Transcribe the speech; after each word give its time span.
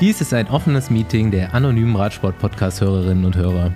Dies 0.00 0.20
ist 0.20 0.32
ein 0.32 0.46
offenes 0.46 0.90
Meeting 0.90 1.32
der 1.32 1.54
anonymen 1.54 1.96
Radsport-Podcast-Hörerinnen 1.96 3.24
und 3.24 3.34
Hörer. 3.34 3.72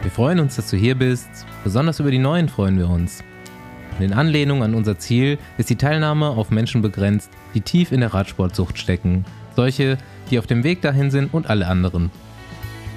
Wir 0.00 0.10
freuen 0.10 0.40
uns, 0.40 0.56
dass 0.56 0.70
du 0.70 0.78
hier 0.78 0.94
bist. 0.94 1.28
Besonders 1.64 2.00
über 2.00 2.10
die 2.10 2.18
Neuen 2.18 2.48
freuen 2.48 2.78
wir 2.78 2.88
uns. 2.88 3.22
Und 3.98 4.02
in 4.06 4.14
Anlehnung 4.14 4.62
an 4.62 4.74
unser 4.74 4.98
Ziel 4.98 5.36
ist 5.58 5.68
die 5.68 5.76
Teilnahme 5.76 6.30
auf 6.30 6.50
Menschen 6.50 6.80
begrenzt, 6.80 7.30
die 7.52 7.60
tief 7.60 7.92
in 7.92 8.00
der 8.00 8.14
Radsportsucht 8.14 8.78
stecken. 8.78 9.26
Solche, 9.54 9.98
die 10.30 10.38
auf 10.38 10.46
dem 10.46 10.64
Weg 10.64 10.80
dahin 10.80 11.10
sind 11.10 11.34
und 11.34 11.50
alle 11.50 11.66
anderen. 11.66 12.10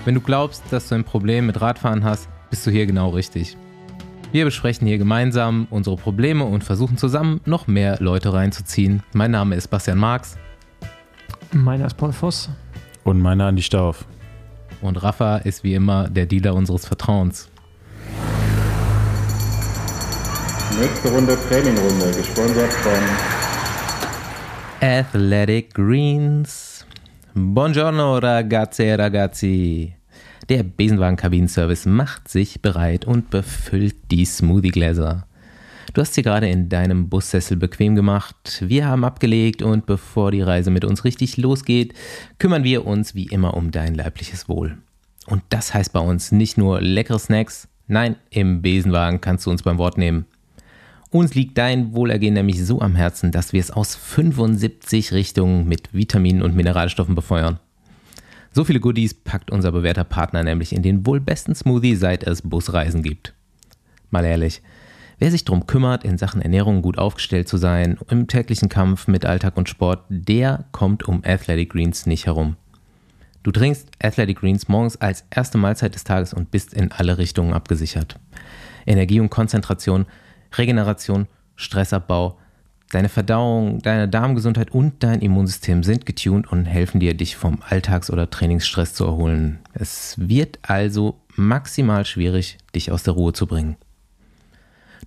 Wenn 0.06 0.16
du 0.16 0.22
glaubst, 0.22 0.64
dass 0.72 0.88
du 0.88 0.96
ein 0.96 1.04
Problem 1.04 1.48
mit 1.48 1.60
Radfahren 1.60 2.06
hast, 2.06 2.30
bist 2.50 2.66
du 2.66 2.72
hier 2.72 2.86
genau 2.86 3.10
richtig. 3.10 3.58
Wir 4.32 4.46
besprechen 4.46 4.88
hier 4.88 5.00
gemeinsam 5.00 5.68
unsere 5.70 5.98
Probleme 5.98 6.46
und 6.46 6.64
versuchen 6.64 6.98
zusammen 6.98 7.42
noch 7.44 7.68
mehr 7.68 7.98
Leute 8.00 8.32
reinzuziehen. 8.32 9.04
Mein 9.12 9.32
Name 9.32 9.56
ist 9.56 9.68
Bastian 9.68 9.98
Marx. 9.98 10.38
Meiner 11.54 11.86
ist 11.86 11.98
Paul 11.98 12.12
Voss. 12.12 12.50
Und 13.04 13.22
meiner 13.22 13.46
Andi 13.46 13.62
Stauf. 13.62 14.06
Und 14.82 15.02
Rafa 15.04 15.38
ist 15.38 15.64
wie 15.64 15.76
immer 15.76 16.10
der 16.10 16.26
Dealer 16.26 16.56
unseres 16.56 16.88
Vertrauens. 16.88 17.48
Nächste 20.80 21.10
Runde 21.10 21.38
Trainingrunde, 21.48 22.12
gesponsert 22.18 22.74
von 22.74 22.94
Athletic 24.82 25.76
Greens. 25.76 26.88
Buongiorno 27.36 28.18
ragazzi 28.18 28.84
e 28.84 28.96
ragazzi. 28.96 29.96
Der 30.50 30.64
Besenwagen-Kabinenservice 30.64 31.88
macht 31.88 32.30
sich 32.30 32.62
bereit 32.62 33.06
und 33.06 33.30
befüllt 33.30 33.96
die 34.10 34.26
Smoothie-Gläser. 34.26 35.28
Du 35.94 36.02
hast 36.02 36.16
sie 36.16 36.24
gerade 36.24 36.50
in 36.50 36.70
deinem 36.70 37.08
Bussessel 37.08 37.56
bequem 37.56 37.94
gemacht. 37.94 38.64
Wir 38.66 38.88
haben 38.88 39.04
abgelegt 39.04 39.62
und 39.62 39.86
bevor 39.86 40.32
die 40.32 40.42
Reise 40.42 40.72
mit 40.72 40.86
uns 40.86 41.04
richtig 41.04 41.38
losgeht, 41.38 41.94
kümmern 42.40 42.64
wir 42.64 42.88
uns 42.88 43.14
wie 43.14 43.28
immer 43.28 43.54
um 43.54 43.70
dein 43.70 43.94
leibliches 43.94 44.50
Wohl. 44.50 44.80
Und 45.28 45.44
das 45.50 45.76
heißt 45.76 45.94
bei 45.94 46.00
uns 46.00 46.32
nicht 46.32 46.58
nur 46.58 46.82
leckere 46.82 47.20
Snacks, 47.20 47.68
nein, 47.88 48.16
im 48.32 48.64
Besenwagen 48.64 49.22
kannst 49.22 49.46
du 49.46 49.52
uns 49.52 49.62
beim 49.62 49.78
Wort 49.78 50.00
nehmen. 50.00 50.26
Uns 51.12 51.36
liegt 51.36 51.60
dein 51.60 51.94
Wohlergehen 51.94 52.34
nämlich 52.34 52.66
so 52.66 52.82
am 52.82 52.96
Herzen, 52.96 53.32
dass 53.32 53.54
wir 53.54 53.60
es 53.60 53.70
aus 53.70 53.96
75 53.96 55.14
Richtungen 55.14 55.68
mit 55.68 55.94
Vitaminen 55.94 56.42
und 56.42 56.56
Mineralstoffen 56.56 57.14
befeuern. 57.14 57.60
So 58.52 58.64
viele 58.64 58.80
Goodies 58.80 59.14
packt 59.14 59.52
unser 59.52 59.72
bewährter 59.72 60.06
Partner 60.06 60.42
nämlich 60.42 60.74
in 60.74 60.82
den 60.82 61.06
wohl 61.06 61.20
besten 61.20 61.54
Smoothie, 61.54 61.96
seit 61.96 62.24
es 62.24 62.42
Busreisen 62.42 63.04
gibt. 63.04 63.36
Mal 64.10 64.26
ehrlich, 64.26 64.64
wer 65.24 65.32
sich 65.32 65.46
darum 65.46 65.68
kümmert, 65.68 66.04
in 66.04 66.18
Sachen 66.18 66.42
Ernährung 66.42 66.82
gut 66.82 66.98
aufgestellt 66.98 67.48
zu 67.48 67.56
sein, 67.56 67.98
im 68.10 68.28
täglichen 68.28 68.68
Kampf 68.68 69.08
mit 69.08 69.26
Alltag 69.26 69.56
und 69.56 69.70
Sport, 69.70 70.04
der 70.10 70.66
kommt 70.74 71.08
um 71.08 71.22
Athletic 71.24 71.70
Greens 71.70 72.06
nicht 72.06 72.26
herum. 72.26 72.58
Du 73.42 73.52
trinkst 73.52 73.88
Athletic 74.04 74.42
Greens 74.42 74.68
morgens 74.68 75.00
als 75.00 75.24
erste 75.30 75.58
Mahlzeit 75.58 75.96
des 75.96 76.04
Tages 76.04 76.34
und 76.34 76.52
bist 76.52 76.74
in 76.74 76.92
alle 76.92 77.18
Richtungen 77.18 77.54
abgesichert. 77.54 78.20
Energie 78.86 79.22
und 79.22 79.30
Konzentration, 79.30 80.08
Regeneration, 80.58 81.28
Stressabbau, 81.56 82.38
deine 82.92 83.08
Verdauung, 83.08 83.80
deine 83.80 84.10
Darmgesundheit 84.10 84.72
und 84.72 85.04
dein 85.04 85.22
Immunsystem 85.22 85.84
sind 85.84 86.06
getuned 86.06 86.52
und 86.52 86.66
helfen 86.66 87.00
dir, 87.00 87.14
dich 87.14 87.38
vom 87.38 87.60
Alltags- 87.70 88.12
oder 88.12 88.30
Trainingsstress 88.30 88.94
zu 88.94 89.06
erholen. 89.06 89.60
Es 89.72 90.16
wird 90.18 90.60
also 90.64 91.22
maximal 91.38 92.04
schwierig, 92.04 92.58
dich 92.76 92.92
aus 92.92 93.04
der 93.04 93.14
Ruhe 93.14 93.32
zu 93.32 93.48
bringen. 93.48 93.78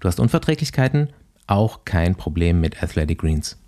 Du 0.01 0.09
hast 0.09 0.21
Unverträglichkeiten, 0.21 1.11
auch 1.47 1.85
kein 1.85 2.17
Problem 2.17 2.61
mit 2.61 2.83
Athletic 2.83 3.19
Greens. 3.19 3.59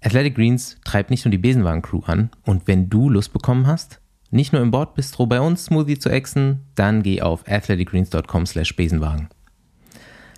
Athletic 0.00 0.34
Greens 0.34 0.78
treibt 0.84 1.10
nicht 1.10 1.24
nur 1.24 1.30
die 1.30 1.38
Besenwagen-Crew 1.38 2.00
an 2.06 2.30
und 2.44 2.66
wenn 2.66 2.90
du 2.90 3.08
Lust 3.08 3.32
bekommen 3.32 3.66
hast, 3.66 4.00
nicht 4.30 4.52
nur 4.52 4.62
im 4.62 4.70
Bordbistro 4.70 5.26
bei 5.26 5.40
uns 5.40 5.66
Smoothie 5.66 5.98
zu 5.98 6.08
exen, 6.08 6.60
dann 6.74 7.02
geh 7.02 7.20
auf 7.20 7.46
athleticgreens.com 7.46 8.46
slash 8.46 8.74
Besenwagen. 8.74 9.28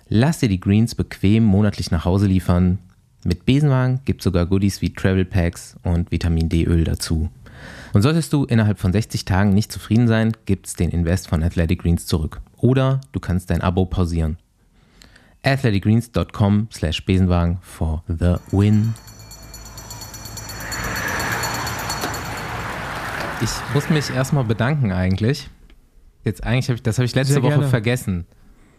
Lass 0.07 0.39
dir 0.39 0.49
die 0.49 0.59
Greens 0.59 0.93
bequem 0.93 1.43
monatlich 1.43 1.89
nach 1.89 2.05
Hause 2.05 2.27
liefern. 2.27 2.77
Mit 3.23 3.45
Besenwagen 3.45 4.01
gibt 4.05 4.21
es 4.21 4.25
sogar 4.25 4.45
Goodies 4.45 4.81
wie 4.81 4.93
Travel 4.93 5.25
Packs 5.25 5.77
und 5.83 6.11
Vitamin 6.11 6.49
D-Öl 6.49 6.83
dazu. 6.83 7.29
Und 7.95 8.01
solltest 8.01 8.33
du 8.33 8.43
innerhalb 8.43 8.77
von 8.77 8.91
60 8.91 9.23
Tagen 9.23 9.51
nicht 9.51 9.71
zufrieden 9.71 10.09
sein, 10.09 10.33
gibt 10.43 10.67
es 10.67 10.73
den 10.73 10.89
Invest 10.89 11.29
von 11.29 11.41
Athletic 11.41 11.81
Greens 11.81 12.05
zurück. 12.05 12.41
Oder 12.57 12.99
du 13.13 13.21
kannst 13.21 13.49
dein 13.49 13.61
Abo 13.61 13.85
pausieren. 13.85 14.37
athleticgreens.com 15.43 16.67
slash 16.73 17.05
Besenwagen 17.05 17.57
for 17.61 18.03
the 18.09 18.35
win. 18.51 18.93
Ich 23.41 23.49
muss 23.73 23.89
mich 23.89 24.09
erstmal 24.09 24.43
bedanken 24.43 24.91
eigentlich. 24.91 25.49
Jetzt 26.25 26.43
eigentlich 26.43 26.67
habe 26.67 26.75
ich, 26.75 26.83
das 26.83 26.97
habe 26.97 27.05
ich 27.05 27.15
letzte 27.15 27.35
Sehr 27.35 27.43
Woche 27.43 27.51
gerne. 27.51 27.69
vergessen. 27.69 28.25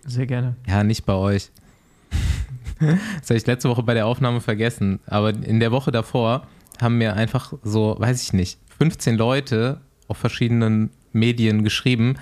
Sehr 0.05 0.27
gerne. 0.27 0.57
Ja, 0.67 0.85
nicht 0.85 1.07
bei 1.07 1.15
euch. 1.15 1.51
Das 2.79 3.31
habe 3.31 3.39
ich 3.39 3.47
letzte 3.47 3.71
Woche 3.71 3.83
bei 3.83 3.95
der 3.95 4.07
Aufnahme 4.07 4.43
vergessen. 4.43 5.01
Aber 5.07 5.31
in 5.31 5.59
der 5.59 5.73
Woche 5.73 5.91
davor 5.91 6.47
haben 6.83 6.99
mir 6.99 7.15
einfach 7.15 7.55
so, 7.63 7.97
weiß 7.99 8.23
ich 8.23 8.35
nicht, 8.35 8.59
15 8.79 9.17
Leute 9.17 9.81
auf 10.09 10.19
verschiedenen 10.19 10.91
Medien 11.13 11.65
geschrieben, 11.65 12.17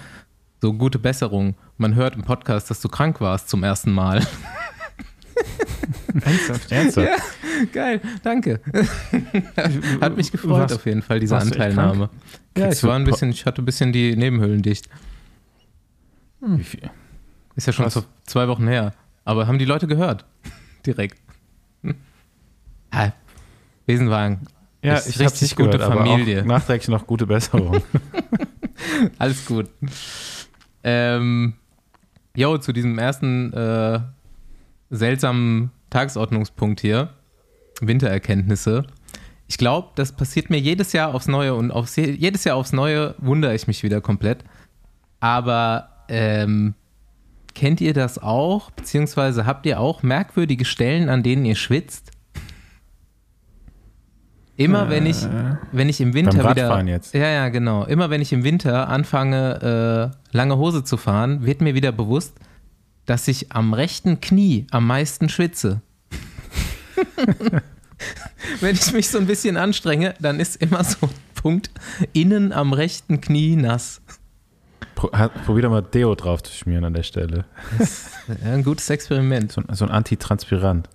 so 0.60 0.72
gute 0.72 0.98
Besserung. 0.98 1.56
Man 1.76 1.94
hört 1.94 2.14
im 2.14 2.22
Podcast, 2.22 2.70
dass 2.70 2.80
du 2.80 2.88
krank 2.88 3.20
warst 3.20 3.48
zum 3.48 3.62
ersten 3.64 3.90
Mal. 3.92 4.24
Ernsthaft? 6.24 6.70
Ernsthaft? 6.72 7.08
Ja, 7.08 7.64
geil, 7.72 8.00
danke. 8.22 8.60
Hat 10.00 10.16
mich 10.16 10.30
gefreut 10.30 10.50
Warst- 10.60 10.74
auf 10.76 10.86
jeden 10.86 11.02
Fall, 11.02 11.18
diese 11.20 11.36
Anteilnahme. 11.36 12.08
Ja, 12.56 12.70
ich 12.70 12.82
war 12.84 12.94
ein 12.96 13.04
bisschen, 13.04 13.30
ich 13.30 13.44
hatte 13.46 13.62
ein 13.62 13.64
bisschen 13.64 13.92
die 13.92 14.14
Nebenhöhlen 14.16 14.62
dicht. 14.62 14.88
Wie 16.40 16.62
viel? 16.62 16.88
Ist 17.56 17.66
ja 17.66 17.72
schon 17.72 17.90
so 17.90 18.04
zwei 18.26 18.46
Wochen 18.48 18.68
her. 18.68 18.92
Aber 19.24 19.46
haben 19.46 19.58
die 19.58 19.64
Leute 19.64 19.86
gehört? 19.86 20.24
Direkt. 20.86 21.18
Hm. 21.82 21.96
Ah, 22.90 23.10
Besenwagen. 23.86 24.40
Ja, 24.84 24.96
Ist 24.96 25.08
ich 25.08 25.18
richtig 25.18 25.40
nicht 25.42 25.56
gute 25.56 25.78
gehört, 25.78 25.90
aber 25.90 26.04
Familie. 26.06 26.42
auch 26.42 26.46
nachträglich 26.46 26.88
noch 26.88 27.06
gute 27.06 27.26
Besserung. 27.26 27.82
Alles 29.18 29.46
gut. 29.46 29.70
Ähm, 30.82 31.54
jo, 32.36 32.58
zu 32.58 32.72
diesem 32.74 32.98
ersten 32.98 33.52
äh, 33.54 34.00
seltsamen 34.90 35.70
Tagesordnungspunkt 35.88 36.80
hier. 36.82 37.10
Wintererkenntnisse. 37.80 38.84
Ich 39.46 39.56
glaube, 39.56 39.88
das 39.94 40.12
passiert 40.12 40.50
mir 40.50 40.58
jedes 40.58 40.92
Jahr 40.92 41.14
aufs 41.14 41.28
Neue 41.28 41.54
und 41.54 41.70
aufs, 41.70 41.96
jedes 41.96 42.44
Jahr 42.44 42.56
aufs 42.56 42.72
Neue 42.72 43.14
wundere 43.18 43.54
ich 43.54 43.66
mich 43.66 43.82
wieder 43.82 44.00
komplett. 44.02 44.44
Aber 45.20 45.88
ähm, 46.08 46.74
kennt 47.54 47.80
ihr 47.80 47.94
das 47.94 48.18
auch? 48.18 48.70
Beziehungsweise 48.72 49.46
habt 49.46 49.64
ihr 49.64 49.80
auch 49.80 50.02
merkwürdige 50.02 50.66
Stellen, 50.66 51.08
an 51.08 51.22
denen 51.22 51.46
ihr 51.46 51.56
schwitzt? 51.56 52.10
Immer 54.56 54.88
wenn 54.88 55.06
ich, 55.06 55.26
wenn 55.72 55.88
ich 55.88 56.00
im 56.00 56.14
Winter 56.14 56.32
wieder. 56.50 56.84
Jetzt. 56.86 57.12
Ja, 57.14 57.26
ja, 57.28 57.48
genau. 57.48 57.84
Immer 57.84 58.10
wenn 58.10 58.20
ich 58.22 58.32
im 58.32 58.44
Winter 58.44 58.88
anfange, 58.88 60.12
äh, 60.32 60.36
lange 60.36 60.56
Hose 60.58 60.84
zu 60.84 60.96
fahren, 60.96 61.44
wird 61.44 61.60
mir 61.60 61.74
wieder 61.74 61.90
bewusst, 61.92 62.34
dass 63.06 63.26
ich 63.28 63.50
am 63.52 63.74
rechten 63.74 64.20
Knie 64.20 64.66
am 64.70 64.86
meisten 64.86 65.28
schwitze. 65.28 65.80
wenn 68.60 68.74
ich 68.74 68.92
mich 68.92 69.08
so 69.08 69.18
ein 69.18 69.26
bisschen 69.26 69.56
anstrenge, 69.56 70.14
dann 70.20 70.40
ist 70.40 70.56
immer 70.56 70.84
so 70.84 70.98
ein 71.06 71.10
Punkt 71.34 71.70
innen 72.12 72.52
am 72.52 72.72
rechten 72.72 73.20
Knie 73.20 73.56
nass. 73.56 74.00
Pro, 74.94 75.08
probier 75.44 75.62
doch 75.64 75.70
mal 75.70 75.82
Deo 75.82 76.14
drauf 76.14 76.42
zu 76.42 76.52
schmieren 76.52 76.84
an 76.84 76.94
der 76.94 77.02
Stelle. 77.02 77.44
Ein 78.44 78.62
gutes 78.62 78.88
Experiment. 78.90 79.50
So, 79.52 79.60
ein- 79.62 79.74
so 79.74 79.84
ein 79.84 79.90
Antitranspirant. 79.90 80.88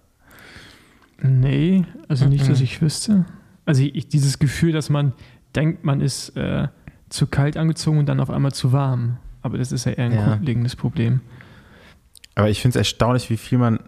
Nee, 1.21 1.83
also 2.07 2.25
nicht, 2.25 2.49
dass 2.49 2.61
ich 2.61 2.81
wüsste. 2.81 3.25
Also 3.69 3.83
ich, 3.83 4.07
dieses 4.07 4.39
Gefühl, 4.39 4.71
dass 4.71 4.89
man 4.89 5.13
denkt, 5.55 5.85
man 5.85 6.01
ist 6.01 6.35
äh, 6.35 6.67
zu 7.09 7.27
kalt 7.27 7.55
angezogen 7.55 7.99
und 7.99 8.07
dann 8.07 8.19
auf 8.19 8.31
einmal 8.31 8.51
zu 8.51 8.71
warm. 8.73 9.17
Aber 9.43 9.59
das 9.59 9.71
ist 9.71 9.85
ja 9.85 9.91
eher 9.91 10.05
ein 10.05 10.11
Ja. 10.13 10.25
grundlegendes 10.25 10.75
Problem. 10.75 11.21
Aber 12.33 12.49
ich 12.49 12.61
finde 12.61 12.71
es 12.71 12.75
erstaunlich, 12.77 13.29
wie 13.29 13.37
viel 13.37 13.59
man 13.59 13.79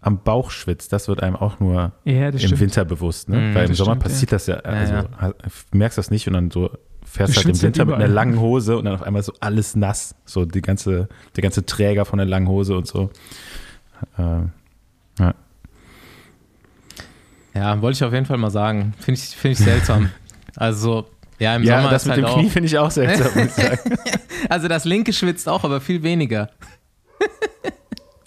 am 0.00 0.22
Bauch 0.22 0.50
schwitzt. 0.52 0.92
Das 0.92 1.08
wird 1.08 1.22
einem 1.24 1.34
auch 1.34 1.58
nur 1.58 1.92
Ja, 2.04 2.28
im 2.28 2.38
stimmt. 2.38 2.60
Winter 2.60 2.84
bewusst. 2.84 3.28
Ne? 3.28 3.38
Mhm. 3.38 3.54
Weil 3.56 3.66
im 3.68 3.74
Sommer 3.74 3.92
stimmt, 3.92 4.02
passiert 4.04 4.30
das 4.32 4.46
ja. 4.46 4.56
Also, 4.58 4.92
ja. 4.94 5.04
ha- 5.20 5.34
merkst 5.72 5.98
das 5.98 6.10
nicht 6.12 6.28
und 6.28 6.34
dann 6.34 6.50
so 6.52 6.70
fährst 7.04 7.32
Du 7.34 7.36
halt 7.38 7.46
im 7.46 7.52
halt 7.54 7.62
Winter 7.64 7.84
mit 7.84 7.94
einer 7.96 8.06
langen 8.08 8.38
Hose 8.38 8.76
und 8.78 8.84
dann 8.84 8.94
auf 8.94 9.02
einmal 9.02 9.22
so 9.24 9.32
alles 9.40 9.74
nass. 9.74 10.14
So 10.24 10.44
die 10.44 10.62
ganze, 10.62 11.08
der 11.34 11.42
ganze 11.42 11.66
Träger 11.66 12.04
von 12.04 12.18
der 12.18 12.26
langen 12.26 12.46
Hose 12.46 12.76
und 12.76 12.86
so. 12.86 13.10
Ähm, 14.18 14.52
Ja, 17.56 17.80
wollte 17.80 17.96
ich 17.96 18.04
auf 18.04 18.12
jeden 18.12 18.26
Fall 18.26 18.36
mal 18.38 18.50
sagen. 18.50 18.92
Finde 19.00 19.20
ich, 19.20 19.36
find 19.36 19.58
ich 19.58 19.64
seltsam. 19.64 20.10
Also, 20.58 21.06
ja, 21.38 21.54
im 21.54 21.64
ja, 21.64 21.76
Sommer 21.76 21.90
das 21.90 22.02
ist 22.04 22.08
mit 22.08 22.16
halt 22.16 22.24
dem 22.24 22.30
auch. 22.30 22.38
Knie 22.38 22.48
finde 22.48 22.66
ich 22.68 22.78
auch 22.78 22.90
seltsam, 22.90 23.30
muss 23.34 23.58
ich 23.58 23.64
sagen. 23.64 23.96
Also, 24.48 24.68
das 24.68 24.86
linke 24.86 25.12
schwitzt 25.12 25.48
auch, 25.50 25.64
aber 25.64 25.82
viel 25.82 26.02
weniger. 26.02 26.48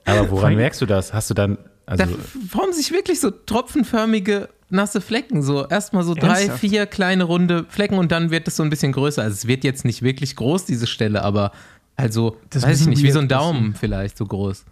Aber 0.06 0.30
woran 0.30 0.54
merkst 0.56 0.80
du 0.82 0.86
das? 0.86 1.12
Hast 1.12 1.30
du 1.30 1.34
dann, 1.34 1.58
also 1.88 2.06
da 2.06 2.12
formen 2.50 2.74
sich 2.74 2.92
wirklich 2.92 3.20
so 3.20 3.32
tropfenförmige 3.32 4.50
nasse 4.70 5.02
Flecken. 5.02 5.42
So 5.42 5.68
erstmal 5.68 6.04
so 6.04 6.14
drei, 6.14 6.42
Ernsthaft? 6.42 6.60
vier 6.60 6.86
kleine 6.86 7.24
runde 7.24 7.66
Flecken 7.70 7.98
und 7.98 8.12
dann 8.12 8.30
wird 8.30 8.48
es 8.48 8.56
so 8.56 8.62
ein 8.64 8.70
bisschen 8.70 8.92
größer. 8.92 9.24
Also 9.24 9.34
es 9.34 9.48
wird 9.48 9.64
jetzt 9.64 9.86
nicht 9.86 10.02
wirklich 10.04 10.36
groß, 10.36 10.66
diese 10.66 10.86
Stelle, 10.86 11.24
aber 11.24 11.52
also, 11.96 12.38
Das 12.52 12.64
weiß 12.64 12.82
ich 12.82 12.88
nicht, 12.88 13.04
wie 13.04 13.12
so 13.12 13.20
ein 13.20 13.28
bisschen. 13.28 13.42
Daumen 13.44 13.76
vielleicht 13.76 14.18
so 14.18 14.26
groß. 14.26 14.66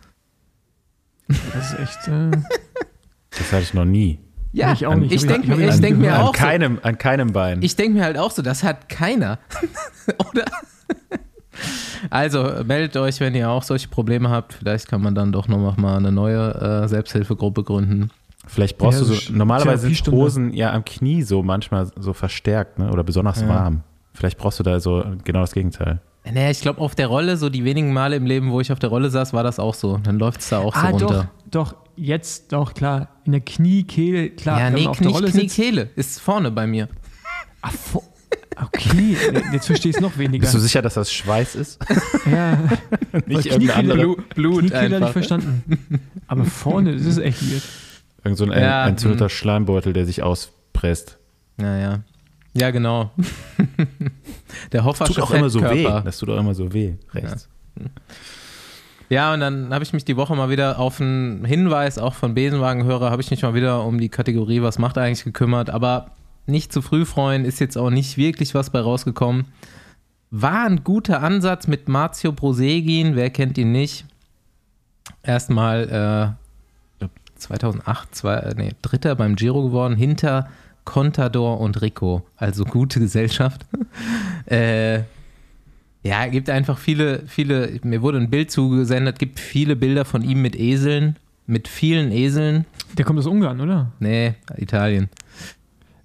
Das 1.27 1.73
ist 1.73 1.79
echt. 1.79 2.07
Äh, 2.07 2.31
Das 3.31 3.51
hatte 3.51 3.63
ich 3.63 3.73
noch 3.73 3.85
nie. 3.85 4.19
Ja, 4.53 4.71
Ich 4.73 4.81
ich 4.81 5.25
denke 5.27 5.55
mir, 5.55 5.69
ich 5.69 5.79
denk 5.79 5.97
mir 5.99 6.15
An 6.15 6.21
auch 6.21 6.35
so, 6.35 6.41
keinem, 6.43 6.79
an 6.81 6.97
keinem 6.97 7.31
Bein. 7.33 7.61
ich 7.61 7.75
denke 7.75 7.97
mir 7.99 8.03
halt 8.05 8.17
auch 8.17 8.31
so, 8.31 8.41
das 8.41 8.63
hat 8.63 8.89
keiner. 8.89 9.39
Oder? 10.31 10.45
Also 12.09 12.43
meldet 12.65 12.95
euch, 12.97 13.19
wenn 13.19 13.33
ihr 13.35 13.49
auch 13.49 13.63
solche 13.63 13.87
Probleme 13.87 14.29
habt. 14.29 14.53
Vielleicht 14.53 14.87
kann 14.87 15.01
man 15.01 15.15
dann 15.15 15.31
doch 15.31 15.47
noch 15.47 15.77
mal 15.77 15.97
eine 15.97 16.11
neue 16.11 16.83
äh, 16.83 16.87
Selbsthilfegruppe 16.87 17.63
gründen. 17.63 18.11
Vielleicht 18.45 18.77
brauchst 18.77 18.99
Ja, 19.01 19.07
du 19.07 19.13
so 19.13 19.19
so, 19.19 19.33
normalerweise 19.33 19.87
sind. 19.89 20.07
Hosen 20.07 20.53
ja 20.53 20.71
am 20.71 20.85
Knie 20.85 21.23
so 21.23 21.43
manchmal 21.43 21.87
so 21.99 22.13
verstärkt, 22.13 22.79
ne? 22.79 22.91
Oder 22.91 23.03
besonders 23.03 23.41
Ja. 23.41 23.49
warm. 23.49 23.81
Vielleicht 24.13 24.37
brauchst 24.37 24.59
du 24.59 24.63
da 24.63 24.79
so 24.79 25.03
genau 25.23 25.41
das 25.41 25.51
Gegenteil. 25.51 25.99
Naja, 26.31 26.49
ich 26.49 26.61
glaube, 26.61 26.81
auf 26.81 26.93
der 26.95 27.07
Rolle, 27.07 27.37
so 27.37 27.49
die 27.49 27.63
wenigen 27.63 27.93
Male 27.93 28.15
im 28.15 28.25
Leben, 28.25 28.51
wo 28.51 28.59
ich 28.61 28.71
auf 28.71 28.79
der 28.79 28.89
Rolle 28.89 29.09
saß, 29.09 29.33
war 29.33 29.43
das 29.43 29.59
auch 29.59 29.73
so. 29.73 29.97
Dann 29.97 30.17
läuft 30.19 30.41
es 30.41 30.49
da 30.49 30.59
auch 30.59 30.75
ah, 30.75 30.91
so 30.91 31.05
runter. 31.05 31.29
doch, 31.51 31.71
doch, 31.71 31.75
jetzt, 31.97 32.51
doch, 32.53 32.73
klar. 32.73 33.09
In 33.25 33.33
der 33.33 33.41
Kniekehle, 33.41 34.29
klar. 34.29 34.59
Ja, 34.59 34.69
nee, 34.69 34.87
auf 34.87 34.97
der 34.97 35.07
nicht 35.07 35.15
Rolle 35.15 35.31
sitzt. 35.31 35.55
Kniekehle. 35.55 35.89
Ist 35.95 36.19
vorne 36.21 36.51
bei 36.51 36.65
mir. 36.67 36.87
Ach, 37.61 37.73
vo- 37.73 38.03
okay, 38.61 39.17
jetzt 39.51 39.65
verstehe 39.67 39.89
ich 39.91 39.95
es 39.97 40.01
noch 40.01 40.17
weniger. 40.17 40.41
Bist 40.41 40.53
du 40.53 40.59
sicher, 40.59 40.81
dass 40.81 40.93
das 40.93 41.11
Schweiß 41.11 41.55
ist? 41.55 41.79
ja, 42.31 42.55
Nicht 43.25 43.47
Kniekehle- 43.47 43.51
irgendeine 43.51 43.73
andere, 43.93 44.15
Blut, 44.35 44.59
Kniekehle 44.61 44.83
nicht 44.89 44.93
einfach. 44.95 45.11
verstanden. 45.11 45.99
Aber 46.27 46.45
vorne, 46.45 46.93
das 46.93 47.05
ist 47.05 47.17
echt 47.17 47.41
weird. 47.51 47.63
irgend 48.23 48.37
so 48.37 48.45
ein 48.45 48.51
Ja, 48.51 48.87
entzündeter 48.87 49.29
Schleimbeutel, 49.29 49.93
der 49.93 50.05
sich 50.05 50.23
auspresst. 50.23 51.17
Naja. 51.57 52.03
Ja, 52.53 52.71
genau. 52.71 53.11
der 54.71 54.83
Hoffersche 54.83 55.13
Tut 55.13 55.23
auch 55.23 55.31
immer 55.31 55.49
so 55.49 55.61
weh. 55.61 55.83
Das 55.83 56.17
tut 56.17 56.29
auch 56.29 56.39
immer 56.39 56.55
so 56.55 56.73
weh, 56.73 56.95
rechts. 57.13 57.49
Ja, 57.79 57.85
und 59.33 59.39
dann 59.39 59.73
habe 59.73 59.83
ich 59.83 59.93
mich 59.93 60.03
die 60.03 60.17
Woche 60.17 60.35
mal 60.35 60.49
wieder 60.49 60.79
auf 60.79 60.99
einen 60.99 61.45
Hinweis 61.45 61.97
auch 61.97 62.13
von 62.13 62.33
Besenwagenhörer, 62.33 63.09
habe 63.09 63.21
ich 63.21 63.31
mich 63.31 63.41
mal 63.41 63.53
wieder 63.53 63.85
um 63.85 63.99
die 63.99 64.09
Kategorie 64.09 64.61
Was 64.61 64.79
macht 64.79 64.97
eigentlich 64.97 65.23
gekümmert, 65.23 65.69
aber 65.69 66.11
nicht 66.45 66.73
zu 66.73 66.81
früh 66.81 67.05
freuen, 67.05 67.45
ist 67.45 67.59
jetzt 67.59 67.77
auch 67.77 67.89
nicht 67.89 68.17
wirklich 68.17 68.53
was 68.53 68.69
bei 68.69 68.79
rausgekommen. 68.79 69.45
War 70.29 70.65
ein 70.65 70.83
guter 70.83 71.23
Ansatz 71.23 71.67
mit 71.67 71.87
Marzio 71.87 72.33
Brosegin, 72.33 73.15
wer 73.15 73.29
kennt 73.29 73.57
ihn 73.57 73.71
nicht? 73.71 74.05
Erstmal 75.23 75.87
äh, 75.89 76.25
ich 76.93 76.99
glaub 76.99 77.11
2008, 77.35 78.13
zwei, 78.13 78.35
äh, 78.35 78.55
nee, 78.57 78.71
Dritter 78.81 79.15
beim 79.15 79.35
Giro 79.37 79.63
geworden, 79.63 79.95
hinter 79.95 80.49
Contador 80.83 81.61
und 81.61 81.81
Rico, 81.81 82.25
also 82.35 82.65
gute 82.65 82.99
Gesellschaft. 82.99 83.65
äh, 84.47 85.03
ja, 86.03 86.27
gibt 86.27 86.49
einfach 86.49 86.77
viele, 86.77 87.23
viele, 87.27 87.79
mir 87.83 88.01
wurde 88.01 88.19
ein 88.19 88.29
Bild 88.29 88.51
zugesendet, 88.51 89.19
gibt 89.19 89.39
viele 89.39 89.75
Bilder 89.75 90.05
von 90.05 90.21
ihm 90.21 90.41
mit 90.41 90.55
Eseln, 90.57 91.17
mit 91.47 91.67
vielen 91.67 92.11
Eseln. 92.11 92.65
Der 92.97 93.05
kommt 93.05 93.19
aus 93.19 93.27
Ungarn, 93.27 93.59
oder? 93.61 93.91
Nee, 93.99 94.35
Italien. 94.57 95.09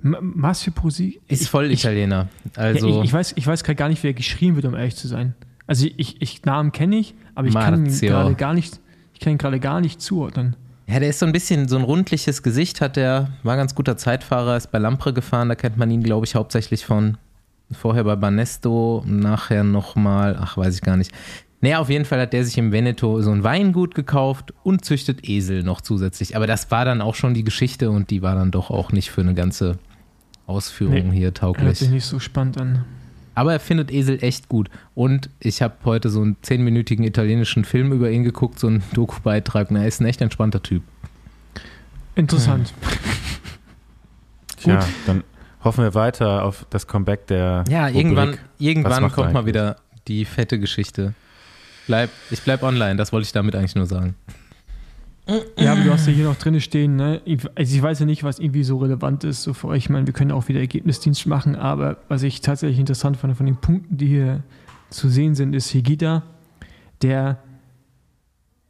M 0.02 0.16
Marcio 0.34 0.72
Prosi. 0.72 1.20
Ist 1.28 1.48
voll 1.48 1.70
Italiener. 1.70 2.28
Also, 2.56 2.88
ja, 2.88 2.98
ich, 2.98 3.04
ich 3.04 3.12
weiß, 3.12 3.34
ich 3.36 3.46
weiß 3.46 3.62
gerade 3.62 3.76
gar 3.76 3.88
nicht, 3.88 4.02
wer 4.02 4.12
geschrieben 4.12 4.56
wird, 4.56 4.66
um 4.66 4.74
ehrlich 4.74 4.96
zu 4.96 5.06
sein. 5.06 5.34
Also 5.66 5.86
ich, 5.96 6.20
ich 6.20 6.44
Namen 6.44 6.72
kenne 6.72 6.96
ich, 6.96 7.14
aber 7.34 7.46
ich 7.46 7.54
kann 7.54 7.74
ihn 7.74 7.82
Marzio. 7.84 8.08
gerade 8.08 8.34
gar 8.34 8.52
nicht, 8.52 8.80
ich 9.14 9.20
kann 9.20 9.32
ihn 9.32 9.38
gerade 9.38 9.60
gar 9.60 9.80
nicht 9.80 10.00
zuordnen. 10.00 10.56
ja, 10.88 10.98
der 10.98 11.08
ist 11.08 11.20
so 11.20 11.26
ein 11.26 11.32
bisschen, 11.32 11.68
so 11.68 11.76
ein 11.76 11.84
rundliches 11.84 12.42
Gesicht 12.42 12.80
hat 12.80 12.96
der, 12.96 13.30
war 13.44 13.54
ein 13.54 13.58
ganz 13.58 13.74
guter 13.74 13.96
Zeitfahrer, 13.96 14.56
ist 14.56 14.72
bei 14.72 14.78
Lampre 14.78 15.12
gefahren, 15.12 15.48
da 15.48 15.54
kennt 15.54 15.76
man 15.76 15.90
ihn, 15.90 16.02
glaube 16.02 16.26
ich, 16.26 16.34
hauptsächlich 16.34 16.84
von. 16.84 17.16
Vorher 17.74 18.04
bei 18.04 18.16
Banesto, 18.16 19.04
nachher 19.06 19.64
nochmal, 19.64 20.36
ach, 20.40 20.56
weiß 20.56 20.74
ich 20.74 20.82
gar 20.82 20.96
nicht. 20.96 21.12
Naja, 21.60 21.78
auf 21.78 21.88
jeden 21.88 22.04
Fall 22.04 22.20
hat 22.20 22.32
der 22.32 22.44
sich 22.44 22.58
im 22.58 22.72
Veneto 22.72 23.22
so 23.22 23.30
ein 23.30 23.44
Weingut 23.44 23.94
gekauft 23.94 24.52
und 24.64 24.84
züchtet 24.84 25.28
Esel 25.28 25.62
noch 25.62 25.80
zusätzlich. 25.80 26.34
Aber 26.36 26.48
das 26.48 26.70
war 26.72 26.84
dann 26.84 27.00
auch 27.00 27.14
schon 27.14 27.34
die 27.34 27.44
Geschichte 27.44 27.90
und 27.90 28.10
die 28.10 28.20
war 28.20 28.34
dann 28.34 28.50
doch 28.50 28.70
auch 28.70 28.90
nicht 28.90 29.10
für 29.12 29.20
eine 29.20 29.34
ganze 29.34 29.78
Ausführung 30.46 31.10
Nee, 31.10 31.14
hier 31.14 31.26
Hört 31.26 31.38
tauglich. 31.38 31.78
sich 31.78 31.90
nicht 31.90 32.04
so 32.04 32.18
spannend 32.18 32.60
an. 32.60 32.84
Aber 33.34 33.52
er 33.52 33.60
findet 33.60 33.90
Esel 33.92 34.22
echt 34.22 34.48
gut. 34.48 34.68
Und 34.94 35.30
ich 35.40 35.62
habe 35.62 35.74
heute 35.84 36.10
so 36.10 36.20
einen 36.20 36.36
zehnminütigen 36.42 37.04
italienischen 37.04 37.64
Film 37.64 37.92
über 37.92 38.10
ihn 38.10 38.24
geguckt, 38.24 38.58
so 38.58 38.66
einen 38.66 38.82
Doku-Beitrag. 38.92 39.70
Na, 39.70 39.82
er 39.82 39.88
ist 39.88 40.00
ein 40.00 40.06
echt 40.06 40.20
entspannter 40.20 40.62
Typ. 40.62 40.82
Interessant. 42.14 42.74
Tja, 44.58 44.84
dann 45.06 45.24
hoffen 45.64 45.84
wir 45.84 45.94
weiter 45.94 46.44
auf 46.44 46.66
das 46.70 46.86
Comeback 46.86 47.26
der 47.26 47.64
Ja, 47.68 47.86
Rubrik. 47.86 47.96
irgendwann, 47.96 48.38
irgendwann 48.58 49.02
er 49.04 49.10
kommt 49.10 49.32
mal 49.32 49.46
wieder 49.46 49.76
die 50.08 50.24
fette 50.24 50.58
Geschichte. 50.58 51.14
Bleib, 51.86 52.10
ich 52.30 52.42
bleib 52.42 52.62
online, 52.62 52.96
das 52.96 53.12
wollte 53.12 53.24
ich 53.26 53.32
damit 53.32 53.54
eigentlich 53.56 53.74
nur 53.74 53.86
sagen. 53.86 54.14
Ja, 55.56 55.72
aber 55.72 55.82
du 55.82 55.92
hast 55.92 56.06
ja 56.08 56.12
hier 56.12 56.24
noch 56.24 56.36
drin 56.36 56.60
stehen, 56.60 56.96
ne? 56.96 57.20
Ich, 57.24 57.40
also 57.54 57.76
ich 57.76 57.80
weiß 57.80 58.00
ja 58.00 58.06
nicht, 58.06 58.24
was 58.24 58.40
irgendwie 58.40 58.64
so 58.64 58.78
relevant 58.78 59.22
ist, 59.22 59.44
so 59.44 59.54
für 59.54 59.68
euch. 59.68 59.84
Ich 59.84 59.90
meine, 59.90 60.04
wir 60.06 60.12
können 60.12 60.32
auch 60.32 60.48
wieder 60.48 60.58
Ergebnisdienst 60.58 61.26
machen, 61.26 61.54
aber 61.54 61.98
was 62.08 62.24
ich 62.24 62.40
tatsächlich 62.40 62.80
interessant 62.80 63.16
fand 63.16 63.36
von 63.36 63.46
den 63.46 63.56
Punkten, 63.56 63.96
die 63.96 64.08
hier 64.08 64.42
zu 64.90 65.08
sehen 65.08 65.36
sind, 65.36 65.54
ist 65.54 65.70
Higita, 65.70 66.22
der, 67.02 67.38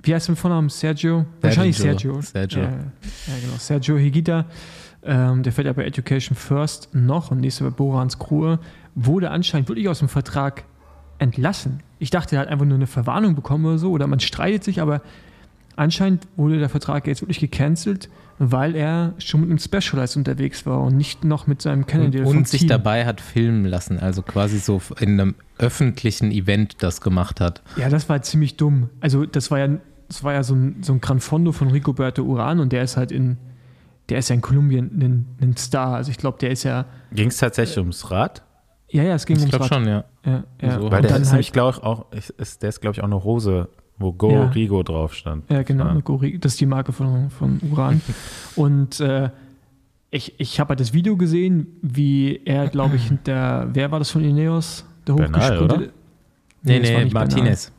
wie 0.03 0.15
heißt 0.15 0.29
der 0.29 0.33
mit 0.33 0.41
Vornamen? 0.41 0.69
Sergio? 0.69 1.25
Wahrscheinlich 1.41 1.79
Sergio. 1.79 2.21
Sergio. 2.21 2.61
Ja, 2.61 2.69
ja, 2.69 3.41
genau. 3.41 3.57
Sergio 3.59 3.97
Higita, 3.97 4.45
ähm, 5.05 5.43
der 5.43 5.53
fährt 5.53 5.67
ja 5.67 5.73
bei 5.73 5.85
Education 5.85 6.37
First 6.37 6.91
noch 6.93 7.31
und 7.31 7.41
nächste 7.41 7.65
bei 7.65 7.71
Borans 7.71 8.19
Kruhe, 8.19 8.59
wurde 8.95 9.31
anscheinend 9.31 9.69
wirklich 9.69 9.89
aus 9.89 9.99
dem 10.01 10.09
Vertrag 10.09 10.65
entlassen. 11.19 11.81
Ich 11.99 12.11
dachte, 12.11 12.37
er 12.37 12.43
hat 12.43 12.49
einfach 12.49 12.67
nur 12.67 12.77
eine 12.77 12.87
Verwarnung 12.87 13.35
bekommen 13.35 13.65
oder 13.65 13.79
so, 13.79 13.91
oder 13.91 14.07
man 14.07 14.21
streitet 14.21 14.65
sich, 14.65 14.81
aber 14.81 15.03
anscheinend 15.77 16.27
wurde 16.37 16.59
der 16.59 16.69
Vertrag 16.69 17.07
jetzt 17.07 17.23
wirklich 17.23 17.41
gecancelt, 17.41 18.11
weil 18.39 18.75
er 18.75 19.15
schon 19.19 19.41
mit 19.41 19.51
einem 19.51 19.59
Specialized 19.59 20.17
unterwegs 20.17 20.67
war 20.67 20.81
und 20.81 20.97
nicht 20.97 21.25
noch 21.25 21.47
mit 21.47 21.63
seinem 21.63 21.81
Und, 21.81 21.87
Cannondale 21.87 22.25
vom 22.25 22.37
und 22.39 22.49
sich 22.49 22.61
Team. 22.63 22.69
dabei 22.69 23.07
hat 23.07 23.21
filmen 23.21 23.65
lassen, 23.65 23.99
also 23.99 24.23
quasi 24.23 24.59
so 24.59 24.83
in 25.01 25.21
einem 25.21 25.35
öffentlichen 25.59 26.33
Event 26.33 26.83
das 26.83 27.01
gemacht 27.01 27.41
hat. 27.41 27.63
Ja, 27.77 27.89
das 27.89 28.09
war 28.09 28.21
ziemlich 28.23 28.57
dumm. 28.57 28.91
Also 29.01 29.27
das 29.27 29.51
war 29.51 29.61
ja, 29.61 29.69
das 30.09 30.25
war 30.25 30.33
ja 30.33 30.43
so 30.43 30.55
ein, 30.55 30.83
so 30.83 30.93
ein 30.93 31.01
Gran 31.01 31.21
Fondo 31.21 31.53
von 31.53 31.71
Ricoberto 31.71 32.23
Uran 32.23 32.59
und 32.59 32.73
der 32.73 32.83
ist 32.83 32.97
halt 32.97 33.13
in, 33.13 33.37
der 34.09 34.19
ist 34.19 34.29
ja 34.29 34.35
in 34.35 34.41
Kolumbien 34.41 34.91
ein, 35.01 35.27
ein 35.41 35.57
Star. 35.57 35.95
Also 35.97 36.11
ich 36.11 36.19
glaube, 36.19 36.39
der 36.39 36.51
ist 36.51 36.63
ja, 36.65 36.85
Ging 37.13 37.29
es 37.29 37.37
tatsächlich 37.39 37.79
ums 37.79 38.11
Rad? 38.11 38.43
ja, 38.91 39.03
ja, 39.05 39.15
es 39.15 39.25
ging 39.27 39.37
Ich 39.37 39.43
ums 39.43 39.51
glaube 39.57 39.65
Rad. 39.71 39.75
schon, 39.75 39.89
ja. 39.89 40.05
Ja, 40.25 40.45
ja. 40.61 40.71
So. 40.79 40.85
Und 40.87 40.91
Weil 40.93 41.03
der 41.03 41.13
dann 41.13 41.23
ist 41.23 41.29
halt, 41.29 41.33
nämlich, 41.35 41.53
glaube 41.53 41.77
ich, 41.79 41.83
auch, 41.83 42.13
ist, 42.13 42.31
ist, 42.31 42.63
der 42.63 42.69
ist, 42.69 42.81
glaube 42.81 42.95
ich, 42.95 43.01
auch 43.01 43.07
eine 43.07 43.25
Hose, 43.25 43.69
wo 43.99 44.13
Go 44.13 44.31
Ja. 44.33 44.45
Rigo 44.49 44.83
drauf 44.83 45.15
stand. 45.15 45.51
Ja, 45.51 45.63
genau, 45.63 45.85
Ja. 45.85 45.91
eine 45.91 46.03
Gori- 46.03 46.39
das 46.39 46.53
ist 46.53 46.61
die 46.61 46.67
Marke 46.67 46.93
von, 46.93 47.31
von 47.31 47.61
Uran. 47.71 48.01
und 48.57 49.01
äh, 49.01 49.31
ich, 50.11 50.39
ich 50.39 50.61
habe 50.61 50.71
halt 50.71 50.81
das 50.81 50.93
Video 50.93 51.17
gesehen, 51.17 51.69
wie 51.81 52.43
er, 52.45 52.69
glaube 52.69 52.97
ich, 52.97 53.05
hinter, 53.09 53.69
wer 53.73 53.91
war 53.91 53.99
das 53.99 54.11
von 54.11 54.23
Ineos? 54.23 54.85
Der 55.07 55.15
hochgesprintet-? 55.15 55.93
Nee, 56.63 56.79
nee, 56.81 56.91
Bernal. 56.93 57.11
Martinez. 57.13 57.73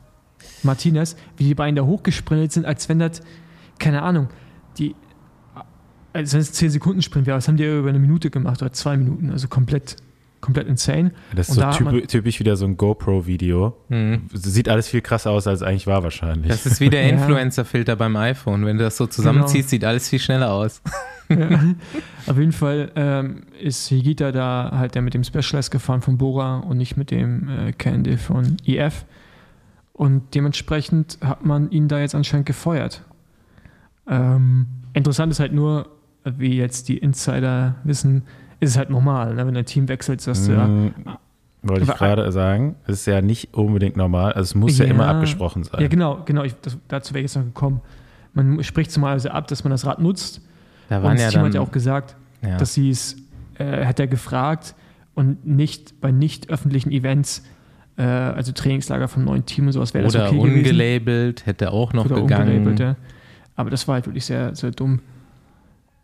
Martinez, 0.62 1.16
wie 1.36 1.44
die 1.44 1.54
beiden 1.54 1.76
da 1.76 1.82
hochgesprintet 1.82 2.52
sind, 2.52 2.66
als 2.66 2.88
wenn 2.88 2.98
das, 2.98 3.22
keine 3.78 4.02
Ahnung, 4.02 4.28
die, 4.78 4.94
als 6.14 6.32
wenn 6.32 6.40
es 6.40 6.52
10 6.52 6.70
Sekunden 6.70 7.02
Sprint 7.02 7.26
wäre, 7.26 7.36
das 7.36 7.46
haben 7.48 7.56
die 7.58 7.64
ja 7.64 7.78
über 7.78 7.90
eine 7.90 7.98
Minute 7.98 8.30
gemacht 8.30 8.62
oder 8.62 8.72
zwei 8.72 8.96
Minuten, 8.96 9.30
also 9.30 9.48
komplett, 9.48 9.96
komplett 10.40 10.66
insane. 10.68 11.10
Das 11.34 11.48
ist 11.48 11.50
Und 11.50 11.54
so 11.56 11.60
da 11.62 11.74
hat 11.74 11.80
man- 11.82 11.94
typ, 11.94 12.08
typisch 12.08 12.40
wieder 12.40 12.56
so 12.56 12.64
ein 12.64 12.76
GoPro-Video. 12.76 13.76
Mhm. 13.88 14.22
Sieht 14.32 14.68
alles 14.68 14.88
viel 14.88 15.00
krasser 15.02 15.30
aus, 15.32 15.46
als 15.46 15.60
es 15.60 15.66
eigentlich 15.66 15.86
war 15.86 16.02
wahrscheinlich. 16.02 16.48
Das 16.48 16.64
ist 16.66 16.80
wie 16.80 16.88
der 16.88 17.02
Ja. 17.06 17.08
Influencer-Filter 17.10 17.96
beim 17.96 18.16
iPhone. 18.16 18.64
Wenn 18.64 18.78
du 18.78 18.84
das 18.84 18.96
so 18.96 19.06
zusammenziehst, 19.06 19.68
sieht 19.70 19.84
alles 19.84 20.08
viel 20.08 20.18
schneller 20.20 20.52
aus. 20.52 20.80
Ja. 21.30 21.58
Auf 22.26 22.36
jeden 22.38 22.52
Fall 22.52 22.92
ähm, 22.96 23.44
ist 23.58 23.88
Higita 23.88 24.30
da 24.30 24.72
halt 24.74 24.94
der 24.94 25.00
mit 25.00 25.14
dem 25.14 25.24
Specialized 25.24 25.70
gefahren 25.70 26.02
von 26.02 26.18
Bora 26.18 26.58
und 26.58 26.76
nicht 26.76 26.98
mit 26.98 27.10
dem 27.10 27.48
äh, 27.48 27.72
Candy 27.72 28.18
von 28.18 28.58
IF. 28.66 29.06
Und 29.94 30.34
dementsprechend 30.34 31.16
hat 31.22 31.42
man 31.46 31.70
ihn 31.70 31.88
da 31.88 31.98
jetzt 31.98 32.14
anscheinend 32.14 32.44
gefeuert. 32.44 33.00
Ähm, 34.06 34.66
interessant 34.92 35.32
ist 35.32 35.40
halt 35.40 35.54
nur, 35.54 35.88
wie 36.24 36.56
jetzt 36.56 36.88
die 36.88 36.98
Insider 36.98 37.76
wissen, 37.84 38.22
ist 38.60 38.70
es 38.70 38.76
halt 38.78 38.90
normal, 38.90 39.34
ne? 39.34 39.46
wenn 39.46 39.56
ein 39.56 39.64
Team 39.66 39.88
wechselt, 39.88 40.20
sagst 40.20 40.48
du 40.48 40.52
ja, 40.52 40.66
Mm, 40.66 40.94
Wollte 41.62 41.84
ich 41.84 41.94
gerade 41.94 42.30
sagen. 42.30 42.76
Es 42.86 43.00
ist 43.00 43.06
ja 43.06 43.22
nicht 43.22 43.54
unbedingt 43.54 43.96
normal. 43.96 44.32
Also 44.32 44.42
es 44.42 44.54
muss 44.54 44.76
ja, 44.78 44.84
Ja. 44.84 44.90
immer 44.90 45.06
abgesprochen 45.08 45.64
sein. 45.64 45.80
Ja, 45.80 45.88
genau, 45.88 46.20
genau. 46.26 46.42
Ich, 46.44 46.54
das, 46.60 46.76
dazu 46.88 47.14
wäre 47.14 47.24
ich 47.24 47.30
jetzt 47.32 47.36
noch 47.36 47.44
gekommen. 47.44 47.80
Man 48.34 48.62
spricht 48.62 48.90
zumal 48.90 49.18
ab, 49.28 49.48
dass 49.48 49.64
man 49.64 49.70
das 49.70 49.86
Rad 49.86 49.98
nutzt. 49.98 50.42
Da 50.90 50.98
Und 50.98 51.02
waren 51.04 51.12
das 51.16 51.22
ja 51.22 51.28
Team 51.30 51.38
dann, 51.40 51.46
hat 51.48 51.54
ja 51.54 51.60
auch 51.62 51.72
gesagt, 51.72 52.16
ja. 52.42 52.58
dass 52.58 52.74
sie 52.74 52.90
es, 52.90 53.16
äh, 53.58 53.86
hat 53.86 53.98
er 53.98 54.06
gefragt 54.08 54.74
und 55.14 55.46
nicht 55.46 56.00
bei 56.02 56.10
nicht 56.12 56.50
öffentlichen 56.50 56.90
Events, 56.92 57.42
äh, 57.96 58.02
also 58.02 58.52
Trainingslager 58.52 59.08
vom 59.08 59.24
neuen 59.24 59.46
Team 59.46 59.66
und 59.66 59.72
sowas, 59.72 59.94
wäre 59.94 60.04
das 60.04 60.14
oder 60.14 60.26
okay 60.26 60.36
gewesen. 60.36 60.56
ungelabelt, 60.58 61.46
hätte 61.46 61.70
auch 61.70 61.94
noch 61.94 62.04
Oder 62.06 62.16
gegangen. 62.20 62.48
ungelabelt, 62.58 62.80
ja. 62.80 62.96
Aber 63.56 63.70
das 63.70 63.88
war 63.88 63.94
halt 63.94 64.06
wirklich 64.06 64.26
sehr, 64.26 64.54
sehr 64.54 64.72
dumm. 64.72 65.00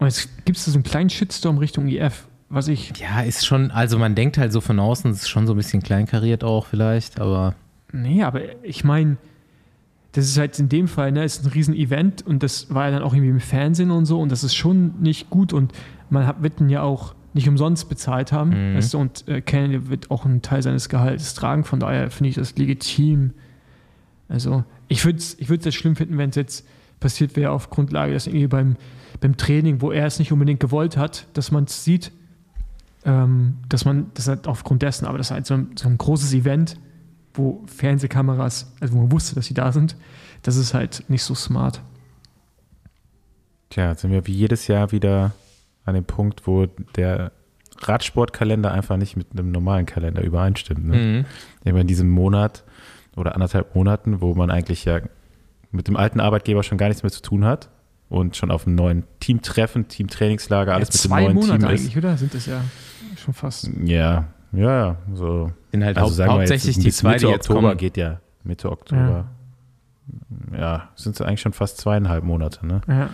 Und 0.00 0.06
jetzt 0.06 0.44
gibt 0.44 0.58
es 0.58 0.64
so 0.64 0.72
einen 0.72 0.82
kleinen 0.82 1.10
Shitstorm 1.10 1.58
Richtung 1.58 1.86
IF, 1.86 2.26
was 2.48 2.68
ich. 2.68 2.92
Ja, 2.98 3.20
ist 3.20 3.46
schon, 3.46 3.70
also 3.70 3.98
man 3.98 4.14
denkt 4.14 4.38
halt 4.38 4.52
so 4.52 4.60
von 4.60 4.78
außen, 4.80 5.10
es 5.10 5.22
ist 5.22 5.28
schon 5.28 5.46
so 5.46 5.54
ein 5.54 5.56
bisschen 5.56 5.82
kleinkariert 5.82 6.42
auch 6.42 6.66
vielleicht, 6.66 7.20
aber. 7.20 7.54
Nee, 7.92 8.22
aber 8.22 8.40
ich 8.64 8.82
meine, 8.82 9.18
das 10.12 10.24
ist 10.24 10.38
halt 10.38 10.58
in 10.58 10.68
dem 10.68 10.88
Fall, 10.88 11.12
ne, 11.12 11.24
ist 11.24 11.44
ein 11.44 11.52
riesen 11.52 11.74
Event 11.74 12.26
und 12.26 12.42
das 12.42 12.72
war 12.74 12.86
ja 12.86 12.92
dann 12.92 13.02
auch 13.02 13.14
irgendwie 13.14 13.30
im 13.30 13.40
Fernsehen 13.40 13.90
und 13.90 14.06
so 14.06 14.20
und 14.20 14.32
das 14.32 14.42
ist 14.42 14.54
schon 14.54 15.00
nicht 15.00 15.30
gut 15.30 15.52
und 15.52 15.72
man 16.08 16.26
hat, 16.26 16.42
wird 16.42 16.60
ihn 16.60 16.68
ja 16.68 16.82
auch 16.82 17.14
nicht 17.32 17.48
umsonst 17.48 17.88
bezahlt 17.88 18.32
haben. 18.32 18.72
Mhm. 18.72 18.76
Weißt 18.76 18.94
du, 18.94 18.98
und 18.98 19.28
äh, 19.28 19.40
Kennedy 19.40 19.88
wird 19.88 20.10
auch 20.10 20.24
einen 20.24 20.42
Teil 20.42 20.62
seines 20.62 20.88
Gehalts 20.88 21.34
tragen, 21.34 21.64
von 21.64 21.78
daher 21.78 22.10
finde 22.10 22.30
ich 22.30 22.34
das 22.34 22.56
legitim. 22.56 23.32
Also, 24.28 24.64
ich 24.88 25.04
würde 25.04 25.18
es 25.18 25.38
ich 25.38 25.48
würd's 25.48 25.64
jetzt 25.64 25.74
schlimm 25.74 25.94
finden, 25.94 26.18
wenn 26.18 26.30
es 26.30 26.36
jetzt 26.36 26.66
passiert 26.98 27.36
wäre 27.36 27.52
auf 27.52 27.70
Grundlage, 27.70 28.12
dass 28.12 28.26
irgendwie 28.26 28.46
beim, 28.46 28.76
beim 29.20 29.36
Training, 29.36 29.80
wo 29.80 29.92
er 29.92 30.06
es 30.06 30.18
nicht 30.18 30.32
unbedingt 30.32 30.60
gewollt 30.60 30.96
hat, 30.96 31.26
dass 31.34 31.50
man 31.50 31.64
es 31.64 31.84
sieht, 31.84 32.10
ähm, 33.04 33.58
dass 33.68 33.84
man 33.84 34.10
das 34.14 34.28
halt 34.28 34.46
aufgrund 34.46 34.82
dessen, 34.82 35.06
aber 35.06 35.18
das 35.18 35.28
ist 35.28 35.30
halt 35.32 35.46
so 35.46 35.54
ein, 35.54 35.70
so 35.76 35.88
ein 35.88 35.98
großes 35.98 36.32
Event, 36.34 36.76
wo 37.34 37.62
Fernsehkameras, 37.66 38.72
also 38.80 38.94
wo 38.94 38.98
man 38.98 39.12
wusste, 39.12 39.34
dass 39.34 39.46
sie 39.46 39.54
da 39.54 39.72
sind, 39.72 39.96
das 40.42 40.56
ist 40.56 40.74
halt 40.74 41.04
nicht 41.08 41.22
so 41.22 41.34
smart. 41.34 41.82
Tja, 43.68 43.94
sind 43.94 44.10
wir 44.10 44.26
wie 44.26 44.32
jedes 44.32 44.66
Jahr 44.66 44.90
wieder 44.90 45.32
an 45.84 45.94
dem 45.94 46.04
Punkt, 46.04 46.46
wo 46.46 46.66
der 46.96 47.32
Radsportkalender 47.78 48.72
einfach 48.72 48.96
nicht 48.96 49.16
mit 49.16 49.28
einem 49.32 49.52
normalen 49.52 49.86
Kalender 49.86 50.22
übereinstimmt. 50.22 50.84
Ne? 50.84 50.96
Mhm. 50.96 51.24
Immer 51.64 51.80
in 51.80 51.86
diesem 51.86 52.10
Monat 52.10 52.64
oder 53.16 53.34
anderthalb 53.34 53.74
Monaten, 53.74 54.20
wo 54.20 54.34
man 54.34 54.50
eigentlich 54.50 54.84
ja 54.84 55.00
mit 55.70 55.88
dem 55.88 55.96
alten 55.96 56.20
Arbeitgeber 56.20 56.62
schon 56.62 56.78
gar 56.78 56.88
nichts 56.88 57.02
mehr 57.02 57.12
zu 57.12 57.22
tun 57.22 57.44
hat 57.44 57.70
und 58.10 58.36
schon 58.36 58.50
auf 58.50 58.66
einem 58.66 58.76
neuen 58.76 59.04
Teamtreffen, 59.20 59.88
Teamtrainingslager, 59.88 60.74
alles 60.74 60.88
ja, 60.88 60.92
mit 60.92 61.04
dem 61.04 61.08
zwei 61.08 61.22
neuen 61.22 61.34
Monate 61.36 61.58
Team 61.60 61.68
eigentlich, 61.68 61.88
ist. 61.92 61.96
oder? 61.96 62.16
Sind 62.18 62.34
das 62.34 62.44
ja 62.46 62.60
schon 63.16 63.32
fast. 63.32 63.70
Ja, 63.84 64.26
ja, 64.52 64.86
ja, 64.86 64.96
so. 65.14 65.50
Sind 65.70 65.84
halt 65.84 65.96
Also 65.96 66.10
hau 66.10 66.12
sagen 66.14 66.32
wir 66.34 66.40
jetzt, 66.42 66.50
hauptsächlich 66.50 66.78
die 66.84 66.90
zwei, 66.92 67.12
Mitte 67.12 67.26
die 67.26 67.32
jetzt 67.32 67.48
Oktober 67.48 67.68
kommen. 67.68 67.78
geht 67.78 67.96
ja. 67.96 68.20
Mitte 68.44 68.70
Oktober. 68.70 69.26
Ja, 70.56 70.88
sind 70.96 71.14
es 71.14 71.22
eigentlich 71.22 71.40
schon 71.40 71.52
fast 71.52 71.78
zweieinhalb 71.78 72.24
Monate, 72.24 72.66
ne? 72.66 72.80
Ja. 72.88 73.10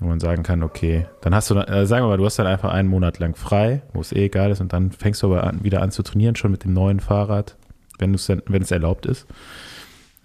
Wo 0.00 0.08
man 0.08 0.18
sagen 0.18 0.42
kann, 0.42 0.64
okay, 0.64 1.06
dann 1.20 1.32
hast 1.34 1.48
du, 1.50 1.54
dann- 1.54 1.68
äh, 1.68 1.86
sagen 1.86 2.04
wir 2.04 2.08
mal, 2.08 2.16
du 2.16 2.24
hast 2.24 2.36
dann 2.38 2.48
einfach 2.48 2.72
einen 2.72 2.88
Monat 2.88 3.20
lang 3.20 3.36
frei, 3.36 3.82
wo 3.92 4.00
es 4.00 4.10
eh 4.12 4.24
egal 4.24 4.50
ist, 4.50 4.60
und 4.60 4.72
dann 4.72 4.90
fängst 4.90 5.22
du 5.22 5.28
aber 5.28 5.44
an, 5.44 5.62
wieder 5.62 5.80
an 5.82 5.92
zu 5.92 6.02
trainieren, 6.02 6.34
schon 6.34 6.50
mit 6.50 6.64
dem 6.64 6.72
neuen 6.72 6.98
Fahrrad, 6.98 7.56
wenn, 8.00 8.12
dann, 8.26 8.42
wenn 8.46 8.62
es 8.62 8.72
erlaubt 8.72 9.06
ist. 9.06 9.26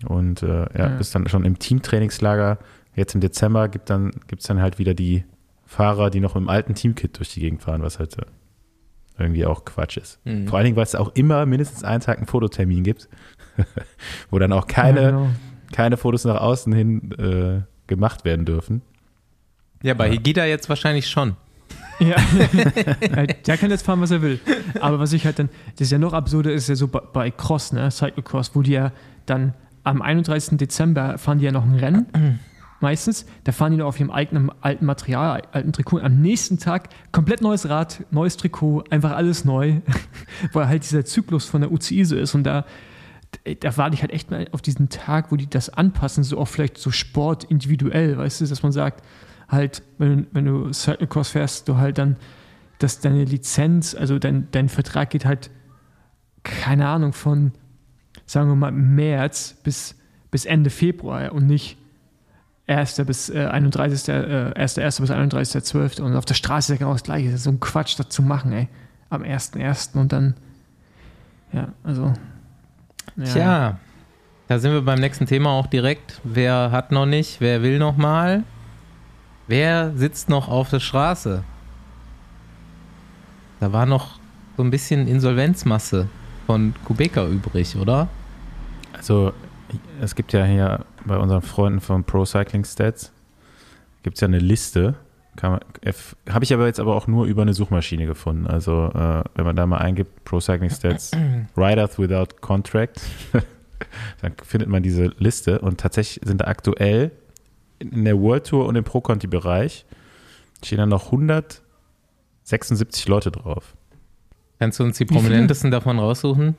Und 0.07 0.41
äh, 0.41 0.61
ja, 0.61 0.67
Ja. 0.75 0.87
bist 0.89 1.13
dann 1.13 1.27
schon 1.27 1.45
im 1.45 1.59
Teamtrainingslager. 1.59 2.57
Jetzt 2.97 3.13
im 3.13 3.21
Dezember 3.21 3.69
gibt 3.69 3.89
dann, 3.91 4.11
gibt's 4.27 4.47
dann 4.47 4.59
halt 4.59 4.79
wieder 4.79 4.95
die 4.95 5.23
Fahrer, 5.67 6.09
die 6.09 6.19
noch 6.19 6.35
im 6.35 6.49
alten 6.49 6.73
Teamkit 6.73 7.19
durch 7.19 7.31
die 7.31 7.41
Gegend 7.41 7.61
fahren, 7.61 7.83
was 7.83 7.99
halt 7.99 8.17
irgendwie 9.19 9.45
auch 9.45 9.65
Quatsch 9.65 9.97
ist. 9.97 10.19
Mhm. 10.25 10.47
Vor 10.47 10.57
allen 10.57 10.65
Dingen, 10.65 10.77
weil 10.77 10.83
es 10.83 10.95
auch 10.95 11.11
immer 11.15 11.45
mindestens 11.45 11.83
einen 11.83 12.01
Tag 12.01 12.17
einen 12.17 12.25
Fototermin 12.25 12.83
gibt, 12.83 13.07
wo 14.31 14.39
dann 14.39 14.51
auch 14.51 14.65
keine, 14.65 15.01
Ja, 15.01 15.09
genau. 15.11 15.29
keine 15.71 15.97
Fotos 15.97 16.25
nach 16.25 16.41
außen 16.41 16.73
hin 16.73 17.11
äh, 17.19 17.61
gemacht 17.85 18.25
werden 18.25 18.45
dürfen. 18.45 18.81
Ja, 19.83 19.93
bei 19.93 20.09
Higida 20.09 20.45
jetzt 20.45 20.67
wahrscheinlich 20.67 21.07
schon. 21.07 21.35
Ja. 21.99 22.15
Der 23.45 23.57
kann 23.57 23.69
jetzt 23.69 23.85
fahren, 23.85 24.01
was 24.01 24.09
er 24.09 24.23
will. 24.23 24.39
Aber 24.79 24.97
was 24.99 25.13
ich 25.13 25.25
halt 25.25 25.37
dann, 25.37 25.49
das 25.73 25.81
ist 25.87 25.91
ja 25.91 25.99
noch 25.99 26.13
absurder, 26.13 26.51
ist 26.51 26.67
ja 26.67 26.75
so 26.75 26.87
bei, 26.87 26.99
bei 27.13 27.29
Cross, 27.29 27.73
ne, 27.73 27.91
Cyclocross, 27.91 28.55
wo 28.55 28.63
die 28.63 28.71
ja 28.71 28.91
dann 29.27 29.53
am 29.83 30.01
31. 30.01 30.57
Dezember 30.57 31.19
fahren 31.19 31.37
die 31.37 31.45
ja 31.45 31.51
noch 31.51 31.63
ein 31.63 31.75
Rennen. 31.75 32.39
Meistens, 32.79 33.25
da 33.43 33.51
fahren 33.51 33.71
die 33.71 33.77
noch 33.79 33.87
auf 33.87 33.99
ihrem 33.99 34.11
eigenen 34.11 34.51
alten 34.61 34.85
Material, 34.85 35.41
alten 35.51 35.73
Trikot. 35.73 35.99
Am 35.99 36.21
nächsten 36.21 36.59
Tag 36.59 36.89
komplett 37.11 37.41
neues 37.41 37.67
Rad, 37.67 38.05
neues 38.11 38.37
Trikot, 38.37 38.83
einfach 38.91 39.11
alles 39.11 39.45
neu, 39.45 39.81
weil 40.53 40.67
halt 40.67 40.83
dieser 40.83 41.03
Zyklus 41.03 41.45
von 41.45 41.61
der 41.61 41.71
UCI 41.71 42.05
so 42.05 42.15
ist. 42.15 42.35
Und 42.35 42.43
da, 42.43 42.65
da 43.59 43.77
warte 43.77 43.95
ich 43.95 44.01
halt 44.01 44.11
echt 44.11 44.29
mal 44.29 44.47
auf 44.51 44.61
diesen 44.61 44.89
Tag, 44.89 45.31
wo 45.31 45.37
die 45.37 45.49
das 45.49 45.69
anpassen, 45.69 46.23
so 46.23 46.37
auch 46.37 46.47
vielleicht 46.47 46.77
so 46.77 46.91
Sport 46.91 47.45
individuell, 47.45 48.17
weißt 48.17 48.41
du, 48.41 48.45
dass 48.45 48.61
man 48.61 48.71
sagt, 48.71 49.03
halt, 49.47 49.81
wenn, 49.97 50.27
wenn 50.31 50.45
du 50.45 50.71
Cyclocross 50.71 51.29
fährst, 51.29 51.67
du 51.67 51.77
halt 51.77 51.97
dann, 51.97 52.17
dass 52.77 52.99
deine 52.99 53.23
Lizenz, 53.23 53.95
also 53.95 54.19
dein, 54.19 54.49
dein 54.51 54.69
Vertrag 54.69 55.09
geht 55.09 55.25
halt, 55.25 55.49
keine 56.43 56.87
Ahnung, 56.87 57.13
von, 57.13 57.53
sagen 58.27 58.49
wir 58.49 58.55
mal, 58.55 58.71
März 58.71 59.55
bis, 59.63 59.95
bis 60.29 60.45
Ende 60.45 60.69
Februar 60.69 61.31
und 61.31 61.47
nicht 61.47 61.77
1. 62.67 63.01
bis 63.05 63.29
äh, 63.29 63.45
31. 63.45 64.09
Äh, 64.09 64.51
1. 64.55 64.77
1. 64.77 65.01
bis 65.01 65.11
31.12. 65.11 66.01
Und 66.01 66.15
auf 66.15 66.25
der 66.25 66.33
Straße 66.33 66.73
ist 66.73 66.79
ja 66.79 66.85
genau 66.85 66.93
das 66.93 67.03
Gleiche. 67.03 67.27
Das 67.27 67.35
ist 67.35 67.43
so 67.45 67.51
ein 67.51 67.59
Quatsch, 67.59 67.97
das 67.97 68.09
zu 68.09 68.21
machen, 68.21 68.51
ey. 68.51 68.67
Am 69.09 69.23
1.1. 69.23 69.97
und 69.97 70.11
dann, 70.11 70.35
ja, 71.53 71.69
also. 71.83 72.13
Ja. 73.15 73.23
Tja, 73.23 73.79
da 74.47 74.59
sind 74.59 74.73
wir 74.73 74.81
beim 74.81 74.99
nächsten 74.99 75.25
Thema 75.25 75.51
auch 75.51 75.67
direkt. 75.67 76.19
Wer 76.25 76.71
hat 76.71 76.91
noch 76.91 77.05
nicht? 77.05 77.39
Wer 77.39 77.63
will 77.63 77.79
noch 77.79 77.95
mal? 77.95 78.43
Wer 79.47 79.93
sitzt 79.95 80.27
noch 80.27 80.49
auf 80.49 80.69
der 80.69 80.81
Straße? 80.81 81.43
Da 83.61 83.71
war 83.71 83.85
noch 83.85 84.19
so 84.57 84.63
ein 84.63 84.71
bisschen 84.71 85.07
Insolvenzmasse 85.07 86.09
von 86.45 86.73
Kubeka 86.83 87.25
übrig, 87.25 87.77
oder? 87.77 88.09
Also, 88.93 89.31
es 90.01 90.15
gibt 90.15 90.33
ja 90.33 90.45
hier 90.45 90.85
bei 91.05 91.17
unseren 91.17 91.41
Freunden 91.41 91.81
von 91.81 92.03
Pro 92.03 92.25
Cycling 92.25 92.65
Stats 92.65 93.11
gibt 94.03 94.17
es 94.17 94.21
ja 94.21 94.27
eine 94.27 94.39
Liste. 94.39 94.95
Habe 95.41 95.61
ich 96.41 96.53
aber 96.53 96.65
jetzt 96.65 96.79
aber 96.79 96.95
auch 96.95 97.07
nur 97.07 97.25
über 97.25 97.43
eine 97.43 97.53
Suchmaschine 97.53 98.05
gefunden. 98.05 98.47
Also, 98.47 98.91
äh, 98.93 99.23
wenn 99.35 99.45
man 99.45 99.55
da 99.55 99.67
mal 99.67 99.77
eingibt, 99.77 100.23
Pro 100.23 100.39
Cycling 100.39 100.69
Stats, 100.69 101.11
Riders 101.57 101.99
Without 101.99 102.37
Contract, 102.41 103.01
dann 104.21 104.33
findet 104.43 104.69
man 104.69 104.81
diese 104.81 105.13
Liste 105.17 105.59
und 105.59 105.79
tatsächlich 105.79 106.25
sind 106.25 106.41
da 106.41 106.45
aktuell 106.45 107.11
in 107.79 108.05
der 108.05 108.19
World 108.19 108.47
Tour 108.47 108.65
und 108.65 108.75
im 108.75 108.83
Pro-Conti-Bereich 108.83 109.85
stehen 110.63 110.79
da 110.79 110.85
noch 110.85 111.07
176 111.07 113.07
Leute 113.07 113.31
drauf. 113.31 113.75
Kannst 114.59 114.79
du 114.79 114.83
uns 114.83 114.97
die 114.97 115.05
prominentesten 115.05 115.69
davon 115.69 115.99
raussuchen? 115.99 116.55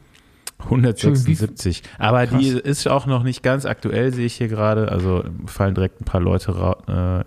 176. 0.59 1.83
Aber 1.99 2.27
Krass. 2.27 2.39
die 2.41 2.49
ist 2.49 2.87
auch 2.89 3.07
noch 3.07 3.23
nicht 3.23 3.43
ganz 3.43 3.65
aktuell, 3.65 4.13
sehe 4.13 4.27
ich 4.27 4.35
hier 4.35 4.49
gerade. 4.49 4.91
Also 4.91 5.25
fallen 5.47 5.75
direkt 5.75 6.01
ein 6.01 6.05
paar 6.05 6.21
Leute 6.21 6.55
ra- 6.59 7.21
äh, 7.21 7.25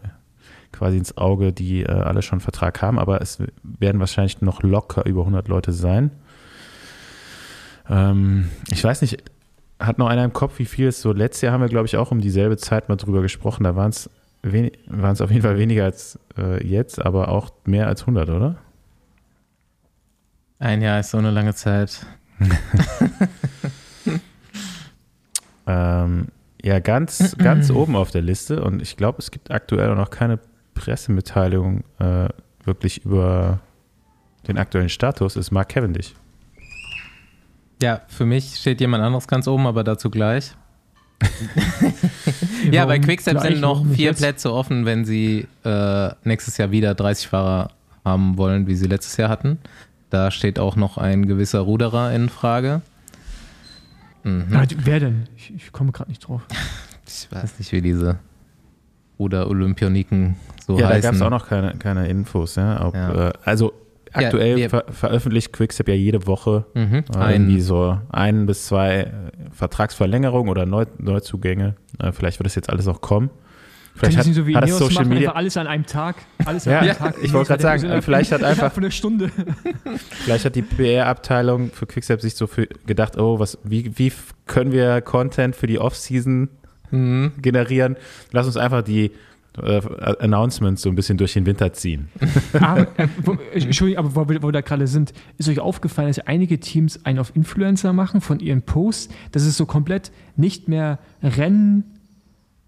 quasi 0.72 0.98
ins 0.98 1.18
Auge, 1.18 1.52
die 1.54 1.84
äh, 1.84 1.88
alle 1.92 2.22
schon 2.22 2.38
einen 2.38 2.42
Vertrag 2.42 2.82
haben. 2.82 3.00
Aber 3.00 3.22
es 3.22 3.40
werden 3.64 4.00
wahrscheinlich 4.00 4.42
noch 4.42 4.64
locker 4.64 5.06
über 5.06 5.22
100 5.22 5.48
Leute 5.48 5.72
sein. 5.72 6.12
Ähm, 7.90 8.50
ich 8.70 8.84
weiß 8.84 9.02
nicht, 9.02 9.24
hat 9.80 9.98
noch 9.98 10.08
einer 10.08 10.24
im 10.24 10.34
Kopf, 10.34 10.60
wie 10.60 10.66
viel 10.66 10.88
es 10.88 11.02
so 11.02 11.12
letztes 11.12 11.42
Jahr 11.42 11.54
haben 11.54 11.62
wir, 11.62 11.68
glaube 11.70 11.88
ich, 11.88 11.98
auch 11.98 12.12
um 12.12 12.22
dieselbe 12.22 12.58
Zeit 12.58 12.90
mal 12.90 12.96
drüber 12.98 13.22
gesprochen. 13.22 13.64
Da 13.64 13.76
waren 13.76 13.90
es 13.92 14.10
waren 14.44 15.12
es 15.14 15.22
auf 15.22 15.30
jeden 15.30 15.44
Fall 15.44 15.58
weniger 15.60 15.84
als 15.84 16.18
äh, 16.36 16.66
jetzt, 16.66 17.00
aber 17.04 17.28
auch 17.30 17.52
mehr 17.66 17.86
als 17.88 18.02
100, 18.02 18.28
oder? 18.30 18.56
Ein 20.58 20.82
Jahr 20.82 21.00
ist 21.00 21.12
so 21.12 21.18
eine 21.20 21.30
lange 21.32 21.54
Zeit. 21.54 22.06
Ähm, 25.68 26.28
ja, 26.64 26.80
ganz, 26.80 27.36
ganz 27.38 27.72
oben 27.72 27.96
auf 27.96 28.12
der 28.12 28.22
Liste 28.22 28.64
und 28.64 28.82
ich 28.82 28.98
glaube, 28.98 29.20
es 29.20 29.32
gibt 29.32 29.52
aktuell 29.52 29.90
auch 29.92 29.96
noch 29.96 30.10
keine 30.10 30.40
Pressemitteilung 30.74 31.84
äh, 32.00 32.30
wirklich 32.64 33.06
über 33.06 33.60
den 34.48 34.58
aktuellen 34.58 34.90
Status, 34.90 35.36
ist 35.36 35.52
Mark 35.52 35.70
Cavendish. 35.70 36.14
Ja, 37.82 38.02
für 38.08 38.26
mich 38.26 38.56
steht 38.56 38.80
jemand 38.80 39.04
anderes 39.04 39.28
ganz 39.28 39.48
oben, 39.48 39.66
aber 39.66 39.84
dazu 39.84 40.10
gleich. 40.10 40.52
Ja, 42.72 42.86
bei 42.86 43.00
Quickstep 43.00 43.40
sind 43.40 43.60
noch 43.60 43.84
vier? 43.88 44.14
Plätze 44.14 44.54
offen, 44.54 44.86
wenn 44.86 45.04
sie 45.04 45.48
äh, 45.64 46.10
nächstes 46.24 46.58
Jahr 46.58 46.70
wieder 46.70 46.94
30 46.94 47.28
Fahrer 47.28 47.72
haben 48.06 48.38
wollen, 48.38 48.68
wie 48.68 48.76
sie 48.76 48.86
letztes 48.86 49.18
Jahr 49.18 49.30
hatten. 49.30 49.58
Da 50.12 50.30
steht 50.30 50.60
auch 50.60 50.75
noch 50.75 50.98
ein 51.00 51.25
gewisser 51.25 51.62
Ruderer 51.62 52.13
in 52.13 52.30
Frage. 52.30 52.82
Mhm. 54.24 54.46
Ah, 54.53 54.65
wer 54.84 55.00
denn? 55.00 55.24
Ich, 55.36 55.51
ich 55.56 55.72
komme 55.72 55.91
gerade 55.91 56.10
nicht 56.12 56.27
drauf. 56.27 56.41
Ich 57.08 57.27
weiß 57.32 57.58
nicht, 57.58 57.72
wie 57.72 57.82
diese 57.82 58.20
Ruder-Olympioniken 59.20 60.36
so 60.65 60.77
ja, 60.77 60.88
da 60.88 60.94
heißen. 60.96 61.01
gab 61.01 61.13
es 61.15 61.22
auch 61.22 61.30
noch 61.30 61.48
keine, 61.48 61.75
keine 61.77 62.08
Infos. 62.08 62.56
Ja, 62.56 62.86
ob, 62.86 62.94
Ja. 62.96 63.30
Äh, 63.30 63.34
also 63.46 63.74
aktuell 64.13 64.58
wir- 64.58 64.70
ver 64.70 64.86
veröffentlicht 64.91 65.53
Quickstep 65.53 65.88
ja 65.88 65.94
jede 65.96 66.27
Woche 66.27 66.65
Mhm. 66.74 67.03
äh, 67.13 67.18
Ein, 67.18 67.32
irgendwie 67.44 67.62
so 67.62 67.98
ein 68.10 68.46
bis 68.46 68.65
zwei 68.65 69.12
Vertragsverlängerungen 69.51 70.50
oder 70.50 70.65
Neu 70.65 70.86
Neuzugänge. 70.98 71.75
Äh, 72.00 72.12
vielleicht 72.12 72.39
wird 72.39 72.46
das 72.46 72.56
jetzt 72.56 72.70
alles 72.70 72.88
auch 72.88 73.01
kommen. 73.01 73.30
Vielleicht 73.96 74.18
hat, 74.18 74.26
so 74.26 74.48
wie 74.48 74.56
hat 74.56 74.64
das 74.64 74.78
Social 74.78 75.04
machen, 75.04 75.10
Media, 75.10 75.32
alles 75.34 75.58
an 75.58 75.68
einem 75.68 75.86
Tag. 75.86 76.16
Alles 76.46 76.66
an 76.68 76.74
Ja, 76.74 76.80
einem 76.80 76.96
Tag. 76.98 77.16
ich 77.22 77.34
wollte 77.34 77.50
gerade 77.50 77.62
sagen, 77.64 77.84
Innerhalb 77.84 78.04
vielleicht 78.04 78.32
hat 78.32 78.44
einfach- 78.44 78.72
von 78.72 78.84
einer 78.84 78.92
Stunde. 78.92 79.30
Vielleicht 80.24 80.46
hat 80.46 80.56
die 80.56 80.62
PR-Abteilung 80.62 81.72
für 81.72 81.86
Quickstep 81.86 82.22
sich 82.22 82.36
so 82.36 82.48
für 82.48 82.68
gedacht, 82.86 83.18
oh, 83.18 83.40
was, 83.40 83.58
wie, 83.64 83.92
wie 83.98 84.12
können 84.48 84.72
wir 84.72 85.02
Content 85.02 85.56
für 85.56 85.68
die 85.68 85.80
Off-Season 85.80 86.50
Mhm. 86.92 87.34
generieren? 87.42 87.96
Lass 88.32 88.48
uns 88.48 88.58
einfach 88.58 88.82
die 88.82 89.12
äh, 89.62 89.82
Announcements 90.20 90.82
so 90.82 90.90
ein 90.90 90.96
bisschen 90.96 91.18
durch 91.18 91.34
den 91.34 91.46
Winter 91.46 91.74
ziehen. 91.74 92.08
Aber, 92.54 92.88
äh, 92.98 93.08
wo, 93.24 93.38
Entschuldigung, 93.54 94.06
aber 94.06 94.16
wo, 94.16 94.30
wir- 94.30 94.42
wo 94.42 94.48
wir 94.48 94.52
da 94.54 94.62
gerade 94.62 94.88
sind, 94.88 95.12
ist 95.38 95.50
euch 95.50 95.60
aufgefallen, 95.60 96.08
dass 96.08 96.20
einige 96.20 96.60
Teams 96.60 97.06
einen 97.06 97.20
auf 97.20 97.36
Influencer 97.36 97.92
machen 97.94 98.22
von 98.22 98.40
ihren 98.40 98.62
Posts? 98.62 99.14
Das 99.34 99.46
ist 99.46 99.58
so 99.58 99.66
komplett 99.66 100.12
nicht 100.38 100.68
mehr 100.70 101.00
Rennen, 101.22 101.84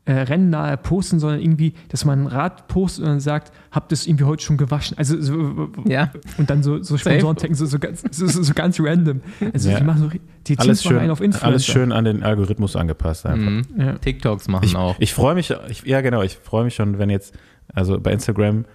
äh, 0.05 0.11
rennnahe 0.13 0.75
Posten, 0.75 1.19
sondern 1.19 1.39
irgendwie, 1.39 1.73
dass 1.87 2.03
man 2.03 2.23
ein 2.23 2.27
Rad 2.27 2.67
postet 2.67 3.03
und 3.05 3.09
dann 3.11 3.19
sagt, 3.21 3.53
habt 3.71 3.91
ihr 3.91 3.93
es 3.93 4.05
irgendwie 4.05 4.25
heute 4.25 4.43
schon 4.43 4.57
gewaschen? 4.57 4.97
Also 4.97 5.21
so, 5.21 5.69
Ja. 5.85 6.11
und 6.37 6.49
dann 6.49 6.61
so, 6.61 6.83
so 6.83 6.97
Sponsoren 6.97 7.37
so, 7.55 7.65
so, 7.65 7.79
ganz, 7.79 8.03
so, 8.11 8.27
so, 8.27 8.43
so 8.43 8.53
ganz 8.53 8.79
random. 8.81 9.21
Also 9.53 9.69
Ja. 9.69 9.77
die 9.79 9.83
machen 9.85 9.99
so, 10.01 10.09
die 10.09 10.19
Teams 10.57 10.59
Alles 10.59 10.83
machen 10.83 10.89
schön, 10.91 10.99
einen 10.99 11.11
auf 11.11 11.21
Influencer. 11.21 11.47
alles 11.47 11.65
schön 11.65 11.91
an 11.93 12.03
den 12.03 12.21
Algorithmus 12.23 12.75
angepasst 12.75 13.25
einfach. 13.25 13.49
Mhm. 13.49 13.61
Ja. 13.77 13.93
TikToks 13.93 14.49
machen 14.49 14.65
Ich, 14.65 14.75
auch. 14.75 14.95
ich 14.99 15.13
freue 15.13 15.35
mich, 15.35 15.53
ich, 15.69 15.83
ja 15.83 16.01
genau, 16.01 16.21
ich 16.21 16.35
freue 16.37 16.65
mich 16.65 16.75
schon, 16.75 16.99
wenn 16.99 17.09
jetzt, 17.09 17.33
also 17.73 17.97
bei 17.97 18.11
Instagram 18.11 18.65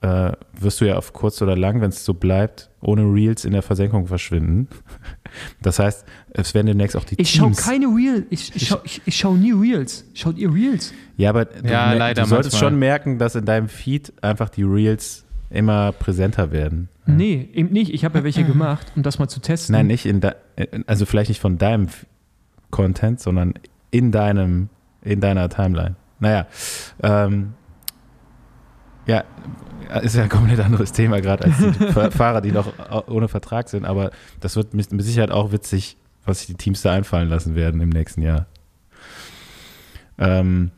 äh, 0.00 0.32
wirst 0.58 0.80
du 0.80 0.86
ja 0.86 0.96
auf 0.96 1.12
kurz 1.12 1.42
oder 1.42 1.58
lang, 1.58 1.82
wenn 1.82 1.90
es 1.90 2.06
so 2.06 2.14
bleibt, 2.14 2.70
ohne 2.80 3.02
Reels 3.02 3.44
in 3.44 3.52
der 3.52 3.60
Versenkung 3.60 4.06
verschwinden. 4.06 4.68
Das 5.62 5.78
heißt, 5.78 6.04
es 6.32 6.54
werden 6.54 6.66
demnächst 6.68 6.96
auch 6.96 7.04
die 7.04 7.20
Ich 7.20 7.30
schaue 7.30 7.48
Teams. 7.48 7.64
keine 7.64 7.86
Reels. 7.86 8.24
Ich, 8.30 8.54
ich 8.56 8.66
schaue 8.68 8.80
ich, 8.84 9.02
ich 9.04 9.16
schau 9.16 9.34
nie 9.34 9.52
Reels. 9.52 10.04
Schaut 10.14 10.38
ihr 10.38 10.52
Reels? 10.52 10.92
ja, 11.16 11.30
aber 11.30 11.44
du, 11.46 11.68
Ja, 11.68 11.92
leider 11.92 12.22
du 12.22 12.28
solltest 12.28 12.54
manchmal. 12.54 12.70
schon 12.70 12.78
merken, 12.78 13.18
dass 13.18 13.34
in 13.34 13.44
deinem 13.44 13.68
Feed 13.68 14.12
einfach 14.22 14.48
die 14.48 14.62
Reels 14.62 15.24
immer 15.50 15.92
präsenter 15.92 16.52
werden. 16.52 16.88
Nee, 17.06 17.48
eben 17.54 17.70
nicht. 17.72 17.92
Ich 17.92 18.04
habe 18.04 18.18
ja 18.18 18.24
welche 18.24 18.44
gemacht, 18.44 18.86
um 18.94 19.02
das 19.02 19.18
mal 19.18 19.26
zu 19.28 19.40
testen. 19.40 19.72
Nein, 19.74 19.88
nicht 19.88 20.06
in 20.06 20.20
de, 20.20 20.32
also 20.86 21.06
vielleicht 21.06 21.28
nicht 21.28 21.40
von 21.40 21.58
deinem 21.58 21.88
Content, 22.70 23.18
sondern 23.20 23.54
in 23.90 24.12
deinem, 24.12 24.68
in 25.02 25.20
deiner 25.20 25.48
Timeline. 25.48 25.96
Naja, 26.20 26.46
ähm, 27.02 27.54
ja, 29.10 29.98
ist 30.00 30.14
ja 30.14 30.22
ein 30.22 30.28
komplett 30.28 30.60
anderes 30.60 30.92
Thema 30.92 31.20
gerade 31.20 31.44
als 31.44 31.58
die 31.58 31.72
Fa- 31.92 32.10
Fahrer, 32.10 32.40
die 32.40 32.52
noch 32.52 32.66
au- 32.90 33.04
ohne 33.08 33.28
Vertrag 33.28 33.68
sind, 33.68 33.84
aber 33.84 34.10
das 34.40 34.56
wird 34.56 34.72
mit, 34.74 34.90
Sicherheit 35.02 35.30
auch 35.32 35.50
witzig, 35.52 35.96
was 36.24 36.38
sich 36.40 36.46
die 36.48 36.54
Teams 36.54 36.82
da 36.82 36.92
einfallen 36.92 37.28
lassen 37.28 37.54
werden 37.54 37.80
im 37.80 37.88
nächsten 37.88 38.22
Jahr. 38.22 38.46
Ähm, 40.18 40.70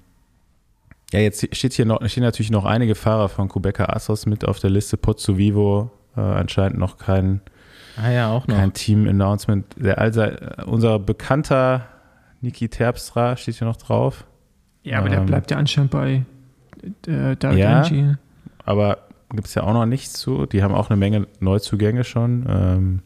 ja, 1.13 1.21
jetzt 1.21 1.55
steht 1.55 1.73
hier 1.75 1.85
noch, 1.85 2.07
stehen 2.09 2.23
natürlich 2.23 2.51
noch 2.51 2.65
einige 2.65 2.95
Fahrer 2.95 3.29
von 3.29 3.49
Quebecer 3.49 3.95
Assos 3.95 4.25
mit 4.27 4.47
auf 4.47 4.61
der 4.61 4.71
Liste. 4.71 4.97
Pozzo 4.97 5.37
Vivo, 5.37 5.91
äh, 6.17 6.21
anscheinend 6.21 6.79
noch 6.79 6.97
kein 6.97 7.41
ah 8.03 8.11
ja, 8.11 8.31
auch 8.31 8.47
noch. 8.47 8.57
kein 8.57 8.73
Team-Announcement. 8.73 9.67
Der 9.77 9.99
allse- 9.99 10.65
unser 10.67 10.99
bekannter 10.99 11.87
Niki 12.41 12.69
Terpstra 12.69 13.37
steht 13.37 13.57
hier 13.57 13.67
noch 13.67 13.77
drauf. 13.77 14.25
Ja, 14.85 14.99
aber 14.99 15.11
der 15.11 15.19
Ähm, 15.21 15.27
bleibt 15.27 15.51
ja 15.51 15.59
anscheinend 15.59 15.91
bei 15.91 16.25
äh, 17.07 17.37
David 17.37 17.59
Ja. 17.59 17.71
Energy. 17.87 18.15
Aber 18.65 18.99
gibt 19.35 19.47
es 19.49 19.55
ja 19.55 19.63
auch 19.63 19.73
noch 19.73 19.87
nichts 19.87 20.15
zu. 20.15 20.47
Die 20.47 20.63
haben 20.63 20.75
auch 20.75 20.91
eine 20.91 20.97
Menge 20.97 21.27
Neuzugänge 21.41 22.05
schon. 22.05 22.47
Ähm, 22.49 23.01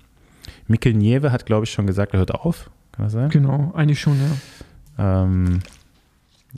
Mikkel 0.66 0.92
Nieve 0.94 1.32
hat, 1.32 1.46
glaube 1.46 1.64
ich, 1.64 1.70
schon 1.70 1.86
gesagt, 1.86 2.12
er 2.12 2.18
hört 2.18 2.34
auf. 2.34 2.70
Kann 2.92 3.04
das 3.06 3.12
sein? 3.12 3.30
Genau, 3.30 3.72
eigentlich 3.74 4.00
schon, 4.00 4.16
ja. 4.18 5.22
Ähm, 5.24 5.60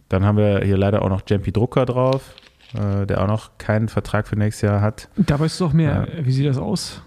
dann 0.08 0.24
haben 0.24 0.38
wir 0.38 0.60
hier 0.64 0.76
leider 0.78 1.02
auch 1.02 1.08
noch 1.08 1.22
Jampi 1.26 1.52
Drucker 1.52 1.84
drauf, 1.84 2.34
äh, 2.74 3.06
der 3.06 3.22
auch 3.22 3.26
noch 3.26 3.58
keinen 3.58 3.88
Vertrag 3.88 4.28
für 4.28 4.36
nächstes 4.36 4.62
Jahr 4.62 4.80
hat. 4.80 5.08
Da 5.16 5.38
weißt 5.38 5.60
du 5.60 5.64
doch 5.64 5.72
mehr. 5.72 6.06
Wie 6.22 6.32
sieht 6.32 6.46
das 6.46 6.58
aus? 6.58 7.02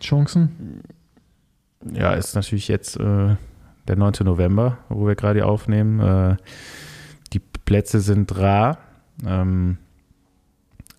Chancen? 0.00 0.82
Ja, 1.92 2.12
ist 2.12 2.34
natürlich 2.34 2.68
jetzt 2.68 2.96
äh, 2.98 3.36
der 3.88 3.96
9. 3.96 4.12
November, 4.24 4.78
wo 4.88 5.06
wir 5.06 5.14
gerade 5.14 5.44
aufnehmen. 5.46 6.00
Äh, 6.00 6.36
die 7.32 7.40
Plätze 7.40 8.00
sind 8.00 8.36
rar. 8.38 8.78
Ähm, 9.26 9.78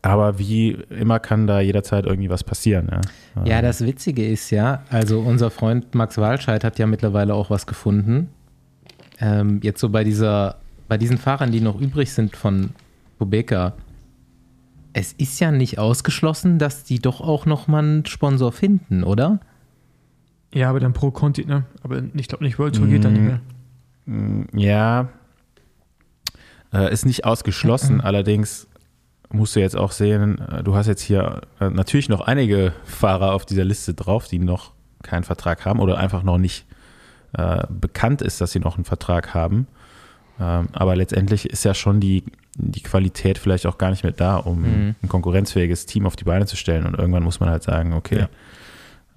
aber 0.01 0.37
wie 0.37 0.71
immer 0.89 1.19
kann 1.19 1.47
da 1.47 1.59
jederzeit 1.61 2.05
irgendwie 2.05 2.29
was 2.29 2.43
passieren. 2.43 2.89
Ja, 2.91 3.01
Ja, 3.45 3.57
Ähm, 3.57 3.63
das 3.63 3.83
Witzige 3.83 4.25
ist 4.27 4.51
ja, 4.51 4.83
also 4.89 5.19
unser 5.19 5.49
Freund 5.49 5.95
Max 5.95 6.17
Walscheid 6.17 6.63
hat 6.63 6.77
ja 6.77 6.85
mittlerweile 6.85 7.33
auch 7.33 7.49
was 7.49 7.65
gefunden. 7.65 8.29
Ähm, 9.19 9.59
jetzt 9.63 9.79
so 9.79 9.89
bei 9.89 10.03
dieser, 10.03 10.57
bei 10.87 10.97
diesen 10.97 11.17
Fahrern, 11.17 11.51
die 11.51 11.61
noch 11.61 11.79
übrig 11.81 12.11
sind 12.13 12.35
von 12.35 12.71
Kubeka, 13.17 13.73
es 14.93 15.11
ist 15.13 15.39
ja 15.39 15.51
nicht 15.51 15.79
ausgeschlossen, 15.79 16.59
dass 16.59 16.83
die 16.83 16.99
doch 16.99 17.19
auch 17.19 17.45
noch 17.45 17.67
mal 17.67 17.79
einen 17.83 18.05
Sponsor 18.05 18.51
finden, 18.51 19.03
oder? 19.03 19.39
Ja, 20.53 20.69
aber 20.69 20.79
dann 20.79 20.93
pro 20.93 21.11
Conti, 21.11 21.45
ne? 21.45 21.63
Aber 21.83 22.01
ich 22.13 22.27
glaube 22.27 22.43
nicht, 22.45 22.59
World 22.59 22.75
Tour 22.75 22.87
geht 22.87 23.03
dann 23.03 23.13
nicht 23.13 23.23
mehr. 23.23 23.39
Mm, 24.05 24.43
Ja, 24.57 25.09
äh, 26.73 26.91
ist 26.91 27.05
nicht 27.05 27.25
ausgeschlossen. 27.25 27.95
Mhm. 27.95 28.01
Allerdings 28.01 28.67
musst 29.31 29.55
du 29.55 29.59
jetzt 29.59 29.75
auch 29.75 29.91
sehen, 29.91 30.39
äh, 30.39 30.63
du 30.63 30.75
hast 30.75 30.87
jetzt 30.87 31.01
hier 31.01 31.41
äh, 31.59 31.69
natürlich 31.69 32.09
noch 32.09 32.21
einige 32.21 32.73
Fahrer 32.85 33.33
auf 33.33 33.45
dieser 33.45 33.65
Liste 33.65 33.93
drauf, 33.93 34.27
die 34.27 34.39
noch 34.39 34.71
keinen 35.03 35.23
Vertrag 35.23 35.65
haben 35.65 35.79
oder 35.79 35.97
einfach 35.97 36.23
noch 36.23 36.37
nicht 36.37 36.65
äh, 37.37 37.63
bekannt 37.69 38.21
ist, 38.21 38.39
dass 38.41 38.51
sie 38.51 38.59
noch 38.59 38.75
einen 38.75 38.85
Vertrag 38.85 39.33
haben. 39.33 39.67
Ähm, 40.39 40.67
aber 40.73 40.95
letztendlich 40.95 41.49
ist 41.49 41.63
ja 41.65 41.73
schon 41.73 41.99
die, 41.99 42.23
die 42.55 42.81
Qualität 42.81 43.37
vielleicht 43.37 43.65
auch 43.65 43.77
gar 43.77 43.89
nicht 43.89 44.03
mehr 44.03 44.13
da, 44.13 44.37
um 44.37 44.61
Mhm. 44.61 44.95
ein 45.03 45.09
konkurrenzfähiges 45.09 45.85
Team 45.85 46.05
auf 46.05 46.15
die 46.15 46.23
Beine 46.23 46.45
zu 46.45 46.55
stellen. 46.55 46.85
Und 46.85 46.97
irgendwann 46.97 47.23
muss 47.23 47.39
man 47.39 47.49
halt 47.49 47.63
sagen, 47.63 47.93
okay, 47.93 48.27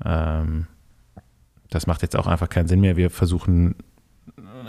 ähm, 0.05 0.67
das 1.71 1.87
macht 1.87 2.03
jetzt 2.03 2.17
auch 2.17 2.27
einfach 2.27 2.49
keinen 2.49 2.69
Sinn 2.69 2.81
mehr. 2.81 2.97
Wir 2.97 3.11
versuchen 3.11 3.75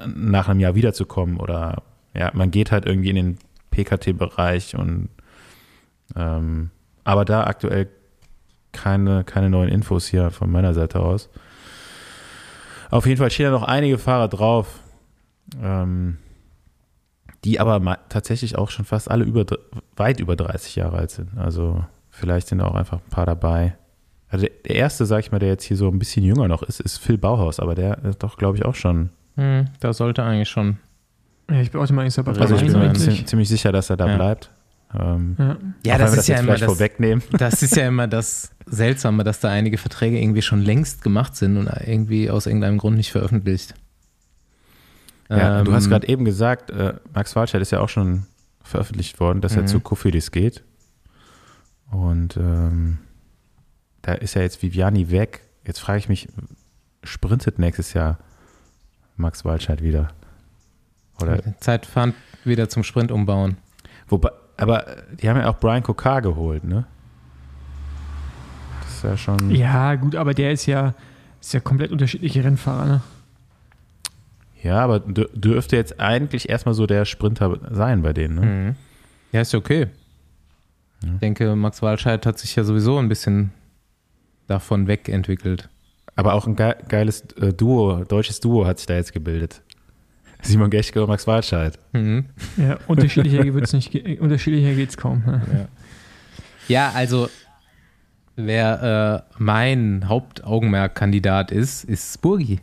nach 0.05 0.47
einem 0.49 0.59
Jahr 0.59 0.75
wiederzukommen 0.75 1.37
oder 1.37 1.83
ja, 2.13 2.31
man 2.33 2.51
geht 2.51 2.71
halt 2.71 2.85
irgendwie 2.85 3.09
in 3.09 3.15
den 3.15 3.37
PKT-Bereich 3.71 4.75
und 4.75 5.09
ähm, 6.15 6.71
aber 7.03 7.25
da 7.25 7.45
aktuell 7.45 7.87
keine, 8.71 9.23
keine 9.23 9.49
neuen 9.49 9.69
Infos 9.69 10.07
hier 10.07 10.31
von 10.31 10.51
meiner 10.51 10.73
Seite 10.73 10.99
aus. 10.99 11.29
Auf 12.91 13.05
jeden 13.05 13.17
Fall 13.17 13.31
stehen 13.31 13.45
da 13.45 13.51
noch 13.51 13.63
einige 13.63 13.97
Fahrer 13.97 14.27
drauf, 14.27 14.79
ähm, 15.61 16.17
die 17.43 17.59
aber 17.59 17.99
tatsächlich 18.09 18.57
auch 18.57 18.69
schon 18.69 18.85
fast 18.85 19.09
alle 19.09 19.23
über, 19.23 19.45
weit 19.95 20.19
über 20.19 20.35
30 20.35 20.75
Jahre 20.75 20.97
alt 20.97 21.11
sind. 21.11 21.37
Also 21.37 21.83
vielleicht 22.09 22.47
sind 22.47 22.59
da 22.59 22.65
auch 22.65 22.75
einfach 22.75 22.99
ein 22.99 23.09
paar 23.09 23.25
dabei. 23.25 23.75
Also 24.29 24.45
der, 24.45 24.55
der 24.65 24.75
erste, 24.75 25.05
sag 25.05 25.19
ich 25.19 25.31
mal, 25.31 25.39
der 25.39 25.49
jetzt 25.49 25.63
hier 25.63 25.77
so 25.77 25.87
ein 25.87 25.99
bisschen 25.99 26.23
jünger 26.23 26.47
noch 26.47 26.63
ist, 26.63 26.79
ist 26.79 26.97
Phil 26.97 27.17
Bauhaus, 27.17 27.59
aber 27.59 27.75
der 27.75 28.03
ist 28.03 28.21
doch, 28.23 28.37
glaube 28.37 28.57
ich, 28.57 28.65
auch 28.65 28.75
schon 28.75 29.09
Hm, 29.39 29.67
da 29.79 29.93
sollte 29.93 30.21
eigentlich 30.23 30.49
schon. 30.49 30.79
Ja, 31.49 31.61
ich 31.61 31.71
bin 31.71 31.81
auch 31.81 31.89
mal 31.91 32.03
nicht 32.03 32.17
dabei. 32.17 32.31
Also 32.39 32.55
ich 32.55 32.61
bin 32.65 32.79
mir 32.79 32.93
ziemlich, 32.93 33.25
ziemlich 33.25 33.49
sicher, 33.49 33.71
dass 33.71 33.89
er 33.89 33.97
da 33.97 34.07
Ja. 34.07 34.15
bleibt. 34.15 34.51
Ähm, 34.97 35.35
Ja. 35.37 35.57
Ja, 35.85 35.97
das 35.97 36.11
ist 36.11 36.17
das 36.19 36.27
ja 36.27 36.39
immer 36.39 36.53
das, 36.53 36.63
vorwegnehmen. 36.63 37.23
das 37.37 37.61
ist 37.63 37.75
ja 37.75 37.87
immer 37.87 38.07
das 38.07 38.51
Seltsame, 38.65 39.23
dass 39.23 39.39
da 39.39 39.49
einige 39.49 39.77
Verträge 39.77 40.19
irgendwie 40.19 40.41
schon 40.41 40.61
längst 40.61 41.01
gemacht 41.03 41.35
sind 41.35 41.57
und 41.57 41.69
irgendwie 41.85 42.29
aus 42.29 42.45
irgendeinem 42.47 42.77
Grund 42.77 42.97
nicht 42.97 43.11
veröffentlicht. 43.11 43.73
Ja, 45.29 45.63
du 45.63 45.69
Ähm, 45.71 45.75
hast 45.75 45.89
gerade 45.89 46.07
eben 46.07 46.25
gesagt, 46.25 46.71
äh, 46.71 46.93
Max 47.13 47.35
Walscheid 47.35 47.61
ist 47.61 47.71
ja 47.71 47.79
auch 47.81 47.89
schon 47.89 48.25
veröffentlicht 48.63 49.19
worden, 49.19 49.41
dass 49.41 49.55
er 49.55 49.61
Mhm. 49.63 49.67
zu 49.67 49.79
Kofidis 49.79 50.31
geht. 50.31 50.63
Und 51.91 52.35
ähm, 52.37 52.97
da 54.01 54.13
ist 54.13 54.33
ja 54.35 54.41
jetzt 54.41 54.61
Viviani 54.61 55.11
weg. 55.11 55.41
Jetzt 55.65 55.79
frage 55.79 55.99
ich 55.99 56.09
mich, 56.09 56.27
sprintet 57.03 57.59
nächstes 57.59 57.93
Jahr 57.93 58.17
Max 59.17 59.45
Walscheid 59.45 59.83
wieder? 59.83 60.09
Oder 61.21 61.41
Zeit 61.59 61.85
fahren 61.85 62.13
wieder 62.43 62.69
zum 62.69 62.83
Sprint 62.83 63.11
umbauen. 63.11 63.57
wobei, 64.07 64.29
aber 64.57 64.85
die 65.21 65.29
haben 65.29 65.37
ja 65.37 65.49
auch 65.49 65.59
Brian 65.59 65.83
Kokar 65.83 66.21
geholt, 66.21 66.63
ne? 66.63 66.85
Das 68.81 68.95
ist 68.95 69.03
ja 69.03 69.17
schon. 69.17 69.51
ja, 69.51 69.95
gut, 69.95 70.15
aber 70.15 70.33
der 70.33 70.51
ist 70.51 70.65
ja, 70.65 70.93
ist 71.39 71.53
ja 71.53 71.59
komplett 71.59 71.91
unterschiedliche 71.91 72.43
Rennfahrer, 72.43 72.85
ne? 72.85 73.01
Ja, 74.61 74.79
aber 74.83 74.97
dür- 74.97 75.29
dürfte 75.33 75.77
jetzt 75.77 75.99
eigentlich 76.01 76.49
erstmal 76.49 76.73
so 76.75 76.85
der 76.85 77.05
Sprinter 77.05 77.57
sein 77.71 78.01
bei 78.01 78.11
denen, 78.13 78.35
ne? 78.35 78.41
Mhm. 78.45 78.75
Ja, 79.31 79.41
ist 79.41 79.53
ja 79.53 79.59
okay. 79.59 79.87
Ja. 81.03 81.13
Ich 81.13 81.19
denke, 81.19 81.55
Max 81.55 81.81
Walscheid 81.81 82.25
hat 82.25 82.39
sich 82.39 82.55
ja 82.57 82.63
sowieso 82.65 82.97
ein 82.97 83.07
bisschen 83.07 83.51
davon 84.47 84.87
wegentwickelt. 84.87 85.69
Aber 86.17 86.33
auch 86.33 86.45
ein 86.47 86.57
ge 86.57 86.73
geiles 86.89 87.21
äh, 87.39 87.53
Duo, 87.53 88.03
deutsches 88.03 88.41
Duo 88.41 88.65
hat 88.65 88.79
sich 88.79 88.87
da 88.87 88.95
jetzt 88.95 89.13
gebildet. 89.13 89.61
Simon 90.41 90.69
Geschke 90.69 91.01
und 91.01 91.09
Max 91.09 91.27
Walscheid. 91.27 91.77
Mhm. 91.93 92.25
Ja, 92.57 92.77
unterschiedlicher 92.87 93.43
wird's 93.53 93.73
nicht, 93.73 93.93
unterschiedlicher 94.19 94.73
geht's 94.73 94.97
kaum. 94.97 95.23
Ne? 95.25 95.67
Ja, 96.67 96.91
also 96.93 97.29
wer 98.35 99.25
äh, 99.27 99.33
mein 99.37 100.05
Hauptaugenmerkkandidat 100.07 101.51
ist, 101.51 101.83
ist 101.83 102.13
Spurgi. 102.13 102.59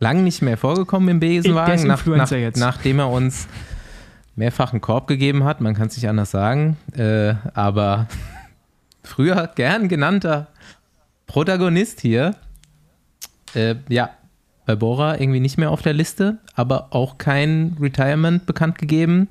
Lang 0.00 0.22
nicht 0.22 0.42
mehr 0.42 0.56
vorgekommen 0.56 1.08
im 1.08 1.20
Besenwagen, 1.20 1.86
nach, 1.86 2.06
nach, 2.06 2.30
nachdem 2.56 3.00
er 3.00 3.10
uns 3.10 3.48
mehrfach 4.36 4.72
einen 4.72 4.80
Korb 4.80 5.08
gegeben 5.08 5.44
hat. 5.44 5.60
Man 5.60 5.74
kann 5.74 5.88
es 5.88 5.96
nicht 5.96 6.08
anders 6.08 6.30
sagen. 6.30 6.76
Äh, 6.96 7.34
aber 7.54 8.06
früher 9.02 9.50
gern 9.54 9.88
genannter 9.88 10.46
Protagonist 11.26 12.00
hier. 12.00 12.36
Äh, 13.54 13.74
ja, 13.88 14.10
bei 14.68 14.76
Bora 14.76 15.18
irgendwie 15.18 15.40
nicht 15.40 15.56
mehr 15.56 15.70
auf 15.70 15.80
der 15.80 15.94
Liste, 15.94 16.36
aber 16.54 16.88
auch 16.94 17.16
kein 17.16 17.74
Retirement 17.80 18.44
bekannt 18.44 18.76
gegeben. 18.76 19.28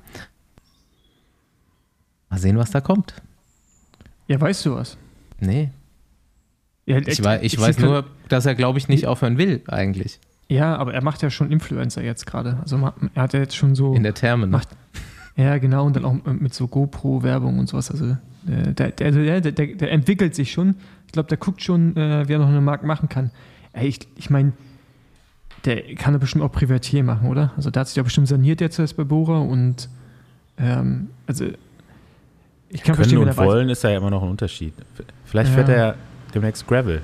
Mal 2.28 2.38
sehen, 2.40 2.58
was 2.58 2.70
da 2.72 2.80
kommt. 2.80 3.14
Ja, 4.26 4.40
weißt 4.40 4.66
du 4.66 4.74
was? 4.74 4.98
Nee, 5.38 5.70
Ja, 6.86 6.98
ich, 6.98 7.22
wei 7.22 7.38
ich 7.42 7.58
weiß 7.58 7.78
nur, 7.78 8.04
dass 8.28 8.46
er, 8.46 8.56
glaube 8.56 8.78
ich, 8.78 8.88
nicht 8.88 9.06
aufhören 9.06 9.38
will, 9.38 9.62
eigentlich. 9.68 10.18
Ja, 10.48 10.76
aber 10.76 10.92
er 10.92 11.04
macht 11.04 11.22
ja 11.22 11.30
schon 11.30 11.52
Influencer 11.52 12.02
jetzt 12.02 12.26
gerade. 12.26 12.58
Also 12.60 12.76
er 13.14 13.22
hat 13.22 13.32
ja 13.32 13.38
jetzt 13.38 13.54
schon 13.54 13.76
so. 13.76 13.94
In 13.94 14.02
der 14.02 14.14
Therme. 14.14 14.48
Macht- 14.48 14.70
Ja, 15.36 15.58
genau, 15.58 15.86
und 15.86 15.94
dann 15.94 16.04
auch 16.04 16.16
mit 16.24 16.52
so 16.52 16.66
GoPro-Werbung 16.66 17.60
und 17.60 17.68
sowas. 17.68 17.92
Also 17.92 18.06
äh, 18.48 18.72
der, 18.74 18.90
der, 18.90 19.12
der, 19.12 19.40
der, 19.40 19.52
der 19.52 19.92
entwickelt 19.92 20.34
sich 20.34 20.50
schon. 20.50 20.74
Ich 21.06 21.12
glaube, 21.12 21.28
der 21.28 21.38
guckt 21.38 21.62
schon, 21.62 21.96
äh, 21.96 22.24
wer 22.26 22.38
noch 22.40 22.48
eine 22.48 22.60
Marke 22.60 22.84
machen 22.86 23.08
kann. 23.08 23.30
Ey, 23.72 23.86
ich 23.86 24.00
ich 24.16 24.30
meine, 24.30 24.52
der 25.64 25.94
kann 25.96 26.14
ja 26.14 26.18
bestimmt 26.18 26.44
auch 26.44 26.52
Privatier 26.52 27.02
machen, 27.04 27.28
oder? 27.28 27.52
Also 27.56 27.70
der 27.70 27.80
hat 27.80 27.88
sich 27.88 27.96
ja 27.96 28.02
bestimmt 28.02 28.28
saniert 28.28 28.60
jetzt 28.60 28.78
erst 28.78 28.96
bei 28.96 29.04
Bora 29.04 29.38
und 29.38 29.88
ähm, 30.58 31.08
also 31.26 31.44
ich 32.70 32.82
kann 32.82 32.94
Können 32.94 32.96
verstehen, 32.96 33.18
und 33.18 33.28
er 33.28 33.36
weiß. 33.36 33.46
wollen 33.46 33.68
ist 33.70 33.82
ja 33.84 33.96
immer 33.96 34.10
noch 34.10 34.22
ein 34.22 34.28
Unterschied. 34.30 34.74
Vielleicht 35.24 35.50
Ja. 35.50 35.56
fährt 35.56 35.68
er 35.68 35.94
demnächst 36.34 36.66
Gravel. 36.66 37.00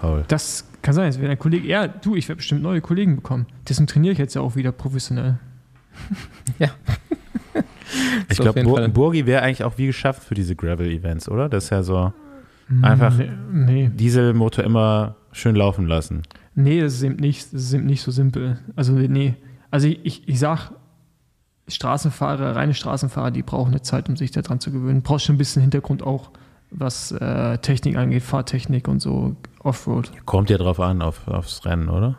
Paul. 0.00 0.24
Das 0.28 0.66
kann 0.82 0.94
sein. 0.94 1.14
Wenn 1.20 1.30
ein 1.30 1.38
Kollege, 1.38 1.66
ja, 1.66 1.88
du, 1.88 2.16
ich 2.16 2.28
werde 2.28 2.36
bestimmt 2.38 2.62
neue 2.62 2.80
Kollegen 2.80 3.16
bekommen. 3.16 3.46
Deswegen 3.68 3.86
trainiere 3.86 4.12
ich 4.12 4.18
jetzt 4.18 4.34
ja 4.34 4.40
auch 4.42 4.56
wieder 4.56 4.72
professionell. 4.72 5.38
Ich 8.28 8.32
Ist 8.32 8.40
auf 8.46 8.54
glaube, 8.54 8.62
Bur 8.64 8.88
Burgi 8.88 9.26
wäre 9.26 9.42
eigentlich 9.42 9.64
auch 9.64 9.78
wie 9.78 9.86
geschafft 9.86 10.22
für 10.24 10.34
diese 10.34 10.54
Gravel-Events, 10.56 11.28
oder? 11.28 11.48
Das 11.48 11.64
ist 11.64 11.70
ja 11.70 11.82
so 11.82 12.12
Einfach- 12.82 13.16
Nee, 13.16 13.30
nee. 13.52 13.90
Dieselmotor 13.94 14.64
immer 14.64 15.14
schön 15.32 15.54
laufen 15.54 15.86
lassen. 15.86 16.22
Nee, 16.56 16.80
das 16.80 16.94
ist 16.94 17.02
eben 17.02 17.16
nicht, 17.16 17.52
das 17.52 17.62
ist 17.62 17.72
eben 17.74 17.84
nicht 17.84 18.02
so 18.02 18.10
simpel. 18.10 18.58
Also, 18.74 18.92
nee. 18.92 19.34
Also, 19.70 19.88
ich, 19.88 20.00
ich, 20.04 20.28
ich 20.28 20.38
sag, 20.38 20.72
Straßenfahrer, 21.68 22.56
reine 22.56 22.72
Straßenfahrer, 22.72 23.30
die 23.30 23.42
brauchen 23.42 23.68
eine 23.72 23.82
Zeit, 23.82 24.08
um 24.08 24.16
sich 24.16 24.30
daran 24.30 24.58
zu 24.58 24.72
gewöhnen. 24.72 25.02
Brauchst 25.02 25.26
schon 25.26 25.34
ein 25.34 25.38
bisschen 25.38 25.60
Hintergrund 25.60 26.02
auch, 26.02 26.30
was 26.70 27.12
äh, 27.12 27.58
Technik 27.58 27.96
angeht, 27.96 28.22
Fahrtechnik 28.22 28.88
und 28.88 29.00
so, 29.00 29.36
Offroad. 29.60 30.10
Kommt 30.24 30.48
ja 30.48 30.56
drauf 30.56 30.80
an, 30.80 31.02
auf, 31.02 31.28
aufs 31.28 31.66
Rennen, 31.66 31.90
oder? 31.90 32.18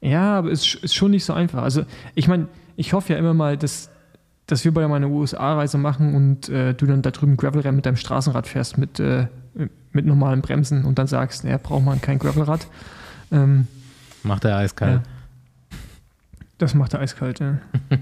Ja, 0.00 0.38
aber 0.38 0.52
es 0.52 0.64
ist, 0.64 0.84
ist 0.84 0.94
schon 0.94 1.10
nicht 1.10 1.24
so 1.24 1.32
einfach. 1.32 1.64
Also, 1.64 1.84
ich 2.14 2.28
meine, 2.28 2.46
ich 2.76 2.92
hoffe 2.92 3.12
ja 3.12 3.18
immer 3.18 3.34
mal, 3.34 3.56
dass, 3.56 3.90
dass 4.46 4.64
wir 4.64 4.72
bei 4.72 4.86
meiner 4.86 5.08
USA-Reise 5.08 5.76
machen 5.76 6.14
und 6.14 6.48
äh, 6.50 6.72
du 6.72 6.86
dann 6.86 7.02
da 7.02 7.10
drüben 7.10 7.36
Gravelrennen 7.36 7.76
mit 7.76 7.86
deinem 7.86 7.96
Straßenrad 7.96 8.46
fährst, 8.46 8.78
mit, 8.78 9.00
äh, 9.00 9.26
mit 9.90 10.06
normalen 10.06 10.40
Bremsen 10.40 10.84
und 10.84 11.00
dann 11.00 11.08
sagst, 11.08 11.42
naja, 11.42 11.58
braucht 11.60 11.84
man 11.84 12.00
kein 12.00 12.20
Gravelrad. 12.20 12.68
Ähm, 13.32 13.66
Macht 14.22 14.44
er 14.44 14.56
eiskalt. 14.56 15.00
das 16.58 16.74
macht 16.74 16.94
er 16.94 17.00
eiskalt, 17.00 17.40
ja. 17.40 17.58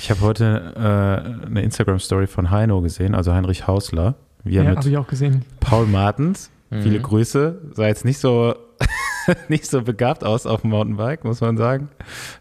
Ich 0.00 0.10
habe 0.10 0.20
heute 0.20 0.74
äh, 0.76 1.46
eine 1.46 1.62
Instagram-Story 1.62 2.26
von 2.26 2.50
Heino 2.50 2.80
gesehen, 2.82 3.14
also 3.14 3.32
Heinrich 3.32 3.66
Hausler, 3.66 4.14
wie 4.44 4.56
er 4.56 4.62
Ja, 4.64 4.68
mit 4.70 4.78
habe 4.78 4.88
ich 4.90 4.96
auch 4.96 5.06
gesehen. 5.08 5.44
Paul 5.60 5.86
Martens, 5.86 6.50
Mhm. 6.70 6.82
viele 6.82 7.00
Grüße, 7.00 7.58
sah 7.72 7.86
jetzt 7.86 8.04
nicht 8.04 8.18
so, 8.18 8.54
nicht 9.48 9.64
so 9.66 9.80
begabt 9.82 10.22
aus 10.24 10.44
auf 10.46 10.60
dem 10.60 10.70
Mountainbike, 10.70 11.24
muss 11.24 11.40
man 11.40 11.56
sagen. 11.56 11.88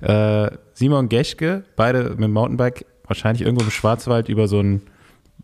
Äh, 0.02 0.52
Simon 0.74 1.08
Geschke, 1.08 1.64
beide 1.78 2.10
mit 2.12 2.24
dem 2.24 2.34
Mountainbike, 2.34 2.86
wahrscheinlich 3.06 3.44
irgendwo 3.44 3.64
im 3.64 3.72
Schwarzwald 3.72 4.28
über 4.28 4.50
so 4.50 4.60
einen, 4.60 4.82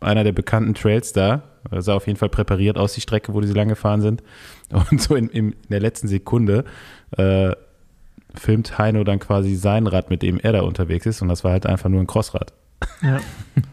einer 0.01 0.25
der 0.25 0.33
bekannten 0.33 0.73
Trails 0.73 1.13
da. 1.13 1.43
Er 1.71 1.81
sah 1.81 1.93
auf 1.93 2.07
jeden 2.07 2.17
Fall 2.17 2.29
präpariert 2.29 2.77
aus, 2.77 2.93
die 2.93 3.01
Strecke, 3.01 3.33
wo 3.33 3.41
die 3.41 3.47
so 3.47 3.53
lang 3.53 3.67
gefahren 3.69 4.01
sind. 4.01 4.23
Und 4.91 5.01
so 5.01 5.15
in, 5.15 5.29
in 5.29 5.55
der 5.69 5.79
letzten 5.79 6.07
Sekunde 6.07 6.65
äh, 7.17 7.51
filmt 8.35 8.77
Heino 8.77 9.03
dann 9.03 9.19
quasi 9.19 9.55
sein 9.55 9.87
Rad, 9.87 10.09
mit 10.09 10.21
dem 10.21 10.39
er 10.39 10.53
da 10.53 10.61
unterwegs 10.61 11.05
ist. 11.05 11.21
Und 11.21 11.27
das 11.29 11.43
war 11.43 11.51
halt 11.51 11.65
einfach 11.65 11.89
nur 11.89 11.99
ein 12.01 12.07
Crossrad. 12.07 12.53
Ja. 13.01 13.19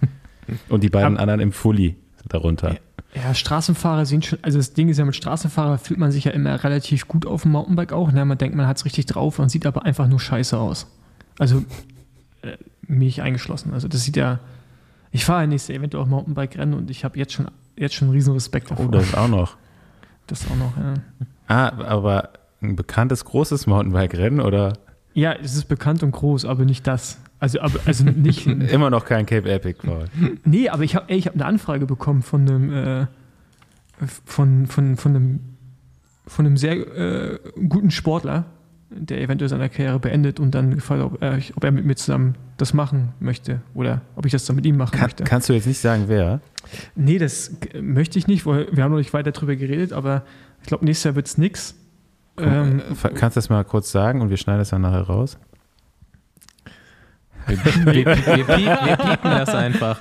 Und 0.69 0.83
die 0.83 0.89
beiden 0.91 1.15
Aber- 1.15 1.21
anderen 1.23 1.41
im 1.41 1.53
Fully 1.53 1.97
darunter. 2.29 2.77
ja, 3.15 3.35
Straßenfahrer 3.35 4.05
sind 4.07 4.27
schon, 4.27 4.39
also 4.43 4.59
das 4.59 4.73
Ding 4.75 4.89
ist 4.89 4.99
ja, 4.99 5.05
mit 5.05 5.17
Straßenfahrer 5.17 5.79
fühlt 5.79 5.99
man 5.99 6.13
sich 6.13 6.25
ja 6.25 6.33
immer 6.33 6.63
relativ 6.63 7.09
gut 7.09 7.27
auf 7.27 7.43
dem 7.43 7.53
Mountainbike 7.53 7.93
auch. 7.93 8.13
Ne? 8.13 8.25
Man 8.25 8.37
denkt, 8.39 8.57
man 8.57 8.67
hat 8.67 8.77
es 8.77 8.85
richtig 8.85 9.07
drauf 9.07 9.39
und 9.39 9.49
sieht 9.49 9.67
aber 9.67 9.85
einfach 9.85 10.07
nur 10.07 10.21
scheiße 10.21 10.59
aus. 10.59 10.87
Also 11.39 11.65
äh, 12.43 12.57
mich 12.87 13.23
eingeschlossen. 13.23 13.73
Also 13.73 13.89
das 13.89 14.05
sieht 14.05 14.17
ja, 14.17 14.39
ich 15.13 15.25
fahre 15.25 15.43
ja 15.43 15.47
nächstes 15.47 15.75
eventuell 15.75 16.05
auch 16.05 16.09
Mountainbike-Rennen 16.09 16.75
und 16.75 16.91
ich 16.91 17.05
habe 17.05 17.19
jetzt 17.19 17.33
schon, 17.33 17.47
jetzt 17.81 17.95
schon 17.95 18.11
riesen 18.11 18.35
Respekt 18.35 18.71
davor. 18.71 18.87
Oh, 18.87 18.91
das 18.91 19.15
auch 19.15 19.29
noch. 19.29 19.57
das 20.27 20.47
auch 20.51 20.57
noch, 20.57 20.77
ja. 20.77 20.95
Ah, 21.49 21.83
aber 21.85 22.31
ein 22.63 22.77
bekanntes 22.77 23.25
großes 23.25 23.67
Mountainbike-Rennen 23.67 24.41
oder 24.41 24.75
Ja, 25.15 25.33
es 25.33 25.57
ist 25.57 25.65
bekannt 25.65 26.03
und 26.03 26.13
groß, 26.13 26.45
aber 26.45 26.65
nicht 26.65 26.87
das. 26.87 27.19
Also, 27.41 27.61
aber, 27.61 27.81
also 27.87 28.05
nicht, 28.05 28.47
immer 28.47 28.91
noch 28.91 29.07
kein 29.07 29.25
Cape 29.25 29.51
Epic, 29.51 29.81
Paul? 29.83 30.05
Nee, 30.45 30.69
aber 30.69 30.85
ich 30.85 30.95
habe 30.95 31.13
ich 31.13 31.27
hab 31.27 31.35
eine 31.35 31.47
Anfrage 31.47 31.87
bekommen 31.87 32.23
von 32.23 32.43
einem, 32.43 32.73
äh, 32.73 33.07
von, 34.27 34.67
von, 34.67 34.97
von 34.97 35.17
einem, 35.17 35.41
von 36.27 36.47
einem 36.47 36.57
sehr 36.59 36.75
äh, 36.75 37.39
guten 37.67 37.91
Sportler, 37.91 38.45
der 38.91 39.21
eventuell 39.21 39.49
seine 39.49 39.69
Karriere 39.69 39.99
beendet 40.01 40.41
und 40.41 40.53
dann 40.55 40.75
gefragt, 40.75 41.03
ob 41.03 41.23
er, 41.23 41.39
ob 41.55 41.63
er 41.65 41.71
mit 41.71 41.85
mir 41.85 41.95
zusammen 41.95 42.35
das 42.57 42.75
machen 42.75 43.11
möchte 43.21 43.61
oder 43.75 44.01
ob 44.17 44.27
ich 44.27 44.33
das 44.33 44.45
dann 44.45 44.57
mit 44.57 44.67
ihm 44.67 44.77
machen 44.77 44.93
Kann, 44.93 45.03
möchte. 45.03 45.25
kannst 45.25 45.49
du 45.49 45.53
jetzt 45.53 45.67
nicht 45.67 45.79
sagen, 45.81 46.05
wer? 46.09 46.41
Nee, 46.97 47.19
das 47.19 47.53
möchte 47.81 48.19
ich 48.19 48.27
nicht, 48.27 48.47
weil 48.47 48.67
wir 48.73 48.83
haben 48.83 48.91
noch 48.91 48.99
nicht 48.99 49.13
weiter 49.13 49.33
drüber 49.33 49.55
geredet, 49.57 49.93
aber 49.93 50.25
ich 50.61 50.67
glaube, 50.67 50.85
nächstes 50.85 51.05
Jahr 51.05 51.15
wird 51.15 51.27
es 51.27 51.39
nix. 51.39 51.75
Ähm, 52.37 52.81
Äh, 52.81 53.09
Kannst 53.15 53.37
du 53.37 53.39
das 53.39 53.49
mal 53.49 53.65
kurz 53.65 53.91
sagen 53.93 54.21
und 54.21 54.31
wir 54.31 54.37
schneiden 54.37 54.59
das 54.61 54.71
dann 54.71 54.83
nachher 54.83 55.03
raus? 55.03 55.39
Wir, 57.47 57.57
wir, 57.65 57.95
wir, 57.95 58.07
wir, 58.07 58.45
piep, 58.45 58.67
wir 58.67 58.97
piepen 58.97 59.31
das 59.31 59.49
einfach. 59.55 59.99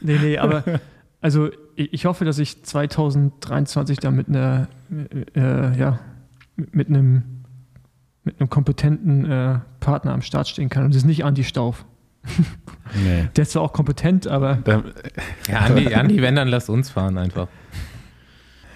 Nee, 0.00 0.18
nee, 0.20 0.38
aber 0.38 0.64
also 1.20 1.50
ich, 1.76 1.92
ich 1.92 2.04
hoffe, 2.06 2.24
dass 2.24 2.38
ich 2.38 2.62
2023 2.64 3.98
da 3.98 4.10
mit 4.10 4.28
einer, 4.28 4.68
äh, 5.34 5.78
ja, 5.78 6.00
mit 6.56 6.88
einem, 6.88 7.22
mit 8.24 8.40
einem 8.40 8.48
kompetenten 8.50 9.30
äh, 9.30 9.58
Partner 9.80 10.12
am 10.12 10.22
Start 10.22 10.48
stehen 10.48 10.68
kann. 10.70 10.84
Und 10.84 10.90
das 10.94 10.98
ist 11.02 11.06
nicht 11.06 11.24
Andi 11.24 11.44
Stauf. 11.44 11.84
Nee. 13.02 13.28
Der 13.34 13.42
ist 13.42 13.52
zwar 13.52 13.62
auch 13.62 13.72
kompetent, 13.72 14.26
aber 14.28 14.56
Dann, 14.56 14.92
Ja, 15.48 15.60
Andi, 15.60 15.94
Andi, 15.94 16.20
wenn, 16.22 16.36
dann 16.36 16.48
lass 16.48 16.68
uns 16.68 16.90
fahren 16.90 17.16
einfach. 17.18 17.48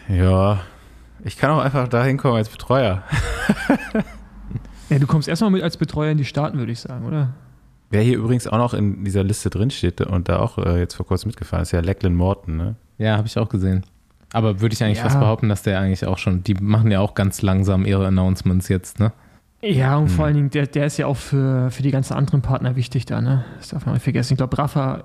ja, 0.08 0.60
ich 1.24 1.36
kann 1.36 1.50
auch 1.50 1.60
einfach 1.60 1.88
da 1.88 2.02
hinkommen 2.04 2.36
als 2.38 2.48
Betreuer. 2.48 3.02
ja, 4.88 4.98
du 4.98 5.06
kommst 5.06 5.28
erstmal 5.28 5.50
mit 5.50 5.62
als 5.62 5.76
Betreuer 5.76 6.10
in 6.12 6.18
die 6.18 6.24
Staaten, 6.24 6.58
würde 6.58 6.72
ich 6.72 6.80
sagen, 6.80 7.06
oder? 7.06 7.34
Wer 7.90 8.02
hier 8.02 8.16
übrigens 8.18 8.46
auch 8.46 8.58
noch 8.58 8.74
in 8.74 9.04
dieser 9.04 9.24
Liste 9.24 9.50
drin 9.50 9.70
steht 9.70 10.00
und 10.00 10.28
da 10.28 10.38
auch 10.40 10.58
äh, 10.58 10.78
jetzt 10.78 10.94
vor 10.94 11.06
kurzem 11.06 11.28
mitgefahren 11.28 11.62
ist, 11.62 11.72
ja 11.72 11.80
Lachlan 11.80 12.14
Morton, 12.14 12.56
ne? 12.56 12.76
Ja, 12.98 13.16
habe 13.16 13.26
ich 13.28 13.38
auch 13.38 13.48
gesehen. 13.48 13.84
Aber 14.32 14.60
würde 14.60 14.74
ich 14.74 14.82
eigentlich 14.82 14.98
Ja. 14.98 15.04
fast 15.04 15.20
behaupten, 15.20 15.48
dass 15.48 15.62
der 15.62 15.78
eigentlich 15.80 16.04
auch 16.06 16.18
schon, 16.18 16.42
die 16.42 16.54
machen 16.54 16.90
ja 16.90 17.00
auch 17.00 17.14
ganz 17.14 17.40
langsam 17.42 17.84
ihre 17.86 18.06
Announcements 18.06 18.68
jetzt, 18.68 18.98
ne? 19.00 19.12
Ja, 19.60 19.96
und 19.96 20.04
Hm. 20.08 20.10
vor 20.10 20.24
allen 20.26 20.34
Dingen, 20.34 20.50
der, 20.50 20.66
der 20.66 20.86
ist 20.86 20.98
ja 20.98 21.06
auch 21.06 21.16
für, 21.16 21.70
für 21.70 21.82
die 21.82 21.90
ganzen 21.90 22.14
anderen 22.14 22.42
Partner 22.42 22.76
wichtig 22.76 23.06
da, 23.06 23.20
ne? 23.20 23.44
Das 23.58 23.68
darf 23.68 23.86
man 23.86 23.94
nicht 23.94 24.04
vergessen. 24.04 24.34
Ich 24.34 24.36
glaube, 24.38 24.56
Rafa 24.56 25.04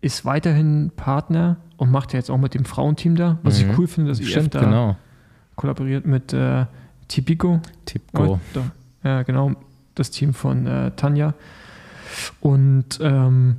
ist 0.00 0.24
weiterhin 0.24 0.92
Partner 0.96 1.56
und 1.76 1.90
macht 1.90 2.12
ja 2.12 2.18
jetzt 2.18 2.30
auch 2.30 2.38
mit 2.38 2.54
dem 2.54 2.64
Frauenteam 2.64 3.16
da, 3.16 3.38
was 3.42 3.62
Mhm. 3.62 3.70
ich 3.70 3.78
cool 3.78 3.86
finde, 3.86 4.10
dass 4.10 4.22
Stimmt, 4.24 4.54
da 4.54 4.60
genau. 4.60 4.96
kollaboriert 5.56 6.06
mit 6.06 6.32
äh, 6.32 6.64
Tipico. 7.08 7.60
Oh, 8.14 8.38
da, 8.54 8.62
ja, 9.04 9.22
genau, 9.24 9.52
das 9.94 10.10
Team 10.10 10.32
von 10.32 10.66
äh, 10.66 10.90
Tanja. 10.92 11.34
Und 12.40 12.98
ähm, 13.02 13.56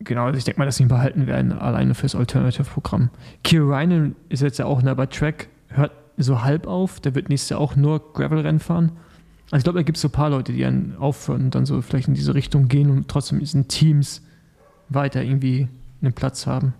genau, 0.00 0.26
also 0.26 0.36
ich 0.38 0.44
denke 0.44 0.58
mal, 0.60 0.66
dass 0.66 0.76
sie 0.76 0.82
ihn 0.82 0.88
behalten 0.88 1.26
werden, 1.26 1.52
alleine 1.52 1.94
fürs 1.94 2.14
Alternative-Programm. 2.14 3.10
Kier 3.44 3.66
Reinen 3.68 4.16
ist 4.28 4.42
jetzt 4.42 4.58
ja 4.58 4.66
auch 4.66 4.82
ne, 4.82 4.94
bei 4.94 5.06
Track, 5.06 5.48
hört 5.68 5.92
so 6.16 6.42
halb 6.42 6.66
auf, 6.66 7.00
der 7.00 7.14
wird 7.14 7.28
nächstes 7.28 7.50
Jahr 7.50 7.60
auch 7.60 7.76
nur 7.76 8.12
Gravel-Rennen 8.12 8.60
fahren. 8.60 8.92
Also 9.46 9.58
ich 9.58 9.64
glaube, 9.64 9.78
da 9.78 9.82
gibt 9.82 9.96
es 9.96 10.02
so 10.02 10.08
ein 10.08 10.12
paar 10.12 10.30
Leute, 10.30 10.52
die 10.52 10.60
dann 10.60 10.96
aufhören 10.98 11.44
und 11.44 11.54
dann 11.54 11.66
so 11.66 11.80
vielleicht 11.82 12.08
in 12.08 12.14
diese 12.14 12.34
Richtung 12.34 12.68
gehen 12.68 12.90
und 12.90 13.08
trotzdem 13.08 13.38
in 13.38 13.44
diesen 13.44 13.68
Teams 13.68 14.22
weiter 14.88 15.22
irgendwie 15.22 15.68
einen 16.00 16.12
Platz 16.12 16.46
haben. 16.46 16.74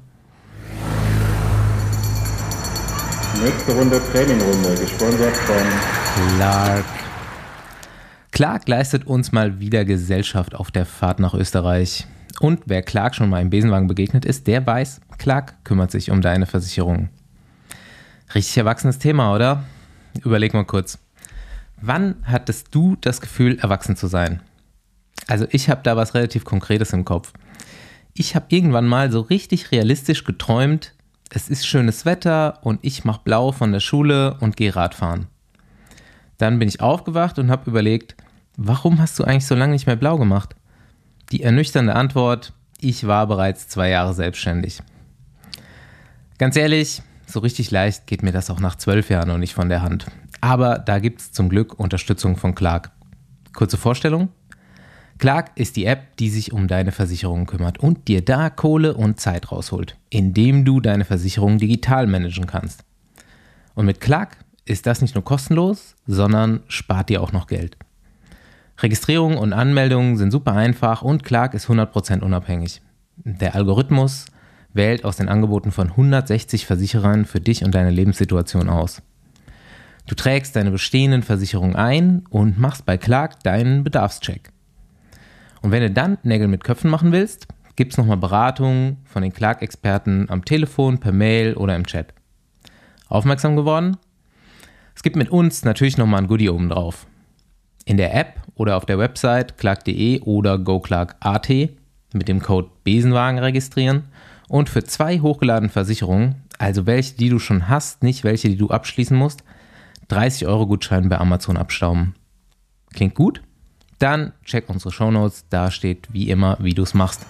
Nächste 3.42 3.72
Runde 3.72 4.00
Trainingrunde, 4.12 4.74
gesponsert 4.80 5.36
von 5.36 6.36
Clark. 6.36 6.84
Clark 8.30 8.68
leistet 8.68 9.06
uns 9.06 9.32
mal 9.32 9.60
wieder 9.60 9.84
Gesellschaft 9.84 10.54
auf 10.54 10.70
der 10.70 10.86
Fahrt 10.86 11.20
nach 11.20 11.34
Österreich. 11.34 12.06
Und 12.40 12.62
wer 12.66 12.82
Clark 12.82 13.14
schon 13.14 13.28
mal 13.28 13.42
im 13.42 13.50
Besenwagen 13.50 13.88
begegnet 13.88 14.24
ist, 14.24 14.46
der 14.46 14.66
weiß, 14.66 15.00
Clark 15.18 15.64
kümmert 15.64 15.90
sich 15.90 16.10
um 16.10 16.22
deine 16.22 16.46
Versicherung. 16.46 17.08
Richtig 18.34 18.56
erwachsenes 18.56 18.98
Thema, 18.98 19.34
oder? 19.34 19.64
Überleg 20.24 20.54
mal 20.54 20.64
kurz. 20.64 20.98
Wann 21.80 22.16
hattest 22.24 22.74
du 22.74 22.96
das 23.00 23.20
Gefühl, 23.20 23.58
erwachsen 23.58 23.96
zu 23.96 24.06
sein? 24.06 24.40
Also 25.26 25.46
ich 25.50 25.68
habe 25.68 25.82
da 25.82 25.96
was 25.96 26.14
relativ 26.14 26.44
Konkretes 26.44 26.92
im 26.92 27.04
Kopf. 27.04 27.32
Ich 28.14 28.34
habe 28.34 28.46
irgendwann 28.48 28.86
mal 28.86 29.10
so 29.10 29.20
richtig 29.20 29.70
realistisch 29.72 30.24
geträumt, 30.24 30.94
es 31.30 31.48
ist 31.48 31.66
schönes 31.66 32.04
Wetter 32.04 32.58
und 32.62 32.80
ich 32.82 33.04
mache 33.04 33.22
blau 33.24 33.52
von 33.52 33.72
der 33.72 33.80
Schule 33.80 34.36
und 34.40 34.56
gehe 34.56 34.76
Radfahren. 34.76 35.28
Dann 36.36 36.58
bin 36.58 36.68
ich 36.68 36.80
aufgewacht 36.80 37.38
und 37.38 37.50
habe 37.50 37.70
überlegt, 37.70 38.16
warum 38.56 39.00
hast 39.00 39.18
du 39.18 39.24
eigentlich 39.24 39.46
so 39.46 39.54
lange 39.54 39.72
nicht 39.72 39.86
mehr 39.86 39.96
blau 39.96 40.18
gemacht? 40.18 40.54
Die 41.30 41.42
ernüchternde 41.42 41.94
Antwort, 41.94 42.52
ich 42.80 43.06
war 43.06 43.26
bereits 43.26 43.68
zwei 43.68 43.88
Jahre 43.88 44.12
selbstständig. 44.12 44.82
Ganz 46.36 46.56
ehrlich, 46.56 47.02
so 47.32 47.40
richtig 47.40 47.70
leicht 47.70 48.06
geht 48.06 48.22
mir 48.22 48.32
das 48.32 48.50
auch 48.50 48.60
nach 48.60 48.76
zwölf 48.76 49.10
Jahren 49.10 49.28
noch 49.28 49.38
nicht 49.38 49.54
von 49.54 49.68
der 49.68 49.82
Hand. 49.82 50.06
Aber 50.40 50.78
da 50.78 50.98
gibt 50.98 51.20
es 51.20 51.32
zum 51.32 51.48
Glück 51.48 51.78
Unterstützung 51.78 52.36
von 52.36 52.54
Clark. 52.54 52.90
Kurze 53.54 53.76
Vorstellung. 53.76 54.28
Clark 55.18 55.52
ist 55.54 55.76
die 55.76 55.84
App, 55.84 56.16
die 56.16 56.30
sich 56.30 56.52
um 56.52 56.68
deine 56.68 56.90
Versicherungen 56.90 57.46
kümmert 57.46 57.78
und 57.78 58.08
dir 58.08 58.24
da 58.24 58.50
Kohle 58.50 58.94
und 58.94 59.20
Zeit 59.20 59.52
rausholt, 59.52 59.96
indem 60.10 60.64
du 60.64 60.80
deine 60.80 61.04
Versicherungen 61.04 61.58
digital 61.58 62.06
managen 62.06 62.46
kannst. 62.46 62.84
Und 63.74 63.86
mit 63.86 64.00
Clark 64.00 64.36
ist 64.64 64.86
das 64.86 65.00
nicht 65.00 65.14
nur 65.14 65.24
kostenlos, 65.24 65.94
sondern 66.06 66.62
spart 66.66 67.08
dir 67.08 67.22
auch 67.22 67.32
noch 67.32 67.46
Geld. 67.46 67.76
Registrierung 68.78 69.36
und 69.36 69.52
Anmeldungen 69.52 70.16
sind 70.16 70.32
super 70.32 70.54
einfach 70.54 71.02
und 71.02 71.22
Clark 71.22 71.54
ist 71.54 71.68
100% 71.68 72.20
unabhängig. 72.20 72.80
Der 73.16 73.54
Algorithmus 73.54 74.26
wählt 74.74 75.04
aus 75.04 75.16
den 75.16 75.28
Angeboten 75.28 75.70
von 75.70 75.88
160 75.90 76.66
Versicherern 76.66 77.24
für 77.24 77.40
dich 77.40 77.64
und 77.64 77.74
deine 77.74 77.90
Lebenssituation 77.90 78.68
aus. 78.68 79.02
Du 80.06 80.14
trägst 80.14 80.56
deine 80.56 80.70
bestehenden 80.70 81.22
Versicherungen 81.22 81.76
ein 81.76 82.24
und 82.30 82.58
machst 82.58 82.84
bei 82.86 82.96
Clark 82.96 83.42
deinen 83.42 83.84
Bedarfscheck. 83.84 84.50
Und 85.60 85.70
wenn 85.70 85.82
du 85.82 85.90
dann 85.90 86.18
Nägel 86.24 86.48
mit 86.48 86.64
Köpfen 86.64 86.90
machen 86.90 87.12
willst, 87.12 87.46
gibt 87.76 87.92
es 87.92 87.98
nochmal 87.98 88.16
Beratungen 88.16 88.98
von 89.04 89.22
den 89.22 89.32
Clark-Experten 89.32 90.28
am 90.28 90.44
Telefon, 90.44 90.98
per 90.98 91.12
Mail 91.12 91.54
oder 91.54 91.76
im 91.76 91.86
Chat. 91.86 92.12
Aufmerksam 93.08 93.56
geworden? 93.56 93.96
Es 94.94 95.02
gibt 95.02 95.16
mit 95.16 95.30
uns 95.30 95.64
natürlich 95.64 95.96
nochmal 95.98 96.22
ein 96.22 96.28
Goodie 96.28 96.50
oben 96.50 96.68
drauf. 96.68 97.06
In 97.84 97.96
der 97.96 98.14
App 98.14 98.40
oder 98.54 98.76
auf 98.76 98.86
der 98.86 98.98
Website 98.98 99.56
clark.de 99.56 100.20
oder 100.20 100.58
goclark.at 100.58 101.48
mit 101.48 102.28
dem 102.28 102.40
Code 102.40 102.70
Besenwagen 102.84 103.38
registrieren 103.38 104.04
und 104.52 104.68
für 104.68 104.84
zwei 104.84 105.18
hochgeladene 105.18 105.70
Versicherungen, 105.70 106.34
also 106.58 106.84
welche, 106.84 107.14
die 107.14 107.30
du 107.30 107.38
schon 107.38 107.70
hast, 107.70 108.02
nicht 108.02 108.22
welche, 108.22 108.50
die 108.50 108.58
du 108.58 108.68
abschließen 108.68 109.16
musst, 109.16 109.44
30 110.08 110.46
Euro 110.46 110.66
Gutschein 110.66 111.08
bei 111.08 111.16
Amazon 111.16 111.56
abstauben. 111.56 112.14
Klingt 112.92 113.14
gut? 113.14 113.40
Dann 113.98 114.34
check 114.44 114.68
unsere 114.68 114.92
Shownotes, 114.92 115.46
da 115.48 115.70
steht 115.70 116.12
wie 116.12 116.28
immer, 116.28 116.58
wie 116.60 116.74
du 116.74 116.82
es 116.82 116.92
machst. 116.92 117.24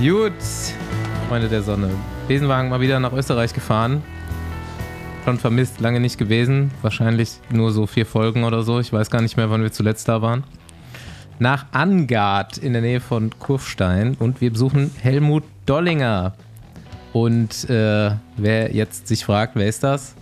Gut, 0.00 0.32
Freunde 1.28 1.48
der 1.48 1.62
Sonne. 1.62 1.88
Besenwagen 2.26 2.68
mal 2.68 2.80
wieder 2.80 2.98
nach 2.98 3.12
Österreich 3.12 3.54
gefahren. 3.54 4.02
Schon 5.24 5.38
vermisst, 5.38 5.80
lange 5.80 6.00
nicht 6.00 6.18
gewesen. 6.18 6.70
Wahrscheinlich 6.82 7.38
nur 7.48 7.72
so 7.72 7.86
vier 7.86 8.04
Folgen 8.04 8.44
oder 8.44 8.62
so. 8.62 8.78
Ich 8.78 8.92
weiß 8.92 9.08
gar 9.10 9.22
nicht 9.22 9.38
mehr, 9.38 9.48
wann 9.48 9.62
wir 9.62 9.72
zuletzt 9.72 10.06
da 10.06 10.20
waren. 10.20 10.44
Nach 11.38 11.64
Angard 11.72 12.58
in 12.58 12.74
der 12.74 12.82
Nähe 12.82 13.00
von 13.00 13.30
Kurfstein 13.38 14.16
und 14.18 14.42
wir 14.42 14.50
besuchen 14.52 14.90
Helmut 15.00 15.44
Dollinger. 15.64 16.34
Und 17.14 17.70
äh, 17.70 18.10
wer 18.36 18.74
jetzt 18.74 19.08
sich 19.08 19.24
fragt, 19.24 19.56
wer 19.56 19.66
ist 19.66 19.82
das? 19.82 20.14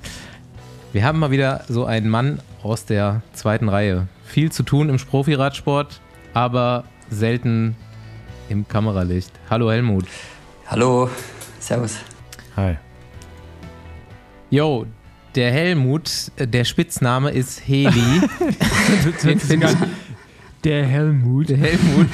Wir 0.93 1.05
haben 1.05 1.19
mal 1.19 1.33
wieder 1.33 1.65
so 1.69 1.85
einen 1.85 2.09
Mann 2.09 2.39
aus 2.63 2.85
der 2.85 3.23
zweiten 3.33 3.69
Reihe. 3.69 4.07
Viel 4.25 4.53
zu 4.53 4.63
tun 4.63 4.89
im 4.89 4.99
Profiradsport, 4.99 6.01
aber 6.33 6.85
selten 7.11 7.75
im 8.49 8.69
Kameralicht. 8.69 9.33
Hallo 9.51 9.69
Helmut. 9.69 10.07
Hallo, 10.69 11.11
Servus. 11.59 11.99
Hi. 12.57 12.77
Yo, 14.53 14.85
der 15.35 15.51
Helmut, 15.51 16.11
äh, 16.37 16.47
der 16.47 16.65
Spitzname 16.65 17.31
ist 17.31 17.67
Heli. 17.67 17.89
Den 19.25 19.41
find 19.41 19.65
ich- 19.65 19.71
Der 20.63 20.85
Helmut. 20.87 21.49
der 21.49 21.57
Helmut. 21.57 22.07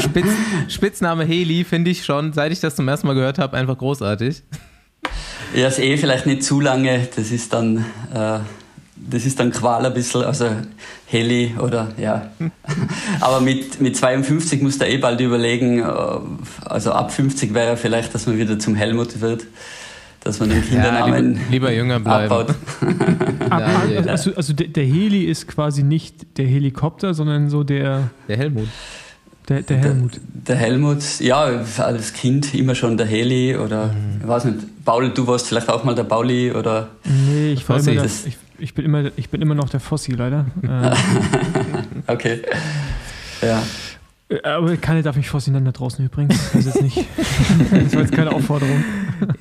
Spitz, 0.00 0.28
Spitzname 0.68 1.24
Heli 1.24 1.64
finde 1.64 1.90
ich 1.90 2.04
schon, 2.04 2.32
seit 2.32 2.52
ich 2.52 2.60
das 2.60 2.76
zum 2.76 2.86
ersten 2.86 3.08
Mal 3.08 3.14
gehört 3.14 3.40
habe, 3.40 3.56
einfach 3.56 3.76
großartig. 3.76 4.44
Ja, 5.56 5.66
ist 5.66 5.80
eh 5.80 5.96
vielleicht 5.96 6.26
nicht 6.26 6.44
zu 6.44 6.60
lange, 6.60 7.08
das 7.16 7.32
ist 7.32 7.52
dann, 7.52 7.78
äh, 8.14 8.38
das 8.96 9.26
ist 9.26 9.40
dann 9.40 9.50
Qual 9.50 9.84
ein 9.84 9.92
bisschen, 9.92 10.22
also 10.22 10.48
Heli 11.06 11.54
oder 11.58 11.88
ja. 11.98 12.30
Aber 13.20 13.40
mit, 13.40 13.80
mit 13.80 13.96
52 13.96 14.62
muss 14.62 14.78
der 14.78 14.88
eh 14.88 14.98
bald 14.98 15.20
überlegen, 15.20 15.80
äh, 15.80 15.84
also 16.64 16.92
ab 16.92 17.12
50 17.12 17.54
wäre 17.54 17.76
vielleicht, 17.76 18.14
dass 18.14 18.26
man 18.28 18.38
wieder 18.38 18.56
zum 18.60 18.76
Helmut 18.76 19.20
wird, 19.20 19.46
dass 20.26 20.40
man 20.40 20.48
den 20.50 20.62
Kindernamen 20.62 21.32
lieber, 21.34 21.40
lieber 21.50 21.72
jünger 21.72 22.00
bleiben. 22.00 22.32
abbaut. 22.32 22.54
Ja, 23.48 23.84
ja. 23.84 24.00
also, 24.10 24.34
also, 24.34 24.52
der, 24.52 24.66
der 24.68 24.84
Heli 24.84 25.24
ist 25.24 25.46
quasi 25.46 25.82
nicht 25.84 26.36
der 26.36 26.46
Helikopter, 26.46 27.14
sondern 27.14 27.48
so 27.48 27.62
der, 27.62 28.10
Der 28.28 28.36
Helmut. 28.36 28.66
der, 29.48 29.62
der 29.62 29.76
Helmut. 29.78 30.20
Der 30.48 30.56
Helmut, 30.56 31.20
ja, 31.20 31.44
als 31.78 32.12
Kind 32.12 32.52
immer 32.54 32.74
schon 32.74 32.96
der 32.96 33.06
Heli 33.06 33.56
oder, 33.56 33.94
ich 34.20 34.26
weiß 34.26 34.46
nicht, 34.46 34.58
Paul, 34.84 35.10
du 35.10 35.26
warst 35.28 35.46
vielleicht 35.46 35.68
auch 35.68 35.84
mal 35.84 35.94
der 35.94 36.04
Pauli 36.04 36.50
oder, 36.52 36.88
Nee, 37.04 37.52
ich, 37.52 37.68
war 37.68 37.76
immer 37.78 37.92
der, 37.92 38.02
Das- 38.02 38.26
ich, 38.26 38.36
ich, 38.58 38.74
bin 38.74 38.84
immer, 38.84 39.04
ich 39.16 39.30
bin 39.30 39.40
immer 39.40 39.54
noch 39.54 39.68
der 39.68 39.80
Fossi, 39.80 40.12
leider. 40.12 40.46
okay. 42.08 42.40
Ja. 43.42 43.62
Äh, 44.28 44.42
aber 44.42 44.76
keiner 44.76 45.02
darf 45.02 45.16
mich 45.16 45.28
Fossi 45.28 45.50
nennen 45.50 45.66
da 45.66 45.72
draußen 45.72 46.04
übrigens. 46.04 46.34
Das 46.52 46.66
ist 46.66 46.74
jetzt 46.74 46.82
nicht. 46.82 46.96
das 47.70 47.94
war 47.94 48.02
jetzt 48.02 48.12
keine 48.12 48.32
Aufforderung. 48.32 48.82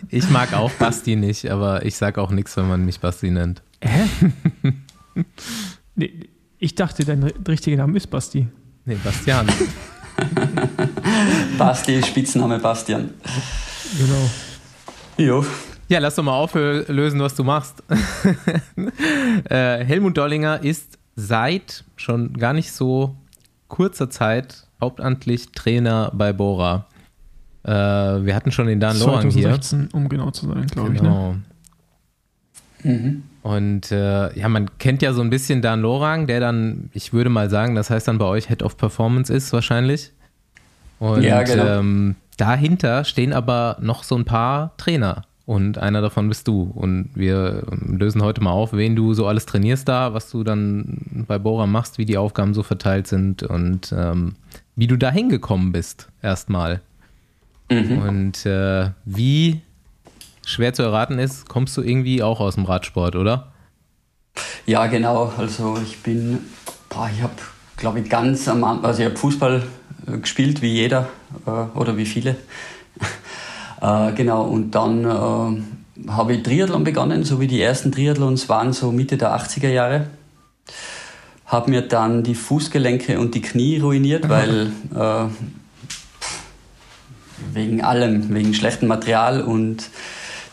Ich 0.10 0.30
mag 0.30 0.54
auch 0.54 0.72
Basti 0.72 1.16
nicht, 1.16 1.50
aber 1.50 1.86
ich 1.86 1.96
sage 1.96 2.22
auch 2.22 2.32
nichts, 2.32 2.56
wenn 2.58 2.68
man 2.68 2.86
mich 2.86 3.00
Basti 3.00 3.32
nennt. 3.32 3.62
Hä? 3.82 4.06
nee, 5.96 6.30
ich 6.60 6.76
dachte, 6.76 7.04
dein 7.06 7.24
ri- 7.24 7.48
richtiger 7.48 7.78
Name 7.78 7.98
ist 7.98 8.08
Basti. 8.08 8.48
Nee, 8.86 8.98
Bastian. 9.04 9.48
Basti, 11.58 12.02
Spitzname 12.04 12.60
Bastian. 12.60 13.10
Genau. 13.98 14.30
Jo. 15.18 15.46
Ja, 15.88 16.00
lass 16.00 16.16
doch 16.16 16.24
mal 16.24 16.34
auflösen, 16.38 17.20
was 17.20 17.36
du 17.36 17.44
machst. 17.44 17.84
äh, 19.50 19.84
Helmut 19.84 20.18
Dollinger 20.18 20.64
ist 20.64 20.98
seit 21.16 21.84
schon 21.96 22.34
gar 22.34 22.54
nicht 22.54 22.72
so 22.72 23.16
kurzer 23.68 24.10
Zeit 24.10 24.65
hauptamtlich 24.82 25.52
Trainer 25.52 26.12
bei 26.14 26.34
Bora. 26.34 26.86
Äh, 27.64 27.72
wir 27.72 28.36
hatten 28.36 28.52
schon 28.52 28.68
den 28.68 28.80
Dan 28.80 28.98
Lorang 29.00 29.30
hier. 29.32 29.50
2016, 29.50 29.90
um 29.94 30.10
genau 30.10 30.32
zu 30.32 30.48
sein, 30.48 30.68
glaube 30.68 30.94
ich. 30.94 31.02
Ne? 31.02 31.08
Genau. 31.10 31.36
Mhm. 32.84 33.24
Und 33.42 33.92
äh, 33.92 34.38
ja, 34.38 34.50
man 34.50 34.78
kennt 34.78 35.02
ja 35.02 35.14
so 35.14 35.22
ein 35.22 35.30
bisschen 35.30 35.62
Dan 35.62 35.82
Lorang, 35.82 36.28
der 36.28 36.40
dann, 36.40 36.90
ich 36.94 37.14
würde 37.14 37.30
mal 37.30 37.50
sagen, 37.50 37.76
das 37.76 37.90
heißt 37.90 38.08
dann 38.08 38.18
bei 38.18 38.26
euch 38.26 38.48
Head 38.48 38.64
of 38.64 38.78
Performance 38.78 39.34
ist 39.34 39.52
wahrscheinlich. 39.54 40.12
Und 41.00 41.24
Ja, 41.24 41.44
genau. 41.44 41.66
ähm, 41.66 42.16
dahinter 42.38 43.04
stehen 43.04 43.34
aber 43.34 43.78
noch 43.82 44.04
so 44.04 44.16
ein 44.16 44.26
paar 44.26 44.76
Trainer. 44.78 45.24
Und 45.46 45.78
einer 45.78 46.02
davon 46.02 46.28
bist 46.28 46.48
du. 46.48 46.72
Und 46.74 47.10
wir 47.14 47.64
ähm, 47.72 47.98
lösen 47.98 48.24
heute 48.24 48.42
mal 48.42 48.52
auf, 48.52 48.74
wen 48.74 48.96
du 48.96 49.14
so 49.14 49.28
alles 49.28 49.46
trainierst 49.46 49.88
da, 49.88 50.14
was 50.14 50.32
du 50.32 50.44
dann 50.44 51.26
bei 51.28 51.38
Bora 51.38 51.68
machst, 51.68 51.98
wie 52.00 52.06
die 52.06 52.18
Aufgaben 52.18 52.54
so 52.56 52.64
verteilt 52.64 53.06
sind 53.08 53.44
und 53.44 53.94
ähm, 53.96 54.36
wie 54.76 54.88
du 54.88 54.98
da 54.98 55.12
hingekommen 55.12 55.72
bist, 55.72 56.10
erstmal. 56.22 56.82
Mhm. 57.70 57.98
Und 58.00 58.46
äh, 58.46 58.92
wie 59.06 59.62
schwer 60.46 60.74
zu 60.74 60.84
erraten 60.84 61.20
ist, 61.20 61.50
kommst 61.50 61.76
du 61.78 61.82
irgendwie 61.82 62.22
auch 62.22 62.40
aus 62.40 62.56
dem 62.56 62.66
Radsport, 62.66 63.16
oder? 63.16 63.52
Ja, 64.66 64.88
genau. 64.88 65.34
Also 65.38 65.78
ich 65.84 66.02
bin, 66.04 66.40
boah, 66.90 67.10
ich 67.14 67.22
habe, 67.22 67.34
glaube 67.78 68.00
ich, 68.00 68.10
ganz 68.10 68.48
am 68.48 68.64
Anfang, 68.64 68.86
also 68.86 69.02
ich 69.02 69.06
habe 69.06 69.18
Fußball 69.18 69.64
äh, 70.08 70.18
gespielt, 70.18 70.62
wie 70.62 70.74
jeder 70.74 71.10
äh, 71.46 71.78
oder 71.78 71.98
wie 71.98 72.06
viele. 72.06 72.36
äh, 73.82 74.12
genau, 74.14 74.44
und 74.44 74.72
dann 74.72 75.06
äh, 75.06 76.10
habe 76.12 76.34
ich 76.34 76.44
Triathlon 76.44 76.84
begonnen, 76.84 77.24
so 77.24 77.40
wie 77.40 77.48
die 77.48 77.62
ersten 77.62 77.92
Triathlons 77.92 78.50
waren, 78.50 78.74
so 78.74 78.92
Mitte 78.92 79.18
der 79.18 79.36
80er 79.36 79.70
Jahre. 79.70 80.08
Habe 81.46 81.70
mir 81.70 81.82
dann 81.82 82.24
die 82.24 82.36
Fußgelenke 82.36 83.20
und 83.20 83.36
die 83.36 83.42
Knie 83.42 83.78
ruiniert, 83.80 84.28
weil 84.30 84.72
äh, 84.96 85.26
wegen 87.54 87.82
allem, 87.84 88.34
wegen 88.34 88.54
schlechtem 88.54 88.88
Material 88.88 89.42
und 89.42 89.90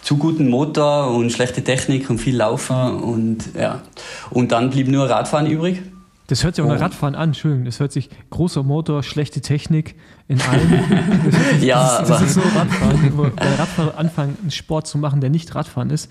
zu 0.03 0.17
guten 0.19 0.49
Motor 0.51 1.15
und 1.15 1.31
schlechte 1.31 1.63
Technik 1.63 2.11
und 2.11 2.19
viel 2.19 2.37
Laufen 2.37 2.77
und 3.01 3.55
ja. 3.55 3.83
Und 4.31 4.53
dann 4.53 4.71
blieb 4.71 4.89
nur 4.89 5.09
Radfahren 5.09 5.47
übrig. 5.47 5.81
Das 6.27 6.45
hört 6.45 6.57
sich 6.57 6.65
auch 6.65 6.69
nach. 6.69 6.81
Radfahren 6.81 7.15
an, 7.15 7.31
Entschuldigung. 7.31 7.65
Das 7.67 7.79
hört 7.79 7.93
sich 7.93 8.09
großer 8.31 8.63
Motor, 8.63 9.03
schlechte 9.03 9.41
Technik 9.41 9.95
in 10.29 10.41
allem. 10.41 10.73
Das, 11.31 11.35
sich- 11.51 11.63
Ja, 11.63 11.99
das, 12.01 12.09
das 12.09 12.17
aber- 12.19 12.27
ist 12.27 12.35
so 12.35 12.41
Radfahren. 12.41 13.33
Bei 13.37 13.55
Radfahrer 13.55 13.99
anfangen, 13.99 14.37
einen 14.41 14.51
Sport 14.51 14.87
zu 14.89 14.99
machen, 14.99 15.21
der 15.21 15.31
nicht 15.31 15.55
Radfahren 15.55 15.91
ist, 15.91 16.11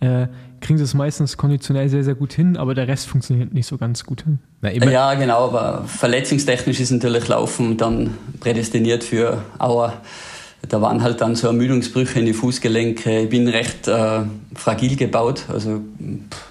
äh, 0.00 0.26
kriegen 0.62 0.78
sie 0.78 0.84
es 0.84 0.94
meistens 0.94 1.36
konditionell 1.36 1.88
sehr, 1.88 2.04
sehr 2.04 2.14
gut 2.14 2.32
hin, 2.32 2.56
aber 2.56 2.74
der 2.74 2.88
Rest 2.88 3.08
funktioniert 3.08 3.52
nicht 3.52 3.66
so 3.66 3.76
ganz 3.76 4.04
gut. 4.04 4.24
Na, 4.62 4.70
immer, 4.70 4.90
Ja, 4.90 5.12
genau, 5.14 5.44
aber 5.48 5.84
verletzungstechnisch 5.86 6.80
ist 6.80 6.90
natürlich 6.90 7.28
Laufen 7.28 7.76
dann 7.76 8.16
prädestiniert 8.40 9.04
für 9.04 9.42
Auer. 9.58 9.92
da 10.68 10.80
waren 10.80 11.02
halt 11.02 11.20
dann 11.20 11.34
so 11.34 11.48
Ermüdungsbrüche 11.48 12.20
in 12.20 12.26
die 12.26 12.32
Fußgelenke. 12.32 13.20
Ich 13.20 13.28
bin 13.28 13.48
recht 13.48 13.88
äh, 13.88 14.20
fragil 14.54 14.96
gebaut, 14.96 15.44
also 15.52 15.80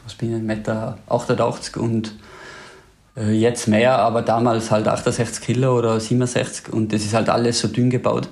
was 0.04 0.14
bin 0.16 0.36
ich, 0.36 0.44
1,88 0.44 0.44
Meter 0.44 0.98
und 1.82 2.14
äh, 3.18 3.32
jetzt 3.32 3.68
mehr, 3.68 3.98
aber 4.00 4.22
damals 4.22 4.72
halt 4.72 4.88
68 4.88 5.44
Kilo 5.44 5.78
oder 5.78 6.00
67 6.00 6.72
und 6.74 6.94
das 6.94 7.02
ist 7.02 7.14
halt 7.14 7.30
alles 7.30 7.60
so 7.60 7.68
dünn 7.68 7.90
gebaut. 7.90 8.30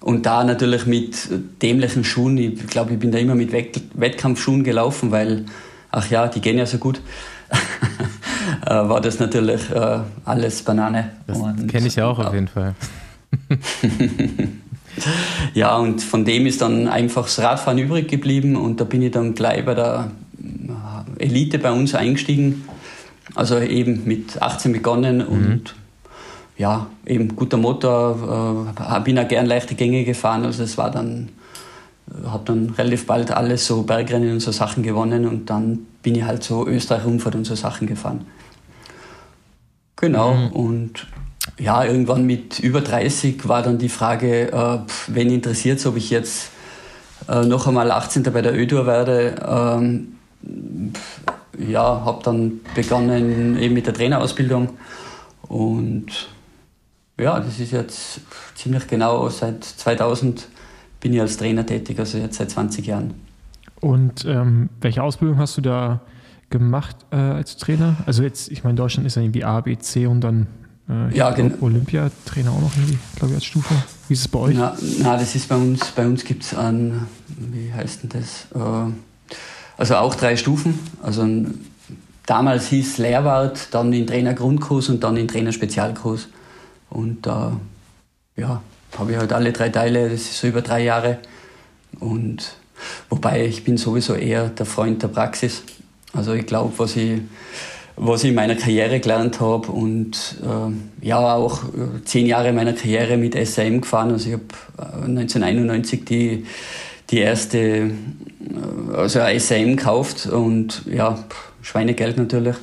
Und 0.00 0.24
da 0.24 0.44
natürlich 0.44 0.86
mit 0.86 1.28
dämlichen 1.60 2.04
Schuhen, 2.04 2.38
ich 2.38 2.66
glaube, 2.66 2.94
ich 2.94 2.98
bin 2.98 3.12
da 3.12 3.18
immer 3.18 3.34
mit 3.34 3.52
Wettkampfschuhen 3.52 4.64
gelaufen, 4.64 5.10
weil, 5.10 5.44
ach 5.90 6.10
ja, 6.10 6.26
die 6.26 6.40
gehen 6.40 6.56
ja 6.56 6.64
so 6.64 6.78
gut, 6.78 7.02
äh, 8.66 8.70
war 8.70 9.00
das 9.00 9.18
natürlich 9.18 9.70
äh, 9.70 9.98
alles 10.24 10.62
Banane. 10.62 11.10
Das 11.26 11.38
kenne 11.68 11.86
ich 11.86 11.96
ja 11.96 12.06
auch 12.06 12.18
auf 12.18 12.32
jeden 12.32 12.48
Fall. 12.48 12.74
ja, 15.54 15.76
und 15.76 16.02
von 16.02 16.24
dem 16.24 16.46
ist 16.46 16.62
dann 16.62 16.88
einfach 16.88 17.24
das 17.24 17.38
Radfahren 17.38 17.78
übrig 17.78 18.08
geblieben 18.08 18.56
und 18.56 18.80
da 18.80 18.84
bin 18.84 19.02
ich 19.02 19.12
dann 19.12 19.34
gleich 19.34 19.64
bei 19.64 19.74
der 19.74 20.10
Elite 21.18 21.58
bei 21.58 21.72
uns 21.72 21.94
eingestiegen 21.94 22.64
also 23.34 23.58
eben 23.58 24.02
mit 24.06 24.40
18 24.40 24.72
begonnen 24.72 25.18
mhm. 25.18 25.62
Ja, 26.60 26.88
eben 27.06 27.34
guter 27.36 27.56
Motor, 27.56 28.68
äh, 28.78 29.00
bin 29.00 29.18
auch 29.18 29.26
gern 29.26 29.46
leichte 29.46 29.74
Gänge 29.74 30.04
gefahren. 30.04 30.44
Also 30.44 30.62
es 30.62 30.76
war 30.76 30.90
dann, 30.90 31.30
äh, 32.10 32.26
habe 32.26 32.44
dann 32.44 32.74
relativ 32.76 33.06
bald 33.06 33.30
alles 33.30 33.66
so 33.66 33.82
Bergrennen 33.82 34.32
und 34.32 34.40
so 34.40 34.52
Sachen 34.52 34.82
gewonnen 34.82 35.26
und 35.26 35.48
dann 35.48 35.86
bin 36.02 36.14
ich 36.14 36.22
halt 36.22 36.44
so 36.44 36.66
Österreich-Rundfahrt 36.66 37.34
und 37.34 37.46
so 37.46 37.54
Sachen 37.54 37.86
gefahren. 37.86 38.26
Genau, 39.96 40.34
mhm. 40.34 40.48
und 40.48 41.06
ja, 41.58 41.82
irgendwann 41.82 42.26
mit 42.26 42.58
über 42.58 42.82
30 42.82 43.48
war 43.48 43.62
dann 43.62 43.78
die 43.78 43.88
Frage, 43.88 44.52
äh, 44.52 44.78
wen 45.06 45.30
interessiert 45.30 45.78
es, 45.78 45.86
ob 45.86 45.96
ich 45.96 46.10
jetzt 46.10 46.50
äh, 47.26 47.42
noch 47.42 47.68
einmal 47.68 47.90
18. 47.90 48.22
bei 48.24 48.42
der 48.42 48.54
Ödur 48.54 48.86
werde. 48.86 49.36
Ähm, 49.48 50.16
ja, 51.58 52.02
habe 52.04 52.22
dann 52.22 52.60
begonnen 52.74 53.58
eben 53.58 53.72
mit 53.72 53.86
der 53.86 53.94
Trainerausbildung 53.94 54.68
und 55.48 56.28
ja, 57.20 57.40
das 57.40 57.58
ist 57.58 57.72
jetzt 57.72 58.20
ziemlich 58.54 58.86
genau 58.86 59.28
seit 59.28 59.64
2000 59.64 60.48
bin 61.00 61.14
ich 61.14 61.20
als 61.20 61.36
Trainer 61.36 61.64
tätig, 61.64 61.98
also 61.98 62.18
jetzt 62.18 62.36
seit 62.36 62.50
20 62.50 62.86
Jahren. 62.86 63.14
Und 63.80 64.24
ähm, 64.26 64.68
welche 64.80 65.02
Ausbildung 65.02 65.38
hast 65.38 65.56
du 65.56 65.62
da 65.62 66.00
gemacht 66.50 66.96
äh, 67.10 67.16
als 67.16 67.56
Trainer? 67.56 67.96
Also 68.06 68.22
jetzt, 68.22 68.50
ich 68.50 68.64
meine, 68.64 68.76
Deutschland 68.76 69.06
ist 69.06 69.16
ja 69.16 69.22
irgendwie 69.22 69.44
A, 69.44 69.60
B, 69.60 69.78
C 69.78 70.06
und 70.06 70.20
dann 70.20 70.46
äh, 70.90 71.16
ja, 71.16 71.30
genau. 71.30 71.54
Olympiatrainer 71.60 72.50
auch 72.50 72.60
noch 72.60 72.76
irgendwie, 72.76 72.98
glaube 73.16 73.32
ich, 73.32 73.36
als 73.36 73.44
Stufe. 73.44 73.74
Wie 74.08 74.14
ist 74.14 74.20
es 74.20 74.28
bei 74.28 74.38
euch? 74.40 74.56
Na, 74.56 74.76
na 74.98 75.16
das 75.16 75.34
ist 75.34 75.48
bei 75.48 75.56
uns, 75.56 75.86
bei 75.92 76.06
uns 76.06 76.24
gibt 76.24 76.42
es 76.42 76.54
an, 76.54 77.06
wie 77.28 77.72
heißt 77.72 78.02
denn 78.02 78.10
das? 78.10 78.46
Äh, 78.54 78.90
also 79.78 79.96
auch 79.96 80.14
drei 80.14 80.36
Stufen. 80.36 80.78
Also 81.02 81.26
damals 82.26 82.66
hieß 82.68 82.98
Lehrwart, 82.98 83.68
dann 83.70 83.92
den 83.92 84.06
Trainer 84.06 84.34
Grundkurs 84.34 84.88
und 84.88 85.02
dann 85.04 85.14
den 85.14 85.28
Trainer 85.28 85.52
Spezialkurs. 85.52 86.28
Und 86.90 87.26
da 87.26 87.58
äh, 88.36 88.42
ja, 88.42 88.62
habe 88.98 89.12
ich 89.12 89.18
halt 89.18 89.32
alle 89.32 89.52
drei 89.52 89.68
Teile, 89.68 90.08
das 90.08 90.22
ist 90.22 90.38
so 90.38 90.48
über 90.48 90.62
drei 90.62 90.82
Jahre. 90.82 91.18
Und 91.98 92.54
wobei 93.08 93.46
ich 93.46 93.64
bin 93.64 93.76
sowieso 93.76 94.14
eher 94.14 94.48
der 94.48 94.66
Freund 94.66 95.02
der 95.02 95.08
Praxis. 95.08 95.62
Also 96.12 96.34
ich 96.34 96.46
glaube, 96.46 96.72
was 96.76 96.96
ich, 96.96 97.20
was 97.96 98.24
ich 98.24 98.30
in 98.30 98.34
meiner 98.34 98.56
Karriere 98.56 99.00
gelernt 99.00 99.40
habe 99.40 99.70
und 99.70 100.36
äh, 100.42 101.06
ja 101.06 101.34
auch 101.34 101.64
äh, 101.64 102.04
zehn 102.04 102.26
Jahre 102.26 102.52
meiner 102.52 102.72
Karriere 102.72 103.16
mit 103.16 103.34
SAM 103.46 103.80
gefahren. 103.80 104.10
Also 104.10 104.28
ich 104.28 104.34
habe 104.34 105.04
1991 105.04 106.04
die, 106.04 106.46
die 107.10 107.18
erste 107.18 107.92
also 108.94 109.20
ein 109.20 109.38
SM 109.38 109.76
gekauft 109.76 110.26
und 110.26 110.82
ja, 110.86 111.18
Schweinegeld 111.62 112.16
natürlich. 112.16 112.56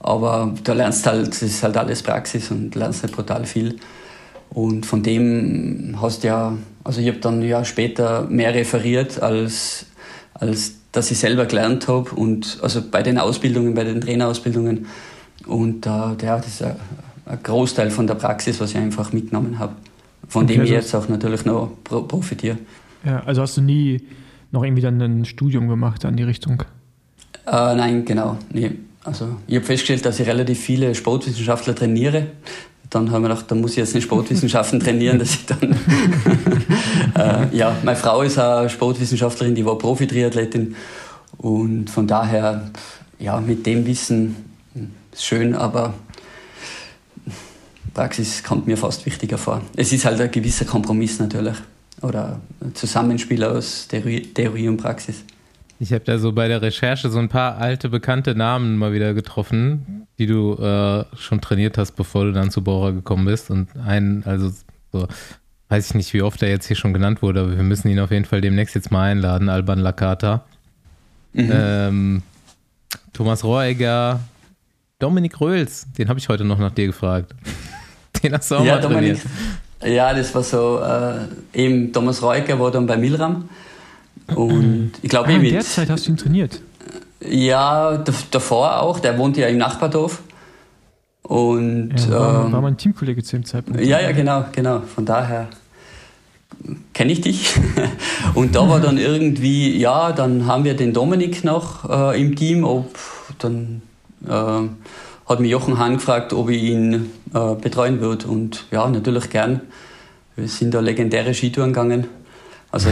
Aber 0.00 0.54
da 0.64 0.72
lernst 0.72 1.06
halt, 1.06 1.28
das 1.28 1.42
ist 1.42 1.62
halt 1.62 1.76
alles 1.76 2.02
Praxis 2.02 2.50
und 2.50 2.74
lernst 2.74 3.02
halt 3.02 3.12
brutal 3.12 3.44
viel. 3.44 3.76
Und 4.48 4.84
von 4.84 5.02
dem 5.02 5.96
hast 6.00 6.24
ja, 6.24 6.56
also 6.82 7.00
ich 7.00 7.08
habe 7.08 7.18
dann 7.18 7.42
ja 7.42 7.64
später 7.64 8.26
mehr 8.28 8.52
referiert, 8.54 9.22
als, 9.22 9.86
als 10.34 10.74
dass 10.90 11.10
ich 11.10 11.18
selber 11.18 11.46
gelernt 11.46 11.86
habe. 11.86 12.10
Und 12.10 12.58
also 12.62 12.82
bei 12.82 13.02
den 13.02 13.18
Ausbildungen, 13.18 13.74
bei 13.74 13.84
den 13.84 14.00
Trainerausbildungen. 14.00 14.86
Und 15.46 15.86
äh, 15.86 15.90
ja, 15.90 16.36
das 16.36 16.48
ist 16.48 16.62
ein, 16.62 16.76
ein, 17.26 17.38
Großteil 17.42 17.90
von 17.90 18.06
der 18.06 18.14
Praxis, 18.14 18.60
was 18.60 18.70
ich 18.70 18.78
einfach 18.78 19.12
mitgenommen 19.12 19.58
habe. 19.58 19.74
Von 20.26 20.44
okay, 20.44 20.54
dem 20.54 20.62
ich 20.64 20.70
jetzt 20.70 20.94
auch 20.94 21.08
natürlich 21.08 21.44
noch 21.44 21.70
profitiere. 21.84 22.58
Ja, 23.04 23.22
also 23.24 23.42
hast 23.42 23.56
du 23.56 23.60
nie 23.60 24.00
noch 24.50 24.64
irgendwie 24.64 24.82
dann 24.82 25.00
ein 25.00 25.24
Studium 25.24 25.68
gemacht 25.68 26.04
an 26.04 26.16
die 26.16 26.22
Richtung? 26.22 26.62
Äh, 27.46 27.74
nein, 27.74 28.04
genau. 28.04 28.36
Nee. 28.52 28.72
Also 29.04 29.36
ich 29.46 29.56
habe 29.56 29.64
festgestellt, 29.64 30.04
dass 30.04 30.20
ich 30.20 30.26
relativ 30.26 30.60
viele 30.60 30.94
Sportwissenschaftler 30.94 31.74
trainiere. 31.74 32.26
Dann 32.90 33.10
haben 33.10 33.22
wir 33.22 33.28
gedacht, 33.28 33.46
da 33.48 33.54
muss 33.54 33.72
ich 33.72 33.76
jetzt 33.78 33.94
nicht 33.94 34.04
Sportwissenschaften 34.04 34.80
trainieren, 34.80 35.18
dass 35.18 35.30
ich 35.30 35.46
dann. 35.46 35.76
äh, 37.16 37.56
ja, 37.56 37.76
meine 37.84 37.96
Frau 37.96 38.22
ist 38.22 38.38
auch 38.38 38.68
Sportwissenschaftlerin, 38.68 39.54
die 39.54 39.64
war 39.64 39.78
Profi-Triathletin. 39.78 40.74
Und 41.38 41.88
von 41.88 42.06
daher, 42.06 42.70
ja, 43.18 43.40
mit 43.40 43.64
dem 43.64 43.86
Wissen 43.86 44.36
ist 45.12 45.24
schön, 45.24 45.54
aber 45.54 45.94
Praxis 47.94 48.42
kommt 48.42 48.66
mir 48.66 48.76
fast 48.76 49.06
wichtiger 49.06 49.38
vor. 49.38 49.62
Es 49.76 49.92
ist 49.92 50.04
halt 50.04 50.20
ein 50.20 50.30
gewisser 50.30 50.64
Kompromiss 50.64 51.18
natürlich 51.18 51.56
oder 52.02 52.40
Zusammenspiel 52.74 53.44
aus 53.44 53.88
Theorie 53.88 54.68
und 54.68 54.76
Praxis. 54.76 55.24
Ich 55.82 55.94
habe 55.94 56.04
da 56.04 56.18
so 56.18 56.32
bei 56.32 56.46
der 56.46 56.60
Recherche 56.60 57.08
so 57.08 57.18
ein 57.18 57.30
paar 57.30 57.56
alte 57.56 57.88
bekannte 57.88 58.34
Namen 58.34 58.76
mal 58.76 58.92
wieder 58.92 59.14
getroffen, 59.14 60.06
die 60.18 60.26
du 60.26 60.52
äh, 60.56 61.06
schon 61.16 61.40
trainiert 61.40 61.78
hast, 61.78 61.92
bevor 61.92 62.26
du 62.26 62.32
dann 62.32 62.50
zu 62.50 62.62
Bora 62.62 62.90
gekommen 62.90 63.24
bist. 63.24 63.50
Und 63.50 63.68
einen, 63.82 64.22
also 64.24 64.52
so, 64.92 65.08
weiß 65.70 65.88
ich 65.88 65.94
nicht, 65.94 66.12
wie 66.12 66.20
oft 66.20 66.42
er 66.42 66.50
jetzt 66.50 66.66
hier 66.66 66.76
schon 66.76 66.92
genannt 66.92 67.22
wurde, 67.22 67.40
aber 67.40 67.56
wir 67.56 67.62
müssen 67.62 67.88
ihn 67.88 67.98
auf 67.98 68.10
jeden 68.10 68.26
Fall 68.26 68.42
demnächst 68.42 68.74
jetzt 68.74 68.90
mal 68.90 69.10
einladen, 69.10 69.48
Alban 69.48 69.78
Lakata. 69.78 70.44
Mhm. 71.32 71.50
Ähm, 71.50 72.22
Thomas 73.14 73.42
Rohregger, 73.42 74.20
Dominik 74.98 75.40
Röhls, 75.40 75.86
den 75.96 76.10
habe 76.10 76.18
ich 76.18 76.28
heute 76.28 76.44
noch 76.44 76.58
nach 76.58 76.72
dir 76.72 76.88
gefragt. 76.88 77.34
Den 78.22 78.34
hast 78.34 78.50
du 78.50 78.56
auch 78.56 78.64
ja, 78.64 78.74
mal 78.74 78.80
trainiert. 78.82 79.20
Dominik, 79.80 79.96
ja, 79.96 80.12
das 80.12 80.34
war 80.34 80.42
so, 80.42 80.82
äh, 80.82 81.58
eben 81.58 81.90
Thomas 81.90 82.22
Reuker 82.22 82.60
war 82.60 82.70
dann 82.70 82.86
bei 82.86 82.98
Milram. 82.98 83.48
Und 84.34 84.92
ich 85.02 85.08
glaube, 85.08 85.28
ah, 85.28 85.32
in 85.32 85.42
der 85.44 85.60
Zeit 85.60 85.90
hast 85.90 86.06
du 86.06 86.12
ihn 86.12 86.16
trainiert? 86.16 86.60
Ja, 87.26 88.02
davor 88.30 88.80
auch. 88.82 89.00
Der 89.00 89.18
wohnt 89.18 89.36
ja 89.36 89.46
im 89.48 89.58
Nachbardorf. 89.58 90.22
Und, 91.22 91.94
ja, 92.08 92.10
war, 92.10 92.46
ähm, 92.46 92.52
war 92.52 92.60
mein 92.60 92.76
Teamkollege 92.76 93.22
zu 93.22 93.36
dem 93.36 93.44
Zeitpunkt. 93.44 93.80
Ja, 93.82 94.00
ja, 94.00 94.12
genau, 94.12 94.46
genau. 94.52 94.80
Von 94.80 95.04
daher 95.04 95.48
kenne 96.92 97.12
ich 97.12 97.20
dich. 97.20 97.54
Und 98.34 98.54
da 98.56 98.68
war 98.68 98.80
dann 98.80 98.98
irgendwie, 98.98 99.78
ja, 99.78 100.12
dann 100.12 100.46
haben 100.46 100.64
wir 100.64 100.74
den 100.74 100.92
Dominik 100.92 101.44
noch 101.44 101.88
äh, 101.88 102.20
im 102.20 102.36
Team, 102.36 102.64
ob 102.64 102.96
dann 103.38 103.82
äh, 104.26 104.68
hat 105.26 105.40
mich 105.40 105.50
Jochen 105.50 105.78
Hahn 105.78 105.94
gefragt, 105.94 106.32
ob 106.32 106.50
ich 106.50 106.62
ihn 106.62 107.10
äh, 107.32 107.54
betreuen 107.54 108.00
würde. 108.00 108.26
Und 108.26 108.64
ja, 108.70 108.88
natürlich 108.88 109.30
gern. 109.30 109.60
Wir 110.36 110.48
sind 110.48 110.74
da 110.74 110.80
legendäre 110.80 111.34
Skitouren 111.34 111.72
gegangen. 111.72 112.06
Also 112.70 112.90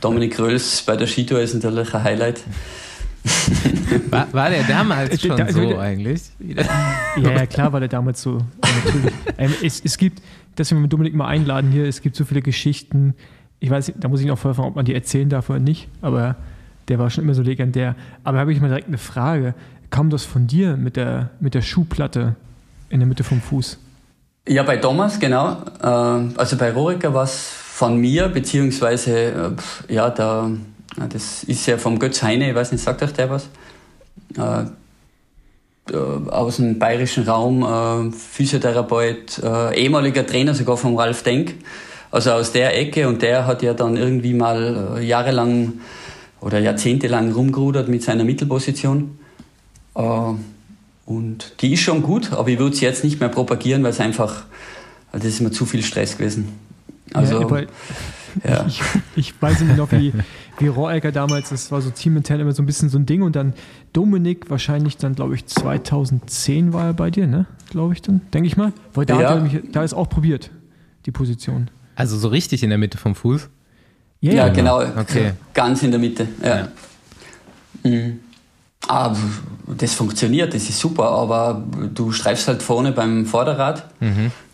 Dominik 0.00 0.38
Röls 0.38 0.82
bei 0.82 0.96
der 0.96 1.06
Skitour 1.06 1.40
ist 1.40 1.54
natürlich 1.54 1.94
ein 1.94 2.02
Highlight. 2.02 2.42
War, 4.10 4.32
war 4.32 4.50
der 4.50 4.62
damals 4.64 5.20
schon 5.20 5.36
da, 5.36 5.52
so 5.52 5.78
eigentlich? 5.78 6.22
ja, 6.38 6.64
ja, 7.16 7.46
klar 7.46 7.72
war 7.72 7.80
der 7.80 7.88
damals 7.88 8.22
so. 8.22 8.38
natürlich. 8.62 9.12
Ähm, 9.36 9.54
es, 9.62 9.80
es 9.84 9.98
gibt, 9.98 10.22
dass 10.56 10.70
wir 10.70 10.78
mit 10.78 10.92
Dominik 10.92 11.14
mal 11.14 11.26
einladen 11.26 11.70
hier, 11.70 11.84
es 11.84 12.00
gibt 12.00 12.16
so 12.16 12.24
viele 12.24 12.40
Geschichten. 12.40 13.14
Ich 13.58 13.68
weiß, 13.68 13.92
da 13.96 14.08
muss 14.08 14.20
ich 14.20 14.26
noch 14.26 14.38
vorher 14.38 14.54
fragen, 14.54 14.68
ob 14.68 14.76
man 14.76 14.84
die 14.84 14.94
erzählen 14.94 15.28
darf 15.28 15.50
oder 15.50 15.58
nicht, 15.58 15.88
aber 16.00 16.36
der 16.88 16.98
war 16.98 17.10
schon 17.10 17.24
immer 17.24 17.34
so 17.34 17.42
legendär. 17.42 17.94
Aber 18.24 18.36
da 18.36 18.40
habe 18.40 18.52
ich 18.52 18.60
mal 18.60 18.68
direkt 18.68 18.88
eine 18.88 18.98
Frage 18.98 19.54
kam 19.90 20.10
das 20.10 20.24
von 20.24 20.46
dir 20.46 20.76
mit 20.76 20.96
der, 20.96 21.30
mit 21.40 21.54
der 21.54 21.62
Schuhplatte 21.62 22.36
in 22.88 23.00
der 23.00 23.06
Mitte 23.06 23.24
vom 23.24 23.40
Fuß? 23.40 23.78
Ja, 24.48 24.62
bei 24.62 24.76
Thomas, 24.78 25.20
genau. 25.20 25.62
Äh, 25.82 25.86
also 25.86 26.56
bei 26.56 26.72
Roriker 26.72 27.12
war 27.12 27.24
es 27.24 27.52
von 27.80 27.96
mir, 27.96 28.28
beziehungsweise, 28.28 29.56
äh, 29.88 29.94
ja, 29.94 30.10
da, 30.10 30.50
das 31.08 31.44
ist 31.44 31.64
ja 31.64 31.78
vom 31.78 31.98
Götz 31.98 32.22
Heine, 32.22 32.50
ich 32.50 32.54
weiß 32.54 32.72
nicht, 32.72 32.84
sagt 32.84 33.02
euch 33.02 33.14
der 33.14 33.30
was? 33.30 33.48
Äh, 34.36 34.64
aus 36.30 36.56
dem 36.56 36.78
bayerischen 36.78 37.24
Raum, 37.24 38.12
Physiotherapeut, 38.12 39.42
ehemaliger 39.74 40.24
Trainer 40.24 40.54
sogar 40.54 40.76
vom 40.76 40.96
Ralf 40.96 41.24
Denk, 41.24 41.54
also 42.12 42.30
aus 42.30 42.52
der 42.52 42.78
Ecke 42.78 43.08
und 43.08 43.22
der 43.22 43.46
hat 43.46 43.62
ja 43.62 43.74
dann 43.74 43.96
irgendwie 43.96 44.34
mal 44.34 45.00
jahrelang 45.02 45.80
oder 46.40 46.60
jahrzehntelang 46.60 47.32
rumgerudert 47.32 47.88
mit 47.88 48.04
seiner 48.04 48.22
Mittelposition 48.22 49.18
äh, 49.96 50.02
und 51.06 51.54
die 51.60 51.72
ist 51.72 51.80
schon 51.80 52.02
gut, 52.02 52.30
aber 52.32 52.50
ich 52.50 52.58
würde 52.60 52.76
sie 52.76 52.84
jetzt 52.84 53.02
nicht 53.02 53.18
mehr 53.18 53.30
propagieren, 53.30 53.82
weil 53.82 53.90
es 53.90 54.00
einfach, 54.00 54.44
das 55.12 55.24
ist 55.24 55.40
mir 55.40 55.50
zu 55.50 55.66
viel 55.66 55.82
Stress 55.82 56.18
gewesen. 56.18 56.69
Also, 57.14 57.40
ja, 57.40 57.66
Ja. 58.48 58.64
Ich, 58.66 58.80
ich 59.16 59.42
weiß 59.42 59.60
nicht 59.62 59.76
noch, 59.76 59.90
wie, 59.92 60.12
wie 60.58 60.66
Rohregger 60.68 61.10
damals, 61.12 61.48
das 61.50 61.72
war 61.72 61.80
so 61.80 61.90
teamintern 61.90 62.38
immer 62.40 62.52
so 62.52 62.62
ein 62.62 62.66
bisschen 62.66 62.88
so 62.88 62.98
ein 62.98 63.06
Ding 63.06 63.22
und 63.22 63.34
dann 63.34 63.54
Dominik 63.92 64.48
wahrscheinlich 64.50 64.96
dann, 64.96 65.14
glaube 65.14 65.34
ich, 65.34 65.46
2010 65.46 66.72
war 66.72 66.86
er 66.86 66.92
bei 66.94 67.10
dir, 67.10 67.26
ne? 67.26 67.46
Glaube 67.70 67.94
ich 67.94 68.02
dann, 68.02 68.20
denke 68.32 68.46
ich 68.46 68.56
mal. 68.56 68.72
Weil 68.94 69.06
da 69.06 69.20
Ja. 69.20 69.30
hat 69.30 69.36
er 69.36 69.42
mich, 69.42 69.60
da 69.72 69.82
ist 69.82 69.94
auch 69.94 70.08
probiert, 70.08 70.50
die 71.06 71.10
Position. 71.10 71.70
Also 71.96 72.16
so 72.16 72.28
richtig 72.28 72.62
in 72.62 72.68
der 72.70 72.78
Mitte 72.78 72.98
vom 72.98 73.14
Fuß. 73.14 73.48
Ja, 74.20 74.48
genau. 74.48 74.80
Okay. 74.82 75.32
Ganz 75.54 75.82
in 75.82 75.90
der 75.90 75.98
Mitte. 76.00 76.28
Ja. 76.44 76.68
Mhm. 77.82 78.20
Ah, 78.88 79.14
das 79.66 79.94
funktioniert, 79.94 80.54
das 80.54 80.68
ist 80.68 80.78
super, 80.78 81.10
aber 81.10 81.62
du 81.94 82.12
streifst 82.12 82.48
halt 82.48 82.62
vorne 82.62 82.92
beim 82.92 83.26
Vorderrad, 83.26 83.88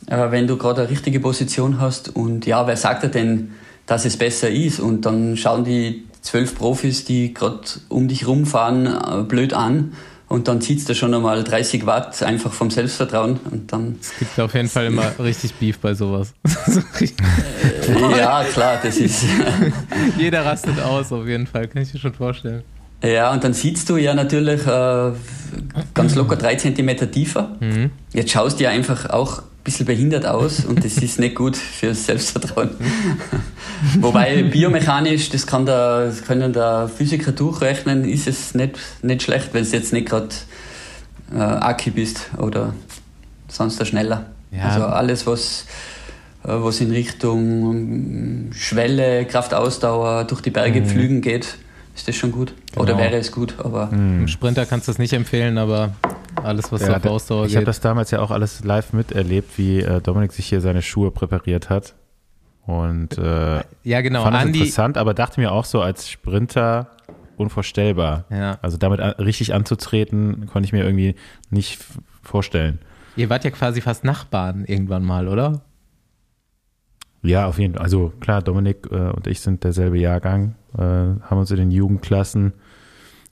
äh, 0.06 0.30
wenn 0.30 0.46
du 0.46 0.56
gerade 0.56 0.82
eine 0.82 0.90
richtige 0.90 1.20
Position 1.20 1.80
hast. 1.80 2.14
Und 2.14 2.46
ja, 2.46 2.66
wer 2.66 2.76
sagt 2.76 3.02
dir 3.04 3.08
denn, 3.08 3.52
dass 3.86 4.04
es 4.04 4.16
besser 4.16 4.50
ist? 4.50 4.80
Und 4.80 5.06
dann 5.06 5.36
schauen 5.36 5.64
die 5.64 6.04
zwölf 6.22 6.54
Profis, 6.56 7.04
die 7.04 7.32
gerade 7.34 7.60
um 7.88 8.08
dich 8.08 8.26
rumfahren, 8.26 8.86
äh, 8.86 9.22
blöd 9.22 9.52
an. 9.52 9.92
Und 10.28 10.48
dann 10.48 10.60
zieht 10.60 10.88
du 10.88 10.94
schon 10.96 11.14
einmal 11.14 11.44
30 11.44 11.86
Watt 11.86 12.20
einfach 12.24 12.52
vom 12.52 12.68
Selbstvertrauen. 12.68 13.38
Und 13.48 13.72
dann, 13.72 13.94
Es 14.00 14.12
gibt 14.18 14.40
auf 14.40 14.54
jeden 14.54 14.68
Fall 14.68 14.86
immer 14.86 15.12
richtig 15.20 15.54
Beef 15.54 15.78
bei 15.78 15.94
sowas. 15.94 16.34
So 16.66 16.80
richtig- 17.00 17.14
ja, 18.18 18.42
klar, 18.52 18.78
das 18.82 18.96
ist. 18.96 19.22
Jeder 20.18 20.44
rastet 20.44 20.80
aus, 20.80 21.12
auf 21.12 21.26
jeden 21.28 21.46
Fall, 21.46 21.68
kann 21.68 21.82
ich 21.82 21.94
mir 21.94 22.00
schon 22.00 22.14
vorstellen. 22.14 22.62
Ja, 23.04 23.30
und 23.32 23.44
dann 23.44 23.52
sitzt 23.52 23.88
du 23.88 23.98
ja 23.98 24.14
natürlich 24.14 24.66
äh, 24.66 25.12
ganz 25.94 26.14
locker 26.16 26.34
drei 26.36 26.56
Zentimeter 26.56 27.08
tiefer. 27.08 27.54
Mhm. 27.60 27.90
Jetzt 28.12 28.32
schaust 28.32 28.58
du 28.58 28.64
ja 28.64 28.70
einfach 28.70 29.10
auch 29.10 29.42
bisschen 29.66 29.84
behindert 29.84 30.24
aus 30.24 30.64
und 30.64 30.84
das 30.84 30.96
ist 30.98 31.18
nicht 31.18 31.34
gut 31.34 31.56
fürs 31.56 32.06
Selbstvertrauen. 32.06 32.70
Wobei 34.00 34.44
biomechanisch, 34.44 35.28
das, 35.28 35.46
kann 35.46 35.66
der, 35.66 36.06
das 36.06 36.22
können 36.24 36.52
der 36.52 36.88
Physiker 36.88 37.32
durchrechnen, 37.32 38.04
ist 38.04 38.28
es 38.28 38.54
nicht, 38.54 38.78
nicht 39.02 39.22
schlecht, 39.22 39.50
wenn 39.52 39.64
du 39.64 39.70
jetzt 39.70 39.92
nicht 39.92 40.08
gerade 40.08 40.28
äh, 41.34 41.38
Aki 41.38 41.90
bist 41.90 42.30
oder 42.38 42.72
sonst 43.48 43.78
der 43.80 43.84
schneller. 43.84 44.26
Ja. 44.52 44.62
Also 44.68 44.84
alles, 44.84 45.26
was, 45.26 45.66
äh, 46.44 46.48
was 46.48 46.80
in 46.80 46.92
Richtung 46.92 48.50
Schwelle, 48.52 49.24
Kraftausdauer 49.26 50.24
durch 50.24 50.40
die 50.42 50.50
Berge 50.50 50.82
pflügen 50.82 51.20
geht, 51.20 51.56
ist 51.96 52.06
das 52.06 52.14
schon 52.14 52.30
gut. 52.30 52.54
Oder 52.76 52.92
Genau. 52.92 52.98
wäre 53.04 53.16
es 53.16 53.32
gut, 53.32 53.56
aber 53.58 53.88
Im 53.92 54.28
Sprinter 54.28 54.64
kannst 54.64 54.86
du 54.86 54.92
das 54.92 54.98
nicht 54.98 55.12
empfehlen, 55.12 55.58
aber 55.58 55.94
alles, 56.42 56.70
was 56.72 56.82
Ja, 56.82 56.96
auf 56.96 57.02
da- 57.02 57.10
Ausdauer 57.10 57.46
ich 57.46 57.52
habe 57.54 57.60
geht. 57.64 57.68
das 57.68 57.80
damals 57.80 58.10
ja 58.10 58.20
auch 58.20 58.30
alles 58.30 58.64
live 58.64 58.92
miterlebt, 58.92 59.56
wie 59.58 59.80
äh, 59.80 60.00
Dominik 60.00 60.32
sich 60.32 60.46
hier 60.46 60.60
seine 60.60 60.82
Schuhe 60.82 61.10
präpariert 61.10 61.70
hat. 61.70 61.94
Und 62.66 63.16
äh, 63.18 63.62
Ja, 63.84 64.00
genau. 64.00 64.22
fand 64.24 64.34
das 64.36 64.42
Andi, 64.42 64.58
interessant, 64.60 64.98
aber 64.98 65.14
dachte 65.14 65.40
mir 65.40 65.52
auch 65.52 65.64
so 65.64 65.80
als 65.80 66.08
Sprinter 66.10 66.90
unvorstellbar. 67.36 68.24
ja. 68.30 68.58
Also 68.62 68.76
damit 68.76 69.00
an, 69.00 69.10
richtig 69.12 69.54
anzutreten, 69.54 70.46
konnte 70.46 70.66
ich 70.66 70.72
mir 70.72 70.84
irgendwie 70.84 71.14
nicht 71.50 71.78
vorstellen. 72.22 72.78
Ihr 73.14 73.30
wart 73.30 73.44
ja 73.44 73.50
quasi 73.50 73.80
fast 73.80 74.04
Nachbarn 74.04 74.64
irgendwann 74.64 75.04
mal, 75.04 75.28
oder? 75.28 75.62
Ja, 77.22 77.46
auf 77.46 77.58
jeden 77.58 77.74
Fall. 77.74 77.82
Also 77.82 78.12
klar, 78.20 78.42
Dominik 78.42 78.86
äh, 78.90 79.10
und 79.10 79.26
ich 79.26 79.40
sind 79.40 79.64
derselbe 79.64 79.98
Jahrgang, 79.98 80.54
äh, 80.76 80.80
haben 80.82 81.38
uns 81.38 81.50
in 81.50 81.56
den 81.56 81.70
Jugendklassen 81.70 82.52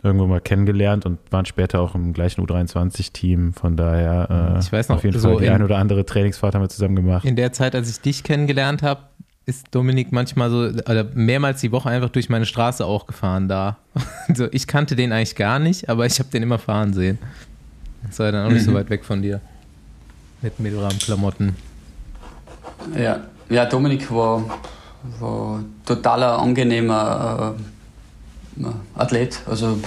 irgendwo 0.04 0.26
mal 0.26 0.40
kennengelernt 0.40 1.06
und 1.06 1.18
waren 1.30 1.46
später 1.46 1.80
auch 1.80 1.94
im 1.94 2.12
gleichen 2.12 2.44
U23-Team. 2.46 3.54
Von 3.54 3.76
daher 3.76 4.54
äh, 4.56 4.60
Ich 4.60 4.70
weiß 4.72 4.88
noch, 4.90 4.96
auf 4.96 5.04
jeden 5.04 5.18
so 5.18 5.30
Fall 5.30 5.38
die 5.40 5.46
in- 5.46 5.52
ein 5.52 5.62
oder 5.62 5.78
andere 5.78 6.04
Trainingsfahrt 6.06 6.54
haben 6.54 6.62
wir 6.62 6.68
zusammen 6.68 6.94
gemacht. 6.96 7.24
In 7.24 7.36
der 7.36 7.52
Zeit, 7.52 7.74
als 7.74 7.88
ich 7.90 8.00
dich 8.00 8.22
kennengelernt 8.22 8.82
habe, 8.82 9.00
ist 9.46 9.66
Dominik 9.72 10.10
manchmal 10.12 10.50
so, 10.50 10.56
oder 10.90 11.04
mehrmals 11.14 11.60
die 11.60 11.70
Woche 11.72 11.90
einfach 11.90 12.08
durch 12.10 12.28
meine 12.30 12.46
Straße 12.46 12.84
auch 12.84 13.06
gefahren 13.06 13.48
da. 13.48 13.76
So, 14.34 14.46
ich 14.52 14.66
kannte 14.66 14.96
den 14.96 15.12
eigentlich 15.12 15.36
gar 15.36 15.58
nicht, 15.58 15.88
aber 15.90 16.06
ich 16.06 16.18
habe 16.18 16.30
den 16.30 16.42
immer 16.42 16.58
fahren 16.58 16.92
sehen. 16.94 17.18
Das 18.06 18.18
war 18.18 18.32
dann 18.32 18.46
auch 18.46 18.50
nicht 18.52 18.64
so 18.64 18.72
weit 18.74 18.88
weg 18.90 19.04
von 19.04 19.20
dir. 19.22 19.40
Mit 20.42 20.58
Milram-Klamotten. 20.60 21.56
ja. 22.98 23.20
Ja, 23.50 23.66
Dominik 23.66 24.10
war, 24.10 24.42
war 25.20 25.62
totaler 25.84 26.38
angenehmer 26.38 27.54
äh, 27.58 27.60
Athlet. 28.94 29.40
Also, 29.46 29.78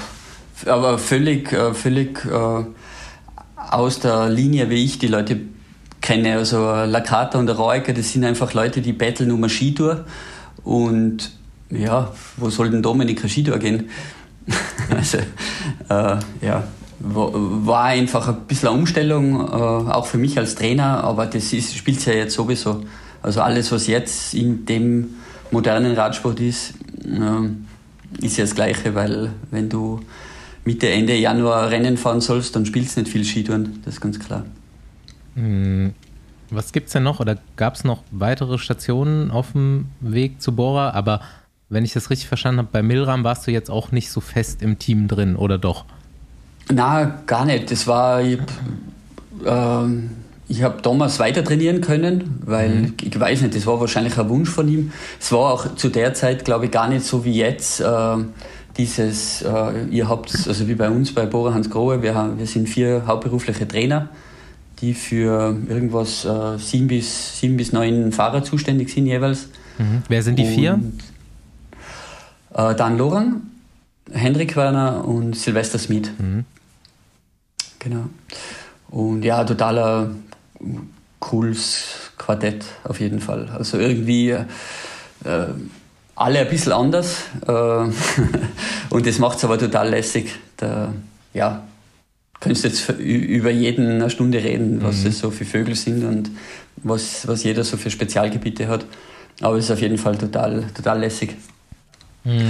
aber 0.66 0.98
völlig, 0.98 1.52
äh, 1.54 1.74
völlig 1.74 2.26
äh, 2.26 2.64
aus 3.56 4.00
der 4.00 4.30
Linie, 4.30 4.70
wie 4.70 4.84
ich 4.84 5.00
die 5.00 5.08
Leute 5.08 5.40
kenne. 6.02 6.38
Also 6.38 6.70
äh, 6.72 6.86
Lakata 6.86 7.40
und 7.40 7.50
Roeker, 7.50 7.94
das 7.94 8.12
sind 8.12 8.24
einfach 8.24 8.54
Leute, 8.54 8.82
die 8.82 8.94
betteln 8.94 9.32
um 9.32 9.44
eine 9.44 9.50
Skitour. 9.50 10.06
Und 10.64 11.32
ja, 11.70 12.14
wo 12.38 12.50
soll 12.50 12.70
denn 12.70 12.82
Dominik 12.82 13.20
eine 13.20 13.30
Skitour 13.30 13.58
gehen? 13.60 13.90
also, 14.96 15.18
äh, 15.18 16.18
ja, 16.42 16.64
war, 17.00 17.84
einfach 17.84 18.28
ein 18.28 18.42
bisschen 18.48 18.70
eine 18.70 18.78
Umstellung, 18.78 19.40
äh, 19.40 19.92
auch 19.92 20.06
für 20.06 20.18
mich 20.18 20.38
als 20.38 20.56
Trainer, 20.56 21.04
aber 21.04 21.26
das 21.26 21.52
spielt 21.52 22.06
ja 22.06 22.14
jetzt 22.14 22.34
sowieso. 22.34 22.84
Also 23.22 23.42
alles, 23.42 23.72
was 23.72 23.88
jetzt 23.88 24.34
in 24.34 24.66
dem 24.66 25.16
modernen 25.52 25.94
Radsport 25.96 26.40
ist, 26.40 26.74
ähm, 27.06 27.66
ist 28.22 28.38
ja 28.38 28.44
das 28.44 28.56
Gleiche, 28.56 28.96
weil 28.96 29.32
wenn 29.52 29.70
du 29.70 30.00
Mitte, 30.66 30.90
Ende 30.90 31.16
Januar 31.16 31.70
Rennen 31.70 31.98
fahren 31.98 32.22
sollst, 32.22 32.56
dann 32.56 32.66
spielst 32.66 32.98
du 32.98 33.02
nicht 33.02 33.12
viel 33.12 33.24
Skitouren, 33.24 33.82
das 33.86 33.96
ist 33.96 34.02
ganz 34.02 34.20
klar. 34.20 34.46
Hm, 35.36 35.94
Was 36.50 36.72
gibt's 36.72 36.94
denn 36.94 37.04
noch? 37.04 37.20
Oder 37.20 37.38
gab 37.56 37.76
es 37.76 37.84
noch 37.84 38.04
weitere 38.12 38.58
Stationen 38.58 39.32
auf 39.32 39.54
dem 39.54 39.86
Weg 40.02 40.42
zu 40.42 40.54
Bora? 40.56 40.92
Aber 40.92 41.22
wenn 41.70 41.86
ich 41.86 41.94
das 41.94 42.10
richtig 42.10 42.28
verstanden 42.28 42.60
habe, 42.60 42.70
bei 42.72 42.84
Milram 42.84 43.24
warst 43.24 43.48
du 43.48 43.52
jetzt 43.52 43.70
auch 43.70 43.92
nicht 43.92 44.10
so 44.12 44.22
fest 44.22 44.62
im 44.62 44.80
Team 44.80 45.08
drin, 45.08 45.36
oder 45.36 45.58
doch? 45.58 45.86
Na, 46.72 47.22
gar 47.26 47.46
nicht. 47.46 47.72
Das 47.72 47.88
war, 47.88 48.22
ähm, 48.22 50.10
ich 50.50 50.64
habe 50.64 50.82
Thomas 50.82 51.20
weiter 51.20 51.44
trainieren 51.44 51.82
können, 51.82 52.40
weil 52.46 52.94
ich 53.02 53.20
weiß 53.20 53.42
nicht, 53.42 53.56
das 53.56 53.66
war 53.66 53.80
wahrscheinlich 53.80 54.18
ein 54.18 54.30
Wunsch 54.30 54.50
von 54.50 54.68
ihm. 54.68 54.92
Es 55.20 55.32
war 55.32 55.54
auch 55.54 55.76
zu 55.76 55.90
der 55.90 56.14
Zeit, 56.14 56.46
glaube 56.46 56.66
ich, 56.66 56.72
gar 56.72 56.88
nicht 56.88 57.06
so 57.06 57.26
wie 57.26 57.34
jetzt. 57.34 57.82
Äh, 57.82 58.18
dieses, 58.78 59.42
äh, 59.42 59.86
ihr 59.90 60.08
habt, 60.08 60.32
also 60.48 60.68
wie 60.68 60.76
bei 60.76 60.90
uns 60.90 61.14
bei 61.14 61.26
Bora 61.26 61.54
Hans 61.54 61.70
Grohe, 61.70 62.02
wir, 62.02 62.14
haben, 62.14 62.38
wir 62.38 62.46
sind 62.46 62.70
vier 62.70 63.04
hauptberufliche 63.08 63.68
Trainer, 63.68 64.10
die 64.80 64.94
für 64.94 65.58
irgendwas 65.68 66.26
äh, 66.26 66.58
sieben, 66.60 66.88
bis, 66.88 67.40
sieben 67.40 67.58
bis 67.58 67.74
neun 67.74 68.12
Fahrer 68.12 68.44
zuständig 68.44 68.90
sind 68.90 69.08
jeweils. 69.08 69.50
Mhm. 69.80 70.04
Wer 70.08 70.22
sind 70.22 70.38
die 70.38 70.46
vier? 70.46 70.76
Und, 70.76 71.00
äh, 72.54 72.76
Dan 72.76 72.98
Lorang, 72.98 73.42
Hendrik 74.12 74.56
Werner 74.56 75.06
und 75.06 75.36
Silvester 75.36 75.80
Smith. 75.80 76.12
Mhm. 76.20 76.46
Genau. 77.80 78.06
Und 78.90 79.24
ja, 79.24 79.44
totaler 79.44 80.12
cooles 81.20 82.12
Quartett 82.18 82.66
auf 82.84 83.00
jeden 83.00 83.20
Fall. 83.20 83.50
Also 83.58 83.78
irgendwie 83.78 84.32
äh, 84.32 84.46
alle 86.16 86.40
ein 86.40 86.50
bisschen 86.50 86.72
anders 86.72 87.24
äh, 87.48 87.52
und 88.90 89.06
das 89.06 89.20
macht 89.20 89.38
es 89.38 89.46
aber 89.46 89.58
total 89.58 89.90
lässig. 89.90 90.36
Da, 90.58 90.94
ja, 91.34 91.64
könntest 92.40 92.66
jetzt 92.66 92.90
über 93.00 93.52
jeden 93.52 94.02
eine 94.02 94.10
Stunde 94.10 94.44
reden, 94.44 94.84
was 94.84 95.06
es 95.06 95.20
so 95.20 95.32
für 95.32 95.46
Vögel 95.46 95.76
sind 95.76 96.04
und 96.04 96.32
was, 96.78 97.28
was 97.28 97.44
jeder 97.44 97.64
so 97.64 97.78
für 97.78 97.90
Spezialgebiete 97.90 98.68
hat. 98.68 98.86
Aber 99.42 99.58
es 99.58 99.66
ist 99.66 99.72
auf 99.72 99.82
jeden 99.82 99.98
Fall 99.98 100.18
total, 100.18 100.66
total 100.76 101.00
lässig. 101.00 101.36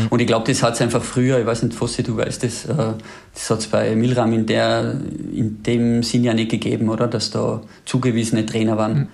Und 0.10 0.20
ich 0.20 0.26
glaube, 0.26 0.46
das 0.48 0.64
hat 0.64 0.74
es 0.74 0.82
einfach 0.82 1.04
früher, 1.04 1.40
ich 1.40 1.46
weiß 1.46 1.62
nicht, 1.62 1.76
Fossi, 1.76 2.02
du 2.02 2.18
weißt 2.18 2.44
das, 2.44 2.66
äh, 2.66 2.94
das 3.34 3.50
hat 3.50 3.60
es 3.60 3.68
bei 3.68 3.96
Milram 3.96 4.34
in, 4.34 4.48
der, 4.48 4.96
in 5.32 5.62
dem 5.62 6.02
Sinn 6.02 6.24
ja 6.24 6.34
nicht 6.34 6.50
gegeben, 6.50 6.90
oder? 6.90 7.08
Dass 7.08 7.30
da 7.30 7.62
zugewiesene 7.86 8.46
Trainer 8.46 8.78
waren. 8.78 9.10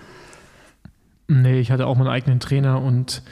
Nee, 1.28 1.60
ich 1.60 1.72
hatte 1.72 1.86
auch 1.86 1.98
meinen 1.98 2.08
eigenen 2.08 2.40
Trainer 2.40 2.82
und 2.82 3.24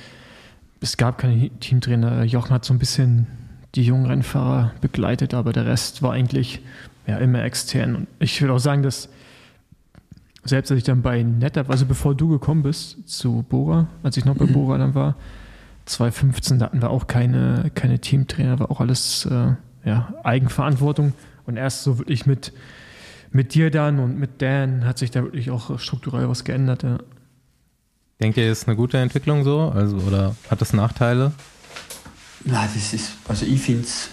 es 0.82 0.97
gab 0.97 1.19
keine 1.19 1.49
Teamtrainer. 1.59 2.24
Jochen 2.24 2.51
hat 2.51 2.65
so 2.65 2.74
ein 2.74 2.80
bisschen 2.80 3.28
die 3.76 3.84
jungen 3.84 4.07
Rennfahrer 4.07 4.74
begleitet, 4.82 5.34
aber 5.34 5.53
der 5.53 5.65
Rest 5.65 6.01
war 6.01 6.11
eigentlich 6.11 6.61
ja, 7.07 7.17
immer 7.17 7.43
extern. 7.43 7.95
Und 7.95 8.07
ich 8.19 8.41
will 8.41 8.49
auch 8.49 8.59
sagen, 8.59 8.84
dass 8.84 9.07
selbst 10.43 10.72
als 10.72 10.80
ich 10.80 10.84
dann 10.84 11.01
bei 11.01 11.24
NetApp, 11.24 11.69
also 11.69 11.86
bevor 11.86 12.15
du 12.15 12.28
gekommen 12.28 12.63
bist 12.63 13.07
zu 13.07 13.45
Bora, 13.47 13.88
als 14.03 14.17
ich 14.17 14.26
noch 14.26 14.36
bei 14.36 14.45
Bora 14.45 14.78
dann 14.78 14.95
war, 14.95 15.15
2015, 15.92 16.60
da 16.60 16.66
hatten 16.66 16.82
wir 16.82 16.89
auch 16.89 17.08
keine, 17.08 17.72
keine 17.76 18.00
Teamtrainer, 18.00 18.60
war 18.60 18.72
auch 18.72 18.80
alles 18.80 19.26
äh, 19.26 19.54
ja, 19.86 20.14
Eigenverantwortung. 20.24 21.14
Und 21.46 21.58
erst 21.58 21.84
so 21.84 21.98
wirklich 21.98 22.26
mit, 22.26 22.54
mit 23.32 23.54
dir 23.54 23.72
dann 23.72 24.00
und 24.00 24.20
mit 24.20 24.42
Dan 24.42 24.86
hat 24.86 24.98
sich 24.98 25.12
da 25.12 25.24
wirklich 25.24 25.52
auch 25.52 25.80
strukturell 25.80 26.30
was 26.30 26.44
geändert. 26.44 26.84
Ja. 26.84 27.00
Denkt 28.22 28.38
ihr, 28.38 28.48
das 28.48 28.60
ist 28.60 28.68
eine 28.68 28.78
gute 28.78 28.98
Entwicklung 28.98 29.44
so? 29.44 29.72
Also, 29.74 29.98
oder 29.98 30.36
hat 30.50 30.62
das 30.62 30.74
Nachteile? 30.74 31.32
Ja, 32.46 32.64
das 32.74 32.94
ist, 32.94 33.12
also 33.28 33.46
ich 33.46 33.60
finde 33.60 33.84
es 33.84 34.10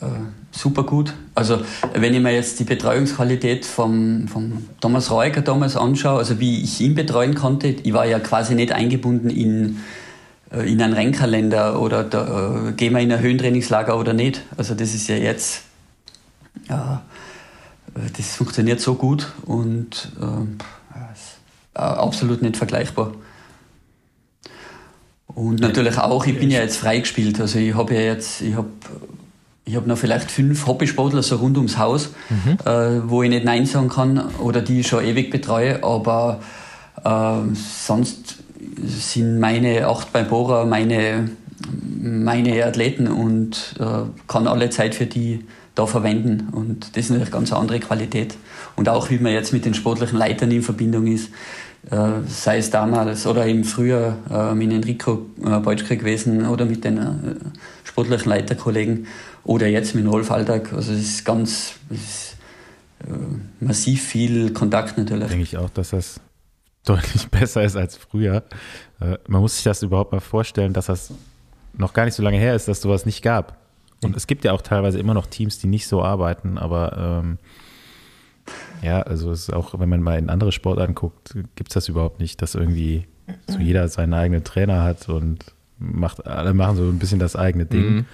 äh, 0.00 0.06
super 0.50 0.84
gut. 0.84 1.14
Also 1.34 1.60
wenn 1.94 2.14
ich 2.14 2.20
mir 2.20 2.32
jetzt 2.32 2.58
die 2.60 2.64
Betreuungsqualität 2.64 3.64
vom, 3.64 4.28
vom 4.28 4.66
Thomas 4.80 5.10
Reuger 5.10 5.42
damals 5.42 5.76
anschaue, 5.76 6.18
also 6.18 6.38
wie 6.40 6.62
ich 6.62 6.80
ihn 6.80 6.94
betreuen 6.94 7.34
konnte, 7.34 7.68
ich 7.68 7.92
war 7.92 8.06
ja 8.06 8.18
quasi 8.18 8.54
nicht 8.54 8.72
eingebunden 8.72 9.30
in 9.30 9.78
in 10.50 10.80
einen 10.80 10.92
Rennkalender 10.92 11.80
oder 11.80 12.04
da, 12.04 12.68
äh, 12.68 12.72
gehen 12.72 12.92
wir 12.92 13.00
in 13.00 13.12
ein 13.12 13.20
Höhentrainingslager 13.20 13.98
oder 13.98 14.12
nicht. 14.12 14.42
Also 14.56 14.74
das 14.74 14.94
ist 14.94 15.08
ja 15.08 15.16
jetzt, 15.16 15.62
äh, 16.68 16.98
das 18.16 18.36
funktioniert 18.36 18.80
so 18.80 18.94
gut 18.94 19.32
und 19.44 20.12
äh, 20.20 21.78
absolut 21.78 22.42
nicht 22.42 22.56
vergleichbar. 22.56 23.12
Und 25.26 25.60
natürlich 25.60 25.98
auch, 25.98 26.26
ich 26.26 26.38
bin 26.38 26.50
ja 26.50 26.60
jetzt 26.60 26.78
freigespielt. 26.78 27.40
Also 27.40 27.58
ich 27.58 27.74
habe 27.74 27.94
ja 27.94 28.00
jetzt, 28.00 28.40
ich 28.40 28.54
habe 28.54 28.68
ich 29.68 29.74
habe 29.74 29.88
noch 29.88 29.98
vielleicht 29.98 30.30
fünf 30.30 30.66
Hobbysportler 30.66 31.24
so 31.24 31.36
rund 31.36 31.56
ums 31.56 31.76
Haus, 31.76 32.10
mhm. 32.30 32.56
äh, 32.64 33.10
wo 33.10 33.24
ich 33.24 33.30
nicht 33.30 33.44
Nein 33.44 33.66
sagen 33.66 33.88
kann 33.88 34.34
oder 34.38 34.62
die 34.62 34.80
ich 34.80 34.86
schon 34.86 35.04
ewig 35.04 35.30
betreue, 35.32 35.82
aber 35.82 36.40
äh, 37.04 37.54
sonst 37.54 38.36
sind 38.84 39.40
meine 39.40 39.86
acht 39.86 40.12
beim 40.12 40.28
Bohrer 40.28 40.66
meine, 40.66 41.30
meine 42.00 42.64
Athleten 42.64 43.08
und 43.08 43.74
äh, 43.78 43.84
kann 44.26 44.46
alle 44.46 44.70
Zeit 44.70 44.94
für 44.94 45.06
die 45.06 45.44
da 45.74 45.86
verwenden. 45.86 46.48
Und 46.52 46.96
das 46.96 47.04
ist 47.04 47.10
natürlich 47.10 47.30
ganz 47.30 47.52
eine 47.52 47.60
andere 47.60 47.80
Qualität. 47.80 48.36
Und 48.76 48.88
auch 48.88 49.10
wie 49.10 49.18
man 49.18 49.32
jetzt 49.32 49.52
mit 49.52 49.64
den 49.64 49.74
sportlichen 49.74 50.18
Leitern 50.18 50.50
in 50.50 50.62
Verbindung 50.62 51.06
ist, 51.06 51.30
äh, 51.90 52.08
sei 52.26 52.58
es 52.58 52.70
damals 52.70 53.26
oder 53.26 53.46
im 53.46 53.62
Frühjahr 53.62 54.16
äh, 54.30 54.54
mit 54.54 54.72
Enrico 54.72 55.26
äh, 55.44 55.60
Beutschke 55.60 55.96
gewesen 55.96 56.46
oder 56.46 56.64
mit 56.64 56.84
den 56.84 56.98
äh, 56.98 57.02
sportlichen 57.84 58.28
Leiterkollegen 58.28 59.06
oder 59.44 59.68
jetzt 59.68 59.94
mit 59.94 60.06
Rolf 60.06 60.30
Alltag. 60.30 60.72
Also 60.72 60.92
es 60.92 61.00
ist 61.00 61.24
ganz 61.24 61.74
es 61.90 61.96
ist, 61.96 62.36
äh, 63.06 63.64
massiv 63.64 64.02
viel 64.02 64.52
Kontakt 64.52 64.98
natürlich. 64.98 65.28
Denke 65.28 65.44
ich 65.44 65.56
auch, 65.56 65.70
dass 65.70 65.90
das 65.90 66.20
deutlich 66.86 67.28
besser 67.30 67.62
ist 67.62 67.76
als 67.76 67.96
früher. 67.96 68.44
Äh, 69.00 69.18
man 69.28 69.42
muss 69.42 69.56
sich 69.56 69.64
das 69.64 69.82
überhaupt 69.82 70.12
mal 70.12 70.20
vorstellen, 70.20 70.72
dass 70.72 70.86
das 70.86 71.12
noch 71.74 71.92
gar 71.92 72.06
nicht 72.06 72.14
so 72.14 72.22
lange 72.22 72.38
her 72.38 72.54
ist, 72.54 72.68
dass 72.68 72.80
sowas 72.80 73.04
nicht 73.04 73.22
gab. 73.22 73.58
Und 74.02 74.16
es 74.16 74.26
gibt 74.26 74.44
ja 74.44 74.52
auch 74.52 74.62
teilweise 74.62 74.98
immer 74.98 75.14
noch 75.14 75.26
Teams, 75.26 75.58
die 75.58 75.66
nicht 75.66 75.86
so 75.86 76.02
arbeiten, 76.02 76.58
aber 76.58 77.22
ähm, 77.22 77.38
ja, 78.82 79.02
also 79.02 79.30
es 79.30 79.48
ist 79.48 79.52
auch, 79.52 79.78
wenn 79.78 79.88
man 79.88 80.02
mal 80.02 80.18
in 80.18 80.30
andere 80.30 80.52
Sportarten 80.52 80.94
guckt, 80.94 81.34
gibt 81.54 81.70
es 81.70 81.74
das 81.74 81.88
überhaupt 81.88 82.20
nicht, 82.20 82.40
dass 82.42 82.54
irgendwie 82.54 83.06
so 83.48 83.58
jeder 83.58 83.88
seinen 83.88 84.14
eigenen 84.14 84.44
Trainer 84.44 84.82
hat 84.82 85.08
und 85.08 85.44
macht, 85.78 86.26
alle 86.26 86.54
machen 86.54 86.76
so 86.76 86.84
ein 86.84 86.98
bisschen 86.98 87.18
das 87.18 87.36
eigene 87.36 87.66
Ding. 87.66 87.90
Mhm. 87.90 88.04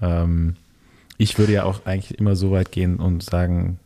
Ähm, 0.00 0.56
ich 1.16 1.38
würde 1.38 1.52
ja 1.52 1.64
auch 1.64 1.84
eigentlich 1.84 2.18
immer 2.18 2.36
so 2.36 2.52
weit 2.52 2.72
gehen 2.72 2.98
und 2.98 3.22
sagen, 3.22 3.78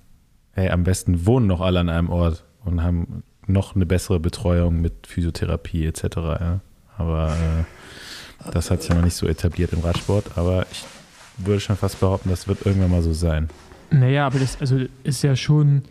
hey, 0.53 0.69
am 0.69 0.85
besten 0.85 1.27
wohnen 1.27 1.47
noch 1.47 1.61
alle 1.61 1.81
an 1.81 1.89
einem 1.89 2.11
Ort 2.11 2.45
und 2.65 2.83
haben 2.83 3.23
noch 3.47 3.75
eine 3.75 3.87
bessere 3.87 4.21
Betreuung 4.21 4.81
mit 4.81 5.07
Physiotherapie 5.07 5.87
etc. 5.87 6.05
Ja. 6.17 6.61
Aber 6.97 7.31
äh, 7.31 8.51
das 8.53 8.71
hat 8.71 8.83
sich 8.83 8.91
ja 8.91 8.97
noch 8.97 9.05
nicht 9.05 9.17
so 9.17 9.27
etabliert 9.27 9.73
im 9.73 9.81
Radsport. 9.81 10.37
Aber 10.37 10.67
ich 10.71 10.85
würde 11.39 11.61
schon 11.61 11.77
fast 11.77 12.01
behaupten, 12.01 12.29
das 12.29 12.49
wird 12.49 12.65
irgendwann 12.67 12.91
mal 12.91 13.03
so 13.03 13.13
sein. 13.13 13.49
Naja, 13.91 14.27
aber 14.27 14.39
das 14.39 14.61
also 14.61 14.81
ist 15.05 15.23
ja 15.23 15.37
schon 15.37 15.83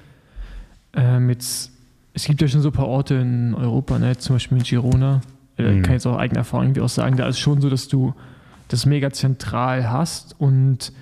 äh, 0.94 1.20
mit, 1.20 1.42
es 2.14 2.26
gibt 2.26 2.42
ja 2.42 2.48
schon 2.48 2.62
so 2.62 2.70
ein 2.70 2.74
paar 2.74 2.88
Orte 2.88 3.16
in 3.16 3.54
Europa, 3.54 4.00
ne? 4.00 4.18
zum 4.18 4.36
Beispiel 4.36 4.58
in 4.58 4.64
Girona, 4.64 5.22
äh, 5.58 5.64
mhm. 5.64 5.82
kann 5.84 5.92
ich 5.92 6.04
jetzt 6.04 6.08
auch 6.08 6.18
eigene 6.18 6.40
Erfahrung 6.40 6.68
irgendwie 6.68 6.82
auch 6.82 6.90
sagen, 6.90 7.18
da 7.18 7.28
ist 7.28 7.40
schon 7.40 7.62
so, 7.62 7.70
dass 7.70 7.88
du 7.88 8.14
das 8.70 8.86
mega 8.86 9.12
zentral 9.12 9.90
hast 9.90 10.36
und 10.40 10.94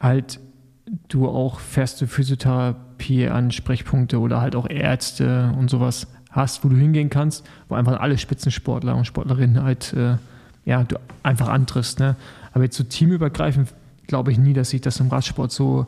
halt 0.00 0.40
du 1.08 1.28
auch 1.28 1.60
feste 1.60 2.06
Physiotherapie-Ansprechpunkte 2.06 4.18
oder 4.18 4.40
halt 4.40 4.56
auch 4.56 4.68
Ärzte 4.68 5.54
und 5.58 5.70
sowas 5.70 6.06
hast, 6.30 6.64
wo 6.64 6.68
du 6.68 6.76
hingehen 6.76 7.10
kannst, 7.10 7.46
wo 7.68 7.74
einfach 7.74 8.00
alle 8.00 8.18
Spitzensportler 8.18 8.96
und 8.96 9.06
Sportlerinnen 9.06 9.62
halt 9.62 9.92
äh, 9.92 10.16
ja, 10.64 10.84
du 10.84 10.96
einfach 11.22 11.48
antriffst. 11.48 12.00
Ne? 12.00 12.16
Aber 12.52 12.64
jetzt 12.64 12.76
so 12.76 12.84
teamübergreifend 12.84 13.72
glaube 14.06 14.32
ich 14.32 14.38
nie, 14.38 14.52
dass 14.52 14.70
sich 14.70 14.80
das 14.80 15.00
im 15.00 15.08
Radsport 15.08 15.52
so 15.52 15.86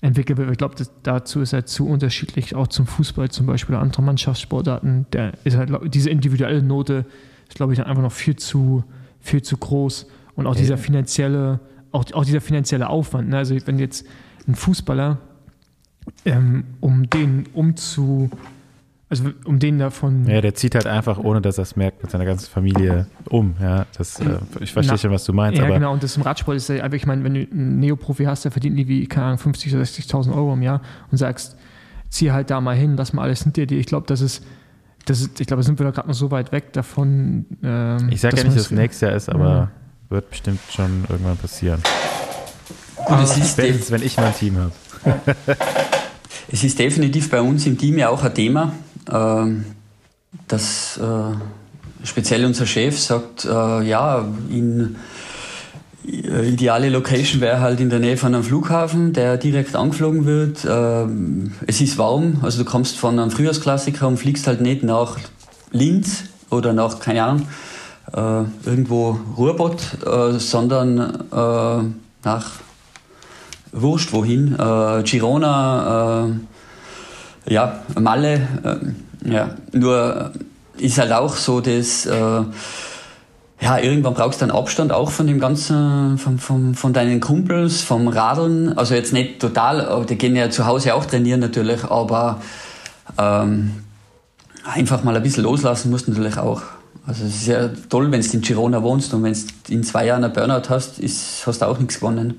entwickelt 0.00 0.38
wird. 0.38 0.50
Ich 0.50 0.58
glaube, 0.58 0.76
dazu 1.02 1.40
ist 1.40 1.52
er 1.52 1.66
zu 1.66 1.88
unterschiedlich, 1.88 2.54
auch 2.54 2.68
zum 2.68 2.86
Fußball 2.86 3.30
zum 3.30 3.46
Beispiel 3.46 3.74
oder 3.74 3.82
anderen 3.82 4.04
Mannschaftssportarten. 4.04 5.06
Der 5.12 5.32
ist 5.44 5.56
halt, 5.56 5.70
diese 5.92 6.10
individuelle 6.10 6.62
Note 6.62 7.04
ist, 7.48 7.56
glaube 7.56 7.72
ich, 7.72 7.78
dann 7.78 7.88
einfach 7.88 8.02
noch 8.02 8.12
viel 8.12 8.36
zu, 8.36 8.84
viel 9.20 9.42
zu 9.42 9.56
groß. 9.56 10.06
Und 10.36 10.46
auch 10.46 10.54
dieser 10.54 10.78
finanzielle, 10.78 11.58
auch, 11.92 12.04
auch 12.12 12.24
dieser 12.24 12.40
finanzielle 12.40 12.88
Aufwand. 12.88 13.28
Ne? 13.30 13.36
Also 13.36 13.56
wenn 13.66 13.78
jetzt 13.78 14.06
ein 14.46 14.54
Fußballer, 14.54 15.18
ähm, 16.24 16.64
um 16.80 17.10
den 17.10 17.46
umzu 17.52 18.30
also 19.10 19.30
um 19.46 19.58
den 19.58 19.78
davon. 19.78 20.26
Ja, 20.26 20.42
der 20.42 20.54
zieht 20.54 20.74
halt 20.74 20.86
einfach, 20.86 21.18
ohne 21.18 21.40
dass 21.40 21.56
er 21.56 21.62
es 21.62 21.76
merkt, 21.76 22.02
mit 22.02 22.10
seiner 22.10 22.26
ganzen 22.26 22.50
Familie 22.50 23.06
um. 23.30 23.54
Ja, 23.58 23.86
das, 23.96 24.20
äh, 24.20 24.38
ich 24.60 24.72
verstehe 24.72 24.94
Na, 24.94 24.98
schon, 24.98 25.10
was 25.12 25.24
du 25.24 25.32
meinst. 25.32 25.58
Ja, 25.58 25.64
aber 25.64 25.74
genau. 25.74 25.94
Und 25.94 26.02
das 26.02 26.16
im 26.16 26.22
Radsport 26.22 26.58
ist 26.58 26.68
ja 26.68 26.82
einfach, 26.82 26.96
ich 26.96 27.06
meine, 27.06 27.24
wenn 27.24 27.32
du 27.34 27.40
einen 27.40 27.80
Neoprofi 27.80 28.24
hast, 28.24 28.44
der 28.44 28.52
verdient 28.52 28.78
irgendwie, 28.78 29.06
keine 29.06 29.26
Ahnung, 29.26 29.38
50.000 29.38 29.74
oder 29.74 29.82
60.000 29.84 30.34
Euro 30.34 30.52
im 30.52 30.62
Jahr 30.62 30.82
und 31.10 31.16
sagst, 31.16 31.56
zieh 32.10 32.32
halt 32.32 32.50
da 32.50 32.60
mal 32.60 32.76
hin, 32.76 32.96
lass 32.98 33.14
mal 33.14 33.22
alles 33.22 33.44
hinter 33.44 33.64
dir. 33.64 33.78
Ich 33.78 33.86
glaube, 33.86 34.06
das 34.06 34.20
ist, 34.20 34.44
das 35.06 35.22
ist, 35.22 35.40
ich 35.40 35.46
glaube, 35.46 35.62
sind 35.62 35.78
wir 35.78 35.84
da 35.84 35.90
gerade 35.90 36.08
noch 36.08 36.14
so 36.14 36.30
weit 36.30 36.52
weg 36.52 36.74
davon. 36.74 37.46
Ähm, 37.62 38.10
ich 38.10 38.20
sage 38.20 38.36
ja 38.36 38.44
nicht, 38.44 38.56
dass 38.56 38.66
es 38.66 38.70
nächstes 38.70 39.00
Jahr 39.00 39.16
ist, 39.16 39.30
aber. 39.30 39.70
Wird 40.10 40.30
bestimmt 40.30 40.60
schon 40.74 41.04
irgendwann 41.08 41.36
passieren. 41.36 41.82
Und 43.06 43.22
es 43.22 43.36
ist 43.36 43.52
Spätestens, 43.52 43.90
wenn 43.90 44.02
ich 44.02 44.16
mein 44.16 44.34
Team 44.34 44.56
habe. 44.58 44.72
es 46.52 46.64
ist 46.64 46.78
definitiv 46.78 47.30
bei 47.30 47.40
uns 47.40 47.66
im 47.66 47.78
Team 47.78 47.98
ja 47.98 48.08
auch 48.08 48.22
ein 48.22 48.34
Thema. 48.34 48.72
Ähm, 49.10 49.64
dass 50.46 50.98
äh, 50.98 52.06
speziell 52.06 52.44
unser 52.44 52.66
Chef 52.66 52.98
sagt, 52.98 53.44
äh, 53.44 53.82
ja, 53.82 54.26
in 54.50 54.96
äh, 56.06 56.48
ideale 56.48 56.90
Location 56.90 57.40
wäre 57.40 57.60
halt 57.60 57.80
in 57.80 57.90
der 57.90 57.98
Nähe 57.98 58.16
von 58.16 58.34
einem 58.34 58.44
Flughafen, 58.44 59.12
der 59.12 59.36
direkt 59.36 59.74
angeflogen 59.74 60.26
wird. 60.26 60.66
Ähm, 60.68 61.52
es 61.66 61.80
ist 61.80 61.98
warm, 61.98 62.38
also 62.42 62.62
du 62.62 62.68
kommst 62.68 62.98
von 62.98 63.18
einem 63.18 63.30
Frühjahrsklassiker 63.30 64.06
und 64.06 64.18
fliegst 64.18 64.46
halt 64.46 64.60
nicht 64.60 64.82
nach 64.82 65.16
Linz 65.70 66.24
oder 66.50 66.72
nach, 66.72 67.00
keine 67.00 67.24
Ahnung, 67.24 67.48
irgendwo 68.12 69.18
Ruhrbott, 69.36 69.80
sondern 70.38 71.24
nach 72.24 72.50
Wurscht 73.72 74.12
wohin, 74.12 74.56
Girona, 75.04 76.38
ja, 77.48 77.80
Malle, 77.98 78.46
äh, 78.62 79.30
ja, 79.30 79.50
nur 79.72 80.32
ist 80.76 80.98
halt 80.98 81.12
auch 81.12 81.34
so, 81.34 81.60
dass 81.60 82.06
äh, 82.06 82.42
ja, 83.60 83.78
irgendwann 83.78 84.14
brauchst 84.14 84.40
du 84.40 84.44
einen 84.44 84.52
Abstand 84.52 84.92
auch 84.92 85.10
von 85.10 85.26
dem 85.26 85.40
ganzen, 85.40 86.18
von, 86.18 86.38
von, 86.38 86.74
von 86.74 86.92
deinen 86.92 87.20
Kumpels, 87.20 87.80
vom 87.80 88.06
Radeln. 88.06 88.78
Also 88.78 88.94
jetzt 88.94 89.12
nicht 89.12 89.40
total, 89.40 90.04
die 90.08 90.16
gehen 90.16 90.36
ja 90.36 90.48
zu 90.50 90.66
Hause 90.66 90.94
auch 90.94 91.04
trainieren 91.04 91.40
natürlich, 91.40 91.82
aber 91.84 92.40
ähm, 93.18 93.72
einfach 94.64 95.02
mal 95.02 95.16
ein 95.16 95.22
bisschen 95.22 95.42
loslassen 95.42 95.90
musst 95.90 96.06
du 96.06 96.12
natürlich 96.12 96.38
auch. 96.38 96.62
Also 97.08 97.24
es 97.24 97.36
ist 97.36 97.46
ja 97.46 97.70
toll, 97.88 98.12
wenn 98.12 98.20
du 98.20 98.28
in 98.34 98.42
Girona 98.42 98.82
wohnst 98.82 99.14
und 99.14 99.22
wenn 99.22 99.32
du 99.32 99.72
in 99.72 99.82
zwei 99.82 100.04
Jahren 100.04 100.24
einen 100.24 100.32
Burnout 100.34 100.68
hast, 100.68 100.98
ist, 100.98 101.46
hast 101.46 101.62
du 101.62 101.66
auch 101.66 101.78
nichts 101.78 102.00
gewonnen. 102.00 102.38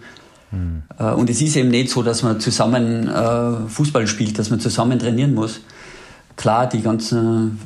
Mhm. 0.52 0.84
Und 1.16 1.28
es 1.28 1.42
ist 1.42 1.56
eben 1.56 1.70
nicht 1.70 1.90
so, 1.90 2.04
dass 2.04 2.22
man 2.22 2.40
zusammen 2.40 3.08
äh, 3.08 3.68
Fußball 3.68 4.06
spielt, 4.06 4.38
dass 4.38 4.52
man 4.52 4.60
zusammen 4.60 5.00
trainieren 5.00 5.34
muss. 5.34 5.62
Klar, 6.36 6.70
die 6.70 6.84
ganzen 6.84 7.60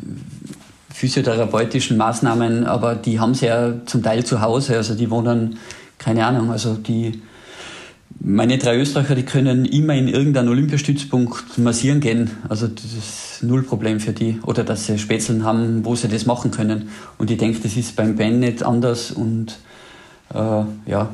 physiotherapeutischen 0.94 1.98
Maßnahmen, 1.98 2.66
aber 2.66 2.96
die 2.96 3.20
haben 3.20 3.34
sie 3.34 3.48
ja 3.48 3.74
zum 3.86 4.02
Teil 4.02 4.24
zu 4.24 4.40
Hause. 4.40 4.78
Also 4.78 4.96
die 4.96 5.12
wohnen, 5.12 5.58
keine 5.98 6.26
Ahnung, 6.26 6.52
also 6.52 6.76
die, 6.76 7.22
meine 8.26 8.58
drei 8.58 8.78
Österreicher, 8.78 9.16
die 9.16 9.24
können 9.24 9.66
immer 9.66 9.94
in 9.96 10.08
irgendeinen 10.08 10.48
Olympiastützpunkt 10.48 11.58
massieren 11.58 12.00
gehen. 12.00 12.32
Also 12.48 12.68
das 12.68 12.86
ist 12.86 13.44
null 13.44 13.64
Problem 13.64 14.00
für 14.00 14.14
die. 14.14 14.40
Oder 14.44 14.64
dass 14.64 14.86
sie 14.86 14.98
Spätzeln 14.98 15.44
haben, 15.44 15.84
wo 15.84 15.96
sie 15.96 16.08
das 16.08 16.26
machen 16.26 16.50
können. 16.50 16.90
Und 17.18 17.30
ich 17.30 17.38
denke, 17.38 17.60
das 17.60 17.76
ist 17.76 17.98
beim 17.98 18.16
Ben 18.16 18.40
nicht 18.40 18.64
anders. 18.64 19.12
Und 19.12 19.58
äh, 20.34 20.38
ja, 20.38 20.66
ja. 20.86 21.10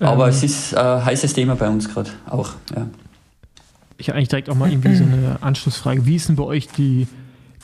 Aber 0.00 0.24
ähm, 0.24 0.30
es 0.30 0.42
ist 0.42 0.76
ein 0.76 1.04
heißes 1.04 1.32
Thema 1.32 1.56
bei 1.56 1.68
uns 1.68 1.88
gerade 1.88 2.10
auch. 2.26 2.52
Ja. 2.76 2.86
Ich 3.96 4.08
habe 4.08 4.18
eigentlich 4.18 4.28
direkt 4.28 4.50
auch 4.50 4.56
mal 4.56 4.70
irgendwie 4.70 4.94
so 4.94 5.04
eine 5.04 5.38
Anschlussfrage. 5.40 6.04
Wie 6.04 6.16
ist 6.16 6.28
denn 6.28 6.36
bei 6.36 6.44
euch 6.44 6.68
die, 6.68 7.06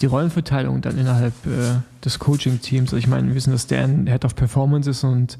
die 0.00 0.06
Rollenverteilung 0.06 0.80
dann 0.80 0.96
innerhalb 0.96 1.34
äh, 1.44 1.80
des 2.04 2.18
Coaching-Teams? 2.18 2.88
Also 2.90 2.96
ich 2.96 3.06
meine, 3.06 3.28
wir 3.28 3.34
wissen, 3.34 3.52
dass 3.52 3.66
Dan 3.66 4.06
Head 4.06 4.24
of 4.24 4.34
Performance 4.34 4.88
ist 4.88 5.04
und 5.04 5.38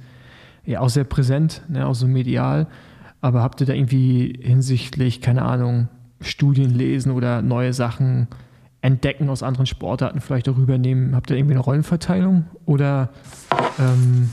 ja 0.65 0.81
auch 0.81 0.89
sehr 0.89 1.05
präsent, 1.05 1.63
ne, 1.69 1.87
auch 1.87 1.95
so 1.95 2.07
medial. 2.07 2.67
Aber 3.21 3.43
habt 3.43 3.61
ihr 3.61 3.67
da 3.67 3.75
irgendwie 3.75 4.39
hinsichtlich, 4.43 5.21
keine 5.21 5.43
Ahnung, 5.43 5.89
Studien 6.21 6.71
lesen 6.71 7.13
oder 7.13 7.43
neue 7.43 7.73
Sachen 7.73 8.29
entdecken 8.83 9.29
aus 9.29 9.43
anderen 9.43 9.67
Sportarten 9.67 10.21
vielleicht 10.21 10.49
auch 10.49 10.57
rübernehmen? 10.57 11.15
Habt 11.15 11.31
ihr 11.31 11.37
irgendwie 11.37 11.55
eine 11.55 11.63
Rollenverteilung? 11.63 12.47
Oder 12.65 13.11
ähm, 13.79 14.31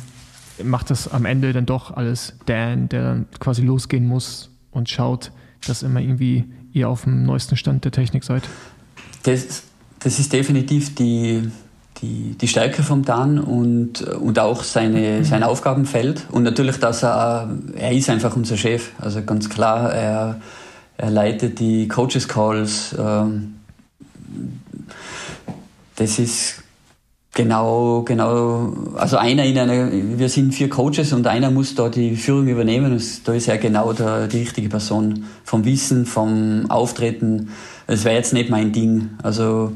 macht 0.63 0.89
das 0.89 1.11
am 1.11 1.25
Ende 1.25 1.53
dann 1.53 1.65
doch 1.65 1.91
alles 1.91 2.37
Dan, 2.45 2.89
der 2.89 3.01
dann 3.03 3.25
quasi 3.39 3.61
losgehen 3.61 4.05
muss 4.05 4.49
und 4.71 4.89
schaut, 4.89 5.31
dass 5.65 5.83
immer 5.83 5.99
irgendwie 5.99 6.45
ihr 6.71 6.89
auf 6.89 7.03
dem 7.03 7.23
neuesten 7.23 7.57
Stand 7.57 7.83
der 7.83 7.91
Technik 7.91 8.23
seid? 8.23 8.43
Das, 9.23 9.63
das 9.99 10.19
ist 10.19 10.31
definitiv 10.31 10.95
die, 10.95 11.51
die, 12.01 12.35
die 12.39 12.47
Stärke 12.47 12.83
vom 12.83 13.03
Dan 13.03 13.39
und, 13.39 14.01
und 14.01 14.39
auch 14.39 14.63
seine, 14.63 15.23
sein 15.23 15.43
Aufgabenfeld. 15.43 16.25
Und 16.31 16.43
natürlich, 16.43 16.77
dass 16.79 17.03
er, 17.03 17.49
er 17.75 17.91
ist 17.91 18.09
einfach 18.09 18.35
unser 18.35 18.57
Chef. 18.57 18.91
Also 18.99 19.23
ganz 19.23 19.49
klar, 19.49 19.93
er, 19.93 20.41
er 20.97 21.09
leitet 21.09 21.59
die 21.59 21.87
Coaches 21.87 22.27
Calls. 22.27 22.95
Ähm, 22.97 23.55
das 25.95 26.19
ist 26.19 26.63
genau, 27.33 28.03
genau, 28.03 28.73
also 28.95 29.17
einer 29.17 29.45
in 29.45 29.57
einer, 29.57 29.91
wir 29.91 30.29
sind 30.29 30.53
vier 30.53 30.69
Coaches 30.69 31.13
und 31.13 31.25
einer 31.27 31.51
muss 31.51 31.75
da 31.75 31.89
die 31.89 32.15
Führung 32.15 32.47
übernehmen. 32.47 32.91
Und 32.91 33.27
da 33.27 33.33
ist 33.33 33.47
er 33.47 33.57
genau 33.57 33.93
der, 33.93 34.27
die 34.27 34.39
richtige 34.39 34.69
Person. 34.69 35.25
Vom 35.43 35.65
Wissen, 35.65 36.05
vom 36.05 36.69
Auftreten. 36.69 37.49
Das 37.87 38.03
wäre 38.03 38.15
jetzt 38.15 38.33
nicht 38.33 38.49
mein 38.49 38.71
Ding. 38.71 39.11
Also, 39.23 39.71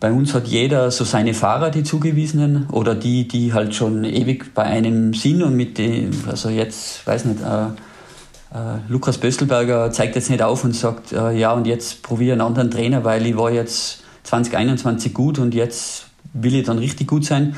bei 0.00 0.12
uns 0.12 0.34
hat 0.34 0.48
jeder 0.48 0.90
so 0.90 1.04
seine 1.04 1.34
Fahrer, 1.34 1.70
die 1.70 1.84
zugewiesenen, 1.84 2.66
oder 2.70 2.94
die, 2.94 3.28
die 3.28 3.52
halt 3.52 3.74
schon 3.74 4.04
ewig 4.04 4.54
bei 4.54 4.64
einem 4.64 5.14
sind 5.14 5.42
und 5.42 5.56
mit 5.56 5.78
dem, 5.78 6.10
also 6.26 6.48
jetzt, 6.48 7.06
weiß 7.06 7.26
nicht, 7.26 7.40
äh, 7.40 7.66
äh, 8.52 8.78
Lukas 8.88 9.18
Böstelberger 9.18 9.92
zeigt 9.92 10.16
jetzt 10.16 10.30
nicht 10.30 10.42
auf 10.42 10.64
und 10.64 10.74
sagt, 10.74 11.12
äh, 11.12 11.32
ja, 11.32 11.52
und 11.52 11.66
jetzt 11.66 12.02
probiere 12.02 12.32
einen 12.32 12.40
anderen 12.40 12.70
Trainer, 12.70 13.04
weil 13.04 13.26
ich 13.26 13.36
war 13.36 13.50
jetzt 13.50 14.02
2021 14.24 15.14
gut 15.14 15.38
und 15.38 15.54
jetzt 15.54 16.06
will 16.32 16.54
ich 16.54 16.64
dann 16.64 16.78
richtig 16.78 17.06
gut 17.06 17.24
sein. 17.24 17.54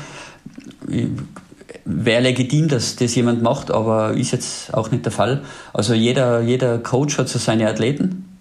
Wäre 1.85 2.21
legitim, 2.21 2.67
dass 2.67 2.95
das 2.95 3.15
jemand 3.15 3.41
macht, 3.41 3.71
aber 3.71 4.13
ist 4.13 4.31
jetzt 4.31 4.73
auch 4.73 4.91
nicht 4.91 5.05
der 5.05 5.11
Fall. 5.11 5.41
Also 5.73 5.93
jeder, 5.93 6.41
jeder 6.41 6.77
Coach 6.79 7.17
hat 7.17 7.29
so 7.29 7.39
seine 7.39 7.67
Athleten 7.69 8.37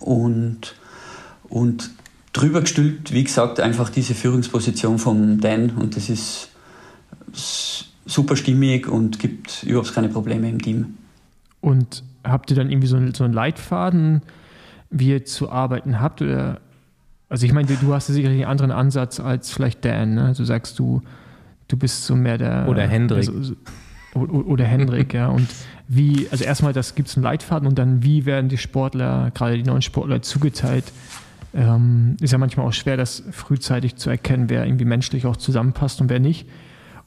und, 0.00 0.74
und 1.48 1.90
drüber 2.34 2.60
gestülpt, 2.60 3.14
wie 3.14 3.24
gesagt, 3.24 3.60
einfach 3.60 3.88
diese 3.88 4.14
Führungsposition 4.14 4.98
vom 4.98 5.40
Dan 5.40 5.70
und 5.70 5.96
das 5.96 6.10
ist 6.10 6.50
super 8.04 8.36
stimmig 8.36 8.86
und 8.86 9.18
gibt 9.18 9.62
überhaupt 9.62 9.94
keine 9.94 10.08
Probleme 10.08 10.50
im 10.50 10.60
Team. 10.60 10.98
Und 11.62 12.02
habt 12.22 12.50
ihr 12.50 12.56
dann 12.56 12.70
irgendwie 12.70 12.88
so 12.88 12.96
einen, 12.96 13.14
so 13.14 13.24
einen 13.24 13.32
Leitfaden, 13.32 14.20
wie 14.90 15.10
ihr 15.10 15.24
zu 15.24 15.50
arbeiten 15.50 16.00
habt? 16.00 16.20
Oder 16.20 16.60
also 17.28 17.46
ich 17.46 17.52
meine, 17.52 17.68
du 17.68 17.94
hast 17.94 18.08
ja 18.08 18.14
sicherlich 18.14 18.42
einen 18.42 18.50
anderen 18.50 18.72
Ansatz 18.72 19.20
als 19.20 19.50
vielleicht 19.50 19.84
Dan. 19.84 20.14
Ne? 20.14 20.34
Du 20.36 20.44
sagst, 20.44 20.78
du, 20.78 21.02
du 21.68 21.76
bist 21.76 22.04
so 22.04 22.14
mehr 22.14 22.36
der. 22.36 22.68
Oder 22.68 22.86
Hendrik. 22.86 23.28
Also, 23.28 23.54
oder 24.14 24.64
Hendrik, 24.64 25.14
ja. 25.14 25.28
Und 25.28 25.48
wie, 25.88 26.28
also 26.30 26.44
erstmal, 26.44 26.72
das 26.72 26.94
gibt 26.94 27.08
es 27.08 27.16
einen 27.16 27.24
Leitfaden 27.24 27.66
und 27.66 27.78
dann, 27.78 28.02
wie 28.02 28.26
werden 28.26 28.48
die 28.48 28.58
Sportler, 28.58 29.32
gerade 29.34 29.56
die 29.56 29.64
neuen 29.64 29.82
Sportler, 29.82 30.22
zugeteilt? 30.22 30.84
Ähm, 31.54 32.16
ist 32.20 32.32
ja 32.32 32.38
manchmal 32.38 32.66
auch 32.66 32.72
schwer, 32.72 32.96
das 32.96 33.22
frühzeitig 33.30 33.96
zu 33.96 34.10
erkennen, 34.10 34.50
wer 34.50 34.66
irgendwie 34.66 34.84
menschlich 34.84 35.24
auch 35.26 35.36
zusammenpasst 35.36 36.00
und 36.00 36.10
wer 36.10 36.20
nicht. 36.20 36.48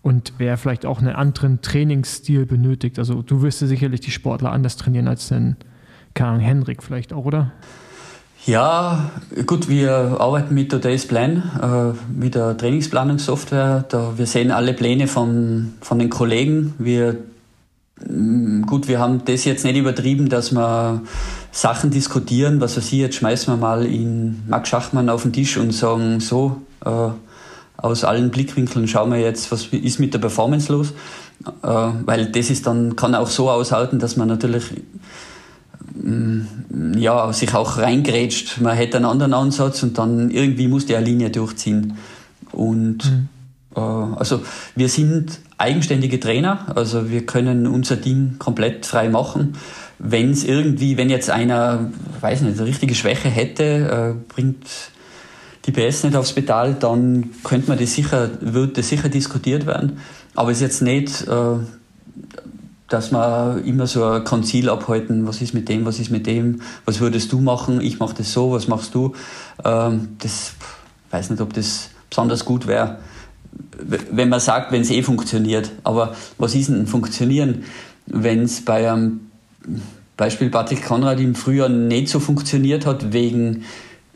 Und 0.02 0.34
wer 0.38 0.58
vielleicht 0.58 0.86
auch 0.86 1.00
einen 1.00 1.16
anderen 1.16 1.62
Trainingsstil 1.62 2.46
benötigt. 2.46 2.98
Also 2.98 3.22
du 3.22 3.42
wirst 3.42 3.62
ja 3.62 3.68
sicherlich 3.68 4.00
die 4.00 4.12
Sportler 4.12 4.52
anders 4.52 4.78
trainieren 4.78 5.08
als 5.08 5.28
den, 5.28 5.58
Ahnung, 6.18 6.40
Henrik 6.40 6.82
vielleicht 6.82 7.12
auch, 7.14 7.26
oder? 7.26 7.52
Ja, 8.46 9.12
gut, 9.46 9.68
wir 9.68 10.18
arbeiten 10.20 10.54
mit 10.54 10.72
Today's 10.72 11.06
Plan, 11.06 11.44
äh, 11.62 12.18
mit 12.18 12.36
der 12.36 12.56
Trainingsplanungssoftware. 12.56 13.84
Da, 13.90 14.14
wir 14.18 14.26
sehen 14.26 14.52
alle 14.52 14.74
Pläne 14.74 15.08
von, 15.08 15.74
von 15.82 16.00
den 16.00 16.10
Kollegen. 16.10 16.74
Wir, 16.78 17.18
mm, 18.08 18.62
gut, 18.62 18.88
wir 18.88 19.00
haben 19.00 19.26
das 19.26 19.44
jetzt 19.44 19.66
nicht 19.66 19.76
übertrieben, 19.76 20.30
dass 20.30 20.54
wir 20.54 21.02
Sachen 21.58 21.90
diskutieren, 21.90 22.62
was 22.62 22.78
weiß 22.78 22.86
ich, 22.86 23.00
jetzt 23.00 23.16
schmeißen 23.16 23.52
wir 23.52 23.58
mal 23.58 23.84
in 23.84 24.44
Max 24.48 24.70
Schachmann 24.70 25.10
auf 25.10 25.24
den 25.24 25.34
Tisch 25.34 25.58
und 25.58 25.72
sagen, 25.72 26.20
so, 26.20 26.62
äh, 26.86 27.10
aus 27.78 28.04
allen 28.04 28.30
Blickwinkeln 28.30 28.88
schauen 28.88 29.12
wir 29.12 29.20
jetzt, 29.20 29.52
was 29.52 29.66
ist 29.66 30.00
mit 30.00 30.14
der 30.14 30.20
Performance 30.20 30.72
los. 30.72 30.94
Äh, 31.64 31.68
weil 32.06 32.28
das 32.28 32.52
ist 32.52 32.68
dann, 32.68 32.96
kann 32.96 33.16
auch 33.16 33.28
so 33.28 33.50
aushalten, 33.50 33.98
dass 33.98 34.18
man 34.18 34.28
natürlich 34.28 34.66
mm, 35.96 36.94
ja, 36.96 37.34
sich 37.34 37.52
auch 37.56 37.80
reingrätscht. 37.80 38.62
Man 38.62 38.78
hätte 38.78 38.98
einen 38.98 39.08
anderen 39.08 39.34
Ansatz 39.34 39.82
und 39.82 39.98
dann 39.98 40.30
irgendwie 40.30 40.68
muss 40.68 40.86
der 40.86 41.02
Linie 41.02 41.32
durchziehen. 41.32 41.98
Und 42.52 43.00
mhm. 43.04 43.30
äh, 43.76 43.80
also 43.80 44.42
wir 44.76 44.90
sind 44.90 45.40
eigenständige 45.58 46.20
Trainer, 46.20 46.68
also 46.76 47.10
wir 47.10 47.26
können 47.26 47.66
unser 47.66 48.00
Team 48.00 48.36
komplett 48.38 48.86
frei 48.86 49.10
machen 49.10 49.56
wenn 50.00 50.32
es 50.32 50.44
irgendwie, 50.44 50.98
wenn 50.98 51.10
jetzt 51.10 51.30
einer, 51.30 51.92
weiß 52.22 52.42
nicht, 52.42 52.58
eine 52.60 52.68
richtige 52.68 52.96
Schwäche 52.96 53.30
hätte, 53.30 54.16
äh, 54.18 54.34
bringt 54.34 54.66
die 55.66 55.72
PS 55.72 56.04
nicht 56.04 56.16
aufs 56.16 56.34
Pedal, 56.34 56.76
dann 56.76 57.32
könnte 57.44 57.70
man 57.70 57.80
das 57.80 57.94
sicher, 57.94 58.30
würde 58.40 58.74
das 58.74 58.90
sicher 58.90 59.10
diskutiert 59.10 59.66
werden. 59.66 60.00
Aber 60.36 60.52
es 60.52 60.58
ist 60.58 60.62
jetzt 60.62 60.82
nicht, 60.82 61.28
äh, 61.28 61.58
dass 62.88 63.12
man 63.12 63.64
immer 63.66 63.88
so 63.88 64.06
ein 64.06 64.24
Konzil 64.24 64.70
abhalten, 64.70 65.28
was 65.28 65.42
ist 65.42 65.54
mit 65.54 65.68
dem, 65.68 65.86
was 65.86 66.00
ist 66.00 66.10
mit 66.10 66.26
dem, 66.26 66.62
was 66.86 67.00
würdest 67.00 67.32
du 67.34 67.42
machen, 67.42 67.82
ich 67.82 68.00
mache 68.00 68.16
das 68.18 68.32
so, 68.32 68.52
was 68.52 68.68
machst 68.68 68.96
du. 68.96 69.14
Ähm, 69.66 70.10
das 70.20 70.54
weiß 71.12 71.32
nicht, 71.32 71.42
ob 71.42 71.54
das 71.54 71.90
besonders 72.10 72.46
gut 72.46 72.68
wäre, 72.68 73.00
wenn 74.12 74.30
man 74.30 74.40
sagt, 74.40 74.72
wenn 74.72 74.82
es 74.82 74.90
eh 74.90 75.04
funktioniert. 75.04 75.72
Aber 75.84 76.16
was 76.38 76.56
ist 76.56 76.70
denn 76.70 76.88
funktionieren, 76.88 77.64
wenn 78.06 78.44
es 78.44 78.64
bei 78.64 78.90
einem 78.90 79.27
Beispiel 80.16 80.50
Patrick 80.50 80.84
Konrad 80.84 81.20
im 81.20 81.36
Frühjahr 81.36 81.70
nicht 81.70 82.10
so 82.10 82.20
funktioniert 82.20 82.86
hat, 82.86 83.14
wegen 83.14 83.66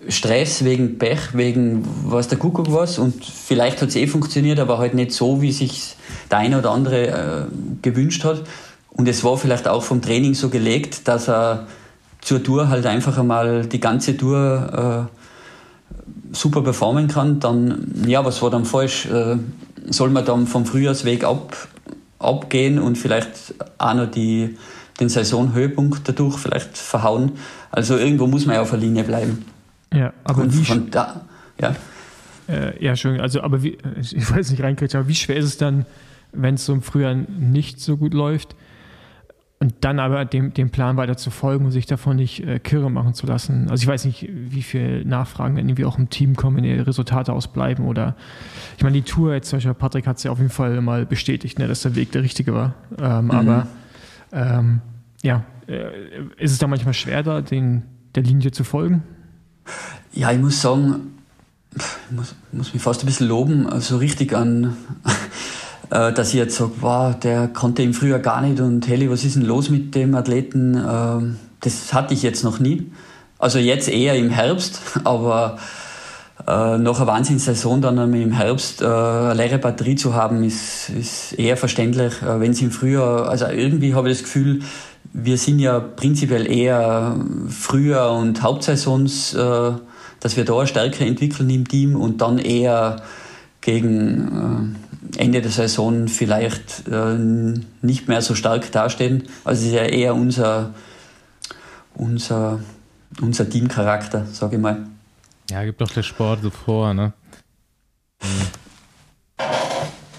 Stress, 0.07 0.63
wegen 0.63 0.97
Pech, 0.97 1.33
wegen 1.33 1.87
was 2.05 2.27
der 2.27 2.39
Kuckuck 2.39 2.73
was. 2.73 2.97
Und 2.97 3.23
vielleicht 3.23 3.81
hat 3.81 3.89
es 3.89 3.95
eh 3.95 4.07
funktioniert, 4.07 4.59
aber 4.59 4.79
halt 4.79 4.95
nicht 4.95 5.11
so, 5.11 5.41
wie 5.41 5.51
sich 5.51 5.95
der 6.31 6.39
eine 6.39 6.57
oder 6.57 6.71
andere 6.71 7.07
äh, 7.07 7.45
gewünscht 7.81 8.23
hat. 8.23 8.41
Und 8.89 9.07
es 9.07 9.23
war 9.23 9.37
vielleicht 9.37 9.67
auch 9.67 9.83
vom 9.83 10.01
Training 10.01 10.33
so 10.33 10.49
gelegt, 10.49 11.07
dass 11.07 11.29
er 11.29 11.67
zur 12.19 12.43
Tour 12.43 12.69
halt 12.69 12.85
einfach 12.85 13.17
einmal 13.17 13.65
die 13.65 13.79
ganze 13.79 14.17
Tour 14.17 15.07
äh, 15.11 16.35
super 16.35 16.61
performen 16.61 17.07
kann. 17.07 17.39
Dann, 17.39 18.03
ja, 18.07 18.25
was 18.25 18.41
war 18.41 18.49
dann 18.49 18.65
falsch? 18.65 19.05
Äh, 19.05 19.37
soll 19.89 20.09
man 20.09 20.25
dann 20.25 20.47
vom 20.47 20.65
Frühjahrsweg 20.65 21.23
ab, 21.23 21.55
abgehen 22.19 22.79
und 22.79 22.97
vielleicht 22.97 23.55
auch 23.77 23.93
noch 23.93 24.09
die 24.09 24.57
den 25.01 25.09
Saisonhöhepunkt 25.09 26.07
dadurch 26.07 26.37
vielleicht 26.37 26.77
verhauen. 26.77 27.33
Also 27.71 27.97
irgendwo 27.97 28.27
muss 28.27 28.45
man 28.45 28.55
ja 28.55 28.61
auf 28.61 28.69
der 28.69 28.79
Linie 28.79 29.03
bleiben. 29.03 29.45
Ja, 29.93 30.13
aber 30.23 30.43
Und 30.43 30.57
wie 30.57 30.63
von 30.63 30.89
da, 30.89 31.21
ja. 31.59 31.75
Äh, 32.47 32.83
ja, 32.83 32.95
schön. 32.95 33.19
Also, 33.19 33.41
aber 33.41 33.63
wie, 33.63 33.77
ich 33.99 34.31
weiß 34.31 34.51
nicht 34.51 34.63
reinkriegen, 34.63 34.97
aber 34.97 35.07
wie 35.07 35.15
schwer 35.15 35.35
ist 35.35 35.45
es 35.45 35.57
dann, 35.57 35.85
wenn 36.31 36.55
es 36.55 36.65
so 36.65 36.73
im 36.73 36.81
Frühjahr 36.81 37.13
nicht 37.13 37.79
so 37.81 37.97
gut 37.97 38.13
läuft 38.13 38.55
und 39.59 39.73
dann 39.81 39.99
aber 39.99 40.23
dem, 40.25 40.53
dem 40.53 40.69
Plan 40.69 40.97
weiter 40.97 41.17
zu 41.17 41.29
folgen 41.29 41.65
und 41.65 41.71
sich 41.71 41.85
davon 41.85 42.15
nicht 42.15 42.45
äh, 42.45 42.59
kirre 42.59 42.89
machen 42.89 43.13
zu 43.13 43.27
lassen? 43.27 43.69
Also, 43.69 43.83
ich 43.83 43.87
weiß 43.87 44.05
nicht, 44.05 44.29
wie 44.31 44.63
viele 44.63 45.05
Nachfragen 45.05 45.55
dann 45.55 45.67
irgendwie 45.67 45.85
auch 45.85 45.97
im 45.97 46.09
Team 46.09 46.35
kommen, 46.35 46.57
wenn 46.57 46.63
die 46.63 46.73
Resultate 46.73 47.33
ausbleiben 47.33 47.85
oder 47.85 48.15
ich 48.77 48.83
meine, 48.83 48.93
die 48.93 49.03
Tour 49.03 49.33
jetzt 49.33 49.49
zum 49.49 49.57
Beispiel, 49.57 49.73
Patrick 49.73 50.07
hat 50.07 50.17
es 50.17 50.23
ja 50.23 50.31
auf 50.31 50.37
jeden 50.37 50.49
Fall 50.49 50.81
mal 50.81 51.05
bestätigt, 51.05 51.59
ne, 51.59 51.67
dass 51.67 51.81
der 51.81 51.95
Weg 51.95 52.11
der 52.11 52.23
richtige 52.23 52.53
war. 52.53 52.73
Ähm, 52.99 53.25
mhm. 53.25 53.31
Aber 53.31 53.67
ähm, 54.33 54.81
ja, 55.24 55.43
äh, 55.67 56.24
ist 56.38 56.51
es 56.51 56.57
da 56.57 56.67
manchmal 56.67 56.93
schwer, 56.93 57.24
da 57.24 57.41
den, 57.41 57.84
der 58.15 58.24
Linie 58.24 58.51
zu 58.51 58.63
folgen? 58.63 59.03
Ja, 60.13 60.32
ich 60.32 60.39
muss 60.39 60.61
sagen, 60.61 61.17
ich 61.76 62.15
muss, 62.15 62.36
muss 62.51 62.74
mich 62.74 62.84
fast 62.84 63.03
ein 63.03 63.05
bisschen 63.05 63.28
loben, 63.28 63.63
so 63.63 63.69
also 63.69 63.97
richtig 63.97 64.34
an, 64.34 64.76
äh, 65.89 66.11
dass 66.11 66.30
ich 66.30 66.36
jetzt 66.36 66.55
sage, 66.55 66.72
wow, 66.82 67.17
der 67.17 67.47
konnte 67.47 67.84
im 67.84 67.93
Frühjahr 67.93 68.19
gar 68.19 68.41
nicht 68.41 68.59
und 68.59 68.88
Heli, 68.88 69.09
was 69.09 69.24
ist 69.24 69.36
denn 69.36 69.45
los 69.45 69.69
mit 69.69 69.95
dem 69.95 70.15
Athleten? 70.15 70.76
Ähm, 70.76 71.38
das 71.61 71.93
hatte 71.93 72.13
ich 72.13 72.24
jetzt 72.24 72.43
noch 72.43 72.59
nie. 72.59 72.91
Also 73.38 73.59
jetzt 73.59 73.88
eher 73.88 74.15
im 74.15 74.30
Herbst, 74.30 74.82
aber 75.03 75.57
äh, 76.47 76.78
nach 76.78 76.97
einer 76.97 77.07
Wahnsinnssaison 77.07 77.82
dann 77.82 78.13
im 78.13 78.32
Herbst 78.34 78.84
eine 78.84 79.36
leere 79.36 79.59
Batterie 79.59 79.95
zu 79.95 80.13
haben, 80.15 80.43
ist, 80.43 80.89
ist 80.89 81.34
eher 81.34 81.55
verständlich. 81.55 82.13
Wenn 82.22 82.51
es 82.51 82.61
im 82.61 82.72
Frühjahr, 82.72 83.30
also 83.30 83.45
irgendwie 83.45 83.93
habe 83.93 84.09
ich 84.09 84.17
das 84.17 84.24
Gefühl, 84.24 84.61
wir 85.14 85.38
sind 85.38 85.59
ja 85.59 85.80
prinzipiell 85.80 86.49
eher 86.49 87.16
früher 87.49 88.12
und 88.12 88.41
Hauptsaisons, 88.41 89.34
äh, 89.34 89.72
dass 90.20 90.38
wir 90.38 90.45
da 90.45 90.66
stärker 90.66 91.05
entwickeln 91.05 91.49
im 91.49 91.68
Team 91.68 91.95
und 91.95 92.22
dann 92.22 92.38
eher 92.38 93.01
gegen 93.59 94.76
äh, 95.18 95.22
Ende 95.22 95.41
der 95.41 95.51
Saison 95.51 96.07
vielleicht 96.07 96.88
äh, 96.88 97.18
nicht 97.82 98.07
mehr 98.07 98.22
so 98.22 98.36
stark 98.36 98.72
dastehen. 98.72 99.24
Also 99.43 99.62
es 99.62 99.68
ist 99.68 99.74
ja 99.74 99.84
eher 99.84 100.16
unser, 100.16 100.74
unser, 101.93 102.59
unser 103.20 103.49
Teamcharakter, 103.49 104.26
sage 104.32 104.55
ich 104.55 104.62
mal. 104.62 104.86
Ja, 105.49 105.66
gibt 105.66 105.82
doch 105.82 105.91
der 105.91 106.03
Sport 106.03 106.41
so 106.43 106.49
vor, 106.49 106.93
ne? 106.93 107.12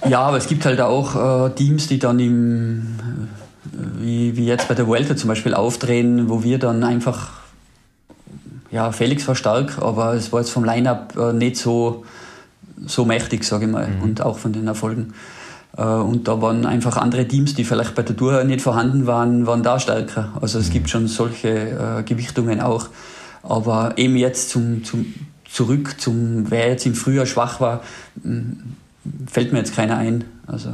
Ja, 0.06 0.20
aber 0.20 0.36
es 0.36 0.48
gibt 0.48 0.66
halt 0.66 0.80
auch 0.80 1.54
Teams, 1.54 1.86
die 1.86 1.98
dann 1.98 2.18
im 2.18 2.98
wie, 3.98 4.36
wie 4.36 4.46
jetzt 4.46 4.68
bei 4.68 4.74
der 4.74 4.86
Vuelta 4.86 5.16
zum 5.16 5.28
Beispiel 5.28 5.54
aufdrehen, 5.54 6.28
wo 6.28 6.42
wir 6.42 6.58
dann 6.58 6.84
einfach, 6.84 7.30
ja, 8.70 8.92
Felix 8.92 9.26
war 9.28 9.34
stark, 9.34 9.78
aber 9.78 10.14
es 10.14 10.32
war 10.32 10.40
jetzt 10.40 10.50
vom 10.50 10.64
Line-Up 10.64 11.16
äh, 11.16 11.32
nicht 11.32 11.56
so, 11.56 12.04
so 12.86 13.04
mächtig, 13.04 13.44
sage 13.44 13.66
ich 13.66 13.70
mal, 13.70 13.88
mhm. 13.88 14.02
und 14.02 14.22
auch 14.22 14.38
von 14.38 14.52
den 14.52 14.66
Erfolgen. 14.66 15.14
Äh, 15.76 15.82
und 15.82 16.28
da 16.28 16.40
waren 16.40 16.66
einfach 16.66 16.96
andere 16.96 17.26
Teams, 17.26 17.54
die 17.54 17.64
vielleicht 17.64 17.94
bei 17.94 18.02
der 18.02 18.16
Tour 18.16 18.44
nicht 18.44 18.60
vorhanden 18.60 19.06
waren, 19.06 19.46
waren 19.46 19.62
da 19.62 19.78
stärker. 19.78 20.32
Also 20.40 20.58
es 20.58 20.68
mhm. 20.68 20.72
gibt 20.72 20.90
schon 20.90 21.06
solche 21.08 21.48
äh, 21.48 22.02
Gewichtungen 22.04 22.60
auch. 22.60 22.88
Aber 23.42 23.94
eben 23.96 24.16
jetzt 24.16 24.50
zum, 24.50 24.84
zum, 24.84 25.14
zurück 25.44 25.96
zum, 26.00 26.50
wer 26.50 26.68
jetzt 26.68 26.86
im 26.86 26.94
Frühjahr 26.94 27.26
schwach 27.26 27.60
war, 27.60 27.82
fällt 29.26 29.52
mir 29.52 29.58
jetzt 29.58 29.74
keiner 29.74 29.96
ein. 29.96 30.24
Also. 30.46 30.70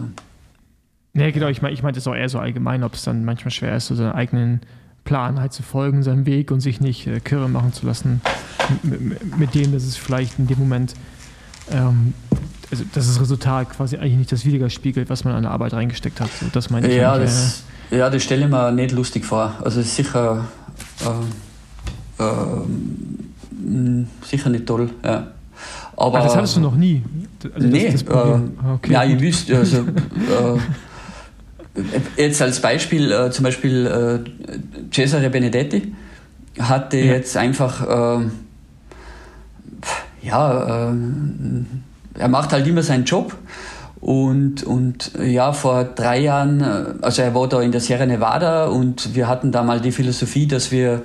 Nee, 1.18 1.32
genau, 1.32 1.48
ich 1.48 1.62
meine 1.62 1.74
ich 1.74 1.82
mein 1.82 1.92
das 1.94 2.06
auch 2.06 2.14
eher 2.14 2.28
so 2.28 2.38
allgemein, 2.38 2.84
ob 2.84 2.94
es 2.94 3.02
dann 3.02 3.24
manchmal 3.24 3.50
schwer 3.50 3.74
ist, 3.76 3.88
so 3.88 3.96
seinen 3.96 4.12
eigenen 4.12 4.60
Plan 5.02 5.40
halt 5.40 5.52
zu 5.52 5.64
folgen, 5.64 6.04
seinem 6.04 6.26
Weg 6.26 6.52
und 6.52 6.60
sich 6.60 6.80
nicht 6.80 7.08
äh, 7.08 7.18
kirre 7.18 7.48
machen 7.48 7.72
zu 7.72 7.86
lassen 7.86 8.20
mit, 8.84 9.36
mit, 9.36 9.54
dem, 9.56 9.72
dass 9.72 9.82
es 9.82 9.96
vielleicht 9.96 10.38
in 10.38 10.46
dem 10.46 10.60
Moment, 10.60 10.94
ähm, 11.72 12.14
also 12.70 12.84
dass 12.94 13.08
das 13.08 13.20
Resultat 13.20 13.70
quasi 13.70 13.96
eigentlich 13.96 14.16
nicht 14.16 14.30
das 14.30 14.44
widerspiegelt, 14.44 15.10
was 15.10 15.24
man 15.24 15.34
an 15.34 15.42
der 15.42 15.50
Arbeit 15.50 15.72
reingesteckt 15.72 16.20
hat. 16.20 16.30
So, 16.38 16.46
das 16.52 16.70
meine 16.70 16.86
ich. 16.86 16.94
Ja, 16.94 17.18
das, 17.18 17.64
äh, 17.90 17.98
ja, 17.98 18.10
das 18.10 18.22
stelle 18.22 18.44
ich 18.44 18.48
mir 18.48 18.70
nicht 18.70 18.92
lustig 18.92 19.24
vor. 19.24 19.54
Also 19.64 19.80
es 19.80 19.86
ist 19.86 19.96
sicher, 19.96 20.44
äh, 22.20 22.22
äh, 22.22 24.04
sicher 24.22 24.50
nicht 24.50 24.66
toll. 24.66 24.88
Ja. 25.04 25.32
Aber, 25.96 26.20
ah, 26.20 26.22
das 26.22 26.36
hattest 26.36 26.54
du 26.54 26.60
noch 26.60 26.76
nie? 26.76 27.02
Also 27.52 27.66
nee, 27.66 27.90
das, 27.90 28.04
das 28.04 28.14
äh, 28.14 28.40
okay, 28.74 28.92
ja, 28.92 29.02
ihr 29.02 29.20
wisst, 29.20 29.50
also, 29.50 29.78
äh, 29.78 30.58
jetzt 32.16 32.42
als 32.42 32.60
Beispiel, 32.60 33.12
äh, 33.12 33.30
zum 33.30 33.44
Beispiel 33.44 33.86
äh, 33.86 34.90
Cesare 34.92 35.30
Benedetti 35.30 35.94
hatte 36.58 36.98
ja. 36.98 37.12
jetzt 37.12 37.36
einfach, 37.36 38.20
äh, 38.20 38.24
ja, 40.22 40.90
äh, 40.90 40.94
er 42.18 42.28
macht 42.28 42.52
halt 42.52 42.66
immer 42.66 42.82
seinen 42.82 43.04
Job. 43.04 43.36
Und, 44.00 44.62
und 44.62 45.10
ja, 45.20 45.52
vor 45.52 45.82
drei 45.82 46.20
Jahren, 46.20 46.60
äh, 46.60 46.94
also 47.02 47.22
er 47.22 47.34
war 47.34 47.48
da 47.48 47.60
in 47.60 47.72
der 47.72 47.80
Sierra 47.80 48.06
Nevada 48.06 48.66
und 48.66 49.14
wir 49.14 49.26
hatten 49.26 49.50
da 49.50 49.64
mal 49.64 49.80
die 49.80 49.90
Philosophie, 49.90 50.46
dass 50.46 50.70
wir 50.70 51.02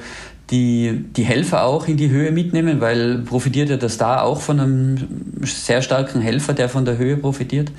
die, 0.51 1.05
die 1.15 1.23
Helfer 1.23 1.63
auch 1.63 1.87
in 1.87 1.97
die 1.97 2.09
Höhe 2.09 2.31
mitnehmen, 2.31 2.81
weil 2.81 3.19
profitiert 3.19 3.69
ja 3.69 3.77
der 3.77 3.89
Star 3.89 4.23
auch 4.23 4.41
von 4.41 4.59
einem 4.59 4.97
sehr 5.43 5.81
starken 5.81 6.21
Helfer, 6.21 6.53
der 6.53 6.69
von 6.69 6.85
der 6.85 6.97
Höhe 6.97 7.17
profitiert. 7.17 7.71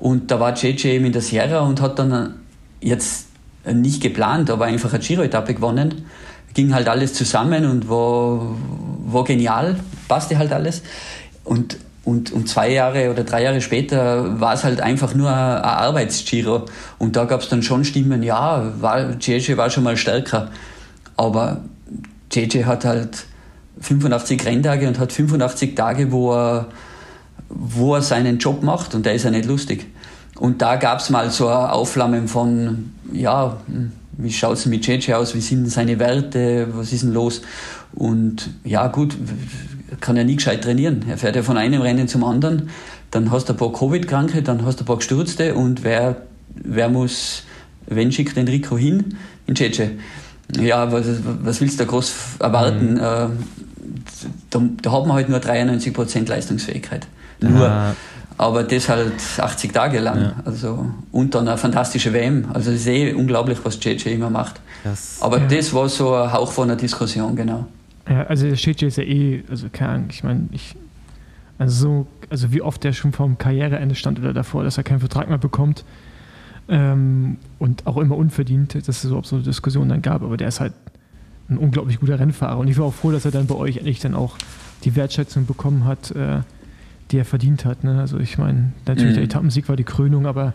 Und 0.00 0.30
da 0.30 0.40
war 0.40 0.54
JJ 0.54 0.88
eben 0.88 1.04
in 1.04 1.12
der 1.12 1.22
Sierra 1.22 1.60
und 1.60 1.80
hat 1.80 1.98
dann 1.98 2.36
jetzt 2.80 3.26
nicht 3.64 4.02
geplant, 4.02 4.50
aber 4.50 4.64
einfach 4.64 4.92
eine 4.92 5.02
Giro-Etappe 5.02 5.54
gewonnen. 5.54 6.06
Ging 6.54 6.74
halt 6.74 6.88
alles 6.88 7.14
zusammen 7.14 7.66
und 7.66 7.88
war, 7.88 8.56
war 9.06 9.24
genial, 9.24 9.76
passte 10.08 10.38
halt 10.38 10.52
alles. 10.52 10.82
Und, 11.44 11.76
und, 12.04 12.32
und 12.32 12.48
zwei 12.48 12.72
Jahre 12.72 13.10
oder 13.10 13.24
drei 13.24 13.42
Jahre 13.42 13.60
später 13.60 14.40
war 14.40 14.54
es 14.54 14.64
halt 14.64 14.80
einfach 14.80 15.14
nur 15.14 15.28
ein 15.28 15.62
Arbeitsgiro. 15.62 16.64
Und 16.98 17.16
da 17.16 17.26
gab 17.26 17.42
es 17.42 17.48
dann 17.48 17.62
schon 17.62 17.84
Stimmen, 17.84 18.22
ja, 18.22 18.72
war, 18.80 19.10
JJ 19.20 19.56
war 19.56 19.68
schon 19.68 19.84
mal 19.84 19.96
stärker. 19.96 20.50
Aber 21.16 21.60
JJ 22.32 22.64
hat 22.64 22.86
halt 22.86 23.26
85 23.80 24.44
Renntage 24.46 24.88
und 24.88 24.98
hat 24.98 25.12
85 25.12 25.74
Tage, 25.74 26.10
wo 26.10 26.32
er, 26.32 26.68
wo 27.50 27.94
er 27.94 28.02
seinen 28.02 28.38
Job 28.38 28.62
macht 28.62 28.94
und 28.94 29.04
der 29.04 29.14
ist 29.14 29.24
ja 29.24 29.30
nicht 29.30 29.46
lustig. 29.46 29.86
Und 30.38 30.62
da 30.62 30.76
gab 30.76 31.00
es 31.00 31.10
mal 31.10 31.30
so 31.30 31.48
ein 31.48 31.70
Aufflammen 31.70 32.28
von, 32.28 32.92
ja, 33.12 33.58
wie 34.16 34.32
schaut 34.32 34.56
es 34.56 34.66
mit 34.66 34.86
JJ 34.86 35.14
aus, 35.14 35.34
wie 35.34 35.40
sind 35.40 35.68
seine 35.68 35.98
Werte, 35.98 36.68
was 36.72 36.92
ist 36.92 37.02
denn 37.02 37.12
los? 37.12 37.42
Und 37.92 38.50
ja, 38.64 38.86
gut, 38.86 39.16
kann 40.00 40.16
ja 40.16 40.24
nie 40.24 40.36
gescheit 40.36 40.62
trainieren. 40.62 41.04
Er 41.08 41.18
fährt 41.18 41.36
ja 41.36 41.42
von 41.42 41.56
einem 41.56 41.82
Rennen 41.82 42.08
zum 42.08 42.24
anderen, 42.24 42.70
dann 43.10 43.30
hast 43.30 43.48
du 43.48 43.54
ein 43.54 43.56
paar 43.56 43.72
Covid-Kranke, 43.72 44.42
dann 44.42 44.64
hast 44.64 44.80
du 44.80 44.84
ein 44.84 44.86
paar 44.86 44.96
Gestürzte 44.98 45.54
und 45.54 45.82
wer, 45.82 46.22
wer 46.54 46.88
muss, 46.88 47.42
wenn 47.86 48.12
schickt 48.12 48.36
den 48.36 48.46
Rico 48.48 48.78
hin? 48.78 49.16
In 49.46 49.54
JJ. 49.54 49.82
Ja, 50.60 50.90
was, 50.90 51.06
was 51.42 51.60
willst 51.60 51.80
du 51.80 51.84
da 51.84 51.90
groß 51.90 52.14
erwarten? 52.38 52.94
Mhm. 52.94 52.98
Äh, 52.98 53.28
da, 54.50 54.62
da, 54.82 54.92
hat 54.92 55.06
man 55.06 55.16
halt 55.16 55.28
nur 55.28 55.38
93% 55.38 56.28
Leistungsfähigkeit. 56.28 57.06
Nur. 57.42 57.66
Ja. 57.66 57.94
Aber 58.38 58.62
das 58.62 58.88
halt 58.88 59.12
80 59.38 59.72
Tage 59.72 59.98
lang. 59.98 60.22
Ja. 60.22 60.32
Also, 60.44 60.86
und 61.12 61.34
dann 61.34 61.46
eine 61.46 61.58
fantastische 61.58 62.12
WM. 62.12 62.46
Also 62.54 62.70
ich 62.70 62.80
sehe 62.82 63.14
unglaublich, 63.14 63.58
was 63.64 63.78
JJ 63.84 64.08
immer 64.08 64.30
macht. 64.30 64.60
Das, 64.82 65.18
Aber 65.20 65.40
ja. 65.40 65.46
das 65.46 65.74
war 65.74 65.88
so 65.88 66.14
ein 66.14 66.32
Hauch 66.32 66.50
von 66.50 66.70
einer 66.70 66.80
Diskussion, 66.80 67.36
genau. 67.36 67.66
Ja, 68.08 68.22
also 68.24 68.46
der 68.46 68.54
JJ 68.54 68.86
ist 68.86 68.96
ja 68.96 69.04
eh, 69.04 69.44
also 69.50 69.66
keine 69.70 69.90
Ahnung, 69.90 70.06
ich 70.10 70.24
meine, 70.24 70.48
ich, 70.52 70.74
also 71.58 71.76
so, 71.76 72.06
also 72.30 72.50
wie 72.50 72.62
oft 72.62 72.82
der 72.82 72.94
schon 72.94 73.12
vom 73.12 73.36
Karriereende 73.36 73.94
stand 73.94 74.18
oder 74.18 74.32
davor, 74.32 74.64
dass 74.64 74.78
er 74.78 74.84
keinen 74.84 75.00
Vertrag 75.00 75.28
mehr 75.28 75.38
bekommt. 75.38 75.84
Ähm, 76.68 77.36
und 77.58 77.86
auch 77.86 77.98
immer 77.98 78.16
unverdient, 78.16 78.74
dass 78.74 78.88
es 78.88 79.04
überhaupt 79.04 79.26
so 79.26 79.36
eine 79.36 79.44
Diskussion 79.44 79.88
dann 79.88 80.00
gab. 80.00 80.22
Aber 80.22 80.36
der 80.36 80.48
ist 80.48 80.60
halt 80.60 80.72
ein 81.50 81.58
unglaublich 81.58 82.00
guter 82.00 82.18
Rennfahrer. 82.18 82.58
Und 82.58 82.68
ich 82.68 82.78
war 82.78 82.86
auch 82.86 82.94
froh, 82.94 83.10
dass 83.10 83.24
er 83.24 83.32
dann 83.32 83.46
bei 83.46 83.56
euch 83.56 83.76
endlich 83.76 84.00
dann 84.00 84.14
auch 84.14 84.36
die 84.84 84.96
Wertschätzung 84.96 85.46
bekommen 85.46 85.84
hat, 85.84 86.10
äh, 86.12 86.40
die 87.10 87.18
er 87.18 87.24
verdient 87.24 87.64
hat. 87.64 87.84
Ne? 87.84 88.00
Also 88.00 88.18
ich 88.18 88.38
meine, 88.38 88.72
natürlich 88.86 89.12
mhm. 89.12 89.16
der 89.16 89.24
Etappensieg 89.24 89.68
war 89.68 89.76
die 89.76 89.84
Krönung, 89.84 90.26
aber 90.26 90.54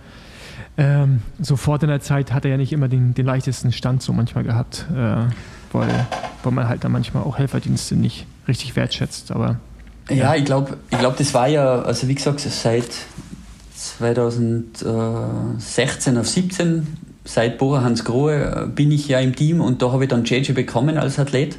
ähm, 0.77 1.21
sofort 1.39 1.83
in 1.83 1.89
der 1.89 2.01
Zeit 2.01 2.33
hat 2.33 2.45
er 2.45 2.51
ja 2.51 2.57
nicht 2.57 2.73
immer 2.73 2.87
den, 2.87 3.13
den 3.13 3.25
leichtesten 3.25 3.71
Stand 3.71 4.01
so 4.01 4.13
manchmal 4.13 4.43
gehabt, 4.43 4.85
äh, 4.91 5.25
weil, 5.71 6.07
weil 6.43 6.51
man 6.51 6.67
halt 6.67 6.83
dann 6.83 6.91
manchmal 6.91 7.23
auch 7.23 7.37
Helferdienste 7.37 7.95
nicht 7.95 8.25
richtig 8.47 8.75
wertschätzt. 8.75 9.31
Aber 9.31 9.59
ja, 10.09 10.15
ja 10.15 10.35
ich 10.35 10.45
glaube, 10.45 10.77
ich 10.89 10.99
glaub, 10.99 11.17
das 11.17 11.33
war 11.33 11.47
ja, 11.47 11.81
also 11.81 12.07
wie 12.07 12.15
gesagt, 12.15 12.41
seit 12.41 12.89
2016 13.75 16.17
auf 16.17 16.27
17, 16.27 16.87
seit 17.23 17.57
Bora 17.57 17.81
Hans 17.81 18.03
Grohe, 18.03 18.65
äh, 18.65 18.67
bin 18.67 18.91
ich 18.91 19.07
ja 19.07 19.19
im 19.19 19.35
Team 19.35 19.61
und 19.61 19.81
da 19.81 19.91
habe 19.91 20.03
ich 20.03 20.09
dann 20.09 20.25
JJ 20.25 20.53
bekommen 20.53 20.97
als 20.97 21.19
Athlet. 21.19 21.57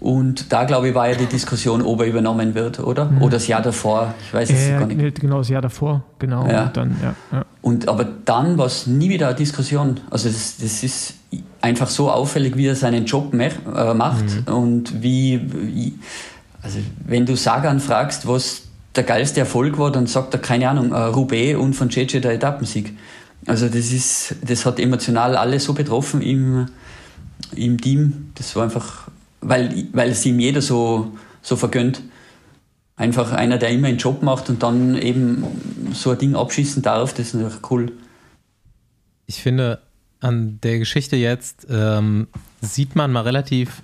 Und 0.00 0.50
da, 0.50 0.64
glaube 0.64 0.88
ich, 0.88 0.94
war 0.94 1.10
ja 1.10 1.14
die 1.14 1.26
Diskussion, 1.26 1.82
ob 1.82 2.00
er 2.00 2.06
übernommen 2.06 2.54
wird, 2.54 2.80
oder? 2.80 3.04
Mhm. 3.04 3.20
Oder 3.20 3.32
das 3.32 3.46
Jahr 3.46 3.60
davor, 3.60 4.14
ich 4.24 4.32
weiß 4.32 4.48
es 4.48 4.68
ja, 4.68 4.78
gar 4.78 4.86
nicht. 4.86 5.20
Genau, 5.20 5.38
das 5.38 5.50
Jahr 5.50 5.60
davor, 5.60 6.02
genau. 6.18 6.46
Ja. 6.48 6.64
Und, 6.64 6.76
dann, 6.76 6.96
ja, 7.02 7.14
ja. 7.32 7.44
und 7.60 7.86
aber 7.86 8.06
dann 8.24 8.56
war 8.56 8.66
es 8.66 8.86
nie 8.86 9.10
wieder 9.10 9.28
eine 9.28 9.36
Diskussion. 9.36 10.00
Also 10.10 10.30
das, 10.30 10.56
das, 10.56 10.82
ist 10.82 11.14
einfach 11.60 11.88
so 11.88 12.10
auffällig, 12.10 12.56
wie 12.56 12.66
er 12.66 12.76
seinen 12.76 13.04
Job 13.04 13.34
mech, 13.34 13.52
äh, 13.76 13.92
macht 13.92 14.24
mhm. 14.24 14.54
und 14.54 15.02
wie, 15.02 15.40
wie, 15.52 15.98
also 16.62 16.78
wenn 17.04 17.26
du 17.26 17.36
Sagan 17.36 17.78
fragst, 17.78 18.26
was 18.26 18.62
der 18.96 19.04
geilste 19.04 19.40
Erfolg 19.40 19.78
war, 19.78 19.92
dann 19.92 20.06
sagt 20.06 20.32
er, 20.34 20.40
keine 20.40 20.68
Ahnung, 20.68 20.92
äh, 20.92 20.96
Roubaix 20.96 21.58
und 21.58 21.74
von 21.74 21.90
JJ 21.90 22.20
der 22.20 22.32
Etappensieg. 22.32 22.96
Also 23.46 23.66
das 23.66 23.92
ist, 23.92 24.36
das 24.46 24.64
hat 24.64 24.78
emotional 24.78 25.36
alle 25.36 25.60
so 25.60 25.74
betroffen 25.74 26.22
im, 26.22 26.66
im 27.54 27.80
Team. 27.80 28.32
Das 28.34 28.56
war 28.56 28.64
einfach, 28.64 29.08
weil, 29.40 29.86
weil 29.92 30.10
es 30.10 30.24
ihm 30.26 30.38
jeder 30.38 30.62
so, 30.62 31.12
so 31.42 31.56
vergönnt. 31.56 32.02
Einfach 32.96 33.32
einer, 33.32 33.56
der 33.56 33.70
immer 33.70 33.88
einen 33.88 33.98
Job 33.98 34.22
macht 34.22 34.50
und 34.50 34.62
dann 34.62 34.96
eben 34.96 35.44
so 35.92 36.10
ein 36.10 36.18
Ding 36.18 36.34
abschießen 36.34 36.82
darf, 36.82 37.14
das 37.14 37.28
ist 37.28 37.34
natürlich 37.34 37.70
cool. 37.70 37.92
Ich 39.26 39.42
finde, 39.42 39.80
an 40.20 40.58
der 40.62 40.78
Geschichte 40.78 41.16
jetzt 41.16 41.66
ähm, 41.70 42.28
sieht 42.60 42.96
man 42.96 43.10
mal 43.10 43.22
relativ 43.22 43.82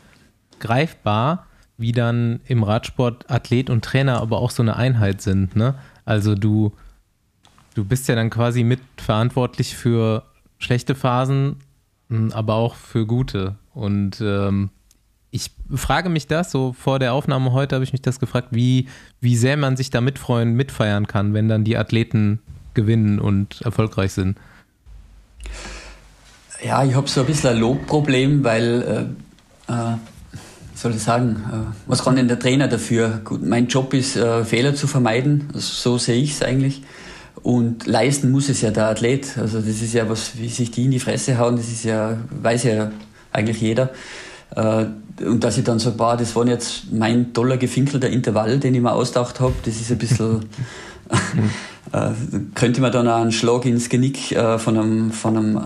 greifbar, 0.61 1.47
wie 1.79 1.93
dann 1.93 2.41
im 2.47 2.63
Radsport 2.63 3.31
Athlet 3.31 3.71
und 3.71 3.85
Trainer 3.85 4.21
aber 4.21 4.39
auch 4.39 4.51
so 4.51 4.63
eine 4.63 4.77
Einheit 4.77 5.23
sind. 5.23 5.57
Ne? 5.57 5.75
Also 6.05 6.35
du, 6.35 6.73
du 7.75 7.85
bist 7.85 8.09
ja 8.09 8.15
dann 8.15 8.31
quasi 8.31 8.65
mitverantwortlich 8.65 9.77
für 9.77 10.25
schlechte 10.59 10.95
Phasen, 10.95 11.57
aber 12.33 12.55
auch 12.55 12.75
für 12.75 13.07
gute. 13.07 13.57
Und 13.75 14.21
ähm, 14.21 14.71
ich 15.37 15.51
frage 15.75 16.09
mich 16.09 16.27
das, 16.27 16.51
so 16.51 16.73
vor 16.73 16.99
der 16.99 17.13
Aufnahme 17.13 17.53
heute 17.53 17.77
habe 17.77 17.85
ich 17.85 17.93
mich 17.93 18.01
das 18.01 18.19
gefragt, 18.19 18.49
wie, 18.53 18.89
wie 19.21 19.37
sehr 19.37 19.57
man 19.59 19.77
sich 19.77 19.91
da 19.91 20.01
mitfreuen, 20.01 20.55
mitfeiern 20.55 21.07
kann, 21.07 21.35
wenn 21.35 21.49
dann 21.49 21.63
die 21.63 21.77
Athleten 21.77 22.41
gewinnen 22.73 23.19
und 23.19 23.61
erfolgreich 23.63 24.13
sind. 24.13 24.39
Ja, 26.65 26.85
ich 26.85 26.95
habe 26.95 27.07
so 27.07 27.21
ein 27.21 27.27
bisschen 27.27 27.51
ein 27.51 27.59
Lobproblem, 27.59 28.45
weil 28.45 29.07
äh, 29.69 29.73
äh, 29.73 29.97
soll 30.75 30.93
ich 30.93 31.03
sagen, 31.03 31.45
äh, 31.53 31.73
was 31.87 32.03
kann 32.03 32.17
denn 32.17 32.29
der 32.29 32.39
Trainer 32.39 32.67
dafür? 32.67 33.21
Gut, 33.23 33.45
mein 33.45 33.69
Job 33.69 33.93
ist, 33.93 34.17
äh, 34.17 34.43
Fehler 34.43 34.75
zu 34.75 34.87
vermeiden, 34.87 35.49
so 35.53 35.99
sehe 35.99 36.21
ich 36.21 36.33
es 36.33 36.43
eigentlich. 36.43 36.83
Und 37.43 37.87
leisten 37.87 38.31
muss 38.31 38.49
es 38.49 38.63
ja 38.63 38.71
der 38.71 38.89
Athlet. 38.89 39.37
Also 39.37 39.59
das 39.59 39.83
ist 39.83 39.93
ja 39.93 40.09
was, 40.09 40.39
wie 40.39 40.49
sich 40.49 40.71
die 40.71 40.87
in 40.87 40.91
die 40.93 40.99
Fresse 40.99 41.39
hauen, 41.39 41.57
das 41.57 41.67
ist 41.67 41.85
ja, 41.85 42.17
weiß 42.31 42.65
ja 42.65 42.91
eigentlich 43.33 43.61
jeder. 43.61 43.91
Äh, 44.55 44.87
und 45.25 45.43
dass 45.43 45.57
ich 45.57 45.65
dann 45.65 45.79
so, 45.79 45.93
boah, 45.93 46.17
das 46.17 46.37
war 46.37 46.47
jetzt 46.47 46.93
mein 46.93 47.33
toller 47.33 47.57
gefinkelter 47.57 48.09
Intervall, 48.09 48.59
den 48.59 48.75
ich 48.75 48.81
mir 48.81 48.93
ausgedacht 48.93 49.41
habe, 49.41 49.55
das 49.65 49.77
ist 49.77 49.91
ein 49.91 49.99
bisschen, 49.99 50.45
äh, 51.93 52.11
könnte 52.55 52.81
man 52.81 52.93
dann 52.93 53.09
auch 53.09 53.21
einen 53.21 53.33
Schlag 53.33 53.65
ins 53.65 53.89
Genick 53.89 54.33
äh, 54.33 54.59
von, 54.59 54.77
einem, 54.77 55.11
von 55.13 55.37
einem 55.37 55.61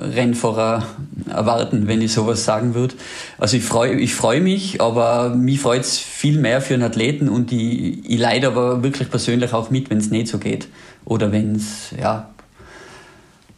Rennfahrer 0.00 0.84
erwarten, 1.28 1.86
wenn 1.86 2.00
ich 2.00 2.12
sowas 2.12 2.44
sagen 2.44 2.74
würde. 2.74 2.94
Also 3.38 3.56
ich 3.56 3.64
freue 3.64 3.94
ich 3.94 4.14
freu 4.14 4.40
mich, 4.40 4.80
aber 4.80 5.30
mich 5.30 5.60
freut 5.60 5.82
es 5.82 5.98
viel 5.98 6.38
mehr 6.38 6.60
für 6.60 6.74
einen 6.74 6.82
Athleten 6.82 7.28
und 7.28 7.52
ich, 7.52 8.08
ich 8.08 8.18
leide 8.18 8.48
aber 8.48 8.82
wirklich 8.82 9.10
persönlich 9.10 9.52
auch 9.52 9.70
mit, 9.70 9.90
wenn 9.90 9.98
es 9.98 10.10
nicht 10.10 10.28
so 10.28 10.38
geht. 10.38 10.68
Oder 11.04 11.32
wenn 11.32 11.56
es, 11.56 11.90
ja, 11.98 12.30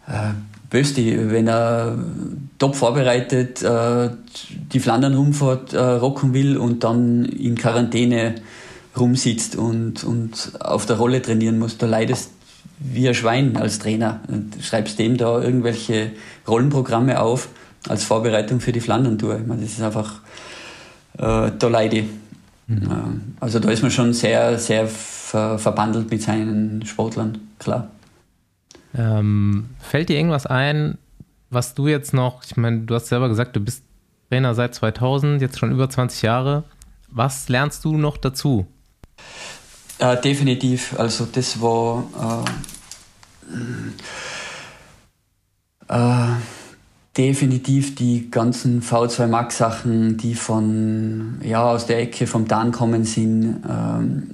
äh, 0.08 0.32
Bösti, 0.70 1.30
wenn 1.30 1.48
er 1.48 1.96
top 2.58 2.74
vorbereitet 2.74 3.62
äh, 3.62 4.10
die 4.72 4.80
Flandern-Rundfahrt 4.80 5.72
äh, 5.72 5.78
rocken 5.78 6.34
will 6.34 6.56
und 6.56 6.84
dann 6.84 7.24
in 7.24 7.56
Quarantäne 7.56 8.36
rumsitzt 8.96 9.56
und, 9.56 10.04
und 10.04 10.52
auf 10.60 10.86
der 10.86 10.96
Rolle 10.96 11.22
trainieren 11.22 11.58
muss, 11.58 11.78
da 11.78 11.86
leidest 11.86 12.30
wie 12.78 13.08
ein 13.08 13.14
Schwein 13.14 13.56
als 13.56 13.78
Trainer. 13.78 14.20
Und 14.28 14.56
schreibst 14.62 14.98
dem 14.98 15.16
da 15.16 15.40
irgendwelche 15.40 16.12
Rollenprogramme 16.48 17.20
auf 17.20 17.48
als 17.88 18.04
Vorbereitung 18.04 18.60
für 18.60 18.72
die 18.72 18.80
Flandern-Tour. 18.80 19.40
Ich 19.40 19.46
meine, 19.46 19.62
das 19.62 19.72
ist 19.72 19.82
einfach, 19.82 20.20
äh, 21.18 21.50
da 21.58 21.68
leide 21.68 21.98
ich. 21.98 22.04
Mhm. 22.66 23.34
Also 23.38 23.60
da 23.60 23.70
ist 23.70 23.82
man 23.82 23.90
schon 23.90 24.12
sehr, 24.12 24.58
sehr 24.58 24.88
ver 24.88 25.58
verbandelt 25.58 26.10
mit 26.10 26.22
seinen 26.22 26.84
Sportlern, 26.84 27.38
klar. 27.58 27.90
Ähm, 28.96 29.70
fällt 29.78 30.08
dir 30.08 30.16
irgendwas 30.16 30.46
ein, 30.46 30.98
was 31.50 31.74
du 31.74 31.88
jetzt 31.88 32.14
noch, 32.14 32.42
ich 32.44 32.56
meine, 32.56 32.80
du 32.80 32.94
hast 32.94 33.06
selber 33.06 33.28
gesagt, 33.28 33.54
du 33.56 33.60
bist 33.60 33.84
Trainer 34.30 34.54
seit 34.54 34.74
2000, 34.74 35.40
jetzt 35.40 35.58
schon 35.58 35.70
über 35.70 35.88
20 35.88 36.22
Jahre. 36.22 36.64
Was 37.08 37.48
lernst 37.48 37.84
du 37.84 37.96
noch 37.96 38.16
dazu? 38.16 38.66
Äh, 39.98 40.20
definitiv. 40.20 40.98
Also 40.98 41.26
das 41.30 41.60
war 41.60 42.44
äh, 45.88 45.94
äh, 45.94 46.34
definitiv 47.16 47.94
die 47.94 48.30
ganzen 48.30 48.82
V2 48.82 49.26
Max 49.26 49.58
Sachen, 49.58 50.16
die 50.16 50.34
von 50.34 51.40
ja 51.42 51.64
aus 51.64 51.86
der 51.86 52.00
Ecke 52.00 52.26
vom 52.26 52.48
Dan 52.48 52.72
kommen 52.72 53.04
sind. 53.04 53.62
Ähm, 53.68 54.30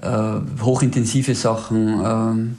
äh, 0.00 0.62
hochintensive 0.62 1.34
Sachen. 1.34 2.58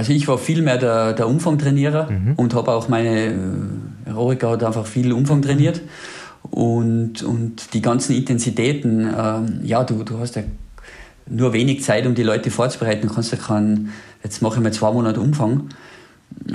Also 0.00 0.14
ich 0.14 0.26
war 0.28 0.38
viel 0.38 0.62
mehr 0.62 0.78
der, 0.78 1.12
der 1.12 1.28
Umfangtrainierer 1.28 2.10
mhm. 2.10 2.32
und 2.36 2.54
habe 2.54 2.72
auch 2.72 2.88
meine 2.88 3.34
Erorika 4.06 4.48
hat 4.48 4.64
einfach 4.64 4.86
viel 4.86 5.12
Umfang 5.12 5.42
trainiert. 5.42 5.82
Und, 6.50 7.22
und 7.22 7.74
die 7.74 7.82
ganzen 7.82 8.16
Intensitäten, 8.16 9.06
ähm, 9.14 9.60
ja, 9.62 9.84
du, 9.84 10.02
du 10.02 10.18
hast 10.18 10.36
ja 10.36 10.42
nur 11.26 11.52
wenig 11.52 11.84
Zeit, 11.84 12.06
um 12.06 12.14
die 12.14 12.22
Leute 12.22 12.50
vorzubereiten. 12.50 13.08
Du 13.08 13.14
kannst 13.14 13.30
ja 13.30 13.36
keinen, 13.36 13.92
jetzt 14.24 14.40
mache 14.40 14.56
ich 14.56 14.62
mal 14.62 14.72
zwei 14.72 14.90
Monate 14.90 15.20
Umfang. 15.20 15.68
Äh, 16.48 16.54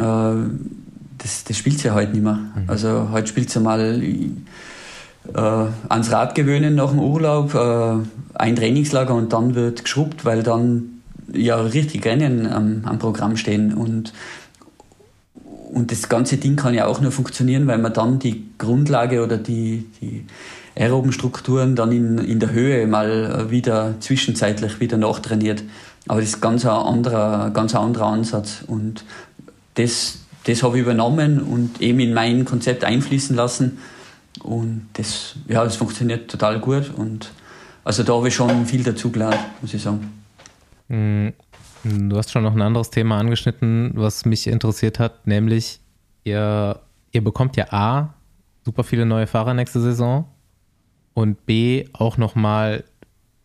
das, 1.20 1.44
das 1.44 1.56
spielt 1.56 1.84
ja 1.84 1.94
heute 1.94 2.14
nicht 2.14 2.24
mehr. 2.24 2.40
Mhm. 2.40 2.64
Also 2.66 3.10
heute 3.12 3.28
spielt 3.28 3.50
es 3.50 3.54
ja 3.54 3.62
mal 3.62 4.02
äh, 4.02 5.40
ans 5.88 6.12
Rad 6.12 6.34
gewöhnen 6.34 6.74
nach 6.74 6.90
dem 6.90 7.00
Urlaub, 7.00 7.54
äh, 7.54 7.94
ein 8.34 8.56
Trainingslager 8.56 9.14
und 9.14 9.34
dann 9.34 9.54
wird 9.54 9.84
geschrubbt, 9.84 10.26
weil 10.26 10.42
dann 10.42 10.95
ja 11.34 11.60
richtig 11.60 12.06
Rennen 12.06 12.48
am, 12.48 12.82
am 12.86 13.00
Programm 13.00 13.38
stehen. 13.38 13.74
Und, 13.74 14.14
und 15.74 15.92
das 15.92 16.10
ganze 16.10 16.38
Ding 16.38 16.56
kann 16.56 16.74
ja 16.74 16.86
auch 16.86 17.02
nur 17.02 17.12
funktionieren, 17.12 17.68
weil 17.68 17.78
man 17.78 17.94
dann 17.94 18.20
die 18.20 18.46
Grundlage 18.58 19.24
oder 19.24 19.38
die, 19.38 19.86
die 20.02 20.26
aeroben 20.76 21.12
Strukturen 21.12 21.76
dann 21.76 21.92
in, 21.92 22.18
in 22.18 22.40
der 22.40 22.52
Höhe 22.52 22.86
mal 22.88 23.50
wieder 23.50 23.96
zwischenzeitlich 24.00 24.80
wieder 24.80 24.98
nachtrainiert. 24.98 25.64
Aber 26.08 26.20
das 26.20 26.30
ist 26.30 26.42
ganz 26.42 26.66
ein 26.66 26.72
anderer, 26.72 27.50
ganz 27.52 27.74
ein 27.74 27.82
anderer 27.82 28.08
Ansatz. 28.08 28.64
Und 28.68 29.04
das, 29.76 30.20
das 30.44 30.64
habe 30.64 30.78
ich 30.78 30.84
übernommen 30.84 31.42
und 31.42 31.82
eben 31.82 32.00
in 32.00 32.14
mein 32.14 32.46
Konzept 32.46 32.84
einfließen 32.84 33.36
lassen. 33.36 33.80
Und 34.44 34.88
das, 34.94 35.36
ja, 35.48 35.64
das 35.64 35.78
funktioniert 35.78 36.30
total 36.30 36.60
gut. 36.60 36.92
Und 36.96 37.32
also 37.84 38.04
da 38.04 38.14
habe 38.14 38.28
ich 38.28 38.36
schon 38.36 38.66
viel 38.66 38.84
dazu 38.84 39.12
gelernt, 39.12 39.40
muss 39.62 39.74
ich 39.74 39.82
sagen. 39.82 40.25
Mm, 40.88 41.30
du 41.84 42.18
hast 42.18 42.32
schon 42.32 42.44
noch 42.44 42.54
ein 42.54 42.62
anderes 42.62 42.90
Thema 42.90 43.18
angeschnitten, 43.20 43.92
was 43.96 44.26
mich 44.26 44.48
interessiert 44.48 45.00
hat, 45.00 45.28
nämlich 45.28 45.80
ihr, 46.24 46.80
ihr 47.12 47.24
bekommt 47.24 47.58
ja 47.58 47.72
A, 47.72 48.14
super 48.64 48.84
viele 48.84 49.06
neue 49.06 49.28
Fahrer 49.28 49.54
nächste 49.54 49.80
Saison 49.80 50.28
und 51.14 51.46
B, 51.46 51.86
auch 51.94 52.18
nochmal 52.18 52.84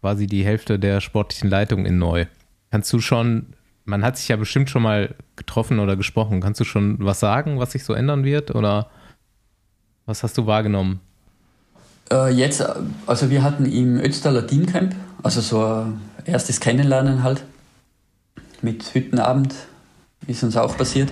quasi 0.01 0.26
die 0.26 0.45
Hälfte 0.45 0.78
der 0.78 1.01
sportlichen 1.01 1.51
Leitung 1.51 1.86
in 1.86 1.99
neu. 1.99 2.26
Kannst 2.70 2.93
du 2.93 3.01
schon, 3.01 3.55
man 3.84 4.03
hat 4.03 4.16
sich 4.16 4.28
ja 4.28 4.36
bestimmt 4.36 4.70
schon 4.70 4.82
mal 4.82 5.14
getroffen 5.36 5.78
oder 5.78 5.97
gesprochen, 5.97 6.41
kannst 6.41 6.61
du 6.61 6.64
schon 6.64 6.97
was 7.01 7.20
sagen, 7.20 7.59
was 7.59 7.72
sich 7.72 7.84
so 7.84 7.93
ändern 7.93 8.24
wird 8.24 8.55
oder 8.55 8.88
was 10.07 10.22
hast 10.22 10.36
du 10.38 10.47
wahrgenommen? 10.47 11.01
Äh, 12.11 12.32
jetzt, 12.32 12.64
also 13.07 13.30
wir 13.30 13.43
hatten 13.43 13.66
im 13.66 13.99
Ötztaler 13.99 14.47
Teamcamp, 14.47 14.95
also 15.22 15.41
so 15.41 15.64
ein 15.64 16.01
erstes 16.24 16.60
Kennenlernen 16.60 17.22
halt, 17.22 17.44
mit 18.62 18.94
Hüttenabend, 18.94 19.54
ist 20.26 20.42
uns 20.42 20.56
auch 20.56 20.76
passiert. 20.76 21.10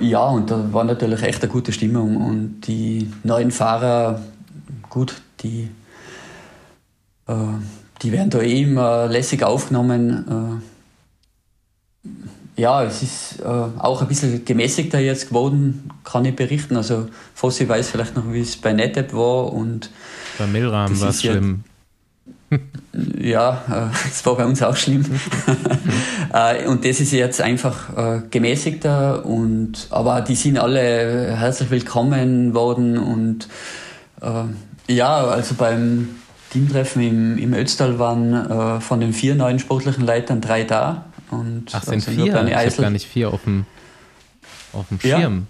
Ja, 0.00 0.26
und 0.26 0.50
da 0.50 0.72
war 0.72 0.84
natürlich 0.84 1.22
echt 1.22 1.42
eine 1.42 1.52
gute 1.52 1.72
Stimmung 1.72 2.16
und 2.16 2.62
die 2.62 3.12
neuen 3.24 3.50
Fahrer, 3.50 4.22
gut, 4.88 5.20
die, 5.40 5.68
äh, 7.26 7.34
die 8.02 8.12
werden 8.12 8.30
da 8.30 8.40
eh 8.40 8.62
immer 8.62 9.06
lässig 9.06 9.42
aufgenommen. 9.42 10.62
Äh, 12.06 12.60
ja, 12.60 12.82
es 12.84 13.02
ist 13.02 13.40
äh, 13.40 13.44
auch 13.44 14.00
ein 14.00 14.08
bisschen 14.08 14.46
gemäßigter 14.46 14.98
jetzt 14.98 15.28
geworden, 15.28 15.90
kann 16.04 16.24
ich 16.24 16.34
berichten. 16.34 16.76
Also 16.76 17.08
Fossi 17.34 17.68
weiß 17.68 17.90
vielleicht 17.90 18.16
noch, 18.16 18.32
wie 18.32 18.40
es 18.40 18.56
bei 18.56 18.72
NetApp 18.72 19.12
war 19.12 19.52
und 19.52 19.90
bei 20.38 20.46
Milram 20.46 20.98
war 21.00 21.10
es 21.10 21.20
schlimm. 21.20 21.64
Ja, 21.66 21.75
es 22.92 24.22
äh, 24.22 24.26
war 24.26 24.36
bei 24.36 24.44
uns 24.44 24.62
auch 24.62 24.76
schlimm. 24.76 25.04
Äh, 26.32 26.66
und 26.66 26.84
das 26.84 27.00
ist 27.00 27.12
jetzt 27.12 27.40
einfach 27.40 27.96
äh, 27.96 28.20
gemäßigter 28.30 29.24
und 29.24 29.86
aber 29.90 30.20
die 30.20 30.34
sind 30.34 30.58
alle 30.58 31.34
herzlich 31.36 31.70
willkommen 31.70 32.52
worden 32.52 32.98
und 32.98 33.48
ja, 34.88 35.16
also 35.18 35.54
beim 35.54 36.08
Teamtreffen 36.50 37.02
im, 37.02 37.38
im 37.38 37.54
Ötztal 37.54 37.98
waren 37.98 38.80
von 38.80 39.00
den 39.00 39.12
vier 39.12 39.34
neuen 39.34 39.58
sportlichen 39.58 40.04
Leitern 40.04 40.40
drei 40.40 40.64
da. 40.64 41.04
Und 41.30 41.66
Ach, 41.72 41.82
sind 41.84 41.94
also 41.94 42.10
vier? 42.10 42.26
Ich 42.26 42.54
habe 42.56 42.82
gar 42.82 42.90
nicht 42.90 43.06
vier 43.06 43.30
auf 43.30 43.44
dem, 43.44 43.66
auf 44.72 44.88
dem 44.88 44.98
Schirm. 44.98 45.46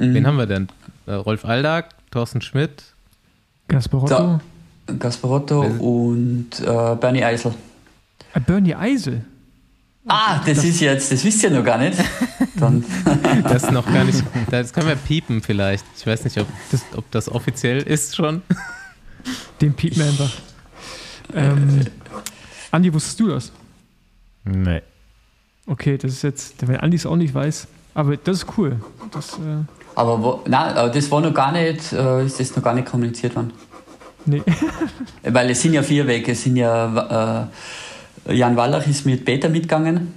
Ja. 0.00 0.06
Wen 0.06 0.22
mhm. 0.22 0.26
haben 0.26 0.36
wir 0.36 0.46
denn? 0.46 0.68
Rolf 1.06 1.44
Aldag, 1.44 1.90
Thorsten 2.10 2.40
Schmidt, 2.40 2.82
Gasparotto. 4.98 5.60
Und 5.60 6.60
äh, 6.60 6.96
Bernie 6.96 7.24
Eisel. 7.24 7.54
Äh, 8.34 8.40
Bernie 8.40 8.74
Eisel? 8.74 9.24
Ah, 10.06 10.38
das, 10.38 10.56
das, 10.56 10.64
ist 10.64 10.80
jetzt, 10.80 11.12
das 11.12 11.24
wisst 11.24 11.42
ihr 11.42 11.50
noch 11.50 11.64
gar 11.64 11.78
nicht. 11.78 11.98
Dann. 12.56 12.84
das 13.44 13.64
ist 13.64 13.70
noch 13.70 13.86
gar 13.86 14.04
nicht, 14.04 14.22
das 14.50 14.72
können 14.72 14.88
wir 14.88 14.96
piepen 14.96 15.42
vielleicht. 15.42 15.84
Ich 15.96 16.06
weiß 16.06 16.24
nicht, 16.24 16.38
ob 16.38 16.46
das, 16.70 16.82
ob 16.96 17.10
das 17.10 17.28
offiziell 17.28 17.82
ist 17.82 18.16
schon. 18.16 18.42
Den 19.60 19.74
piepen 19.74 19.98
wir 19.98 20.06
einfach. 20.06 20.32
Ähm, 21.34 21.80
Andi, 22.70 22.92
wusstest 22.92 23.20
du 23.20 23.28
das? 23.28 23.52
Nee. 24.44 24.82
Okay, 25.66 25.98
das 25.98 26.12
ist 26.12 26.22
jetzt, 26.22 26.66
wenn 26.66 26.76
Andi 26.76 26.96
es 26.96 27.06
auch 27.06 27.16
nicht 27.16 27.34
weiß, 27.34 27.68
aber 27.94 28.16
das 28.16 28.38
ist 28.38 28.58
cool. 28.58 28.80
Das, 29.12 29.34
äh 29.34 29.64
aber 29.94 30.22
wo, 30.22 30.40
nein, 30.46 30.74
das 30.92 31.10
war 31.10 31.20
noch 31.20 31.34
gar 31.34 31.52
nicht, 31.52 31.92
äh, 31.92 32.24
ist 32.24 32.40
das 32.40 32.56
noch 32.56 32.62
gar 32.62 32.74
nicht 32.74 32.88
kommuniziert 32.88 33.36
worden. 33.36 33.52
Nee. 34.26 34.42
Weil 35.22 35.50
es 35.50 35.62
sind 35.62 35.74
ja 35.74 35.82
vier 35.82 36.06
Wege. 36.06 36.32
Es 36.32 36.42
sind 36.42 36.56
ja, 36.56 37.48
äh, 38.26 38.34
Jan 38.34 38.56
Wallach 38.56 38.86
ist 38.86 39.06
mit 39.06 39.24
Peter 39.24 39.48
mitgegangen. 39.48 40.12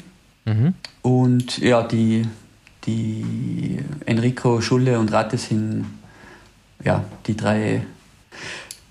Mhm. 0.46 0.74
Und 1.02 1.58
ja, 1.60 1.84
die, 1.84 2.26
die 2.86 3.80
Enrico, 4.06 4.62
Schulle 4.62 5.00
und 5.00 5.12
Ratte 5.12 5.38
sind 5.38 5.86
ja, 6.84 7.04
die 7.28 7.38
drei, 7.38 7.86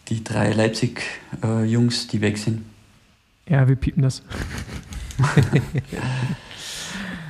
die 0.09 0.25
drei 0.25 0.53
Leipzig-Jungs, 0.53 2.05
äh, 2.05 2.09
die 2.09 2.21
weg 2.21 2.39
sind. 2.39 2.65
Ja, 3.49 3.69
wir 3.69 3.77
piepen 3.77 4.03
das. 4.03 4.23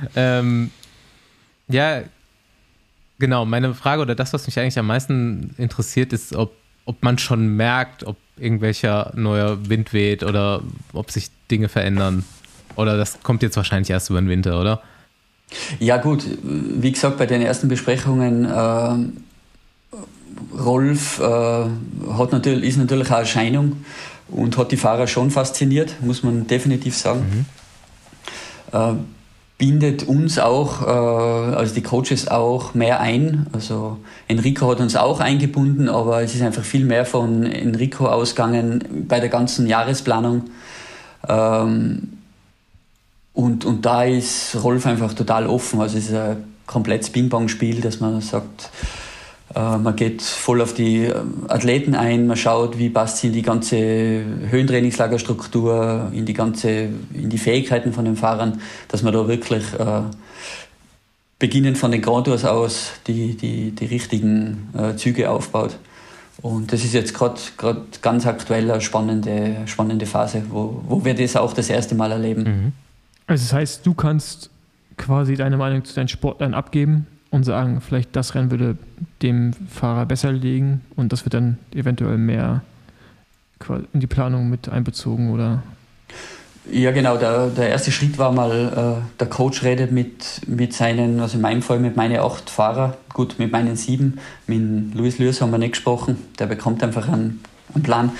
ähm, 0.15 0.71
ja, 1.67 2.03
genau. 3.19 3.45
Meine 3.45 3.73
Frage 3.73 4.01
oder 4.01 4.15
das, 4.15 4.33
was 4.33 4.45
mich 4.45 4.59
eigentlich 4.59 4.79
am 4.79 4.87
meisten 4.87 5.53
interessiert, 5.57 6.13
ist, 6.13 6.33
ob 6.35 6.53
ob 6.85 7.01
man 7.03 7.17
schon 7.17 7.55
merkt, 7.55 8.03
ob 8.03 8.17
irgendwelcher 8.37 9.11
neuer 9.15 9.69
Wind 9.69 9.93
weht 9.93 10.23
oder 10.23 10.61
ob 10.91 11.11
sich 11.11 11.29
Dinge 11.49 11.69
verändern. 11.69 12.25
Oder 12.75 12.97
das 12.97 13.21
kommt 13.21 13.43
jetzt 13.43 13.55
wahrscheinlich 13.57 13.89
erst 13.89 14.09
über 14.09 14.19
den 14.19 14.29
Winter, 14.29 14.59
oder? 14.59 14.81
Ja 15.79 15.97
gut, 15.97 16.25
wie 16.41 16.91
gesagt, 16.91 17.17
bei 17.17 17.27
den 17.27 17.41
ersten 17.41 17.67
Besprechungen 17.67 18.45
äh, 18.45 18.95
Rolf 20.59 21.19
äh, 21.19 21.23
hat 21.23 22.31
natürlich, 22.31 22.69
ist 22.69 22.77
natürlich 22.77 23.11
auch 23.11 23.19
Erscheinung 23.19 23.85
und 24.29 24.57
hat 24.57 24.71
die 24.71 24.77
Fahrer 24.77 25.05
schon 25.05 25.29
fasziniert, 25.29 25.95
muss 26.01 26.23
man 26.23 26.47
definitiv 26.47 26.97
sagen. 26.97 27.45
Mhm. 28.71 29.05
Bindet 29.63 30.03
uns 30.03 30.39
auch, 30.39 30.81
äh, 30.81 31.55
also 31.55 31.73
die 31.73 31.83
Coaches 31.83 32.27
auch 32.27 32.73
mehr 32.73 32.99
ein. 32.99 33.47
Also 33.53 33.97
Enrico 34.27 34.69
hat 34.69 34.81
uns 34.81 34.97
auch 34.97 35.21
eingebunden, 35.21 35.87
aber 35.87 36.21
es 36.21 36.35
ist 36.35 36.41
einfach 36.41 36.65
viel 36.65 36.83
mehr 36.83 37.05
von 37.05 37.45
Enrico 37.45 38.07
ausgegangen 38.07 39.05
bei 39.07 39.21
der 39.21 39.29
ganzen 39.29 39.65
Jahresplanung. 39.65 40.49
Ähm, 41.29 42.09
und, 43.31 43.63
und 43.63 43.85
da 43.85 44.03
ist 44.03 44.61
Rolf 44.61 44.85
einfach 44.85 45.13
total 45.13 45.47
offen. 45.47 45.79
Also 45.79 45.97
es 45.97 46.09
ist 46.09 46.13
ein 46.15 46.43
komplettes 46.67 47.09
Ping-Pong-Spiel, 47.11 47.79
dass 47.79 48.01
man 48.01 48.19
sagt, 48.19 48.69
man 49.59 49.95
geht 49.95 50.21
voll 50.21 50.61
auf 50.61 50.73
die 50.73 51.05
äh, 51.05 51.15
Athleten 51.47 51.95
ein, 51.95 52.27
man 52.27 52.37
schaut, 52.37 52.79
wie 52.79 52.89
passt 52.89 53.19
sie 53.19 53.27
in 53.27 53.33
die 53.33 53.41
ganze 53.41 53.77
Höhentrainingslagerstruktur, 53.77 56.11
in 56.11 56.25
die 56.25 56.33
ganze, 56.33 56.89
in 57.13 57.29
die 57.29 57.37
Fähigkeiten 57.37 57.93
von 57.93 58.05
den 58.05 58.15
Fahrern, 58.15 58.61
dass 58.87 59.03
man 59.03 59.13
da 59.13 59.27
wirklich 59.27 59.63
äh, 59.73 60.01
beginnend 61.37 61.77
von 61.77 61.91
den 61.91 62.01
Grand 62.01 62.25
Tours 62.25 62.45
aus 62.45 62.93
die, 63.05 63.35
die, 63.35 63.71
die 63.71 63.85
richtigen 63.85 64.69
äh, 64.75 64.95
Züge 64.95 65.29
aufbaut. 65.29 65.77
Und 66.41 66.73
das 66.73 66.83
ist 66.83 66.93
jetzt 66.93 67.13
gerade 67.13 67.39
ganz 68.01 68.25
aktuell 68.25 68.71
eine 68.71 68.81
spannende, 68.81 69.57
spannende 69.65 70.07
Phase, 70.07 70.43
wo, 70.49 70.81
wo 70.87 71.05
wir 71.05 71.13
das 71.13 71.35
auch 71.35 71.53
das 71.53 71.69
erste 71.69 71.93
Mal 71.93 72.11
erleben. 72.11 72.43
Mhm. 72.43 72.71
Also 73.27 73.43
das 73.43 73.53
heißt, 73.53 73.85
du 73.85 73.93
kannst 73.93 74.49
quasi 74.97 75.35
deine 75.35 75.57
Meinung 75.57 75.85
zu 75.85 75.93
deinen 75.93 76.07
Sportlern 76.07 76.53
abgeben 76.53 77.07
und 77.33 77.43
sagen, 77.43 77.81
vielleicht 77.81 78.15
das 78.15 78.35
Rennen 78.35 78.51
würde 78.51 78.77
dem 79.23 79.53
Fahrer 79.67 80.05
besser 80.05 80.31
liegen 80.31 80.81
und 80.95 81.11
das 81.11 81.25
wird 81.25 81.33
dann 81.33 81.57
eventuell 81.73 82.19
mehr 82.19 82.61
in 83.91 83.99
die 83.99 84.07
Planung 84.07 84.51
mit 84.51 84.69
einbezogen 84.69 85.31
oder? 85.31 85.63
Ja, 86.71 86.91
genau. 86.91 87.17
Der, 87.17 87.47
der 87.47 87.69
erste 87.69 87.91
Schritt 87.91 88.19
war 88.19 88.31
mal, 88.31 89.01
äh, 89.01 89.19
der 89.19 89.27
Coach 89.27 89.63
redet 89.63 89.91
mit, 89.91 90.41
mit 90.45 90.73
seinen, 90.73 91.19
also 91.21 91.37
in 91.37 91.41
meinem 91.41 91.63
Fall 91.63 91.79
mit 91.79 91.95
meinen 91.95 92.19
acht 92.19 92.51
Fahrern, 92.51 92.93
gut, 93.11 93.39
mit 93.39 93.51
meinen 93.51 93.75
sieben. 93.77 94.19
Mit 94.45 94.93
Luis 94.93 95.17
Lürs 95.17 95.41
haben 95.41 95.51
wir 95.51 95.57
nicht 95.57 95.71
gesprochen. 95.71 96.17
Der 96.37 96.45
bekommt 96.45 96.83
einfach 96.83 97.07
einen, 97.07 97.41
einen 97.73 97.83
Plan. 97.83 98.11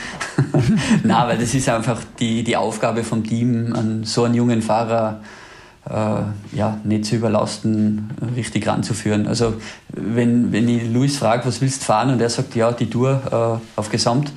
Nein, 1.03 1.28
weil 1.28 1.38
das 1.38 1.53
ist 1.53 1.70
einfach 1.70 2.01
die, 2.20 2.43
die 2.43 2.57
Aufgabe 2.57 3.03
vom 3.03 3.24
Team, 3.24 3.74
an 3.76 4.05
so 4.05 4.24
einen 4.24 4.34
jungen 4.34 4.64
Fahrer 4.64 5.22
äh, 5.22 5.42
ja, 5.89 6.77
nicht 6.84 7.05
zu 7.05 7.15
überlasten, 7.17 8.09
richtig 8.36 8.67
ranzuführen. 8.67 9.27
Also 9.27 9.55
wenn, 9.89 10.51
wenn 10.53 10.69
ich 10.69 10.91
Luis 10.91 11.17
frage, 11.17 11.45
was 11.45 11.59
willst 11.61 11.81
du 11.81 11.86
fahren 11.86 12.09
und 12.09 12.21
er 12.21 12.29
sagt, 12.29 12.55
ja, 12.55 12.71
die 12.71 12.89
Tour 12.89 13.59
äh, 13.75 13.79
auf 13.79 13.89
Gesamt, 13.89 14.31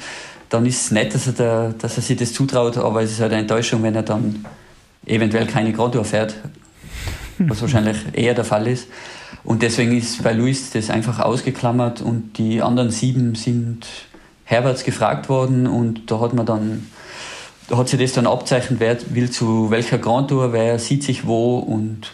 dann 0.49 0.67
ist 0.67 0.87
es 0.87 0.91
nett, 0.91 1.15
dass 1.15 1.27
er, 1.27 1.33
da, 1.33 1.75
dass 1.79 1.97
er 1.97 2.03
sich 2.03 2.17
das 2.17 2.33
zutraut, 2.33 2.77
aber 2.79 3.03
es 3.03 3.13
ist 3.13 3.21
halt 3.21 3.33
eine 3.33 3.43
Enttäuschung, 3.43 3.83
wenn 3.83 3.95
er 3.95 4.03
dann 4.03 4.45
eventuell 5.07 5.47
keine 5.47 5.73
Grand 5.73 5.95
Tour 5.95 6.05
fährt, 6.05 6.35
was 7.39 7.61
wahrscheinlich 7.61 7.99
eher 8.13 8.35
der 8.35 8.45
Fall 8.45 8.67
ist. 8.67 8.89
Und 9.45 9.63
deswegen 9.63 9.97
ist 9.97 10.23
bei 10.23 10.33
Luis 10.33 10.71
das 10.71 10.91
einfach 10.91 11.21
ausgeklammert 11.21 12.01
und 12.01 12.39
die 12.39 12.63
anderen 12.63 12.91
sieben 12.91 13.37
sind 13.37 13.87
herwärts 14.45 14.85
gefragt 14.85 15.29
worden 15.29 15.67
und 15.67 16.11
da 16.11 16.21
hat 16.21 16.35
man 16.35 16.47
dann 16.47 16.87
da 16.87 16.96
hat 17.71 17.89
sich 17.89 18.01
das 18.01 18.13
dann 18.13 18.27
abzeichnet, 18.27 18.81
wer 18.81 18.97
will 19.15 19.31
zu 19.31 19.71
welcher 19.71 19.99
Grand 19.99 20.29
Tour, 20.29 20.53
wer 20.53 20.79
sieht 20.79 21.03
sich 21.03 21.27
wo 21.27 21.59
und 21.59 22.13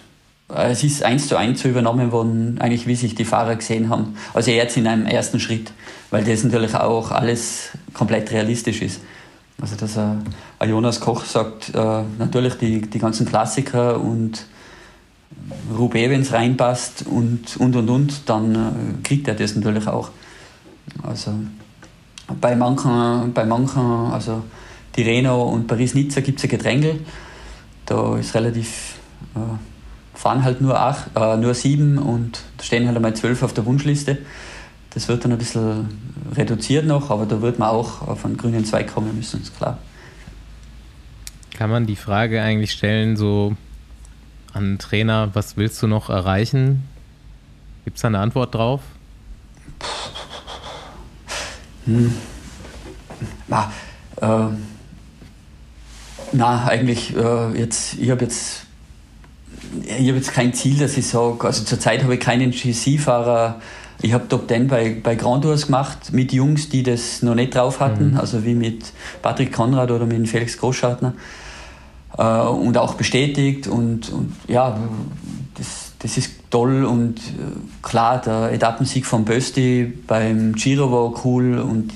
äh, 0.50 0.70
es 0.70 0.82
ist 0.82 1.02
eins 1.02 1.28
zu 1.28 1.36
eins 1.36 1.62
so 1.62 1.68
übernommen 1.68 2.12
worden, 2.12 2.58
eigentlich 2.60 2.86
wie 2.86 2.94
sich 2.94 3.14
die 3.14 3.24
Fahrer 3.24 3.56
gesehen 3.56 3.88
haben. 3.90 4.16
Also 4.34 4.50
jetzt 4.50 4.76
in 4.76 4.86
einem 4.86 5.06
ersten 5.06 5.40
Schritt, 5.40 5.72
weil 6.10 6.24
das 6.24 6.44
natürlich 6.44 6.74
auch 6.74 7.10
alles 7.10 7.70
komplett 7.92 8.30
realistisch 8.30 8.82
ist. 8.82 9.00
Also 9.60 9.76
dass 9.76 9.96
ein 9.96 10.24
Jonas 10.68 11.00
Koch 11.00 11.24
sagt, 11.24 11.74
äh, 11.74 12.02
natürlich 12.18 12.54
die, 12.54 12.80
die 12.80 12.98
ganzen 12.98 13.26
Klassiker 13.26 14.00
und 14.00 14.46
Roubaix, 15.76 16.10
wenn 16.10 16.22
es 16.22 16.32
reinpasst 16.32 17.04
und 17.06 17.56
und 17.58 17.76
und 17.76 17.88
und, 17.88 18.28
dann 18.28 18.54
äh, 18.54 19.02
kriegt 19.02 19.28
er 19.28 19.34
das 19.34 19.54
natürlich 19.54 19.86
auch. 19.86 20.10
Also 21.02 21.32
bei 22.40 22.56
manchen, 22.56 23.32
bei 23.32 23.44
manchen, 23.44 23.80
also 24.12 24.42
Tirreno 24.92 25.42
und 25.42 25.66
Paris-Nizza 25.66 26.20
gibt 26.20 26.38
es 26.38 26.44
ein 26.44 26.50
Gedränge. 26.50 27.00
Da 27.86 28.16
ist 28.16 28.34
relativ, 28.34 28.96
äh, 29.34 30.18
fahren 30.18 30.44
halt 30.44 30.60
nur, 30.60 30.78
acht, 30.78 31.10
äh, 31.16 31.36
nur 31.36 31.54
sieben 31.54 31.98
und 31.98 32.42
da 32.56 32.64
stehen 32.64 32.86
halt 32.86 32.96
einmal 32.96 33.14
zwölf 33.14 33.42
auf 33.42 33.52
der 33.52 33.66
Wunschliste. 33.66 34.18
Das 34.90 35.08
wird 35.08 35.24
dann 35.24 35.32
ein 35.32 35.38
bisschen 35.38 35.88
reduziert 36.34 36.86
noch, 36.86 37.10
aber 37.10 37.26
da 37.26 37.40
wird 37.40 37.58
man 37.58 37.70
auch 37.70 38.06
auf 38.06 38.24
einen 38.24 38.36
grünen 38.36 38.64
Zweig 38.64 38.92
kommen 38.92 39.16
müssen, 39.16 39.40
ist 39.40 39.56
klar. 39.56 39.78
Kann 41.54 41.70
man 41.70 41.86
die 41.86 41.96
Frage 41.96 42.42
eigentlich 42.42 42.72
stellen, 42.72 43.16
so 43.16 43.56
an 44.52 44.72
den 44.72 44.78
Trainer, 44.78 45.30
was 45.32 45.56
willst 45.56 45.82
du 45.82 45.86
noch 45.86 46.10
erreichen? 46.10 46.82
Gibt 47.84 47.96
es 47.96 48.02
da 48.02 48.08
eine 48.08 48.18
Antwort 48.18 48.54
drauf? 48.54 48.80
Hm. 51.86 52.14
Ja, 53.48 53.72
äh, 54.20 54.54
na, 56.32 56.64
eigentlich 56.66 57.16
äh, 57.16 57.58
jetzt, 57.58 57.94
ich 57.98 58.10
habe 58.10 58.24
jetzt, 58.24 58.62
ich 59.84 60.08
habe 60.08 60.18
jetzt 60.18 60.32
kein 60.32 60.52
Ziel, 60.54 60.78
dass 60.78 60.96
ich 60.96 61.06
sage, 61.06 61.46
also 61.46 61.64
zurzeit 61.64 62.02
habe 62.02 62.14
ich 62.14 62.20
keinen 62.20 62.50
GC-Fahrer. 62.50 63.60
Ich 64.00 64.12
habe 64.12 64.26
Top 64.28 64.48
10 64.48 64.66
bei, 64.66 64.96
bei 65.00 65.14
Grand 65.14 65.44
Tours 65.44 65.66
gemacht 65.66 66.12
mit 66.12 66.32
Jungs, 66.32 66.68
die 66.68 66.82
das 66.82 67.22
noch 67.22 67.36
nicht 67.36 67.54
drauf 67.54 67.78
hatten, 67.78 68.12
mhm. 68.12 68.16
also 68.18 68.44
wie 68.44 68.54
mit 68.54 68.84
Patrick 69.22 69.52
Konrad 69.52 69.90
oder 69.90 70.06
mit 70.06 70.28
Felix 70.28 70.58
Großschartner. 70.58 71.14
Äh, 72.18 72.22
und 72.22 72.76
auch 72.76 72.94
bestätigt 72.94 73.68
und, 73.68 74.10
und 74.10 74.34
ja, 74.48 74.76
das, 75.56 75.92
das 76.00 76.16
ist 76.16 76.50
toll 76.50 76.84
und 76.84 77.18
äh, 77.18 77.22
klar, 77.82 78.20
der 78.20 78.52
Etappensieg 78.52 79.06
von 79.06 79.24
Bösti 79.24 79.92
beim 80.06 80.54
Giro 80.54 80.90
war 80.90 81.24
cool 81.24 81.58
und 81.58 81.92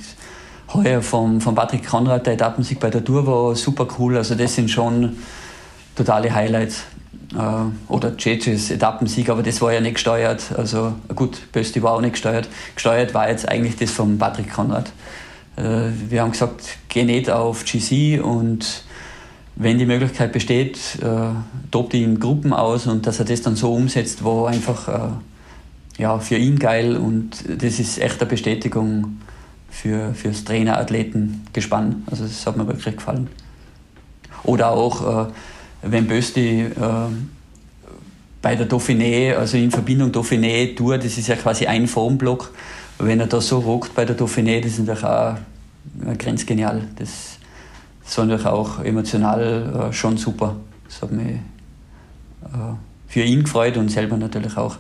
heuer 0.73 1.03
vom, 1.03 1.41
von 1.41 1.55
Patrick 1.55 1.87
Konrad, 1.87 2.27
der 2.27 2.35
Etappensieg 2.35 2.81
bei 2.81 2.91
der 2.91 3.05
Tour 3.05 3.27
war 3.27 3.55
super 3.55 3.87
cool. 3.99 4.17
Also 4.17 4.35
das 4.35 4.55
sind 4.55 4.71
schon 4.71 5.17
totale 5.95 6.35
Highlights. 6.35 6.85
Äh, 7.35 7.93
oder 7.93 8.17
Cecis 8.17 8.71
Etappensieg, 8.71 9.29
aber 9.29 9.43
das 9.43 9.61
war 9.61 9.73
ja 9.73 9.81
nicht 9.81 9.95
gesteuert. 9.95 10.45
Also 10.57 10.95
gut, 11.14 11.41
Bösti 11.53 11.83
war 11.83 11.95
auch 11.95 12.01
nicht 12.01 12.12
gesteuert. 12.12 12.49
Gesteuert 12.75 13.14
war 13.14 13.29
jetzt 13.29 13.49
eigentlich 13.49 13.77
das 13.77 13.91
von 13.91 14.19
Patrick 14.19 14.53
Konrad. 14.53 14.93
Äh, 15.57 15.91
wir 16.09 16.23
haben 16.23 16.33
gesagt, 16.33 16.79
geh 16.89 17.05
nicht 17.05 17.31
auf 17.31 17.64
GC 17.64 18.21
und 18.23 18.85
wenn 19.57 19.79
die 19.79 19.87
Möglichkeit 19.87 20.33
besteht, 20.33 20.79
äh, 21.03 21.31
tobt 21.71 21.95
ihn 21.95 22.05
in 22.05 22.21
Gruppen 22.21 22.53
aus 22.53 22.87
und 22.87 23.07
dass 23.07 23.19
er 23.19 23.25
das 23.25 23.43
dann 23.43 23.57
so 23.57 23.73
umsetzt, 23.73 24.23
war 24.23 24.49
einfach 24.49 25.12
ja, 25.97 26.19
für 26.19 26.37
ihn 26.37 26.59
geil 26.59 26.97
und 26.97 27.43
das 27.49 27.79
ist 27.79 27.99
echt 27.99 28.21
eine 28.21 28.29
Bestätigung 28.29 29.19
für, 29.77 30.14
fürs 30.14 30.45
Trainer-Athleten-Gespann. 30.45 32.05
Also 32.11 32.24
das 32.24 32.47
hat 32.47 32.57
mir 32.57 32.66
wirklich 32.66 32.97
gefallen. 32.97 33.29
Oder 34.43 34.70
auch, 34.70 35.27
äh, 35.27 35.33
wenn 35.83 36.07
Bösti 36.07 36.62
äh, 36.62 36.70
bei 38.41 38.57
der 38.57 38.68
Dauphiné, 38.68 39.35
also 39.35 39.57
in 39.59 39.70
Verbindung 39.70 40.12
Dauphiné-Tour, 40.12 40.99
das 40.99 41.18
ist 41.18 41.29
ja 41.29 41.37
quasi 41.37 41.66
ein 41.66 41.87
Formblock, 41.87 42.53
wenn 42.99 43.20
er 43.20 43.27
da 43.27 43.41
so 43.41 43.59
rockt 43.59 43.95
bei 43.95 44.05
der 44.05 44.16
Dauphiné, 44.16 44.61
das 44.62 44.72
ist 44.72 44.79
natürlich 44.79 45.05
auch 45.05 45.35
äh, 46.07 46.16
grenzgenial. 46.16 46.83
Das, 46.97 47.39
das 48.03 48.16
war 48.16 48.24
natürlich 48.24 48.47
auch 48.47 48.83
emotional 48.83 49.89
äh, 49.91 49.93
schon 49.93 50.16
super. 50.16 50.57
Das 50.87 51.03
hat 51.03 51.12
mich 51.12 51.27
äh, 51.27 51.39
für 53.09 53.22
ihn 53.22 53.43
gefreut 53.43 53.77
und 53.77 53.91
selber 53.91 54.16
natürlich 54.16 54.57
auch. 54.57 54.77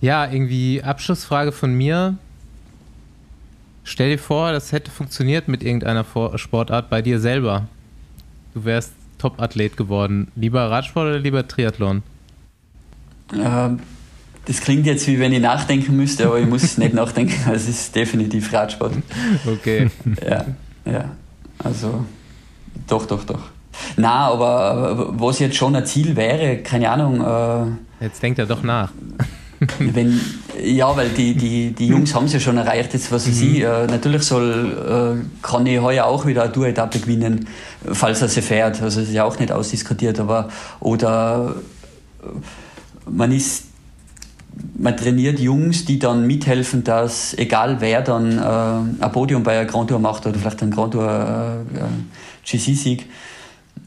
Ja, 0.00 0.30
irgendwie 0.30 0.82
Abschlussfrage 0.82 1.50
von 1.50 1.74
mir. 1.74 2.18
Stell 3.84 4.10
dir 4.10 4.18
vor, 4.18 4.52
das 4.52 4.72
hätte 4.72 4.90
funktioniert 4.90 5.46
mit 5.46 5.62
irgendeiner 5.62 6.04
Sportart 6.36 6.88
bei 6.88 7.02
dir 7.02 7.20
selber. 7.20 7.68
Du 8.54 8.64
wärst 8.64 8.92
Top-Athlet 9.18 9.76
geworden. 9.76 10.28
Lieber 10.36 10.70
Radsport 10.70 11.06
oder 11.06 11.18
lieber 11.18 11.46
Triathlon? 11.46 12.02
Ähm, 13.32 13.80
das 14.46 14.60
klingt 14.60 14.86
jetzt 14.86 15.06
wie 15.06 15.18
wenn 15.18 15.32
ich 15.32 15.40
nachdenken 15.40 15.96
müsste, 15.96 16.26
aber 16.26 16.40
ich 16.40 16.46
muss 16.46 16.78
nicht 16.78 16.94
nachdenken. 17.02 17.34
Es 17.52 17.68
ist 17.68 17.94
definitiv 17.94 18.52
Radsport. 18.52 18.94
Okay. 19.46 19.90
Ja, 20.26 20.44
ja. 20.84 21.10
Also 21.58 22.04
doch, 22.86 23.06
doch, 23.06 23.24
doch. 23.24 23.50
Na, 23.96 24.28
aber 24.28 25.18
was 25.18 25.38
jetzt 25.40 25.56
schon 25.56 25.74
ein 25.76 25.84
Ziel 25.84 26.16
wäre, 26.16 26.58
keine 26.58 26.90
Ahnung. 26.90 27.20
Äh, 28.00 28.04
jetzt 28.04 28.22
denkt 28.22 28.38
er 28.38 28.46
doch 28.46 28.62
nach. 28.62 28.92
Wenn, 29.78 30.20
ja, 30.62 30.96
weil 30.96 31.10
die, 31.10 31.34
die, 31.34 31.72
die 31.72 31.86
Jungs 31.86 32.14
haben 32.14 32.26
es 32.26 32.32
ja 32.32 32.40
schon 32.40 32.56
erreicht, 32.56 32.92
jetzt 32.94 33.10
was 33.12 33.28
weiß 33.28 33.40
mhm. 33.40 33.54
ich. 33.54 33.60
Äh, 33.62 33.86
natürlich 33.86 34.22
soll, 34.22 35.22
äh, 35.22 35.42
kann 35.42 35.66
ich 35.66 35.80
heuer 35.80 36.06
auch 36.06 36.26
wieder 36.26 36.44
eine 36.44 36.52
Tour-Etappe 36.52 36.98
gewinnen, 36.98 37.48
falls 37.92 38.22
er 38.22 38.28
sie 38.28 38.42
fährt. 38.42 38.82
Also 38.82 39.00
das 39.00 39.08
ist 39.08 39.14
ja 39.14 39.24
auch 39.24 39.38
nicht 39.38 39.52
ausdiskutiert, 39.52 40.20
aber 40.20 40.48
oder 40.80 41.56
äh, 42.22 42.26
man 43.10 43.32
ist 43.32 43.64
man 44.76 44.96
trainiert 44.96 45.40
Jungs, 45.40 45.84
die 45.84 45.98
dann 45.98 46.26
mithelfen, 46.26 46.84
dass 46.84 47.36
egal 47.36 47.80
wer 47.80 48.02
dann 48.02 48.38
äh, 48.38 49.04
ein 49.04 49.12
Podium 49.12 49.42
bei 49.42 49.58
einer 49.58 49.68
Grand 49.68 49.90
Tour 49.90 49.98
macht 49.98 50.26
oder 50.26 50.38
vielleicht 50.38 50.62
ein 50.62 50.70
Grand 50.70 50.92
Tour 50.92 51.08
äh, 51.08 51.78
äh 51.78 51.84
GC-Sieg 52.44 53.06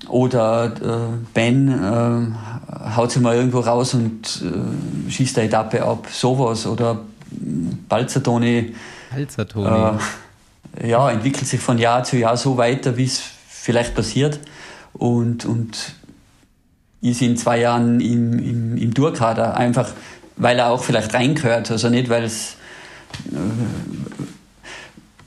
oder 0.08 0.66
äh, 0.66 1.18
Ben 1.34 1.68
äh, 1.70 2.96
haut 2.96 3.12
sich 3.12 3.22
mal 3.22 3.36
irgendwo 3.36 3.60
raus 3.60 3.94
und 3.94 4.42
äh, 4.44 5.12
schießt 5.12 5.38
eine 5.38 5.48
Etappe 5.48 5.84
ab, 5.84 6.08
sowas. 6.12 6.66
Oder 6.66 7.00
Balzertoni. 7.90 8.76
Balzertoni. 9.12 9.98
Äh, 10.80 10.90
ja, 10.90 11.10
entwickelt 11.10 11.48
sich 11.48 11.60
von 11.60 11.78
Jahr 11.78 12.04
zu 12.04 12.18
Jahr 12.18 12.38
so 12.38 12.58
weiter, 12.58 12.98
wie 12.98 13.06
es 13.06 13.22
vielleicht 13.48 13.96
passiert. 13.96 14.40
Und, 14.94 15.46
und 15.46 15.94
ist 17.02 17.22
in 17.22 17.38
zwei 17.38 17.60
Jahren 17.60 18.00
im, 18.00 18.40
im, 18.40 18.78
im 18.78 18.94
Tourkader, 18.94 19.56
einfach 19.58 19.92
weil 20.38 20.60
er 20.60 20.70
auch 20.70 20.84
vielleicht 20.84 21.14
reingehört, 21.14 21.72
also 21.72 21.90
nicht, 21.90 22.10
weil 22.10 22.24
es 22.24 22.56
äh, 23.32 23.38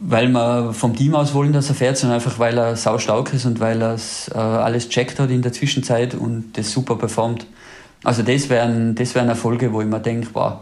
weil 0.00 0.28
wir 0.28 0.72
vom 0.72 0.96
Team 0.96 1.14
aus 1.14 1.34
wollen, 1.34 1.52
dass 1.52 1.68
er 1.68 1.74
fährt, 1.74 1.98
sondern 1.98 2.16
einfach, 2.16 2.38
weil 2.38 2.56
er 2.56 2.74
sau 2.74 2.98
stark 2.98 3.34
ist 3.34 3.44
und 3.44 3.60
weil 3.60 3.82
er 3.82 3.96
äh, 4.34 4.38
alles 4.38 4.88
checkt 4.88 5.20
hat 5.20 5.30
in 5.30 5.42
der 5.42 5.52
Zwischenzeit 5.52 6.14
und 6.14 6.56
das 6.56 6.72
super 6.72 6.96
performt. 6.96 7.46
Also 8.02 8.22
das 8.22 8.48
wären, 8.48 8.94
das 8.94 9.14
wären 9.14 9.28
Erfolge, 9.28 9.72
wo 9.74 9.82
ich 9.82 9.86
mir 9.86 10.00
denke, 10.00 10.28
wow, 10.32 10.60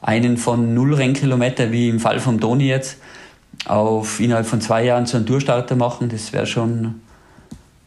einen 0.00 0.36
von 0.36 0.74
null 0.74 0.94
Rennkilometer, 0.94 1.70
wie 1.70 1.88
im 1.88 2.00
Fall 2.00 2.18
von 2.18 2.40
Toni 2.40 2.66
jetzt, 2.66 2.98
auf 3.66 4.18
innerhalb 4.18 4.46
von 4.46 4.60
zwei 4.60 4.84
Jahren 4.84 5.06
zu 5.06 5.16
einem 5.16 5.26
Tourstarter 5.26 5.76
machen, 5.76 6.08
das 6.08 6.32
wäre 6.32 6.46
schon, 6.46 6.96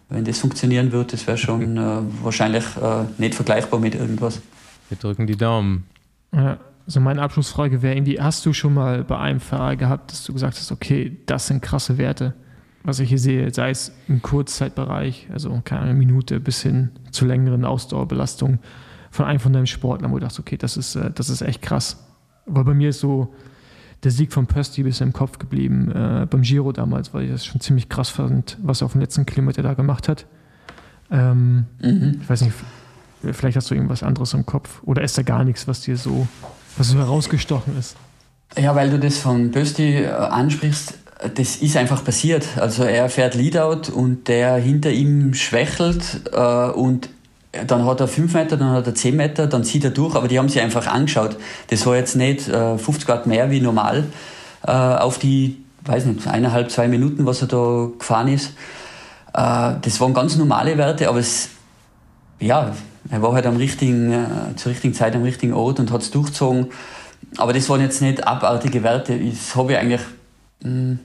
wenn 0.08 0.24
das 0.24 0.39
funktionieren 0.39 0.93
würde, 0.93 1.12
das 1.12 1.28
wäre 1.28 1.38
schon 1.38 1.76
äh, 1.76 1.98
wahrscheinlich 2.24 2.64
äh, 2.82 3.04
nicht 3.18 3.36
vergleichbar 3.36 3.82
mit 3.82 3.96
irgendwas. 3.96 4.39
Wir 4.88 4.98
drücken 4.98 5.28
die 5.28 5.36
Daumen. 5.36 5.86
Ja, 6.32 6.58
also 6.86 6.99
meine 6.99 7.21
Abschlussfrage 7.21 7.81
wäre 7.81 7.95
irgendwie, 7.95 8.19
hast 8.19 8.45
du 8.45 8.53
schon 8.53 8.73
mal 8.73 9.03
bei 9.03 9.17
einem 9.17 9.39
Fahrer 9.39 9.75
gehabt, 9.75 10.11
dass 10.11 10.23
du 10.23 10.33
gesagt 10.33 10.57
hast, 10.57 10.71
okay, 10.71 11.17
das 11.25 11.47
sind 11.47 11.61
krasse 11.61 11.97
Werte, 11.97 12.36
was 12.83 12.99
ich 12.99 13.09
hier 13.09 13.17
sehe, 13.17 13.51
sei 13.51 13.71
es 13.71 13.91
im 14.07 14.21
Kurzzeitbereich, 14.21 15.27
also 15.33 15.59
keine 15.63 15.93
Minute 15.93 16.39
bis 16.39 16.61
hin 16.61 16.91
zu 17.11 17.25
längeren 17.25 17.65
Ausdauerbelastungen 17.65 18.59
von 19.09 19.25
einem 19.25 19.39
von 19.39 19.53
deinen 19.53 19.65
Sportlern, 19.67 20.11
wo 20.11 20.15
du 20.15 20.21
dachtest, 20.21 20.39
okay, 20.39 20.57
das 20.57 20.77
ist, 20.77 20.95
äh, 20.95 21.09
das 21.09 21.29
ist 21.29 21.41
echt 21.41 21.61
krass. 21.61 22.05
Weil 22.45 22.65
bei 22.65 22.73
mir 22.73 22.89
ist 22.89 22.99
so 22.99 23.33
der 24.03 24.11
Sieg 24.11 24.31
von 24.31 24.45
Pösti 24.45 24.83
bis 24.83 25.01
im 25.01 25.13
Kopf 25.13 25.39
geblieben, 25.39 25.91
äh, 25.91 26.27
beim 26.29 26.41
Giro 26.41 26.71
damals, 26.71 27.13
weil 27.13 27.23
ich 27.23 27.31
das 27.31 27.45
schon 27.45 27.61
ziemlich 27.61 27.89
krass 27.89 28.09
fand, 28.09 28.57
was 28.61 28.81
er 28.81 28.86
auf 28.86 28.91
dem 28.91 29.01
letzten 29.01 29.25
Kilometer 29.25 29.63
da 29.63 29.73
gemacht 29.73 30.07
hat. 30.07 30.27
Ähm, 31.09 31.65
mhm. 31.81 32.19
Ich 32.21 32.29
weiß 32.29 32.41
nicht, 32.41 32.53
vielleicht 33.31 33.57
hast 33.57 33.71
du 33.71 33.75
irgendwas 33.75 34.03
anderes 34.03 34.33
im 34.33 34.45
Kopf 34.45 34.83
oder 34.83 35.01
ist 35.01 35.17
da 35.17 35.23
gar 35.23 35.43
nichts, 35.43 35.67
was 35.67 35.81
dir 35.81 35.97
so, 35.97 36.27
was 36.78 36.89
so 36.89 36.97
herausgestochen 36.97 37.78
ist? 37.78 37.95
Ja, 38.57 38.76
weil 38.76 38.89
du 38.89 38.99
das 38.99 39.17
von 39.17 39.51
Pösti 39.51 40.03
äh, 40.03 40.07
ansprichst, 40.07 40.93
das 41.36 41.57
ist 41.57 41.78
einfach 41.78 42.03
passiert. 42.03 42.45
Also 42.57 42.84
er 42.84 43.09
fährt 43.09 43.36
Leadout 43.36 43.91
und 43.91 44.28
der 44.28 44.55
hinter 44.55 44.91
ihm 44.91 45.34
schwächelt 45.34 46.21
äh, 46.32 46.69
und 46.69 47.09
dann 47.67 47.86
hat 47.86 48.01
er 48.01 48.07
5 48.07 48.34
Meter, 48.34 48.57
dann 48.57 48.71
hat 48.71 48.86
er 48.86 48.95
10 48.95 49.15
Meter, 49.15 49.47
dann 49.47 49.63
zieht 49.63 49.84
er 49.86 49.91
durch, 49.91 50.15
aber 50.15 50.28
die 50.28 50.38
haben 50.38 50.49
sich 50.49 50.61
einfach 50.61 50.88
angeschaut. 50.88 51.38
Das 51.69 51.86
war 51.86 51.95
jetzt 51.95 52.15
nicht 52.15 52.47
äh, 52.49 52.78
50 52.78 53.05
Grad 53.05 53.28
mehr 53.28 53.49
wie 53.49 53.61
normal 53.61 54.05
äh, 54.67 54.71
auf 54.71 55.19
die, 55.19 55.63
weiß 55.86 56.05
nicht, 56.05 56.28
eineinhalb, 56.28 56.69
zwei 56.69 56.88
Minuten, 56.88 57.26
was 57.26 57.41
er 57.41 57.47
da 57.47 57.89
gefahren 57.97 58.28
ist. 58.28 58.49
Äh, 59.34 59.76
das 59.82 59.99
waren 60.01 60.13
ganz 60.13 60.36
normale 60.36 60.78
Werte, 60.78 61.07
aber 61.07 61.19
es, 61.19 61.49
ja, 62.39 62.76
er 63.10 63.22
war 63.22 63.34
halt 63.34 63.45
am 63.45 63.58
richtigen, 63.58 64.12
äh, 64.12 64.56
zur 64.56 64.72
richtigen 64.72 64.93
Zeit 64.93 65.16
am 65.16 65.24
richtigen 65.24 65.53
Ort 65.53 65.80
und 65.80 65.91
hat 65.91 66.01
es 66.01 66.12
durchgezogen. 66.12 66.68
Aber 67.38 67.53
das 67.53 67.70
waren 67.70 67.82
jetzt 67.82 68.01
nicht 68.01 68.26
abartige 68.26 68.84
Werte. 68.84 69.20
Das 69.20 69.56
habe 69.56 69.74
ich 69.74 69.78
eigentlich 69.78 70.01
mh, 70.64 70.70
hm, 70.70 70.99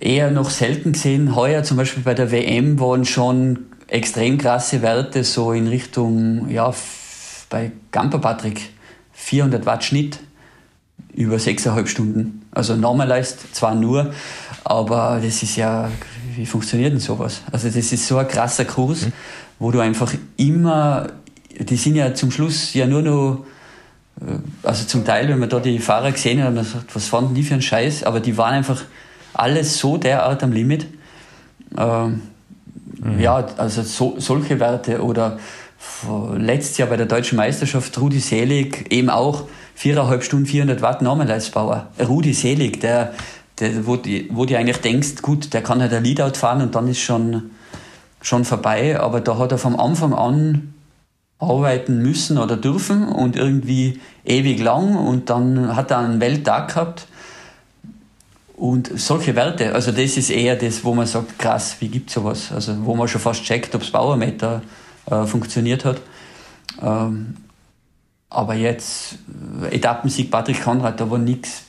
eher 0.00 0.30
noch 0.30 0.50
selten 0.50 0.92
gesehen. 0.92 1.34
Heuer 1.34 1.62
zum 1.62 1.76
Beispiel 1.76 2.02
bei 2.02 2.14
der 2.14 2.30
WM 2.30 2.78
waren 2.78 3.04
schon 3.04 3.66
extrem 3.88 4.38
krasse 4.38 4.82
Werte, 4.82 5.24
so 5.24 5.52
in 5.52 5.66
Richtung, 5.66 6.48
ja, 6.50 6.72
bei 7.48 7.72
Gamper 7.92 8.18
Patrick 8.18 8.70
400 9.12 9.64
Watt 9.66 9.84
Schnitt 9.84 10.18
über 11.14 11.36
6,5 11.36 11.86
Stunden. 11.86 12.46
Also 12.50 12.76
normalized 12.76 13.54
zwar 13.54 13.74
nur, 13.74 14.12
aber 14.64 15.20
das 15.22 15.42
ist 15.42 15.56
ja, 15.56 15.90
wie 16.34 16.46
funktioniert 16.46 16.92
denn 16.92 17.00
sowas? 17.00 17.42
Also 17.50 17.68
das 17.68 17.92
ist 17.92 18.06
so 18.06 18.18
ein 18.18 18.28
krasser 18.28 18.64
Kurs, 18.64 19.06
mhm. 19.06 19.12
Wo 19.58 19.70
du 19.70 19.80
einfach 19.80 20.12
immer, 20.36 21.08
die 21.58 21.76
sind 21.76 21.96
ja 21.96 22.14
zum 22.14 22.30
Schluss 22.30 22.74
ja 22.74 22.86
nur 22.86 23.02
noch, 23.02 23.46
äh, 24.20 24.38
also 24.62 24.84
zum 24.84 25.04
Teil, 25.04 25.28
wenn 25.28 25.38
man 25.38 25.48
da 25.48 25.60
die 25.60 25.78
Fahrer 25.78 26.12
gesehen 26.12 26.42
hat, 26.42 26.54
man 26.54 26.64
sagt, 26.64 26.94
was 26.94 27.08
fanden 27.08 27.34
die 27.34 27.42
für 27.42 27.54
einen 27.54 27.62
Scheiß, 27.62 28.04
aber 28.04 28.20
die 28.20 28.36
waren 28.36 28.54
einfach 28.54 28.82
alles 29.34 29.78
so 29.78 29.96
derart 29.96 30.42
am 30.42 30.52
Limit. 30.52 30.86
Ähm, 31.76 32.22
Mhm. 32.98 33.20
Ja, 33.20 33.46
also 33.56 33.82
so, 33.82 34.14
solche 34.18 34.58
Werte 34.60 35.02
oder 35.02 35.38
letztes 36.36 36.78
Jahr 36.78 36.88
bei 36.88 36.96
der 36.96 37.06
deutschen 37.06 37.36
Meisterschaft 37.36 37.98
Rudi 38.00 38.18
Selig 38.18 38.90
eben 38.90 39.10
auch 39.10 39.44
viereinhalb 39.74 40.24
Stunden 40.24 40.46
400 40.46 40.82
Watt 40.82 41.02
Normaleisbauer. 41.02 41.88
Rudi 42.00 42.32
Selig, 42.32 42.80
der, 42.80 43.12
der 43.60 43.86
wo, 43.86 43.96
die, 43.96 44.28
wo 44.32 44.46
du 44.46 44.56
eigentlich 44.56 44.78
denkst, 44.78 45.22
gut, 45.22 45.52
der 45.52 45.62
kann 45.62 45.80
halt 45.80 45.92
ein 45.92 46.02
Leadout 46.02 46.34
fahren 46.34 46.62
und 46.62 46.74
dann 46.74 46.88
ist 46.88 47.00
schon, 47.00 47.50
schon 48.26 48.44
vorbei, 48.44 48.98
aber 48.98 49.20
da 49.20 49.38
hat 49.38 49.52
er 49.52 49.58
vom 49.58 49.78
Anfang 49.78 50.12
an 50.12 50.74
arbeiten 51.38 52.02
müssen 52.02 52.38
oder 52.38 52.56
dürfen 52.56 53.06
und 53.06 53.36
irgendwie 53.36 54.00
ewig 54.24 54.58
lang 54.60 54.96
und 54.96 55.30
dann 55.30 55.76
hat 55.76 55.92
er 55.92 55.98
einen 55.98 56.20
Welttag 56.20 56.68
gehabt 56.68 57.06
und 58.56 58.90
solche 58.98 59.36
Werte, 59.36 59.74
also 59.74 59.92
das 59.92 60.16
ist 60.16 60.30
eher 60.30 60.56
das, 60.56 60.82
wo 60.82 60.92
man 60.92 61.06
sagt, 61.06 61.38
krass, 61.38 61.76
wie 61.78 61.88
gibt 61.88 62.08
es 62.08 62.14
sowas? 62.14 62.50
Also 62.52 62.74
wo 62.84 62.96
man 62.96 63.06
schon 63.06 63.20
fast 63.20 63.44
checkt, 63.44 63.74
ob 63.76 63.82
das 63.82 63.90
Bauermeter 63.90 64.62
äh, 65.08 65.24
funktioniert 65.24 65.84
hat. 65.84 66.00
Ähm, 66.82 67.36
aber 68.28 68.54
jetzt, 68.54 69.18
äh, 69.62 69.76
Etappensieg 69.76 70.32
Patrick 70.32 70.64
Konrad, 70.64 70.98
da 70.98 71.08
war 71.08 71.18
nichts, 71.18 71.62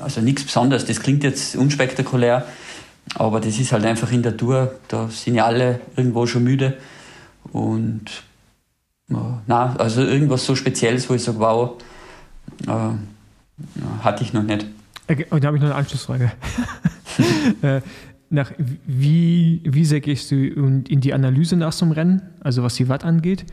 also 0.00 0.22
nichts 0.22 0.44
Besonderes. 0.44 0.86
Das 0.86 1.00
klingt 1.00 1.22
jetzt 1.22 1.54
unspektakulär, 1.54 2.46
aber 3.14 3.40
das 3.40 3.58
ist 3.58 3.72
halt 3.72 3.84
einfach 3.84 4.10
in 4.12 4.22
der 4.22 4.36
Tour, 4.36 4.74
da 4.88 5.08
sind 5.08 5.34
ja 5.34 5.46
alle 5.46 5.80
irgendwo 5.96 6.26
schon 6.26 6.44
müde. 6.44 6.78
Und 7.52 8.22
na, 9.46 9.74
also 9.76 10.02
irgendwas 10.02 10.46
so 10.46 10.54
Spezielles, 10.54 11.08
wo 11.10 11.14
ich 11.14 11.22
sage, 11.22 11.38
wow, 11.38 11.82
äh, 12.66 14.02
hatte 14.02 14.22
ich 14.22 14.32
noch 14.32 14.42
nicht. 14.42 14.66
Okay, 15.08 15.26
und 15.30 15.42
da 15.42 15.48
habe 15.48 15.56
ich 15.56 15.62
noch 15.62 15.70
eine 15.70 15.78
Anschlussfrage. 15.78 16.32
äh, 17.62 17.80
nach, 18.30 18.50
wie, 18.86 19.60
wie 19.64 19.84
sehr 19.84 20.00
gehst 20.00 20.30
du 20.30 20.36
in 20.36 21.00
die 21.00 21.12
Analyse 21.12 21.56
nach 21.56 21.72
so 21.72 21.84
einem 21.84 21.92
Rennen, 21.92 22.22
also 22.40 22.62
was 22.62 22.76
die 22.76 22.88
Watt 22.88 23.04
angeht? 23.04 23.44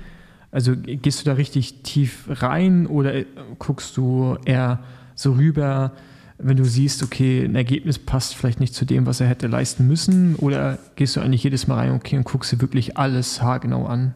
Also 0.52 0.74
gehst 0.76 1.22
du 1.22 1.26
da 1.26 1.34
richtig 1.34 1.84
tief 1.84 2.26
rein 2.28 2.88
oder 2.88 3.14
äh, 3.14 3.26
guckst 3.60 3.98
du 3.98 4.38
eher 4.46 4.80
so 5.16 5.34
rüber, 5.34 5.92
wenn 6.40 6.58
du 6.58 6.64
siehst, 6.64 7.04
okay, 7.04 7.44
ein 7.44 7.56
Ergebnis 7.56 8.00
passt 8.00 8.36
vielleicht 8.36 8.60
nicht 8.60 8.74
zu 8.74 8.86
dem, 8.86 9.06
was 9.06 9.20
er 9.20 9.28
hätte 9.28 9.48
leisten 9.48 9.88
müssen? 9.88 10.36
Oder 10.36 10.80
gehst 10.96 11.16
du 11.16 11.20
eigentlich 11.20 11.44
jedes 11.44 11.68
Mal 11.68 11.76
rein 11.76 11.92
okay, 11.92 12.18
und 12.18 12.24
guckst 12.24 12.52
dir 12.52 12.62
wirklich 12.62 12.98
alles 12.98 13.42
haargenau 13.42 13.86
an? 13.86 14.14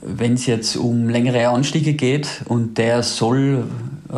Wenn 0.00 0.34
es 0.34 0.46
jetzt 0.46 0.76
um 0.76 1.08
längere 1.08 1.48
Anstiege 1.48 1.94
geht 1.94 2.42
und 2.46 2.78
der 2.78 3.02
soll 3.02 3.64
äh, 4.10 4.14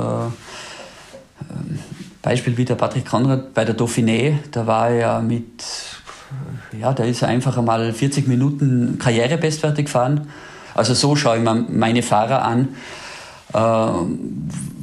Beispiel 2.23 2.57
wie 2.57 2.65
der 2.65 2.75
Patrick 2.75 3.07
Konrad 3.07 3.55
bei 3.55 3.65
der 3.65 3.77
Dauphiné, 3.77 4.35
da 4.51 4.67
war 4.67 4.91
er 4.91 5.21
mit, 5.21 5.65
ja, 6.79 6.93
da 6.93 7.05
ist 7.05 7.23
er 7.23 7.29
einfach 7.29 7.59
einmal 7.59 7.93
40 7.93 8.27
Minuten 8.27 8.99
Karrierebestwerte 8.99 9.85
gefahren. 9.85 10.29
Also 10.75 10.95
so 10.95 11.15
schaue 11.15 11.37
ich 11.39 11.45
mir 11.45 11.55
meine 11.55 12.03
Fahrer 12.03 12.43
an. 12.43 12.71
Äh, 13.55 13.59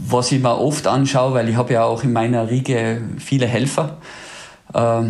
was 0.08 0.32
ich 0.32 0.42
mir 0.42 0.58
oft 0.58 0.88
anschaue, 0.88 1.34
weil 1.34 1.50
ich 1.50 1.56
habe 1.56 1.74
ja 1.74 1.84
auch 1.84 2.04
in 2.04 2.14
meiner 2.14 2.50
Riege 2.50 3.02
viele 3.18 3.46
Helfer. 3.46 3.98
Äh, 4.74 5.04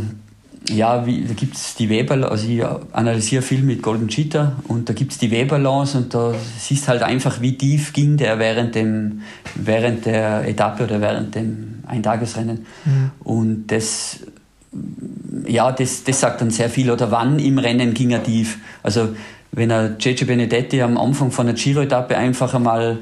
ja, 0.69 1.05
wie, 1.05 1.23
da 1.23 1.33
gibt 1.33 1.55
es 1.55 1.75
die 1.75 1.89
Weber, 1.89 2.29
also 2.29 2.47
ich 2.47 2.63
analysiere 2.93 3.41
viel 3.41 3.63
mit 3.63 3.81
Golden 3.81 4.07
Cheetah 4.07 4.57
und 4.67 4.89
da 4.89 4.93
gibt 4.93 5.11
es 5.11 5.17
die 5.17 5.31
Weberbalance 5.31 5.97
und 5.97 6.13
da 6.13 6.35
siehst 6.59 6.87
halt 6.87 7.01
einfach, 7.01 7.41
wie 7.41 7.57
tief 7.57 7.93
ging 7.93 8.17
der 8.17 8.37
während, 8.37 8.75
dem, 8.75 9.21
während 9.55 10.05
der 10.05 10.47
Etappe 10.47 10.83
oder 10.83 11.01
während 11.01 11.33
dem 11.33 11.83
Eintagesrennen. 11.87 12.65
Mhm. 12.85 13.11
Und 13.23 13.67
das, 13.67 14.19
ja, 15.47 15.71
das, 15.71 16.03
das 16.03 16.19
sagt 16.19 16.41
dann 16.41 16.51
sehr 16.51 16.69
viel. 16.69 16.91
Oder 16.91 17.11
wann 17.11 17.39
im 17.39 17.57
Rennen 17.57 17.93
ging 17.93 18.11
er 18.11 18.23
tief. 18.23 18.59
Also 18.83 19.09
wenn 19.51 19.71
er 19.71 19.97
JJ 19.99 20.25
Benedetti 20.25 20.81
am 20.81 20.97
Anfang 20.97 21.31
von 21.31 21.47
der 21.47 21.55
Giro-Etappe 21.55 22.15
einfach 22.15 22.53
einmal 22.53 22.99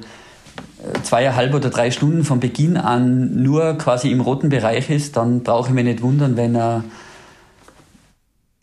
zweieinhalb 1.03 1.53
oder 1.53 1.69
drei 1.69 1.91
Stunden 1.91 2.23
von 2.23 2.39
Beginn 2.39 2.77
an 2.77 3.41
nur 3.41 3.77
quasi 3.77 4.11
im 4.11 4.21
roten 4.21 4.49
Bereich 4.49 4.89
ist, 4.89 5.17
dann 5.17 5.43
brauche 5.43 5.69
ich 5.69 5.73
mich 5.73 5.83
nicht 5.83 6.01
wundern, 6.01 6.37
wenn 6.37 6.55
er 6.55 6.83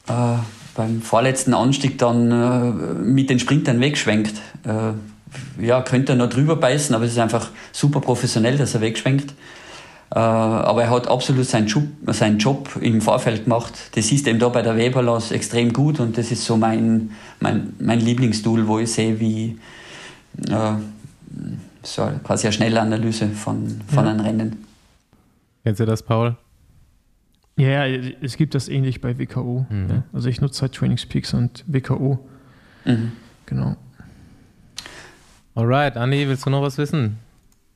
äh, 0.09 0.39
beim 0.75 1.03
vorletzten 1.03 1.55
Anstieg 1.55 1.99
dann 1.99 2.31
äh, 2.31 2.95
mit 3.03 3.31
den 3.31 3.39
Sprintern 3.39 3.81
wegschwenkt. 3.81 4.35
Äh, 4.65 5.65
ja, 5.65 5.83
könnte 5.83 6.13
er 6.13 6.17
noch 6.17 6.31
drüber 6.31 6.57
beißen, 6.57 6.95
aber 6.95 7.05
es 7.05 7.13
ist 7.13 7.19
einfach 7.19 7.51
super 7.73 8.01
professionell, 8.01 8.57
dass 8.57 8.75
er 8.75 8.81
wegschwenkt. 8.81 9.35
Äh, 10.15 10.19
aber 10.19 10.85
er 10.85 10.91
hat 10.91 11.09
absolut 11.09 11.47
seinen 11.47 11.67
Job, 11.67 11.85
seinen 12.07 12.39
Job 12.39 12.71
im 12.81 13.01
Vorfeld 13.01 13.45
gemacht. 13.45 13.75
Das 13.95 14.13
ist 14.13 14.27
eben 14.27 14.39
da 14.39 14.49
bei 14.49 14.63
der 14.63 14.77
Weberlos 14.77 15.33
extrem 15.33 15.73
gut 15.73 16.01
und 16.01 16.17
das 16.17 16.31
ist 16.31 16.45
so 16.45 16.57
mein, 16.57 17.11
mein, 17.41 17.75
mein 17.79 18.01
Lieblingstool, 18.01 18.69
wo 18.69 18.79
ich 18.79 18.93
sehe, 18.93 19.19
wie 19.19 19.59
äh, 20.49 20.75
so 21.87 22.11
quasi 22.25 22.47
eine 22.47 22.53
schnelle 22.53 22.81
Analyse 22.81 23.29
von, 23.29 23.81
von 23.89 24.05
ja. 24.05 24.11
einem 24.11 24.21
Rennen. 24.21 24.67
Kennst 25.65 25.81
du 25.81 25.87
das, 25.87 26.03
Paul? 26.03 26.37
Ja, 27.57 27.87
es 27.87 28.37
gibt 28.37 28.55
das 28.55 28.69
ähnlich 28.69 29.01
bei 29.01 29.19
WKO. 29.19 29.67
Mhm. 29.71 29.89
Ja. 29.89 30.03
Also 30.13 30.29
ich 30.29 30.41
nutze 30.41 30.63
halt 30.63 30.75
Trainingspeaks 30.75 31.33
und 31.35 31.65
WKO. 31.67 32.19
Mhm. 32.85 33.13
Genau. 33.47 33.77
Alright, 35.55 35.97
Andi, 35.97 36.29
willst 36.29 36.45
du 36.45 36.51
noch 36.51 36.61
was 36.61 36.77
wissen? 36.77 37.19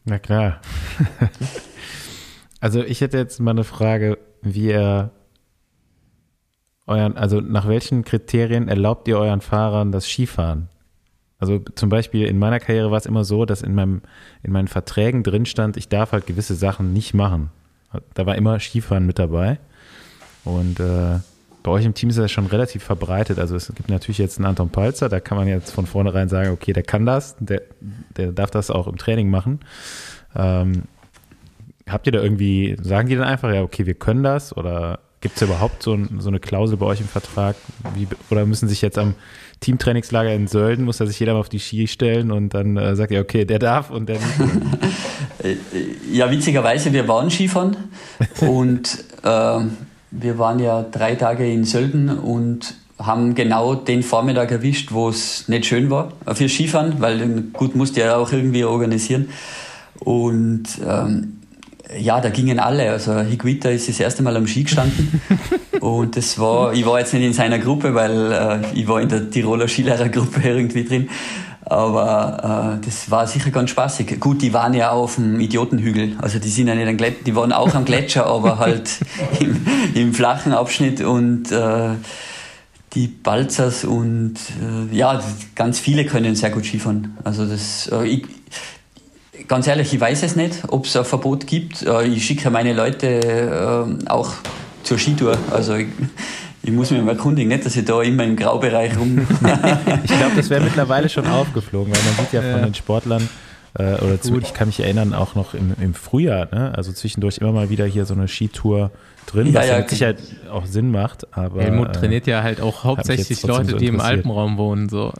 Na 0.04 0.18
klar. 0.18 0.60
also 2.60 2.82
ich 2.82 3.00
hätte 3.00 3.16
jetzt 3.16 3.40
mal 3.40 3.52
eine 3.52 3.64
Frage, 3.64 4.18
wie 4.42 4.68
ihr 4.68 5.10
euren, 6.86 7.16
also 7.16 7.40
nach 7.40 7.66
welchen 7.68 8.04
Kriterien 8.04 8.68
erlaubt 8.68 9.08
ihr 9.08 9.18
euren 9.18 9.40
Fahrern 9.40 9.92
das 9.92 10.06
Skifahren? 10.06 10.68
Also 11.40 11.58
zum 11.74 11.88
Beispiel 11.88 12.26
in 12.26 12.38
meiner 12.38 12.60
Karriere 12.60 12.90
war 12.90 12.98
es 12.98 13.06
immer 13.06 13.24
so, 13.24 13.46
dass 13.46 13.62
in, 13.62 13.74
meinem, 13.74 14.02
in 14.42 14.52
meinen 14.52 14.68
Verträgen 14.68 15.22
drin 15.22 15.46
stand, 15.46 15.76
ich 15.76 15.88
darf 15.88 16.12
halt 16.12 16.26
gewisse 16.26 16.54
Sachen 16.54 16.92
nicht 16.92 17.14
machen. 17.14 17.50
Da 18.14 18.26
war 18.26 18.36
immer 18.36 18.60
Skifahren 18.60 19.06
mit 19.06 19.18
dabei. 19.18 19.58
Und 20.44 20.78
äh, 20.80 21.18
bei 21.62 21.70
euch 21.70 21.84
im 21.84 21.94
Team 21.94 22.10
ist 22.10 22.18
das 22.18 22.30
schon 22.30 22.46
relativ 22.46 22.84
verbreitet. 22.84 23.38
Also 23.38 23.56
es 23.56 23.72
gibt 23.74 23.88
natürlich 23.88 24.18
jetzt 24.18 24.38
einen 24.38 24.46
Anton 24.46 24.70
Palzer, 24.70 25.08
da 25.08 25.18
kann 25.18 25.38
man 25.38 25.48
jetzt 25.48 25.72
von 25.72 25.86
vornherein 25.86 26.28
sagen, 26.28 26.50
okay, 26.50 26.72
der 26.72 26.82
kann 26.82 27.06
das, 27.06 27.36
der, 27.38 27.62
der 28.16 28.32
darf 28.32 28.50
das 28.50 28.70
auch 28.70 28.86
im 28.86 28.98
Training 28.98 29.30
machen. 29.30 29.60
Ähm, 30.36 30.84
habt 31.88 32.06
ihr 32.06 32.12
da 32.12 32.22
irgendwie, 32.22 32.76
sagen 32.80 33.08
die 33.08 33.16
dann 33.16 33.26
einfach, 33.26 33.52
ja, 33.52 33.62
okay, 33.62 33.86
wir 33.86 33.94
können 33.94 34.22
das? 34.22 34.56
Oder 34.56 35.00
gibt 35.20 35.36
es 35.36 35.42
überhaupt 35.42 35.82
so, 35.82 35.92
ein, 35.92 36.18
so, 36.20 36.28
eine 36.28 36.40
Klausel 36.40 36.76
bei 36.76 36.86
euch 36.86 37.00
im 37.00 37.08
Vertrag? 37.08 37.56
Wie, 37.94 38.08
oder 38.30 38.46
müssen 38.46 38.68
sich 38.68 38.80
jetzt 38.80 38.98
am 38.98 39.14
Teamtrainingslager 39.60 40.32
in 40.34 40.46
Sölden, 40.46 40.84
muss 40.84 40.98
da 40.98 41.06
sich 41.06 41.20
jeder 41.20 41.34
mal 41.34 41.40
auf 41.40 41.50
die 41.50 41.60
Ski 41.60 41.86
stellen 41.86 42.30
und 42.30 42.54
dann 42.54 42.76
äh, 42.76 42.96
sagt 42.96 43.10
ihr, 43.10 43.20
okay, 43.20 43.44
der 43.44 43.58
darf 43.58 43.90
und 43.90 44.08
der 44.08 44.18
nicht? 44.18 45.58
ja, 46.12 46.30
witzigerweise, 46.30 46.92
wir 46.92 47.06
waren 47.06 47.30
Skifahren 47.30 47.76
und 48.40 49.04
äh, 49.22 49.60
wir 50.10 50.38
waren 50.38 50.58
ja 50.58 50.82
drei 50.82 51.14
Tage 51.14 51.50
in 51.50 51.64
Sölden 51.64 52.08
und 52.08 52.74
haben 52.98 53.34
genau 53.34 53.74
den 53.74 54.02
Vormittag 54.02 54.50
erwischt, 54.50 54.92
wo 54.92 55.08
es 55.08 55.48
nicht 55.48 55.66
schön 55.66 55.90
war 55.90 56.12
für 56.34 56.48
Skifahren, 56.48 57.00
weil 57.00 57.42
gut 57.52 57.74
musste 57.74 58.00
ja 58.00 58.16
auch 58.16 58.32
irgendwie 58.32 58.64
organisieren. 58.64 59.28
Und 60.00 60.64
ähm, 60.86 61.39
ja, 61.98 62.20
da 62.20 62.30
gingen 62.30 62.58
alle. 62.58 62.90
Also 62.90 63.20
Higuita 63.20 63.68
ist 63.70 63.88
das 63.88 64.00
erste 64.00 64.22
Mal 64.22 64.36
am 64.36 64.46
Ski 64.46 64.64
gestanden. 64.64 65.20
und 65.80 66.16
das 66.16 66.38
war, 66.38 66.72
ich 66.72 66.86
war 66.86 66.98
jetzt 66.98 67.14
nicht 67.14 67.24
in 67.24 67.32
seiner 67.32 67.58
Gruppe, 67.58 67.94
weil 67.94 68.32
äh, 68.32 68.78
ich 68.78 68.86
war 68.86 69.00
in 69.00 69.08
der 69.08 69.30
Tiroler 69.30 69.68
Skilehrergruppe 69.68 70.40
irgendwie 70.44 70.84
drin. 70.84 71.08
Aber 71.70 72.78
äh, 72.80 72.84
das 72.84 73.10
war 73.10 73.26
sicher 73.26 73.50
ganz 73.50 73.70
spaßig. 73.70 74.18
Gut, 74.18 74.42
die 74.42 74.52
waren 74.52 74.74
ja 74.74 74.90
auf 74.90 75.16
dem 75.16 75.38
Idiotenhügel. 75.38 76.16
Also 76.20 76.38
die 76.38 76.48
sind 76.48 76.66
ja 76.66 76.74
nicht 76.74 76.88
am 76.88 76.96
Gletscher, 76.96 77.24
die 77.24 77.36
waren 77.36 77.52
auch 77.52 77.74
am 77.74 77.84
Gletscher, 77.84 78.26
aber 78.26 78.58
halt 78.58 78.90
im, 79.40 79.64
im, 79.94 80.12
flachen 80.12 80.52
Abschnitt 80.52 81.00
und 81.00 81.52
äh, 81.52 81.90
die 82.94 83.06
Balzers 83.06 83.84
und 83.84 84.34
äh, 84.34 84.96
ja, 84.96 85.22
ganz 85.54 85.78
viele 85.78 86.04
können 86.06 86.34
sehr 86.34 86.50
gut 86.50 86.64
Skifahren. 86.64 87.16
Also 87.22 87.46
das, 87.46 87.88
äh, 87.92 88.04
ich, 88.04 88.26
ganz 89.48 89.66
ehrlich, 89.66 89.92
ich 89.92 90.00
weiß 90.00 90.22
es 90.22 90.36
nicht, 90.36 90.62
ob 90.68 90.86
es 90.86 90.96
ein 90.96 91.04
Verbot 91.04 91.46
gibt. 91.46 91.82
Äh, 91.82 92.06
ich 92.06 92.24
schicke 92.24 92.50
meine 92.50 92.72
Leute 92.72 93.06
äh, 93.06 94.08
auch 94.08 94.32
zur 94.82 94.98
Skitour. 94.98 95.36
Also 95.50 95.74
ich, 95.74 95.88
ich 96.62 96.72
muss 96.72 96.90
mich 96.90 97.02
mal 97.02 97.12
erkundigen, 97.12 97.48
nicht, 97.48 97.64
dass 97.64 97.76
ich 97.76 97.84
da 97.84 98.00
immer 98.02 98.24
im 98.24 98.36
Graubereich 98.36 98.96
rum. 98.98 99.18
ich 100.04 100.10
glaube, 100.10 100.36
das 100.36 100.50
wäre 100.50 100.62
mittlerweile 100.62 101.08
schon 101.08 101.26
aufgeflogen, 101.28 101.92
weil 101.92 102.02
man 102.02 102.24
sieht 102.24 102.32
ja 102.32 102.42
von 102.42 102.62
den 102.62 102.74
Sportlern, 102.74 103.28
äh, 103.78 103.94
oder 103.94 104.20
zu, 104.20 104.38
ich 104.38 104.52
kann 104.52 104.68
mich 104.68 104.80
erinnern, 104.80 105.14
auch 105.14 105.34
noch 105.34 105.54
im, 105.54 105.74
im 105.80 105.94
Frühjahr, 105.94 106.48
ne? 106.52 106.72
also 106.76 106.92
zwischendurch 106.92 107.38
immer 107.38 107.52
mal 107.52 107.70
wieder 107.70 107.86
hier 107.86 108.04
so 108.04 108.14
eine 108.14 108.26
Skitour 108.26 108.90
drin, 109.26 109.46
ja, 109.46 109.60
was 109.60 109.68
ja, 109.68 109.78
mit 109.78 109.90
Sicherheit 109.90 110.18
auch 110.50 110.66
Sinn 110.66 110.90
macht. 110.90 111.36
Aber, 111.36 111.62
Helmut 111.62 111.90
äh, 111.90 111.92
trainiert 111.92 112.26
ja 112.26 112.42
halt 112.42 112.60
auch 112.60 112.82
hauptsächlich 112.82 113.42
Leute, 113.44 113.70
so 113.70 113.76
die 113.76 113.86
im 113.86 114.00
Alpenraum 114.00 114.56
wohnen. 114.58 114.88
So. 114.88 115.12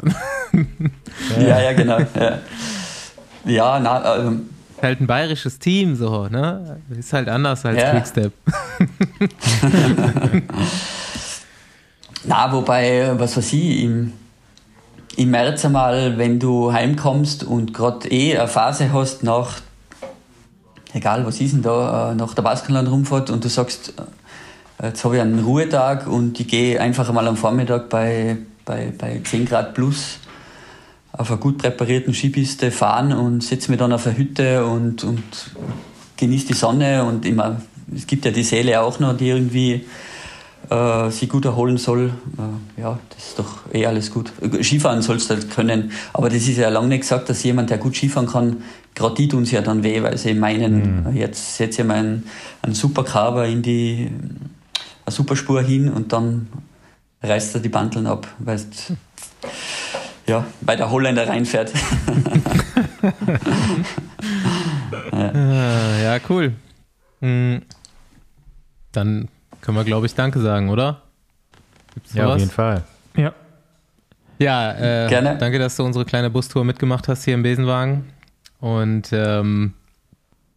ja, 1.39 1.61
ja, 1.61 1.73
genau. 1.75 1.99
Ja, 2.19 2.39
ja 3.45 3.81
na, 3.81 4.17
ähm, 4.17 4.49
halt 4.83 5.01
ein 5.01 5.07
bayerisches 5.07 5.59
Team, 5.59 5.95
so, 5.95 6.29
ne? 6.29 6.81
Ist 6.99 7.12
halt 7.12 7.29
anders 7.29 7.65
als 7.65 7.81
ja. 7.81 7.91
Quickstep. 7.91 8.33
Na, 12.25 12.53
wobei, 12.53 13.19
was 13.19 13.37
weiß 13.37 13.53
ich, 13.55 13.83
im, 13.83 14.12
im 15.17 15.31
März 15.31 15.65
einmal, 15.65 16.19
wenn 16.19 16.39
du 16.39 16.73
heimkommst 16.73 17.45
und 17.45 17.73
gerade 17.73 18.11
eh 18.11 18.37
eine 18.37 18.49
Phase 18.49 18.93
hast 18.93 19.23
nach, 19.23 19.61
egal 20.93 21.25
was 21.25 21.41
ist 21.41 21.55
denn 21.55 21.62
da, 21.62 22.12
äh, 22.12 22.15
nach 22.15 22.35
der 22.35 22.43
Baskenland-Rundfahrt 22.43 23.31
und 23.31 23.45
du 23.45 23.49
sagst, 23.49 23.95
äh, 24.83 24.89
jetzt 24.89 25.05
habe 25.05 25.17
ich 25.17 25.23
einen 25.23 25.41
Ruhetag 25.41 26.07
und 26.07 26.39
ich 26.41 26.49
gehe 26.49 26.81
einfach 26.81 27.09
einmal 27.09 27.27
am 27.27 27.37
Vormittag 27.37 27.89
bei, 27.89 28.37
bei, 28.67 28.93
bei 28.97 29.21
10 29.25 29.47
Grad 29.47 29.75
plus 29.75 30.19
auf 31.21 31.31
einer 31.31 31.39
gut 31.39 31.59
präparierten 31.59 32.15
Skipiste 32.15 32.71
fahren 32.71 33.13
und 33.13 33.43
setze 33.43 33.71
mich 33.71 33.79
dann 33.79 33.93
auf 33.93 34.07
eine 34.07 34.17
Hütte 34.17 34.65
und, 34.65 35.05
und 35.05 35.23
genieße 36.17 36.47
die 36.47 36.55
Sonne 36.55 37.05
und 37.05 37.27
immer, 37.27 37.61
es 37.95 38.07
gibt 38.07 38.25
ja 38.25 38.31
die 38.31 38.43
Seele 38.43 38.81
auch 38.81 38.99
noch, 39.01 39.15
die 39.15 39.29
irgendwie 39.29 39.85
äh, 40.71 41.11
sich 41.11 41.29
gut 41.29 41.45
erholen 41.45 41.77
soll, 41.77 42.15
äh, 42.39 42.81
ja, 42.81 42.99
das 43.11 43.29
ist 43.29 43.39
doch 43.39 43.59
eh 43.71 43.85
alles 43.85 44.11
gut. 44.11 44.33
Skifahren 44.63 45.03
sollst 45.03 45.29
du 45.29 45.35
halt 45.35 45.51
können, 45.51 45.93
aber 46.15 46.31
das 46.31 46.49
ist 46.49 46.57
ja 46.57 46.71
lange 46.71 46.89
nicht 46.89 47.03
gesagt, 47.03 47.29
dass 47.29 47.43
jemand, 47.43 47.69
der 47.69 47.77
gut 47.77 47.95
Skifahren 47.95 48.27
kann, 48.27 48.63
gerade 48.95 49.15
die 49.17 49.29
tun 49.29 49.45
sie 49.45 49.57
ja 49.57 49.61
dann 49.61 49.83
weh, 49.83 50.03
weil 50.03 50.17
sie 50.17 50.33
meinen, 50.33 51.05
mhm. 51.05 51.17
jetzt 51.17 51.59
setze 51.59 51.83
ich 51.83 51.87
mal 51.87 51.99
einen, 51.99 52.27
einen 52.63 52.75
Supercarver 52.75 53.47
in 53.47 53.61
die 53.61 54.11
eine 55.05 55.15
Superspur 55.15 55.61
hin 55.61 55.91
und 55.91 56.15
dann 56.15 56.49
reißt 57.23 57.57
er 57.57 57.61
die 57.61 57.69
Bandeln 57.69 58.07
ab, 58.07 58.27
weil 58.39 58.59
ja, 60.31 60.47
weil 60.61 60.77
der 60.77 60.90
Holländer 60.90 61.28
reinfährt. 61.28 61.73
ja. 65.12 65.32
Ah, 65.32 65.98
ja, 66.01 66.19
cool. 66.28 66.55
Hm. 67.20 67.62
Dann 68.93 69.28
können 69.61 69.77
wir, 69.77 69.85
glaube 69.85 70.07
ich, 70.07 70.15
Danke 70.15 70.40
sagen, 70.40 70.70
oder? 70.70 71.02
Gibt's 71.94 72.15
ja, 72.15 72.27
was? 72.27 72.35
auf 72.35 72.39
jeden 72.39 72.52
Fall. 72.52 72.85
Ja. 73.16 73.32
Ja, 74.39 74.73
äh, 74.73 75.09
Gerne. 75.09 75.36
danke, 75.36 75.59
dass 75.59 75.77
du 75.77 75.85
unsere 75.85 76.05
kleine 76.05 76.31
Bustour 76.31 76.65
mitgemacht 76.65 77.09
hast 77.09 77.24
hier 77.24 77.35
im 77.35 77.43
Besenwagen. 77.43 78.11
Und 78.61 79.11
ähm, 79.12 79.74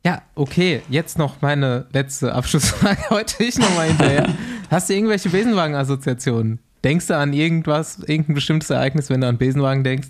ja, 0.05 0.21
okay, 0.35 0.83
jetzt 0.87 1.17
noch 1.17 1.41
meine 1.41 1.87
letzte 1.91 2.33
Abschlussfrage 2.33 3.01
heute 3.09 3.43
ich 3.43 3.57
nochmal 3.57 3.87
hinterher. 3.87 4.29
Hast 4.69 4.89
du 4.89 4.93
irgendwelche 4.93 5.29
Besenwagen-Assoziationen? 5.29 6.59
Denkst 6.83 7.07
du 7.07 7.17
an 7.17 7.33
irgendwas, 7.33 7.99
irgendein 7.99 8.35
bestimmtes 8.35 8.69
Ereignis, 8.69 9.09
wenn 9.09 9.21
du 9.21 9.27
an 9.27 9.37
Besenwagen 9.37 9.83
denkst? 9.83 10.09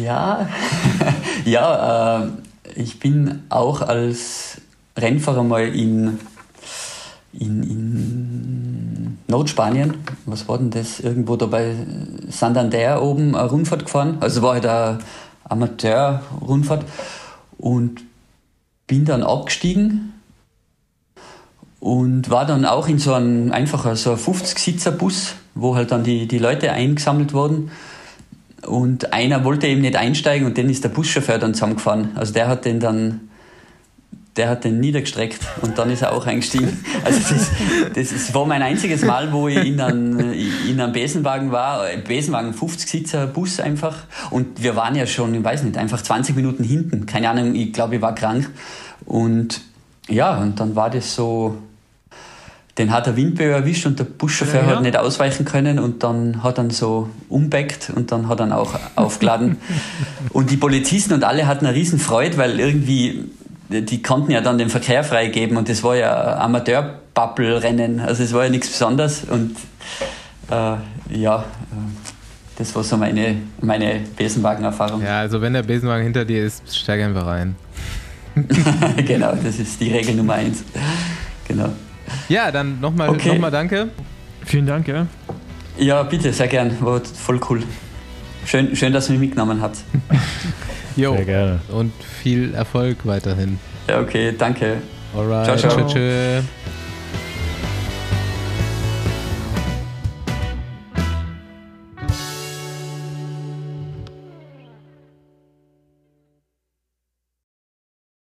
Ja, 0.00 0.48
ja, 1.44 2.24
äh, 2.24 2.28
ich 2.74 3.00
bin 3.00 3.42
auch 3.48 3.82
als 3.82 4.60
Rennfahrer 4.96 5.42
mal 5.42 5.68
in 5.68 6.18
in, 7.38 7.62
in 7.62 9.18
Nordspanien, 9.28 9.94
was 10.24 10.48
war 10.48 10.58
denn 10.58 10.70
das? 10.70 11.00
Irgendwo 11.00 11.36
da 11.36 11.46
bei 11.46 11.74
Santander 12.28 13.02
oben 13.02 13.34
eine 13.34 13.48
Rundfahrt 13.48 13.84
gefahren. 13.84 14.18
Also 14.20 14.42
war 14.42 14.54
halt 14.54 14.66
eine 14.66 14.98
Amateur-Rundfahrt 15.44 16.84
und 17.58 18.02
bin 18.86 19.04
dann 19.04 19.22
abgestiegen 19.22 20.14
und 21.80 22.30
war 22.30 22.46
dann 22.46 22.64
auch 22.64 22.88
in 22.88 22.98
so 22.98 23.12
einem 23.12 23.52
einfacher 23.52 23.96
so 23.96 24.14
50-Sitzer-Bus, 24.14 25.34
wo 25.56 25.74
halt 25.74 25.90
dann 25.90 26.04
die, 26.04 26.28
die 26.28 26.38
Leute 26.38 26.70
eingesammelt 26.70 27.32
wurden. 27.32 27.72
Und 28.64 29.12
einer 29.12 29.44
wollte 29.44 29.66
eben 29.66 29.80
nicht 29.80 29.96
einsteigen 29.96 30.46
und 30.46 30.56
den 30.56 30.70
ist 30.70 30.84
der 30.84 30.88
Buschauffeur 30.90 31.38
dann 31.38 31.54
zusammengefahren. 31.54 32.10
Also 32.14 32.32
der 32.32 32.48
hat 32.48 32.64
den 32.64 32.78
dann 32.78 33.28
der 34.36 34.50
hat 34.50 34.64
den 34.64 34.80
niedergestreckt 34.80 35.40
und 35.62 35.78
dann 35.78 35.90
ist 35.90 36.02
er 36.02 36.12
auch 36.12 36.26
eingestiegen. 36.26 36.84
Also 37.04 37.20
das, 37.94 38.10
das 38.10 38.34
war 38.34 38.46
mein 38.46 38.62
einziges 38.62 39.04
Mal, 39.04 39.32
wo 39.32 39.48
ich 39.48 39.64
in 39.64 39.80
einem, 39.80 40.32
in 40.68 40.80
einem 40.80 40.92
Besenwagen 40.92 41.52
war, 41.52 41.86
Besenwagen 42.06 42.52
50-Sitzer 42.52 43.28
Bus 43.28 43.60
einfach 43.60 44.04
und 44.30 44.62
wir 44.62 44.74
waren 44.74 44.96
ja 44.96 45.06
schon, 45.06 45.34
ich 45.34 45.44
weiß 45.44 45.62
nicht, 45.62 45.78
einfach 45.78 46.02
20 46.02 46.34
Minuten 46.34 46.64
hinten, 46.64 47.06
keine 47.06 47.30
Ahnung, 47.30 47.54
ich 47.54 47.72
glaube, 47.72 47.96
ich 47.96 48.02
war 48.02 48.14
krank 48.14 48.50
und 49.04 49.60
ja, 50.08 50.36
und 50.38 50.58
dann 50.58 50.74
war 50.74 50.90
das 50.90 51.14
so, 51.14 51.56
den 52.78 52.92
hat 52.92 53.06
der 53.06 53.16
Windböe 53.16 53.52
erwischt 53.52 53.86
und 53.86 53.98
der 53.98 54.04
Buschauffeur 54.04 54.62
Ja, 54.62 54.68
ja. 54.68 54.76
hat 54.76 54.82
nicht 54.82 54.96
ausweichen 54.96 55.44
können 55.46 55.78
und 55.78 56.02
dann 56.02 56.42
hat 56.42 56.58
er 56.58 56.70
so 56.70 57.08
umbeckt 57.28 57.90
und 57.94 58.12
dann 58.12 58.28
hat 58.28 58.40
er 58.40 58.46
ihn 58.46 58.52
auch 58.52 58.74
aufgeladen. 58.96 59.56
und 60.30 60.50
die 60.50 60.56
Polizisten 60.58 61.14
und 61.14 61.24
alle 61.24 61.46
hatten 61.46 61.64
eine 61.66 61.74
riesen 61.74 61.98
Freude, 61.98 62.36
weil 62.36 62.60
irgendwie, 62.60 63.24
die 63.70 64.02
konnten 64.02 64.30
ja 64.30 64.42
dann 64.42 64.58
den 64.58 64.68
Verkehr 64.68 65.04
freigeben 65.04 65.56
und 65.56 65.68
das 65.70 65.82
war 65.82 65.96
ja 65.96 66.36
Amateur-Bubble-Rennen, 66.38 68.00
also 68.00 68.22
es 68.22 68.32
war 68.34 68.44
ja 68.44 68.50
nichts 68.50 68.68
Besonderes 68.68 69.24
und 69.24 69.56
äh, 70.50 71.16
ja, 71.18 71.38
äh, 71.38 71.44
das 72.58 72.74
war 72.74 72.84
so 72.84 72.96
meine, 72.96 73.36
meine 73.60 74.00
Besenwagen-Erfahrung. 74.16 75.02
Ja, 75.02 75.20
also 75.20 75.40
wenn 75.40 75.52
der 75.54 75.62
Besenwagen 75.62 76.04
hinter 76.04 76.24
dir 76.24 76.44
ist, 76.44 76.76
steig 76.76 77.02
einfach 77.02 77.26
rein. 77.26 77.56
genau, 79.06 79.32
das 79.42 79.58
ist 79.58 79.80
die 79.80 79.90
Regel 79.92 80.14
Nummer 80.14 80.34
eins. 80.34 80.62
Genau. 81.48 81.70
Ja, 82.28 82.50
dann 82.50 82.80
nochmal 82.80 83.08
Okay. 83.10 83.28
noch 83.28 83.38
mal 83.38 83.50
danke. 83.50 83.88
Vielen 84.44 84.66
Dank, 84.66 84.88
ja. 84.88 85.06
Ja, 85.78 86.02
bitte, 86.02 86.32
sehr 86.32 86.48
gern. 86.48 86.76
War 86.80 87.00
voll 87.04 87.40
cool. 87.50 87.62
Schön, 88.46 88.74
schön 88.76 88.92
dass 88.92 89.08
ihr 89.08 89.12
mich 89.12 89.20
mitgenommen 89.20 89.60
habt. 89.60 89.78
Jo. 90.96 91.14
Sehr 91.14 91.26
gerne. 91.26 91.60
Und 91.68 91.92
viel 92.22 92.54
Erfolg 92.54 92.96
weiterhin. 93.04 93.58
Ja, 93.86 94.00
okay, 94.00 94.32
danke. 94.36 94.78
Alright. 95.14 95.44
Ciao, 95.44 95.56
ciao. 95.58 95.86
Tschö, 95.86 96.40
tschö. 96.40 96.42